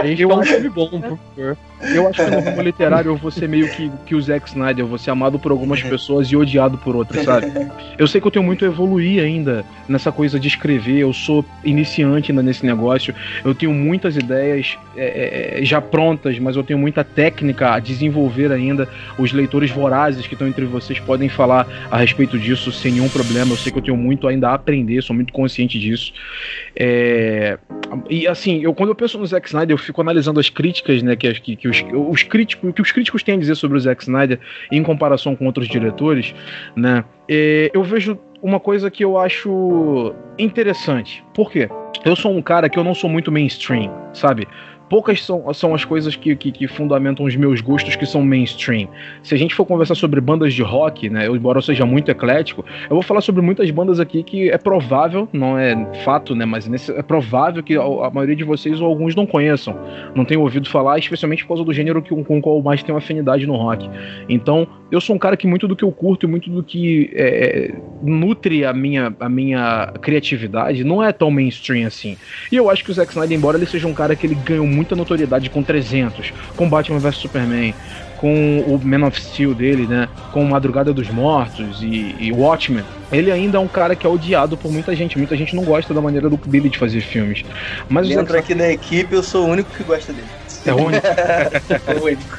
A 0.00 0.06
gente 0.06 0.22
eu 0.22 0.32
acho 0.32 0.50
um 0.50 0.54
filme 0.54 0.68
bom, 0.70 0.88
por 0.88 1.18
favor. 1.36 1.56
Eu 1.80 2.08
acho 2.08 2.24
que 2.24 2.30
no 2.30 2.42
filme 2.42 2.62
literário 2.62 3.10
eu 3.10 3.16
vou 3.16 3.30
ser 3.30 3.48
meio 3.48 3.70
que, 3.70 3.90
que 4.04 4.14
o 4.14 4.20
Zack 4.20 4.48
Snyder, 4.48 4.84
eu 4.84 4.88
vou 4.88 4.98
ser 4.98 5.10
amado 5.10 5.38
por 5.38 5.52
algumas 5.52 5.80
pessoas 5.82 6.26
e 6.28 6.36
odiado 6.36 6.76
por 6.78 6.96
outras, 6.96 7.24
sabe? 7.24 7.46
Eu 7.96 8.06
sei 8.08 8.20
que 8.20 8.26
eu 8.26 8.30
tenho 8.30 8.44
muito 8.44 8.64
a 8.64 8.68
evoluir 8.68 9.22
ainda 9.22 9.64
nessa 9.88 10.10
coisa 10.10 10.40
de 10.40 10.48
escrever, 10.48 10.98
eu 10.98 11.12
sou 11.12 11.44
iniciante 11.62 12.32
ainda 12.32 12.42
nesse 12.42 12.66
negócio, 12.66 13.14
eu 13.44 13.54
tenho 13.54 13.72
muitas 13.72 14.16
ideias 14.16 14.76
é, 14.96 15.60
é, 15.60 15.64
já 15.64 15.80
prontas, 15.80 16.38
mas 16.38 16.56
eu 16.56 16.64
tenho 16.64 16.78
muita 16.78 17.04
técnica 17.04 17.74
a 17.74 17.78
desenvolver 17.78 18.50
ainda. 18.50 18.88
Os 19.16 19.32
leitores 19.32 19.70
vorazes 19.70 20.17
que 20.26 20.34
estão 20.34 20.48
entre 20.48 20.64
vocês 20.64 20.98
podem 21.00 21.28
falar 21.28 21.66
a 21.90 21.98
respeito 21.98 22.38
disso 22.38 22.72
sem 22.72 22.92
nenhum 22.92 23.08
problema. 23.08 23.52
Eu 23.52 23.56
sei 23.56 23.72
que 23.72 23.78
eu 23.78 23.82
tenho 23.82 23.96
muito 23.96 24.26
ainda 24.26 24.50
a 24.50 24.54
aprender, 24.54 25.02
sou 25.02 25.14
muito 25.14 25.32
consciente 25.32 25.78
disso. 25.78 26.12
É... 26.76 27.58
E 28.08 28.26
assim, 28.26 28.60
eu 28.62 28.74
quando 28.74 28.90
eu 28.90 28.94
penso 28.94 29.18
no 29.18 29.26
Zack 29.26 29.48
Snyder, 29.48 29.74
eu 29.74 29.78
fico 29.78 30.00
analisando 30.00 30.40
as 30.40 30.48
críticas, 30.48 31.02
né, 31.02 31.16
que, 31.16 31.32
que, 31.34 31.56
que 31.56 31.68
os, 31.68 31.84
os 31.92 32.22
críticos, 32.22 32.72
que 32.72 32.82
os 32.82 32.92
críticos 32.92 33.22
têm 33.22 33.36
a 33.36 33.38
dizer 33.38 33.54
sobre 33.54 33.76
o 33.76 33.80
Zack 33.80 34.02
Snyder 34.02 34.38
em 34.70 34.82
comparação 34.82 35.34
com 35.34 35.46
outros 35.46 35.68
diretores, 35.68 36.34
né? 36.76 37.04
É, 37.28 37.70
eu 37.74 37.82
vejo 37.82 38.18
uma 38.40 38.60
coisa 38.60 38.90
que 38.90 39.04
eu 39.04 39.18
acho 39.18 40.14
interessante. 40.38 41.24
Por 41.34 41.50
quê? 41.50 41.68
Eu 42.04 42.16
sou 42.16 42.32
um 42.34 42.40
cara 42.40 42.68
que 42.68 42.78
eu 42.78 42.84
não 42.84 42.94
sou 42.94 43.10
muito 43.10 43.30
mainstream, 43.32 43.92
sabe? 44.12 44.46
Poucas 44.88 45.24
são, 45.24 45.52
são 45.52 45.74
as 45.74 45.84
coisas 45.84 46.16
que, 46.16 46.34
que, 46.34 46.50
que, 46.50 46.68
fundamentam 46.68 47.26
os 47.26 47.36
meus 47.36 47.60
gostos 47.60 47.96
que 47.96 48.06
são 48.06 48.22
mainstream. 48.22 48.88
Se 49.22 49.34
a 49.34 49.38
gente 49.38 49.54
for 49.54 49.64
conversar 49.64 49.94
sobre 49.94 50.20
bandas 50.20 50.54
de 50.54 50.62
rock, 50.62 51.08
né, 51.08 51.26
eu, 51.26 51.36
embora 51.36 51.58
eu 51.58 51.62
seja 51.62 51.84
muito 51.84 52.10
eclético, 52.10 52.64
eu 52.84 52.96
vou 52.96 53.02
falar 53.02 53.20
sobre 53.20 53.42
muitas 53.42 53.70
bandas 53.70 54.00
aqui 54.00 54.22
que 54.22 54.50
é 54.50 54.58
provável, 54.58 55.28
não 55.32 55.58
é 55.58 55.74
fato, 56.04 56.34
né, 56.34 56.44
mas 56.44 56.66
nesse, 56.66 56.92
é 56.92 57.02
provável 57.02 57.62
que 57.62 57.76
a, 57.76 57.82
a, 57.82 58.10
maioria 58.10 58.36
de 58.36 58.44
vocês 58.44 58.80
ou 58.80 58.86
alguns 58.86 59.14
não 59.14 59.26
conheçam, 59.26 59.78
não 60.14 60.24
tenham 60.24 60.42
ouvido 60.42 60.68
falar, 60.68 60.98
especialmente 60.98 61.42
por 61.42 61.48
causa 61.48 61.64
do 61.64 61.72
gênero 61.72 62.02
que, 62.02 62.10
com 62.24 62.38
o 62.38 62.40
qual 62.40 62.62
mais 62.62 62.82
tenho 62.82 62.96
afinidade 62.96 63.46
no 63.46 63.56
rock. 63.56 63.88
Então, 64.28 64.66
eu 64.90 65.00
sou 65.00 65.14
um 65.14 65.18
cara 65.18 65.36
que 65.36 65.46
muito 65.46 65.68
do 65.68 65.76
que 65.76 65.84
eu 65.84 65.92
curto 65.92 66.26
e 66.26 66.28
muito 66.28 66.50
do 66.50 66.62
que 66.62 67.10
é, 67.14 67.74
nutre 68.02 68.64
a 68.64 68.72
minha, 68.72 69.14
a 69.20 69.28
minha 69.28 69.92
criatividade 70.00 70.82
não 70.82 71.02
é 71.02 71.12
tão 71.12 71.30
mainstream 71.30 71.86
assim. 71.86 72.16
E 72.50 72.56
eu 72.56 72.70
acho 72.70 72.84
que 72.84 72.90
o 72.90 72.94
Zack 72.94 73.10
Snyder, 73.10 73.36
embora 73.36 73.58
ele 73.58 73.66
seja 73.66 73.86
um 73.86 73.92
cara 73.92 74.16
que 74.16 74.26
ele 74.26 74.34
ganhou 74.34 74.66
muita 74.78 74.94
notoriedade 74.94 75.50
com 75.50 75.62
300, 75.62 76.32
com 76.56 76.68
Batman 76.68 77.00
vs 77.00 77.16
Superman, 77.16 77.74
com 78.16 78.60
o 78.60 78.80
Man 78.82 79.06
of 79.06 79.20
Steel 79.20 79.54
dele, 79.54 79.86
né? 79.86 80.08
Com 80.32 80.44
Madrugada 80.44 80.92
dos 80.92 81.08
Mortos 81.08 81.82
e, 81.82 82.14
e, 82.18 82.32
Watchmen, 82.32 82.84
ele 83.10 83.30
ainda 83.30 83.58
é 83.58 83.60
um 83.60 83.68
cara 83.68 83.96
que 83.96 84.06
é 84.06 84.10
odiado 84.10 84.56
por 84.56 84.70
muita 84.70 84.94
gente. 84.94 85.18
Muita 85.18 85.36
gente 85.36 85.54
não 85.56 85.64
gosta 85.64 85.92
da 85.92 86.00
maneira 86.00 86.28
do 86.28 86.36
dele 86.36 86.68
de 86.68 86.78
fazer 86.78 87.00
filmes. 87.00 87.44
Mas 87.88 88.08
Dentro 88.08 88.32
Zack... 88.32 88.38
aqui 88.38 88.54
da 88.54 88.70
equipe, 88.70 89.14
eu 89.14 89.22
sou 89.22 89.46
o 89.46 89.50
único 89.50 89.70
que 89.70 89.82
gosta 89.82 90.12
dele. 90.12 90.26
É 90.64 90.72
o 90.72 90.84
único. 90.84 91.06
é 91.06 91.94
o 92.00 92.04
único. 92.04 92.38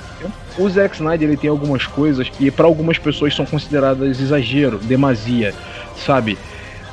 O 0.57 0.69
Zack 0.69 0.95
Snyder 0.95 1.29
ele 1.29 1.37
tem 1.37 1.49
algumas 1.49 1.85
coisas 1.85 2.27
que 2.27 2.51
para 2.51 2.65
algumas 2.65 2.97
pessoas 2.97 3.33
são 3.33 3.45
consideradas 3.45 4.19
exagero, 4.19 4.77
demasia, 4.77 5.53
sabe? 5.95 6.37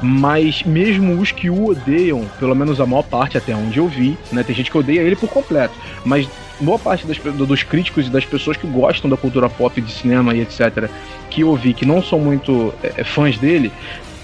Mas 0.01 0.63
mesmo 0.63 1.19
os 1.19 1.33
que 1.33 1.49
o 1.49 1.69
odeiam, 1.69 2.25
pelo 2.39 2.55
menos 2.55 2.81
a 2.81 2.87
maior 2.87 3.03
parte 3.03 3.39
até 3.39 3.55
onde 3.55 3.79
eu 3.79 3.89
vi, 3.89 4.17
né? 4.31 4.43
Tem 4.43 4.55
gente 4.55 4.71
que 4.71 4.77
odeia 4.77 5.01
ele 5.01 5.17
por 5.17 5.29
completo, 5.29 5.75
mas 6.05 6.29
boa 6.61 6.79
parte 6.79 7.07
das, 7.07 7.19
dos 7.19 7.63
críticos 7.63 8.07
e 8.07 8.11
das 8.11 8.25
pessoas 8.25 8.57
que 8.57 8.67
gostam 8.67 9.09
da 9.09 9.17
cultura 9.17 9.49
pop 9.49 9.81
de 9.81 9.93
cinema 9.93 10.35
e 10.35 10.41
etc, 10.41 10.91
que 11.31 11.43
eu 11.43 11.55
vi 11.55 11.73
que 11.73 11.87
não 11.87 12.03
são 12.03 12.19
muito 12.19 12.75
é, 12.83 13.05
fãs 13.05 13.39
dele, 13.39 13.73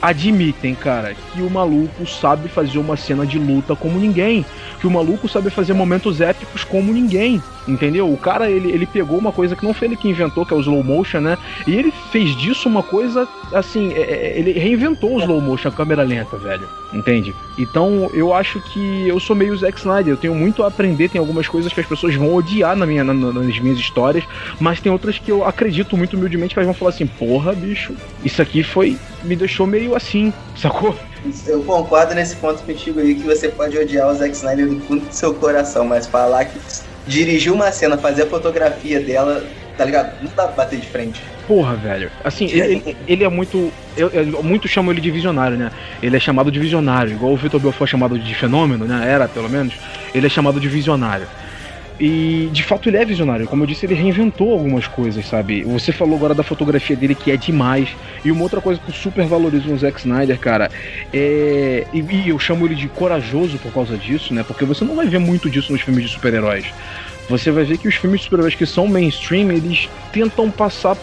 admitem, 0.01 0.75
cara, 0.75 1.15
que 1.15 1.41
o 1.41 1.49
maluco 1.49 2.05
sabe 2.07 2.49
fazer 2.49 2.79
uma 2.79 2.97
cena 2.97 3.25
de 3.25 3.39
luta 3.39 3.77
como 3.77 4.01
ninguém, 4.01 4.45
que 4.81 4.87
o 4.87 4.91
maluco 4.91 5.29
sabe 5.29 5.49
fazer 5.49 5.75
momentos 5.75 6.21
épicos 6.21 6.65
como 6.65 6.93
ninguém 6.93 7.41
entendeu? 7.67 8.13
O 8.13 8.17
cara, 8.17 8.51
ele, 8.51 8.71
ele 8.71 8.87
pegou 8.87 9.19
uma 9.19 9.33
coisa 9.33 9.55
que 9.55 9.65
não 9.65 9.75
foi 9.75 9.89
ele 9.89 9.97
que 9.97 10.09
inventou, 10.09 10.45
que 10.45 10.53
é 10.53 10.57
o 10.57 10.61
slow 10.61 10.83
motion, 10.83 11.21
né? 11.21 11.39
E 11.67 11.75
ele 11.75 11.93
fez 12.11 12.35
disso 12.37 12.69
uma 12.69 12.83
coisa, 12.83 13.29
assim, 13.53 13.93
é, 13.95 14.01
é 14.01 14.39
ele 14.39 14.53
reinventou 14.53 15.17
o 15.17 15.21
slow 15.21 15.41
motion, 15.41 15.69
a 15.69 15.73
câmera 15.73 16.03
lenta, 16.03 16.37
velho, 16.37 16.69
entende? 16.93 17.35
Então, 17.59 18.11
eu 18.13 18.35
acho 18.35 18.61
que 18.61 19.07
eu 19.07 19.19
sou 19.21 19.37
meio 19.37 19.57
Zack 19.57 19.79
Snyder, 19.79 20.15
eu 20.15 20.17
tenho 20.17 20.35
muito 20.35 20.63
a 20.63 20.69
aprender, 20.69 21.09
tem 21.09 21.19
algumas 21.19 21.49
coisas 21.49 21.73
que 21.73 21.81
as 21.81 21.87
pessoas 21.87 22.15
vão 22.15 22.35
odiar 22.35 22.77
na 22.77 22.87
minha, 22.87 23.05
na, 23.05 23.15
nas 23.15 23.59
minhas 23.59 23.79
histórias, 23.79 24.25
mas 24.59 24.81
tem 24.81 24.91
outras 24.91 25.19
que 25.19 25.31
eu 25.31 25.45
acredito 25.45 25.97
muito 25.97 26.17
humildemente 26.17 26.55
que 26.55 26.59
elas 26.59 26.67
vão 26.67 26.75
falar 26.75 26.91
assim, 26.91 27.07
porra, 27.07 27.53
bicho, 27.53 27.95
isso 28.25 28.41
aqui 28.41 28.63
foi, 28.63 28.99
me 29.23 29.37
deixou 29.37 29.67
meio 29.67 29.95
assim, 29.95 30.33
sacou? 30.57 30.97
Eu 31.47 31.63
concordo 31.63 32.15
nesse 32.15 32.35
ponto 32.37 32.61
contigo 32.65 32.99
aí 32.99 33.15
que 33.15 33.23
você 33.23 33.49
pode 33.49 33.79
odiar 33.79 34.11
o 34.11 34.15
Zack 34.15 34.35
Snyder 34.35 34.69
do 34.69 34.81
fundo 34.81 35.07
do 35.07 35.13
seu 35.13 35.33
coração, 35.33 35.85
mas 35.85 36.07
falar 36.07 36.47
que 36.47 36.59
dirigir 37.07 37.53
uma 37.53 37.71
cena, 37.73 37.97
fazer 37.97 38.23
a 38.23 38.27
fotografia 38.27 39.01
dela, 39.01 39.45
tá 39.77 39.85
ligado? 39.85 40.23
Não 40.23 40.31
dá 40.35 40.45
pra 40.45 40.65
bater 40.65 40.79
de 40.79 40.87
frente. 40.87 41.21
Porra, 41.47 41.75
velho. 41.75 42.11
Assim, 42.23 42.47
ele, 42.47 42.97
ele 43.07 43.25
é 43.25 43.29
muito. 43.29 43.73
Eu, 43.97 44.09
eu, 44.11 44.43
muito 44.43 44.69
chamam 44.69 44.93
ele 44.93 45.01
de 45.01 45.11
visionário, 45.11 45.57
né? 45.57 45.71
Ele 46.03 46.17
é 46.17 46.21
chamado 46.21 46.51
de 46.51 46.59
visionário, 46.59 47.13
igual 47.13 47.33
o 47.33 47.37
Vitor 47.37 47.61
Belfort 47.61 47.89
é 47.89 47.91
chamado 47.91 48.19
de 48.19 48.35
fenômeno, 48.35 48.85
né? 48.85 49.11
Era, 49.11 49.29
pelo 49.29 49.49
menos. 49.49 49.75
Ele 50.15 50.27
é 50.27 50.31
chamado 50.31 50.61
de 50.61 50.69
visionário. 50.69 51.27
E 52.01 52.49
de 52.53 52.63
fato 52.63 52.89
ele 52.89 52.97
é 52.97 53.05
visionário. 53.05 53.47
Como 53.47 53.63
eu 53.63 53.67
disse, 53.67 53.87
ele 53.87 53.95
reinventou 53.95 54.53
algumas 54.53 54.87
coisas, 54.87 55.27
sabe? 55.27 55.63
Você 55.65 55.93
falou 55.93 56.17
agora 56.17 56.35
da 56.35 56.43
fotografia 56.43 56.97
dele 56.97 57.15
que 57.15 57.31
é 57.31 57.37
demais. 57.37 57.89
E 58.25 58.33
uma 58.33 58.43
outra 58.43 58.61
coisa 58.61 58.81
que 58.81 58.91
eu 58.91 58.95
super 58.95 59.25
valorizo 59.27 59.69
no 59.69 59.79
Zack 59.79 60.01
Snyder, 60.01 60.39
cara, 60.39 60.71
é. 61.13 61.87
E, 61.93 62.01
e 62.01 62.29
eu 62.29 62.39
chamo 62.39 62.67
ele 62.67 62.75
de 62.75 62.89
corajoso 62.89 63.59
por 63.59 63.73
causa 63.73 63.97
disso, 63.97 64.35
né? 64.35 64.43
Porque 64.43 64.65
você 64.65 64.85
não 64.85 64.97
vai 64.97 65.07
ver 65.07 65.19
muito 65.19 65.49
disso 65.49 65.73
nos 65.73 65.81
filmes 65.81 66.05
de 66.05 66.11
super-heróis 66.11 66.67
você 67.29 67.51
vai 67.51 67.65
ver 67.65 67.79
que 67.79 67.89
os 67.89 67.95
filmes 67.95 68.21
de 68.21 68.25
super-heróis 68.25 68.55
que 68.55 68.67
são 68.67 68.87
mainstream, 68.87 69.51
eles 69.51 69.89
tentam 70.13 70.51
passar, 70.51 70.97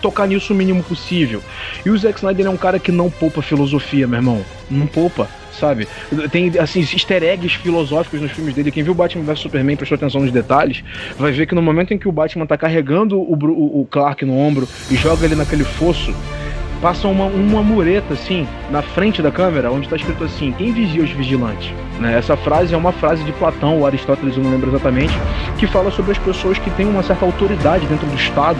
tocar 0.00 0.26
nisso 0.26 0.52
o 0.52 0.56
mínimo 0.56 0.82
possível. 0.82 1.42
E 1.84 1.90
o 1.90 1.98
Zack 1.98 2.18
Snyder 2.18 2.46
é 2.46 2.50
um 2.50 2.56
cara 2.56 2.78
que 2.78 2.90
não 2.90 3.10
poupa 3.10 3.42
filosofia, 3.42 4.06
meu 4.06 4.18
irmão. 4.18 4.44
Não 4.70 4.86
poupa 4.86 5.28
sabe? 5.56 5.88
Tem, 6.30 6.52
assim, 6.58 6.80
easter 6.80 7.22
eggs 7.22 7.56
filosóficos 7.56 8.20
nos 8.20 8.30
filmes 8.30 8.54
dele. 8.54 8.70
Quem 8.70 8.82
viu 8.82 8.94
Batman 8.94 9.24
vs 9.24 9.40
Superman 9.40 9.76
prestou 9.76 9.96
atenção 9.96 10.20
nos 10.20 10.30
detalhes, 10.30 10.84
vai 11.18 11.32
ver 11.32 11.46
que 11.46 11.54
no 11.54 11.62
momento 11.62 11.94
em 11.94 11.98
que 11.98 12.06
o 12.06 12.12
Batman 12.12 12.46
tá 12.46 12.56
carregando 12.56 13.18
o, 13.18 13.34
o, 13.34 13.80
o 13.80 13.86
Clark 13.86 14.24
no 14.24 14.36
ombro 14.36 14.68
e 14.90 14.96
joga 14.96 15.24
ele 15.24 15.34
naquele 15.34 15.64
fosso, 15.64 16.14
passa 16.80 17.08
uma, 17.08 17.26
uma 17.26 17.62
mureta 17.62 18.14
assim 18.14 18.46
na 18.70 18.82
frente 18.82 19.22
da 19.22 19.30
câmera 19.30 19.70
onde 19.70 19.86
está 19.86 19.96
escrito 19.96 20.24
assim: 20.24 20.52
quem 20.52 20.72
vigia 20.72 21.02
os 21.02 21.10
vigilantes? 21.10 21.72
Né? 21.98 22.16
Essa 22.18 22.36
frase 22.36 22.74
é 22.74 22.76
uma 22.76 22.92
frase 22.92 23.24
de 23.24 23.32
Platão, 23.32 23.78
ou 23.78 23.86
Aristóteles, 23.86 24.36
eu 24.36 24.42
não 24.42 24.50
lembro 24.50 24.70
exatamente, 24.70 25.12
que 25.58 25.66
fala 25.66 25.90
sobre 25.90 26.12
as 26.12 26.18
pessoas 26.18 26.58
que 26.58 26.70
têm 26.70 26.86
uma 26.86 27.02
certa 27.02 27.24
autoridade 27.24 27.86
dentro 27.86 28.06
do 28.06 28.14
Estado. 28.14 28.58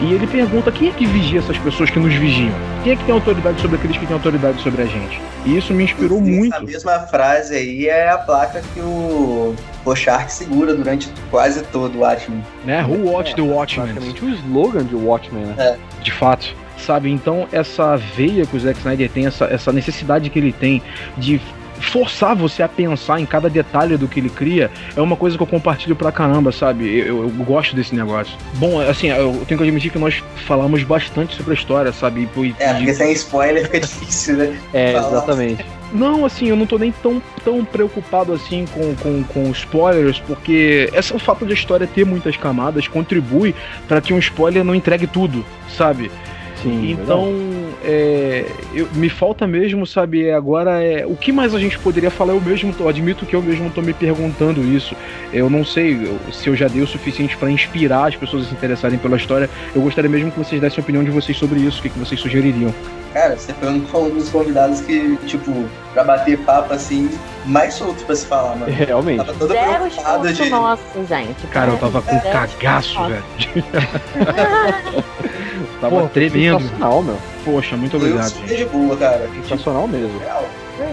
E 0.00 0.12
ele 0.12 0.26
pergunta 0.26 0.70
quem 0.70 0.88
é 0.88 0.92
que 0.92 1.04
vigia 1.04 1.40
essas 1.40 1.58
pessoas 1.58 1.90
que 1.90 1.98
nos 1.98 2.14
vigiam? 2.14 2.54
Quem 2.84 2.92
é 2.92 2.96
que 2.96 3.04
tem 3.04 3.12
autoridade 3.12 3.60
sobre 3.60 3.76
aqueles 3.76 3.96
que 3.96 4.06
têm 4.06 4.14
autoridade 4.14 4.62
sobre 4.62 4.82
a 4.82 4.86
gente? 4.86 5.20
E 5.44 5.56
isso 5.56 5.74
me 5.74 5.84
inspirou 5.84 6.18
Sim, 6.18 6.36
muito. 6.36 6.54
A 6.54 6.60
mesma 6.60 7.00
frase 7.00 7.54
aí 7.54 7.88
é 7.88 8.08
a 8.08 8.18
placa 8.18 8.62
que 8.72 8.80
o 8.80 9.54
Rorschach 9.84 10.32
segura 10.32 10.74
durante 10.74 11.10
quase 11.30 11.62
todo 11.64 11.96
o 11.96 12.00
Watchmen. 12.00 12.44
Né? 12.64 12.84
Who 12.84 13.10
Watch 13.10 13.32
é, 13.32 13.34
the 13.34 13.42
Watchmen? 13.42 13.94
Basicamente 13.94 14.24
o 14.24 14.28
slogan 14.28 14.84
de 14.84 14.94
Watchmen, 14.94 15.46
né? 15.46 15.54
É. 15.58 16.02
De 16.02 16.12
fato 16.12 16.54
sabe? 16.78 17.10
Então, 17.10 17.48
essa 17.52 17.96
veia 17.96 18.46
que 18.46 18.56
o 18.56 18.60
Zack 18.60 18.78
Snyder 18.78 19.10
tem, 19.10 19.26
essa, 19.26 19.44
essa 19.46 19.72
necessidade 19.72 20.30
que 20.30 20.38
ele 20.38 20.52
tem 20.52 20.82
de 21.16 21.40
forçar 21.80 22.34
você 22.34 22.62
a 22.62 22.68
pensar 22.68 23.20
em 23.20 23.26
cada 23.26 23.48
detalhe 23.48 23.96
do 23.96 24.08
que 24.08 24.20
ele 24.20 24.28
cria 24.28 24.70
é 24.96 25.00
uma 25.00 25.16
coisa 25.16 25.36
que 25.36 25.42
eu 25.42 25.46
compartilho 25.46 25.96
pra 25.96 26.10
caramba, 26.12 26.52
sabe? 26.52 26.98
Eu, 26.98 27.22
eu, 27.22 27.28
gosto 27.44 27.74
desse 27.74 27.94
negócio. 27.94 28.34
Bom, 28.54 28.80
assim, 28.80 29.08
eu 29.08 29.44
tenho 29.46 29.58
que 29.58 29.64
admitir 29.64 29.90
que 29.90 29.98
nós 29.98 30.22
falamos 30.46 30.82
bastante 30.82 31.36
sobre 31.36 31.52
a 31.52 31.54
história, 31.54 31.92
sabe? 31.92 32.28
E, 32.36 32.54
é, 32.58 32.74
porque 32.74 32.94
sem 32.94 33.12
spoiler 33.12 33.64
fica 33.64 33.80
difícil, 33.86 34.36
né? 34.36 34.58
É, 34.72 34.92
Falar. 34.92 35.08
exatamente. 35.08 35.64
Não, 35.92 36.26
assim, 36.26 36.48
eu 36.48 36.56
não 36.56 36.66
tô 36.66 36.76
nem 36.76 36.92
tão, 36.92 37.22
tão 37.42 37.64
preocupado 37.64 38.32
assim 38.34 38.66
com, 38.66 38.94
com, 38.96 39.24
com 39.24 39.50
spoilers, 39.52 40.20
porque 40.20 40.90
esse, 40.92 41.14
o 41.14 41.18
fato 41.18 41.46
de 41.46 41.52
a 41.52 41.54
história 41.54 41.86
ter 41.86 42.04
muitas 42.04 42.36
camadas 42.36 42.86
contribui 42.86 43.54
para 43.86 44.00
que 44.00 44.12
um 44.12 44.18
spoiler 44.18 44.62
não 44.62 44.74
entregue 44.74 45.06
tudo, 45.06 45.44
sabe? 45.76 46.10
Sim, 46.62 46.92
então, 46.92 47.32
é, 47.84 48.44
eu, 48.74 48.88
me 48.94 49.08
falta 49.08 49.46
mesmo, 49.46 49.86
sabe, 49.86 50.26
é, 50.26 50.34
agora 50.34 50.82
é, 50.82 51.06
o 51.06 51.14
que 51.14 51.30
mais 51.30 51.54
a 51.54 51.58
gente 51.58 51.78
poderia 51.78 52.10
falar? 52.10 52.32
Eu 52.32 52.40
mesmo, 52.40 52.74
admito 52.88 53.24
que 53.24 53.36
eu 53.36 53.42
mesmo 53.42 53.70
tô 53.70 53.80
me 53.80 53.92
perguntando 53.92 54.62
isso. 54.64 54.96
Eu 55.32 55.48
não 55.48 55.64
sei 55.64 56.18
se 56.32 56.48
eu 56.48 56.56
já 56.56 56.66
dei 56.66 56.82
o 56.82 56.86
suficiente 56.86 57.36
para 57.36 57.50
inspirar 57.50 58.08
as 58.08 58.16
pessoas 58.16 58.46
a 58.46 58.48
se 58.48 58.54
interessarem 58.54 58.98
pela 58.98 59.16
história. 59.16 59.48
Eu 59.74 59.82
gostaria 59.82 60.10
mesmo 60.10 60.30
que 60.30 60.38
vocês 60.38 60.60
dessem 60.60 60.80
a 60.80 60.82
opinião 60.82 61.04
de 61.04 61.10
vocês 61.10 61.36
sobre 61.36 61.60
isso, 61.60 61.78
o 61.78 61.82
que, 61.82 61.90
que 61.90 61.98
vocês 61.98 62.20
sugeririam. 62.20 62.74
Cara, 63.18 63.36
você 63.36 63.52
foi 63.52 63.68
um 63.68 63.80
dos 64.10 64.28
convidados 64.28 64.80
que, 64.80 65.16
tipo, 65.26 65.52
pra 65.92 66.04
bater 66.04 66.38
papo 66.38 66.72
assim, 66.72 67.10
mais 67.44 67.74
solto 67.74 68.04
pra 68.04 68.14
se 68.14 68.24
falar, 68.24 68.54
mano. 68.54 68.72
Realmente. 68.72 69.16
Tava 69.16 69.32
todo 69.32 69.52
Zero 69.52 69.86
preocupado 69.86 70.32
de. 70.32 70.50
nosso, 70.50 70.82
gente. 71.08 71.46
Cara, 71.48 71.72
eu 71.72 71.78
tava 71.78 72.00
com 72.00 72.20
cagaço, 72.20 72.96
velho. 73.08 73.24
Tava 75.80 76.02
Pô, 76.02 76.08
tremendo. 76.08 76.60
Sensacional, 76.60 77.02
meu. 77.02 77.18
Poxa, 77.44 77.76
muito 77.76 77.96
obrigado. 77.96 78.28
Gente. 78.28 78.56
de 78.56 78.64
boa, 78.66 78.96
cara. 78.96 79.28
Sensacional 79.42 79.88
mesmo. 79.88 80.22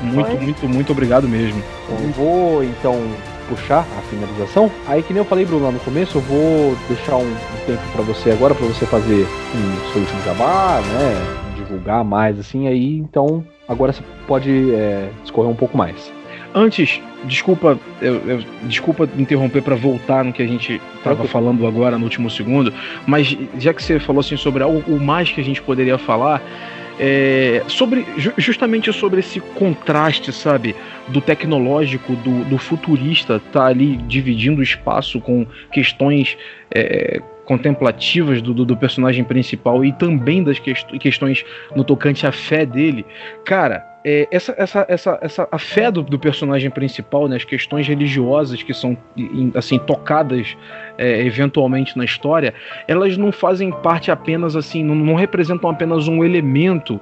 Muito, 0.02 0.42
muito, 0.42 0.68
muito 0.68 0.92
obrigado 0.94 1.28
mesmo. 1.28 1.62
Eu 1.90 2.12
vou 2.14 2.64
então 2.64 3.00
puxar 3.48 3.86
a 4.00 4.02
finalização. 4.10 4.72
Aí 4.88 5.04
que 5.04 5.14
nem 5.14 5.22
eu 5.22 5.26
falei, 5.26 5.46
Bruno, 5.46 5.66
lá 5.66 5.72
no 5.72 5.80
começo, 5.80 6.18
eu 6.18 6.22
vou 6.22 6.76
deixar 6.88 7.18
um, 7.18 7.32
um 7.32 7.66
tempo 7.68 7.84
para 7.94 8.02
você 8.02 8.32
agora, 8.32 8.56
para 8.56 8.66
você 8.66 8.88
fazer 8.88 9.28
um 9.54 9.92
seu 9.92 10.02
último 10.02 10.24
jabá, 10.24 10.82
né? 10.82 11.45
Divulgar 11.76 12.04
mais 12.04 12.40
assim, 12.40 12.68
aí 12.68 12.98
então 12.98 13.46
agora 13.68 13.92
você 13.92 14.02
pode 14.28 14.72
é, 14.72 15.10
escorrer 15.24 15.50
um 15.50 15.56
pouco 15.56 15.78
mais. 15.78 16.12
Antes, 16.54 17.02
desculpa, 17.26 17.78
eu, 18.02 18.16
eu, 18.28 18.44
desculpa 18.64 19.10
interromper 19.18 19.62
para 19.62 19.76
voltar 19.76 20.24
no 20.24 20.32
que 20.32 20.42
a 20.42 20.48
gente 20.48 20.82
estava 20.98 21.26
falando 21.26 21.68
agora 21.68 21.98
no 21.98 22.06
último 22.06 22.30
segundo, 22.30 22.74
mas 23.06 23.38
já 23.60 23.74
que 23.74 23.84
você 23.84 24.00
falou 24.00 24.22
assim 24.22 24.38
sobre 24.38 24.64
algo 24.64 24.82
o 24.88 25.00
mais 25.00 25.30
que 25.30 25.42
a 25.42 25.44
gente 25.44 25.62
poderia 25.62 25.98
falar, 25.98 26.42
é, 26.98 27.62
sobre 27.68 28.06
justamente 28.38 28.92
sobre 28.94 29.20
esse 29.20 29.42
contraste, 29.42 30.32
sabe, 30.32 30.74
do 31.10 31.20
tecnológico, 31.20 32.16
do, 32.16 32.46
do 32.46 32.58
futurista, 32.58 33.42
tá 33.52 33.66
ali 33.66 33.98
dividindo 33.98 34.62
o 34.62 34.64
espaço 34.64 35.20
com 35.20 35.46
questões 35.74 36.38
é, 36.74 37.22
contemplativas 37.46 38.42
do, 38.42 38.54
do, 38.54 38.66
do, 38.66 38.76
personagem 38.78 39.24
principal 39.24 39.86
e 39.86 39.92
também 39.94 40.44
das 40.44 40.60
quest 40.60 40.88
questões 41.00 41.46
no 41.76 41.84
tocante 41.84 42.26
à 42.26 42.32
fé 42.32 42.66
dele, 42.66 43.06
cara 43.46 43.96
é, 44.08 44.28
essa, 44.30 44.54
essa, 44.56 44.86
essa, 44.88 45.20
essa, 45.20 45.48
a 45.52 45.58
fé 45.58 45.90
do, 45.90 46.04
do, 46.04 46.20
personagem 46.20 46.70
principal, 46.70 47.28
né, 47.28 47.38
as 47.38 47.44
questões 47.44 47.88
religiosas 47.88 48.62
que 48.62 48.72
são 48.72 48.96
assim 49.56 49.80
tocadas 49.80 50.56
é, 50.96 51.26
eventualmente 51.26 51.98
na 51.98 52.06
história, 52.06 52.54
elas 52.88 53.18
não 53.18 53.32
fazem 53.32 53.72
parte 53.72 54.12
apenas 54.12 54.56
assim, 54.56 54.84
não, 54.84 54.94
não 54.94 55.16
representam 55.16 55.72
apenas 55.72 56.08
um 56.08 56.24
elemento 56.24 57.02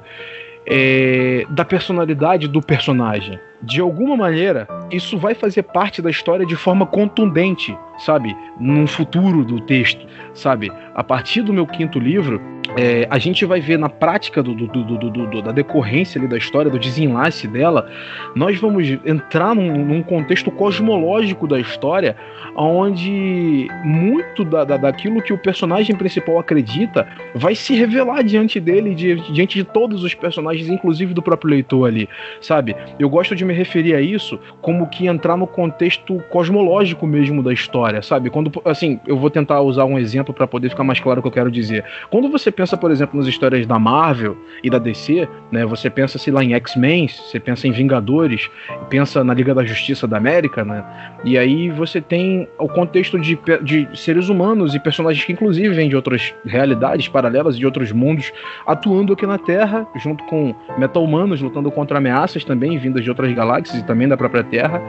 é, 0.66 1.46
da 1.50 1.66
personalidade 1.66 2.48
do 2.48 2.62
personagem. 2.62 3.38
De 3.64 3.80
alguma 3.80 4.18
maneira, 4.18 4.68
isso 4.92 5.18
vai 5.18 5.34
fazer 5.34 5.64
parte 5.64 6.02
da 6.02 6.10
história 6.10 6.46
de 6.46 6.56
forma 6.56 6.86
contundente, 6.86 7.78
sabe? 7.98 8.36
No 8.60 8.86
futuro 8.86 9.46
do 9.46 9.62
texto, 9.62 10.06
sabe? 10.34 10.70
A 10.94 11.04
partir 11.04 11.42
do 11.44 11.54
meu 11.54 11.66
quinto 11.66 11.98
livro, 11.98 12.42
é, 12.78 13.06
a 13.10 13.20
gente 13.20 13.46
vai 13.46 13.60
ver 13.60 13.78
na 13.78 13.90
prática 13.90 14.42
do, 14.42 14.56
do, 14.56 14.68
do, 14.68 15.42
da 15.42 15.52
decorrência 15.52 16.20
da 16.28 16.38
história, 16.38 16.72
do 16.72 16.80
desenlace 16.80 17.48
dela, 17.48 17.90
nós 18.36 18.60
vamos 18.60 18.88
entrar 19.06 19.54
num, 19.54 19.86
num 19.86 20.02
contexto 20.02 20.50
cosmológico 20.50 21.48
da 21.48 21.60
história, 21.60 22.16
onde 22.56 23.68
muito 23.84 24.44
da, 24.44 24.64
da, 24.64 24.78
daquilo 24.78 25.22
que 25.22 25.34
o 25.34 25.38
personagem 25.38 25.96
principal 25.96 26.40
acredita 26.40 27.08
vai 27.36 27.54
se 27.54 27.76
revelar 27.76 28.24
diante 28.24 28.60
dele, 28.60 28.96
de, 28.96 29.16
diante 29.32 29.56
de 29.60 29.64
todos 29.64 30.04
os 30.04 30.14
personagens, 30.14 30.68
inclusive 30.68 31.14
do 31.14 31.22
próprio 31.22 31.52
leitor 31.52 31.88
ali, 31.88 32.10
sabe? 32.42 32.76
Eu 32.98 33.10
gosto 33.10 33.36
de 33.36 33.46
me 33.46 33.53
referir 33.54 33.96
a 33.96 34.02
isso 34.02 34.40
como 34.62 34.88
que 34.88 35.08
entrar 35.08 35.38
no 35.38 35.48
contexto 35.48 36.18
cosmológico 36.30 37.06
mesmo 37.08 37.42
da 37.42 37.54
história, 37.54 38.02
sabe? 38.02 38.30
Quando, 38.30 38.52
assim, 38.66 39.00
eu 39.08 39.18
vou 39.18 39.30
tentar 39.30 39.62
usar 39.62 39.86
um 39.86 39.98
exemplo 39.98 40.34
para 40.34 40.48
poder 40.48 40.70
ficar 40.70 40.84
mais 40.84 41.00
claro 41.00 41.20
o 41.20 41.22
que 41.22 41.28
eu 41.28 41.32
quero 41.32 41.52
dizer. 41.52 41.84
Quando 42.10 42.30
você 42.30 42.52
pensa, 42.52 42.76
por 42.78 42.92
exemplo, 42.92 43.18
nas 43.18 43.28
histórias 43.28 43.66
da 43.66 43.80
Marvel 43.80 44.38
e 44.64 44.70
da 44.70 44.78
DC, 44.78 45.28
né? 45.52 45.66
Você 45.66 45.90
pensa, 45.90 46.18
sei 46.18 46.34
lá, 46.34 46.44
em 46.44 46.54
X-Men, 46.54 47.08
você 47.08 47.40
pensa 47.40 47.68
em 47.68 47.72
Vingadores, 47.72 48.50
pensa 48.90 49.24
na 49.24 49.34
Liga 49.34 49.54
da 49.54 49.64
Justiça 49.64 50.08
da 50.08 50.18
América, 50.18 50.64
né? 50.64 50.84
E 51.24 51.38
aí 51.38 51.70
você 51.70 52.02
tem 52.02 52.48
o 52.58 52.68
contexto 52.68 53.20
de, 53.20 53.38
de 53.62 53.88
seres 53.94 54.30
humanos 54.30 54.76
e 54.76 54.80
personagens 54.80 55.24
que 55.26 55.32
inclusive 55.32 55.70
vêm 55.70 55.90
de 55.90 55.96
outras 55.96 56.34
realidades 56.46 57.08
paralelas, 57.08 57.58
de 57.58 57.66
outros 57.66 57.92
mundos, 57.92 58.32
atuando 58.66 59.14
aqui 59.14 59.26
na 59.26 59.38
Terra, 59.38 59.88
junto 59.96 60.24
com 60.26 60.54
meta-humanos, 60.78 61.42
lutando 61.42 61.72
contra 61.72 61.98
ameaças 61.98 62.44
também, 62.44 62.78
vindas 62.78 63.04
de 63.04 63.10
outras 63.10 63.34
galáxias 63.44 63.80
e 63.80 63.84
também 63.84 64.08
da 64.08 64.16
própria 64.16 64.44
Terra. 64.44 64.82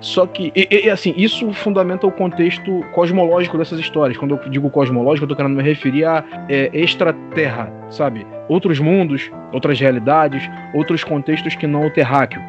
Só 0.00 0.26
que, 0.26 0.52
e, 0.54 0.86
e, 0.86 0.90
assim, 0.90 1.12
isso 1.16 1.52
fundamenta 1.52 2.06
o 2.06 2.12
contexto 2.12 2.84
cosmológico 2.92 3.58
dessas 3.58 3.80
histórias. 3.80 4.16
Quando 4.16 4.36
eu 4.36 4.48
digo 4.48 4.70
cosmológico, 4.70 5.24
eu 5.24 5.28
tô 5.28 5.36
querendo 5.36 5.56
me 5.56 5.62
referir 5.62 6.04
a 6.04 6.24
é, 6.48 6.70
extraterra, 6.72 7.72
sabe? 7.90 8.26
Outros 8.48 8.78
mundos, 8.78 9.30
outras 9.52 9.78
realidades, 9.80 10.48
outros 10.72 11.02
contextos 11.02 11.54
que 11.54 11.66
não 11.66 11.86
o 11.86 11.90
terráqueo. 11.90 12.40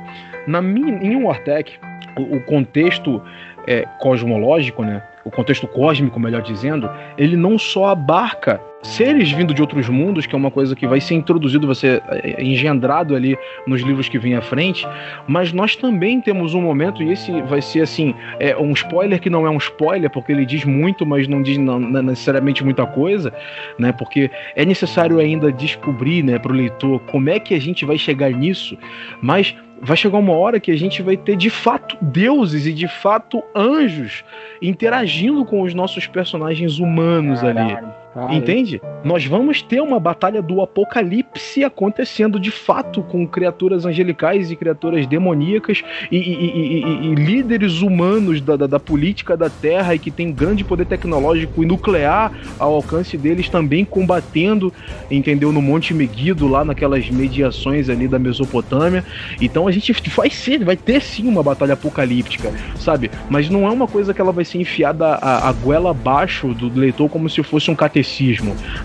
Na 0.45 0.61
minha, 0.61 0.93
em 1.03 1.15
Wartech, 1.15 1.79
o, 2.17 2.37
o 2.37 2.43
contexto 2.43 3.21
é, 3.67 3.83
cosmológico, 3.99 4.83
né? 4.83 5.01
O 5.27 5.31
contexto 5.31 5.67
cósmico, 5.67 6.19
melhor 6.19 6.41
dizendo, 6.41 6.89
ele 7.17 7.35
não 7.35 7.59
só 7.59 7.87
abarca 7.87 8.61
seres 8.81 9.29
vindo 9.31 9.53
de 9.53 9.61
outros 9.61 9.89
mundos, 9.89 10.25
que 10.25 10.33
é 10.33 10.37
uma 10.37 10.51
coisa 10.51 10.75
que 10.75 10.87
vai 10.87 11.01
ser 11.01 11.15
introduzido, 11.15 11.67
vai 11.67 11.75
ser 11.75 12.01
é, 12.09 12.41
engendrado 12.41 13.15
ali 13.15 13.37
nos 13.65 13.81
livros 13.81 14.07
que 14.07 14.17
vêm 14.17 14.35
à 14.35 14.41
frente, 14.41 14.87
mas 15.27 15.51
nós 15.51 15.75
também 15.75 16.21
temos 16.21 16.53
um 16.53 16.61
momento, 16.61 17.03
e 17.03 17.11
esse 17.11 17.41
vai 17.41 17.61
ser 17.61 17.81
assim, 17.81 18.15
é 18.39 18.55
um 18.55 18.71
spoiler 18.71 19.19
que 19.19 19.29
não 19.29 19.45
é 19.45 19.49
um 19.49 19.57
spoiler, 19.57 20.09
porque 20.09 20.31
ele 20.31 20.45
diz 20.45 20.63
muito, 20.63 21.05
mas 21.05 21.27
não 21.27 21.41
diz 21.41 21.57
não 21.57 21.79
necessariamente 21.79 22.63
muita 22.63 22.85
coisa, 22.85 23.33
né? 23.77 23.91
Porque 23.91 24.31
é 24.55 24.63
necessário 24.63 25.19
ainda 25.19 25.51
descobrir, 25.51 26.23
né, 26.23 26.39
para 26.39 26.51
o 26.51 26.55
leitor 26.55 26.99
como 27.11 27.29
é 27.29 27.39
que 27.39 27.53
a 27.53 27.59
gente 27.59 27.83
vai 27.83 27.97
chegar 27.97 28.31
nisso, 28.31 28.77
mas 29.21 29.55
vai 29.81 29.97
chegar 29.97 30.17
uma 30.17 30.33
hora 30.33 30.59
que 30.59 30.71
a 30.71 30.77
gente 30.77 31.01
vai 31.01 31.17
ter 31.17 31.35
de 31.35 31.49
fato 31.49 31.97
deuses 32.01 32.65
e 32.65 32.73
de 32.73 32.87
fato 32.87 33.43
anjos 33.55 34.23
interagindo 34.61 35.45
com 35.45 35.61
os 35.61 35.73
nossos 35.73 36.07
personagens 36.07 36.79
humanos 36.79 37.41
Caralho. 37.41 37.77
ali. 37.77 37.87
Cara. 38.17 38.33
Entende? 38.33 38.81
Nós 39.03 39.27
vamos 39.27 39.61
ter 39.61 39.79
uma 39.79 39.99
batalha 39.99 40.41
do 40.41 40.59
apocalipse 40.59 41.63
acontecendo 41.63 42.39
de 42.39 42.49
fato 42.49 43.03
com 43.03 43.27
criaturas 43.27 43.85
angelicais 43.85 44.49
e 44.49 44.55
criaturas 44.55 45.05
demoníacas 45.05 45.83
e, 46.11 46.17
e, 46.17 46.31
e, 46.31 47.11
e 47.11 47.13
líderes 47.15 47.83
humanos 47.83 48.41
da, 48.41 48.55
da, 48.55 48.65
da, 48.65 48.79
política 48.79 49.37
da 49.37 49.51
Terra 49.51 49.93
e 49.93 49.99
que 49.99 50.09
tem 50.09 50.31
grande 50.31 50.63
poder 50.63 50.87
tecnológico 50.87 51.61
e 51.61 51.65
nuclear 51.67 52.31
ao 52.57 52.73
alcance 52.73 53.15
deles 53.19 53.49
também 53.49 53.85
combatendo, 53.85 54.73
entendeu? 55.11 55.51
No 55.51 55.61
Monte 55.61 55.93
Meguido, 55.93 56.47
lá 56.47 56.65
naquelas 56.65 57.07
mediações 57.11 57.87
ali 57.87 58.07
da 58.07 58.17
Mesopotâmia. 58.17 59.05
Então 59.39 59.67
a 59.67 59.71
gente 59.71 59.93
vai 60.09 60.31
ser, 60.31 60.65
vai 60.65 60.75
ter 60.75 61.03
sim 61.03 61.27
uma 61.27 61.43
batalha 61.43 61.75
apocalíptica, 61.75 62.51
sabe? 62.79 63.11
Mas 63.29 63.47
não 63.47 63.67
é 63.67 63.69
uma 63.69 63.87
coisa 63.87 64.11
que 64.11 64.19
ela 64.19 64.31
vai 64.31 64.43
ser 64.43 64.57
enfiada 64.57 65.05
a, 65.05 65.49
a 65.49 65.51
goela 65.51 65.91
abaixo 65.91 66.47
do 66.55 66.67
leitor 66.73 67.07
como 67.09 67.29
se 67.29 67.43
fosse 67.43 67.69
um 67.69 67.75
catecismo 67.75 68.06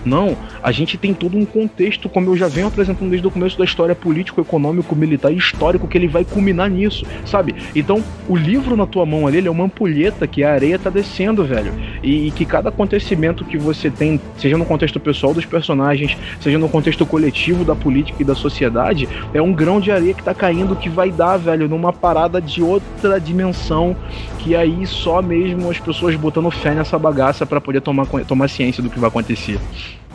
não, 0.05 0.35
a 0.61 0.71
gente 0.71 0.97
tem 0.97 1.13
todo 1.13 1.37
um 1.37 1.45
contexto, 1.45 2.09
como 2.09 2.29
eu 2.29 2.37
já 2.37 2.47
venho 2.47 2.67
apresentando 2.67 3.09
desde 3.09 3.27
o 3.27 3.31
começo 3.31 3.57
da 3.57 3.65
história 3.65 3.95
político, 3.95 4.41
econômico, 4.41 4.95
militar 4.95 5.31
e 5.31 5.37
histórico, 5.37 5.87
que 5.87 5.97
ele 5.97 6.07
vai 6.07 6.23
culminar 6.23 6.69
nisso, 6.69 7.05
sabe? 7.25 7.55
Então, 7.75 8.03
o 8.27 8.35
livro 8.35 8.75
na 8.75 8.85
tua 8.85 9.05
mão 9.05 9.27
ali, 9.27 9.45
é 9.45 9.51
uma 9.51 9.65
ampulheta 9.65 10.27
que 10.27 10.43
a 10.43 10.53
areia 10.53 10.77
tá 10.77 10.89
descendo, 10.89 11.43
velho. 11.43 11.73
E, 12.01 12.27
e 12.27 12.31
que 12.31 12.45
cada 12.45 12.69
acontecimento 12.69 13.45
que 13.45 13.57
você 13.57 13.89
tem, 13.89 14.19
seja 14.37 14.57
no 14.57 14.65
contexto 14.65 14.99
pessoal 14.99 15.33
dos 15.33 15.45
personagens, 15.45 16.17
seja 16.39 16.57
no 16.57 16.69
contexto 16.69 17.05
coletivo 17.05 17.65
da 17.65 17.75
política 17.75 18.21
e 18.21 18.25
da 18.25 18.35
sociedade, 18.35 19.07
é 19.33 19.41
um 19.41 19.53
grão 19.53 19.79
de 19.79 19.91
areia 19.91 20.13
que 20.13 20.23
tá 20.23 20.33
caindo 20.33 20.75
que 20.75 20.89
vai 20.89 21.11
dar, 21.11 21.37
velho, 21.37 21.67
numa 21.67 21.91
parada 21.91 22.41
de 22.41 22.61
outra 22.61 23.19
dimensão, 23.19 23.95
que 24.39 24.55
aí 24.55 24.85
só 24.85 25.21
mesmo 25.21 25.69
as 25.69 25.79
pessoas 25.79 26.15
botando 26.15 26.51
fé 26.51 26.73
nessa 26.73 26.99
bagaça 26.99 27.45
para 27.45 27.61
poder 27.61 27.81
tomar, 27.81 28.05
tomar 28.27 28.49
ciência 28.49 28.83
do 28.83 28.89
que 28.89 28.99
vai 28.99 29.09
acontecer. 29.13 29.59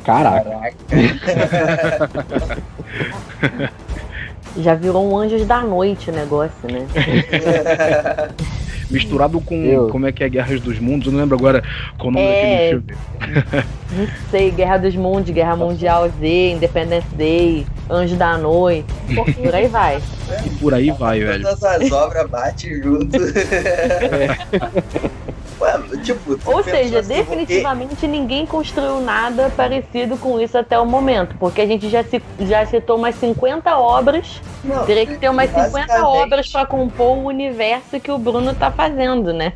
Caraca. 0.05 0.73
Já 4.59 4.75
virou 4.75 5.09
um 5.09 5.17
Anjos 5.17 5.47
da 5.47 5.63
Noite 5.63 6.11
o 6.11 6.13
negócio, 6.13 6.69
né? 6.71 6.85
Misturado 8.91 9.41
com 9.43 9.55
eu. 9.55 9.89
como 9.89 10.07
é 10.07 10.13
que 10.13 10.25
é 10.25 10.29
Guerras 10.31 10.63
dos 10.63 10.79
Mundos, 10.79 11.09
eu 11.09 11.13
não 11.13 11.21
lembro 11.21 11.37
agora 11.37 11.63
qual 11.99 12.09
o 12.09 12.13
nome 12.13 12.25
é... 12.25 12.73
daquele 12.73 12.81
filme. 12.81 12.97
Não 13.91 14.07
sei, 14.31 14.51
Guerra 14.51 14.77
dos 14.79 14.97
Mundos, 14.97 15.31
Guerra 15.31 15.57
Mundial 15.57 16.11
Z, 16.21 16.53
Independence 16.53 17.07
Day, 17.15 17.67
Anjo 17.91 18.17
da 18.17 18.37
Noite, 18.37 18.87
por 19.43 19.55
aí 19.55 19.67
vai. 19.67 19.99
E 20.45 20.51
por 20.51 20.75
aí 20.75 20.91
vai, 20.91 21.21
velho. 21.21 21.43
Todas 21.43 21.65
as 21.65 21.91
obras 21.91 22.29
batem 22.29 22.83
junto. 22.83 23.17
É. 23.17 24.37
tipo, 26.03 26.39
Ou 26.45 26.63
seja, 26.63 27.01
assim, 27.01 27.15
definitivamente 27.15 28.07
ninguém 28.07 28.47
construiu 28.47 29.01
nada 29.01 29.51
parecido 29.57 30.17
com 30.17 30.41
isso 30.41 30.57
até 30.57 30.79
o 30.79 30.87
momento, 30.87 31.37
porque 31.39 31.61
a 31.61 31.67
gente 31.67 31.89
já, 31.89 32.03
se, 32.05 32.23
já 32.41 32.65
citou 32.67 32.97
umas 32.97 33.15
50 33.17 33.77
obras. 33.77 34.41
Não, 34.65 34.85
teria 34.85 35.07
que 35.07 35.17
ter 35.17 35.29
umas 35.29 35.51
50 35.51 36.07
obras 36.07 36.49
para 36.51 36.67
compor 36.67 37.19
o 37.19 37.25
universo 37.25 38.01
que 38.01 38.11
o 38.11 38.19
Bruno 38.19 38.55
tá 38.55 38.71
fazendo, 38.71 39.33
né? 39.33 39.55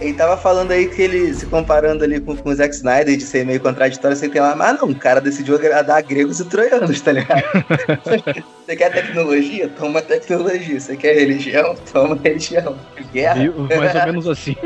Ele 0.00 0.14
tava 0.14 0.36
falando 0.36 0.72
aí 0.72 0.88
que 0.88 1.00
ele, 1.00 1.32
se 1.32 1.46
comparando 1.46 2.02
ali 2.02 2.20
com, 2.20 2.36
com 2.36 2.50
o 2.50 2.54
Zack 2.54 2.74
Snyder, 2.74 3.16
de 3.16 3.22
ser 3.22 3.46
meio 3.46 3.60
contraditório, 3.60 4.16
você 4.16 4.28
tem 4.28 4.40
lá, 4.42 4.56
mas 4.56 4.78
não, 4.80 4.88
o 4.88 4.94
cara 4.94 5.20
decidiu 5.20 5.54
agradar 5.54 6.02
gregos 6.02 6.40
e 6.40 6.44
troianos, 6.44 7.00
tá 7.00 7.12
ligado? 7.12 7.42
você 8.66 8.76
quer 8.76 8.92
tecnologia? 8.92 9.68
Toma 9.68 10.02
tecnologia. 10.02 10.80
Você 10.80 10.96
quer 10.96 11.14
religião? 11.14 11.76
Toma 11.92 12.18
religião. 12.22 12.76
Guerra? 13.12 13.52
Mais 13.78 13.94
ou 13.94 14.06
menos 14.06 14.28
assim. 14.28 14.56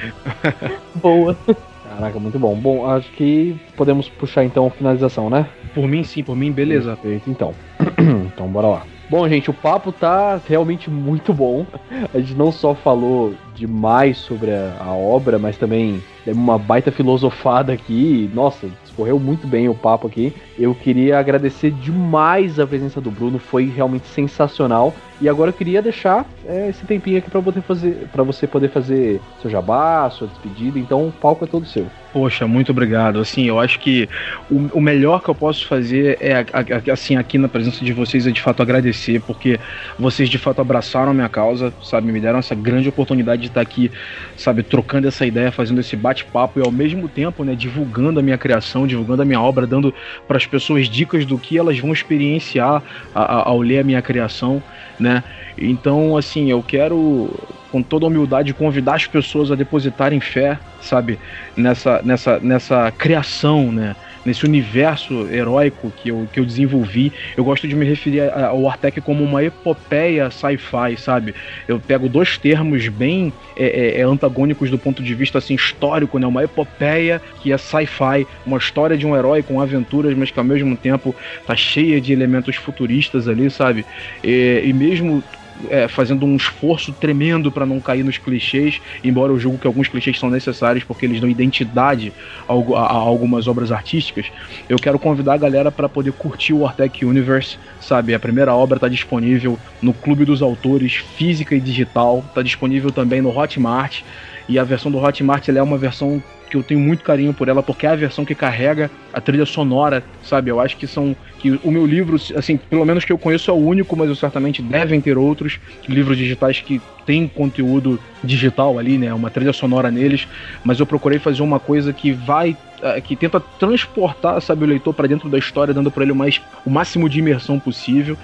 Boa. 0.96 1.36
Caraca, 1.84 2.18
muito 2.18 2.38
bom. 2.38 2.54
Bom, 2.54 2.90
acho 2.90 3.10
que 3.12 3.60
podemos 3.76 4.08
puxar 4.08 4.44
então 4.44 4.66
a 4.66 4.70
finalização, 4.70 5.28
né? 5.28 5.46
Por 5.74 5.86
mim, 5.86 6.02
sim, 6.02 6.22
por 6.22 6.34
mim, 6.34 6.50
beleza. 6.50 6.96
Perfeito, 6.96 7.28
então. 7.30 7.54
então, 8.32 8.48
bora 8.48 8.68
lá. 8.68 8.86
Bom, 9.10 9.28
gente, 9.28 9.50
o 9.50 9.52
papo 9.52 9.90
tá 9.90 10.40
realmente 10.48 10.88
muito 10.88 11.34
bom. 11.34 11.66
A 12.14 12.18
gente 12.20 12.32
não 12.34 12.52
só 12.52 12.76
falou 12.76 13.34
demais 13.56 14.18
sobre 14.18 14.52
a, 14.52 14.76
a 14.78 14.94
obra, 14.94 15.36
mas 15.36 15.56
também 15.56 16.00
uma 16.28 16.56
baita 16.56 16.92
filosofada 16.92 17.72
aqui. 17.72 18.30
Nossa, 18.32 18.68
escorreu 18.84 19.18
muito 19.18 19.48
bem 19.48 19.68
o 19.68 19.74
papo 19.74 20.06
aqui. 20.06 20.32
Eu 20.56 20.72
queria 20.76 21.18
agradecer 21.18 21.72
demais 21.72 22.60
a 22.60 22.66
presença 22.68 23.00
do 23.00 23.10
Bruno, 23.10 23.40
foi 23.40 23.64
realmente 23.64 24.06
sensacional. 24.06 24.94
E 25.20 25.28
agora 25.28 25.50
eu 25.50 25.54
queria 25.54 25.82
deixar 25.82 26.24
é, 26.46 26.70
esse 26.70 26.86
tempinho 26.86 27.18
aqui 27.18 27.30
para 27.30 27.42
poder 27.42 27.60
fazer, 27.60 28.08
para 28.10 28.22
você 28.22 28.46
poder 28.46 28.70
fazer 28.70 29.20
seu 29.42 29.50
jabá, 29.50 30.08
sua 30.08 30.26
despedida. 30.26 30.78
Então 30.78 31.08
o 31.08 31.12
palco 31.12 31.44
é 31.44 31.46
todo 31.46 31.66
seu. 31.66 31.86
Poxa, 32.12 32.46
muito 32.46 32.72
obrigado. 32.72 33.20
Assim, 33.20 33.44
eu 33.44 33.60
acho 33.60 33.78
que 33.78 34.08
o, 34.50 34.78
o 34.78 34.80
melhor 34.80 35.22
que 35.22 35.28
eu 35.28 35.34
posso 35.34 35.68
fazer 35.68 36.18
é 36.20 36.44
assim 36.90 37.16
aqui 37.16 37.38
na 37.38 37.48
presença 37.48 37.84
de 37.84 37.92
vocês 37.92 38.26
é 38.26 38.30
de 38.30 38.40
fato 38.40 38.62
agradecer, 38.62 39.20
porque 39.20 39.60
vocês 39.98 40.28
de 40.28 40.38
fato 40.38 40.60
abraçaram 40.60 41.10
a 41.10 41.14
minha 41.14 41.28
causa, 41.28 41.72
sabe, 41.82 42.10
me 42.10 42.18
deram 42.18 42.38
essa 42.38 42.54
grande 42.54 42.88
oportunidade 42.88 43.42
de 43.42 43.48
estar 43.48 43.60
aqui, 43.60 43.92
sabe, 44.36 44.62
trocando 44.62 45.06
essa 45.06 45.24
ideia, 45.24 45.52
fazendo 45.52 45.80
esse 45.80 45.94
bate-papo 45.94 46.58
e 46.58 46.62
ao 46.64 46.72
mesmo 46.72 47.08
tempo, 47.08 47.44
né, 47.44 47.54
divulgando 47.54 48.18
a 48.18 48.22
minha 48.22 48.38
criação, 48.38 48.86
divulgando 48.86 49.22
a 49.22 49.24
minha 49.24 49.40
obra, 49.40 49.66
dando 49.66 49.94
para 50.26 50.36
as 50.36 50.46
pessoas 50.46 50.88
dicas 50.88 51.24
do 51.24 51.38
que 51.38 51.58
elas 51.58 51.78
vão 51.78 51.92
experienciar 51.92 52.82
a, 53.14 53.48
ao 53.48 53.60
ler 53.60 53.80
a 53.80 53.84
minha 53.84 54.02
criação 54.02 54.62
né? 55.00 55.09
Então, 55.58 56.16
assim, 56.16 56.50
eu 56.50 56.62
quero 56.62 57.30
com 57.70 57.82
toda 57.82 58.06
humildade 58.06 58.52
convidar 58.52 58.94
as 58.96 59.06
pessoas 59.06 59.50
a 59.50 59.54
depositarem 59.54 60.20
fé, 60.20 60.58
sabe, 60.80 61.18
nessa 61.56 62.02
nessa 62.02 62.40
nessa 62.40 62.90
criação, 62.90 63.70
né? 63.70 63.94
Nesse 64.24 64.44
universo 64.44 65.28
heróico 65.30 65.92
que 65.96 66.10
eu, 66.10 66.28
que 66.32 66.40
eu 66.40 66.44
desenvolvi. 66.44 67.12
Eu 67.36 67.44
gosto 67.44 67.66
de 67.66 67.74
me 67.74 67.84
referir 67.84 68.30
ao 68.30 68.68
Artec 68.68 69.00
como 69.00 69.24
uma 69.24 69.42
epopeia 69.42 70.30
sci-fi, 70.30 70.96
sabe? 70.96 71.34
Eu 71.66 71.80
pego 71.80 72.08
dois 72.08 72.36
termos 72.36 72.88
bem 72.88 73.32
é, 73.56 73.64
é, 73.64 74.00
é, 74.00 74.02
antagônicos 74.02 74.70
do 74.70 74.78
ponto 74.78 75.02
de 75.02 75.14
vista 75.14 75.38
assim, 75.38 75.54
histórico, 75.54 76.18
né? 76.18 76.26
Uma 76.26 76.44
epopeia 76.44 77.20
que 77.40 77.52
é 77.52 77.58
sci-fi, 77.58 78.26
uma 78.44 78.58
história 78.58 78.96
de 78.96 79.06
um 79.06 79.16
herói 79.16 79.42
com 79.42 79.60
aventuras, 79.60 80.16
mas 80.16 80.30
que 80.30 80.38
ao 80.38 80.44
mesmo 80.44 80.76
tempo 80.76 81.14
tá 81.46 81.56
cheia 81.56 82.00
de 82.00 82.12
elementos 82.12 82.56
futuristas 82.56 83.28
ali, 83.28 83.50
sabe? 83.50 83.84
E, 84.22 84.62
e 84.64 84.72
mesmo 84.72 85.22
é, 85.68 85.88
fazendo 85.88 86.24
um 86.24 86.36
esforço 86.36 86.92
tremendo 86.92 87.50
para 87.50 87.66
não 87.66 87.80
cair 87.80 88.04
nos 88.04 88.18
clichês, 88.18 88.80
embora 89.02 89.32
eu 89.32 89.38
julgo 89.38 89.58
que 89.58 89.66
alguns 89.66 89.88
clichês 89.88 90.18
são 90.18 90.30
necessários 90.30 90.84
porque 90.84 91.06
eles 91.06 91.20
dão 91.20 91.28
identidade 91.28 92.12
a, 92.48 92.52
a, 92.52 92.86
a 92.86 92.92
algumas 92.92 93.46
obras 93.46 93.72
artísticas. 93.72 94.26
Eu 94.68 94.78
quero 94.78 94.98
convidar 94.98 95.34
a 95.34 95.38
galera 95.38 95.70
para 95.70 95.88
poder 95.88 96.12
curtir 96.12 96.52
o 96.52 96.66
Artec 96.66 97.04
Universe, 97.04 97.58
sabe? 97.80 98.14
A 98.14 98.18
primeira 98.18 98.54
obra 98.54 98.76
está 98.76 98.88
disponível 98.88 99.58
no 99.82 99.92
Clube 99.92 100.24
dos 100.24 100.42
Autores, 100.42 100.94
física 100.94 101.54
e 101.54 101.60
digital, 101.60 102.24
está 102.28 102.42
disponível 102.42 102.90
também 102.90 103.20
no 103.20 103.36
Hotmart. 103.36 104.02
E 104.48 104.58
a 104.58 104.64
versão 104.64 104.90
do 104.90 104.98
Hotmart 104.98 105.48
é 105.48 105.62
uma 105.62 105.78
versão 105.78 106.22
que 106.50 106.56
eu 106.56 106.62
tenho 106.62 106.80
muito 106.80 107.04
carinho 107.04 107.32
por 107.32 107.48
ela, 107.48 107.62
porque 107.62 107.86
é 107.86 107.90
a 107.90 107.96
versão 107.96 108.24
que 108.24 108.34
carrega 108.34 108.90
a 109.12 109.20
trilha 109.20 109.46
sonora, 109.46 110.02
sabe? 110.22 110.50
Eu 110.50 110.60
acho 110.60 110.76
que 110.76 110.86
são. 110.86 111.14
Que 111.40 111.58
o 111.64 111.70
meu 111.70 111.86
livro, 111.86 112.16
assim, 112.36 112.56
pelo 112.58 112.84
menos 112.84 113.04
que 113.04 113.12
eu 113.12 113.16
conheço 113.16 113.50
é 113.50 113.54
o 113.54 113.56
único, 113.56 113.96
mas 113.96 114.08
eu 114.08 114.14
certamente 114.14 114.60
devem 114.60 115.00
ter 115.00 115.16
outros 115.16 115.58
livros 115.88 116.18
digitais 116.18 116.60
que 116.60 116.80
têm 117.06 117.26
conteúdo 117.26 117.98
digital 118.22 118.78
ali, 118.78 118.98
né? 118.98 119.12
Uma 119.14 119.30
trilha 119.30 119.52
sonora 119.52 119.90
neles. 119.90 120.28
Mas 120.62 120.78
eu 120.78 120.86
procurei 120.86 121.18
fazer 121.18 121.42
uma 121.42 121.58
coisa 121.58 121.92
que 121.94 122.12
vai 122.12 122.50
uh, 122.50 123.00
que 123.02 123.16
tenta 123.16 123.40
transportar, 123.40 124.40
sabe, 124.42 124.64
o 124.64 124.66
leitor 124.66 124.92
para 124.92 125.08
dentro 125.08 125.30
da 125.30 125.38
história, 125.38 125.72
dando 125.72 125.90
para 125.90 126.02
ele 126.02 126.12
o, 126.12 126.16
mais, 126.16 126.40
o 126.64 126.70
máximo 126.70 127.08
de 127.08 127.18
imersão 127.18 127.58
possível. 127.58 128.18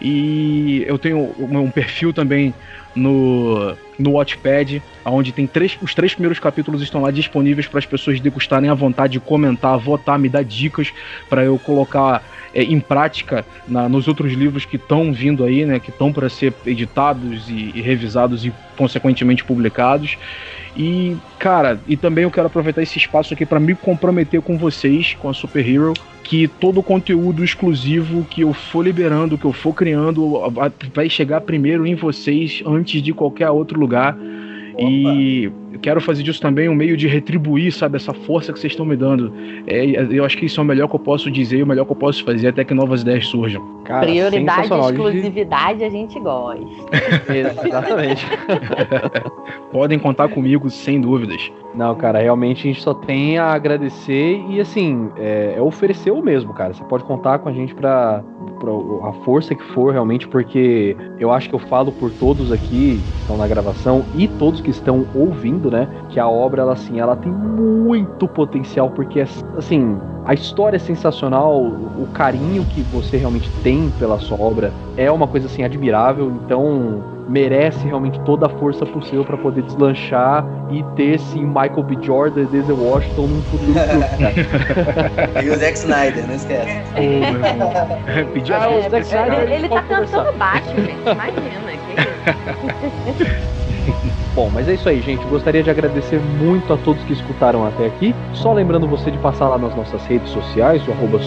E 0.00 0.84
eu 0.86 0.98
tenho 0.98 1.34
um 1.38 1.70
perfil 1.70 2.12
também 2.12 2.54
no, 2.94 3.74
no 3.98 4.12
Watchpad, 4.12 4.82
onde 5.04 5.32
tem 5.32 5.46
três, 5.46 5.78
os 5.80 5.94
três 5.94 6.12
primeiros 6.12 6.38
capítulos 6.38 6.82
estão 6.82 7.02
lá 7.02 7.10
disponíveis 7.10 7.66
para 7.66 7.78
as 7.78 7.86
pessoas 7.86 8.20
degustarem 8.20 8.68
à 8.68 8.74
vontade, 8.74 9.18
comentar, 9.20 9.78
votar, 9.78 10.18
me 10.18 10.28
dar 10.28 10.44
dicas 10.44 10.92
para 11.28 11.44
eu 11.44 11.58
colocar 11.58 12.22
é, 12.54 12.62
em 12.62 12.80
prática 12.80 13.44
na, 13.66 13.88
nos 13.88 14.08
outros 14.08 14.32
livros 14.32 14.64
que 14.64 14.76
estão 14.76 15.12
vindo 15.12 15.44
aí, 15.44 15.64
né, 15.64 15.78
que 15.78 15.90
estão 15.90 16.12
para 16.12 16.28
ser 16.28 16.52
editados 16.66 17.48
e, 17.48 17.72
e 17.74 17.80
revisados 17.80 18.44
e 18.44 18.52
consequentemente 18.76 19.44
publicados. 19.44 20.16
E, 20.76 21.16
cara, 21.38 21.80
e 21.86 21.96
também 21.96 22.24
eu 22.24 22.30
quero 22.30 22.46
aproveitar 22.46 22.82
esse 22.82 22.98
espaço 22.98 23.34
aqui 23.34 23.44
para 23.44 23.58
me 23.58 23.74
comprometer 23.74 24.40
com 24.40 24.56
vocês, 24.56 25.16
com 25.20 25.28
a 25.28 25.34
Super 25.34 25.68
Hero, 25.68 25.94
que 26.22 26.46
todo 26.46 26.78
o 26.78 26.82
conteúdo 26.82 27.42
exclusivo 27.44 28.24
que 28.24 28.42
eu 28.42 28.52
for 28.52 28.84
liberando, 28.84 29.36
que 29.36 29.44
eu 29.44 29.52
for 29.52 29.74
criando, 29.74 30.40
vai 30.94 31.08
chegar 31.08 31.40
primeiro 31.40 31.86
em 31.86 31.94
vocês 31.94 32.62
antes 32.64 33.02
de 33.02 33.12
qualquer 33.12 33.50
outro 33.50 33.78
lugar. 33.78 34.16
Opa. 34.74 34.82
E 34.82 35.52
quero 35.80 36.00
fazer 36.00 36.22
disso 36.22 36.40
também 36.40 36.68
um 36.68 36.74
meio 36.74 36.96
de 36.96 37.08
retribuir, 37.08 37.72
sabe, 37.72 37.96
essa 37.96 38.12
força 38.12 38.52
que 38.52 38.58
vocês 38.58 38.72
estão 38.72 38.86
me 38.86 38.96
dando. 38.96 39.32
É, 39.66 39.84
eu 40.10 40.24
acho 40.24 40.36
que 40.36 40.46
isso 40.46 40.60
é 40.60 40.62
o 40.62 40.66
melhor 40.66 40.88
que 40.88 40.94
eu 40.94 41.00
posso 41.00 41.30
dizer, 41.30 41.62
o 41.62 41.66
melhor 41.66 41.84
que 41.84 41.92
eu 41.92 41.96
posso 41.96 42.24
fazer 42.24 42.48
até 42.48 42.64
que 42.64 42.74
novas 42.74 43.02
ideias 43.02 43.26
surjam. 43.26 43.62
Cara, 43.84 44.06
Prioridade 44.06 44.72
e 44.72 44.78
exclusividade 44.78 45.84
a 45.84 45.90
gente 45.90 46.18
gosta. 46.20 46.60
Exatamente. 47.34 48.26
Podem 49.72 49.98
contar 49.98 50.28
comigo 50.28 50.68
sem 50.70 51.00
dúvidas. 51.00 51.50
Não, 51.74 51.94
cara, 51.94 52.20
realmente 52.20 52.68
a 52.68 52.72
gente 52.72 52.82
só 52.82 52.92
tem 52.92 53.38
a 53.38 53.52
agradecer 53.52 54.42
e 54.48 54.60
assim, 54.60 55.10
é, 55.16 55.54
é 55.56 55.62
oferecer 55.62 56.10
o 56.10 56.22
mesmo, 56.22 56.52
cara. 56.52 56.74
Você 56.74 56.82
pode 56.84 57.04
contar 57.04 57.38
com 57.38 57.48
a 57.48 57.52
gente 57.52 57.74
pra, 57.74 58.24
a 59.04 59.12
força 59.24 59.54
que 59.54 59.64
for 59.72 59.92
realmente, 59.92 60.28
porque 60.28 60.96
eu 61.18 61.32
acho 61.32 61.48
que 61.48 61.54
eu 61.54 61.58
falo 61.58 61.92
por 61.92 62.10
todos 62.12 62.52
aqui 62.52 63.02
que 63.12 63.18
estão 63.18 63.36
na 63.36 63.46
gravação 63.48 64.04
e 64.14 64.28
todos 64.28 64.60
que 64.60 64.70
estão 64.70 65.06
ouvindo 65.14 65.70
né? 65.70 65.88
Que 66.08 66.20
a 66.20 66.28
obra, 66.28 66.62
ela 66.62 66.72
assim, 66.72 67.00
ela 67.00 67.16
tem 67.16 67.32
muito 67.32 68.26
potencial, 68.28 68.90
porque 68.90 69.20
assim, 69.20 69.98
a 70.24 70.34
história 70.34 70.76
é 70.76 70.78
sensacional, 70.78 71.62
o 71.62 72.08
carinho 72.12 72.64
que 72.66 72.82
você 72.82 73.16
realmente 73.16 73.50
tem 73.62 73.90
pela 73.90 74.18
sua 74.18 74.40
obra 74.40 74.72
é 74.96 75.10
uma 75.10 75.26
coisa 75.26 75.46
assim 75.46 75.62
admirável, 75.62 76.30
então 76.44 77.19
merece 77.30 77.86
realmente 77.86 78.18
toda 78.20 78.46
a 78.46 78.48
força 78.48 78.84
possível 78.84 79.24
para 79.24 79.36
poder 79.36 79.62
deslanchar 79.62 80.44
e 80.68 80.82
ter 80.96 81.18
sim 81.18 81.46
Michael 81.46 81.84
B. 81.84 81.96
Jordan 82.02 82.42
e 82.42 82.46
Denzel 82.46 82.76
Washington 82.76 83.28
num 83.28 83.42
futuro 83.42 83.72
E 85.42 85.48
o 85.48 85.56
Zack 85.56 85.78
Snyder, 85.78 86.26
não 86.26 86.34
esquece. 86.34 86.82
Oh, 86.96 87.00
meu 87.00 87.46
irmão. 87.46 87.70
ah, 88.52 88.70
o 88.70 88.90
Zack 88.90 89.06
Snyder, 89.06 89.42
ele, 89.42 89.54
ele 89.54 89.68
tá 89.68 89.82
cantando 89.82 90.32
baixo, 90.32 90.74
gente. 90.74 91.00
Imagina. 91.02 91.70
Que... 93.16 93.40
Bom, 94.40 94.48
mas 94.54 94.66
é 94.70 94.72
isso 94.72 94.88
aí, 94.88 95.02
gente. 95.02 95.22
Gostaria 95.26 95.62
de 95.62 95.68
agradecer 95.68 96.18
muito 96.18 96.72
a 96.72 96.78
todos 96.78 97.04
que 97.04 97.12
escutaram 97.12 97.66
até 97.66 97.84
aqui. 97.84 98.14
Só 98.32 98.54
lembrando 98.54 98.88
você 98.88 99.10
de 99.10 99.18
passar 99.18 99.48
lá 99.48 99.58
nas 99.58 99.76
nossas 99.76 100.02
redes 100.06 100.30
sociais, 100.30 100.82
o 100.88 100.92
arroba 100.92 101.18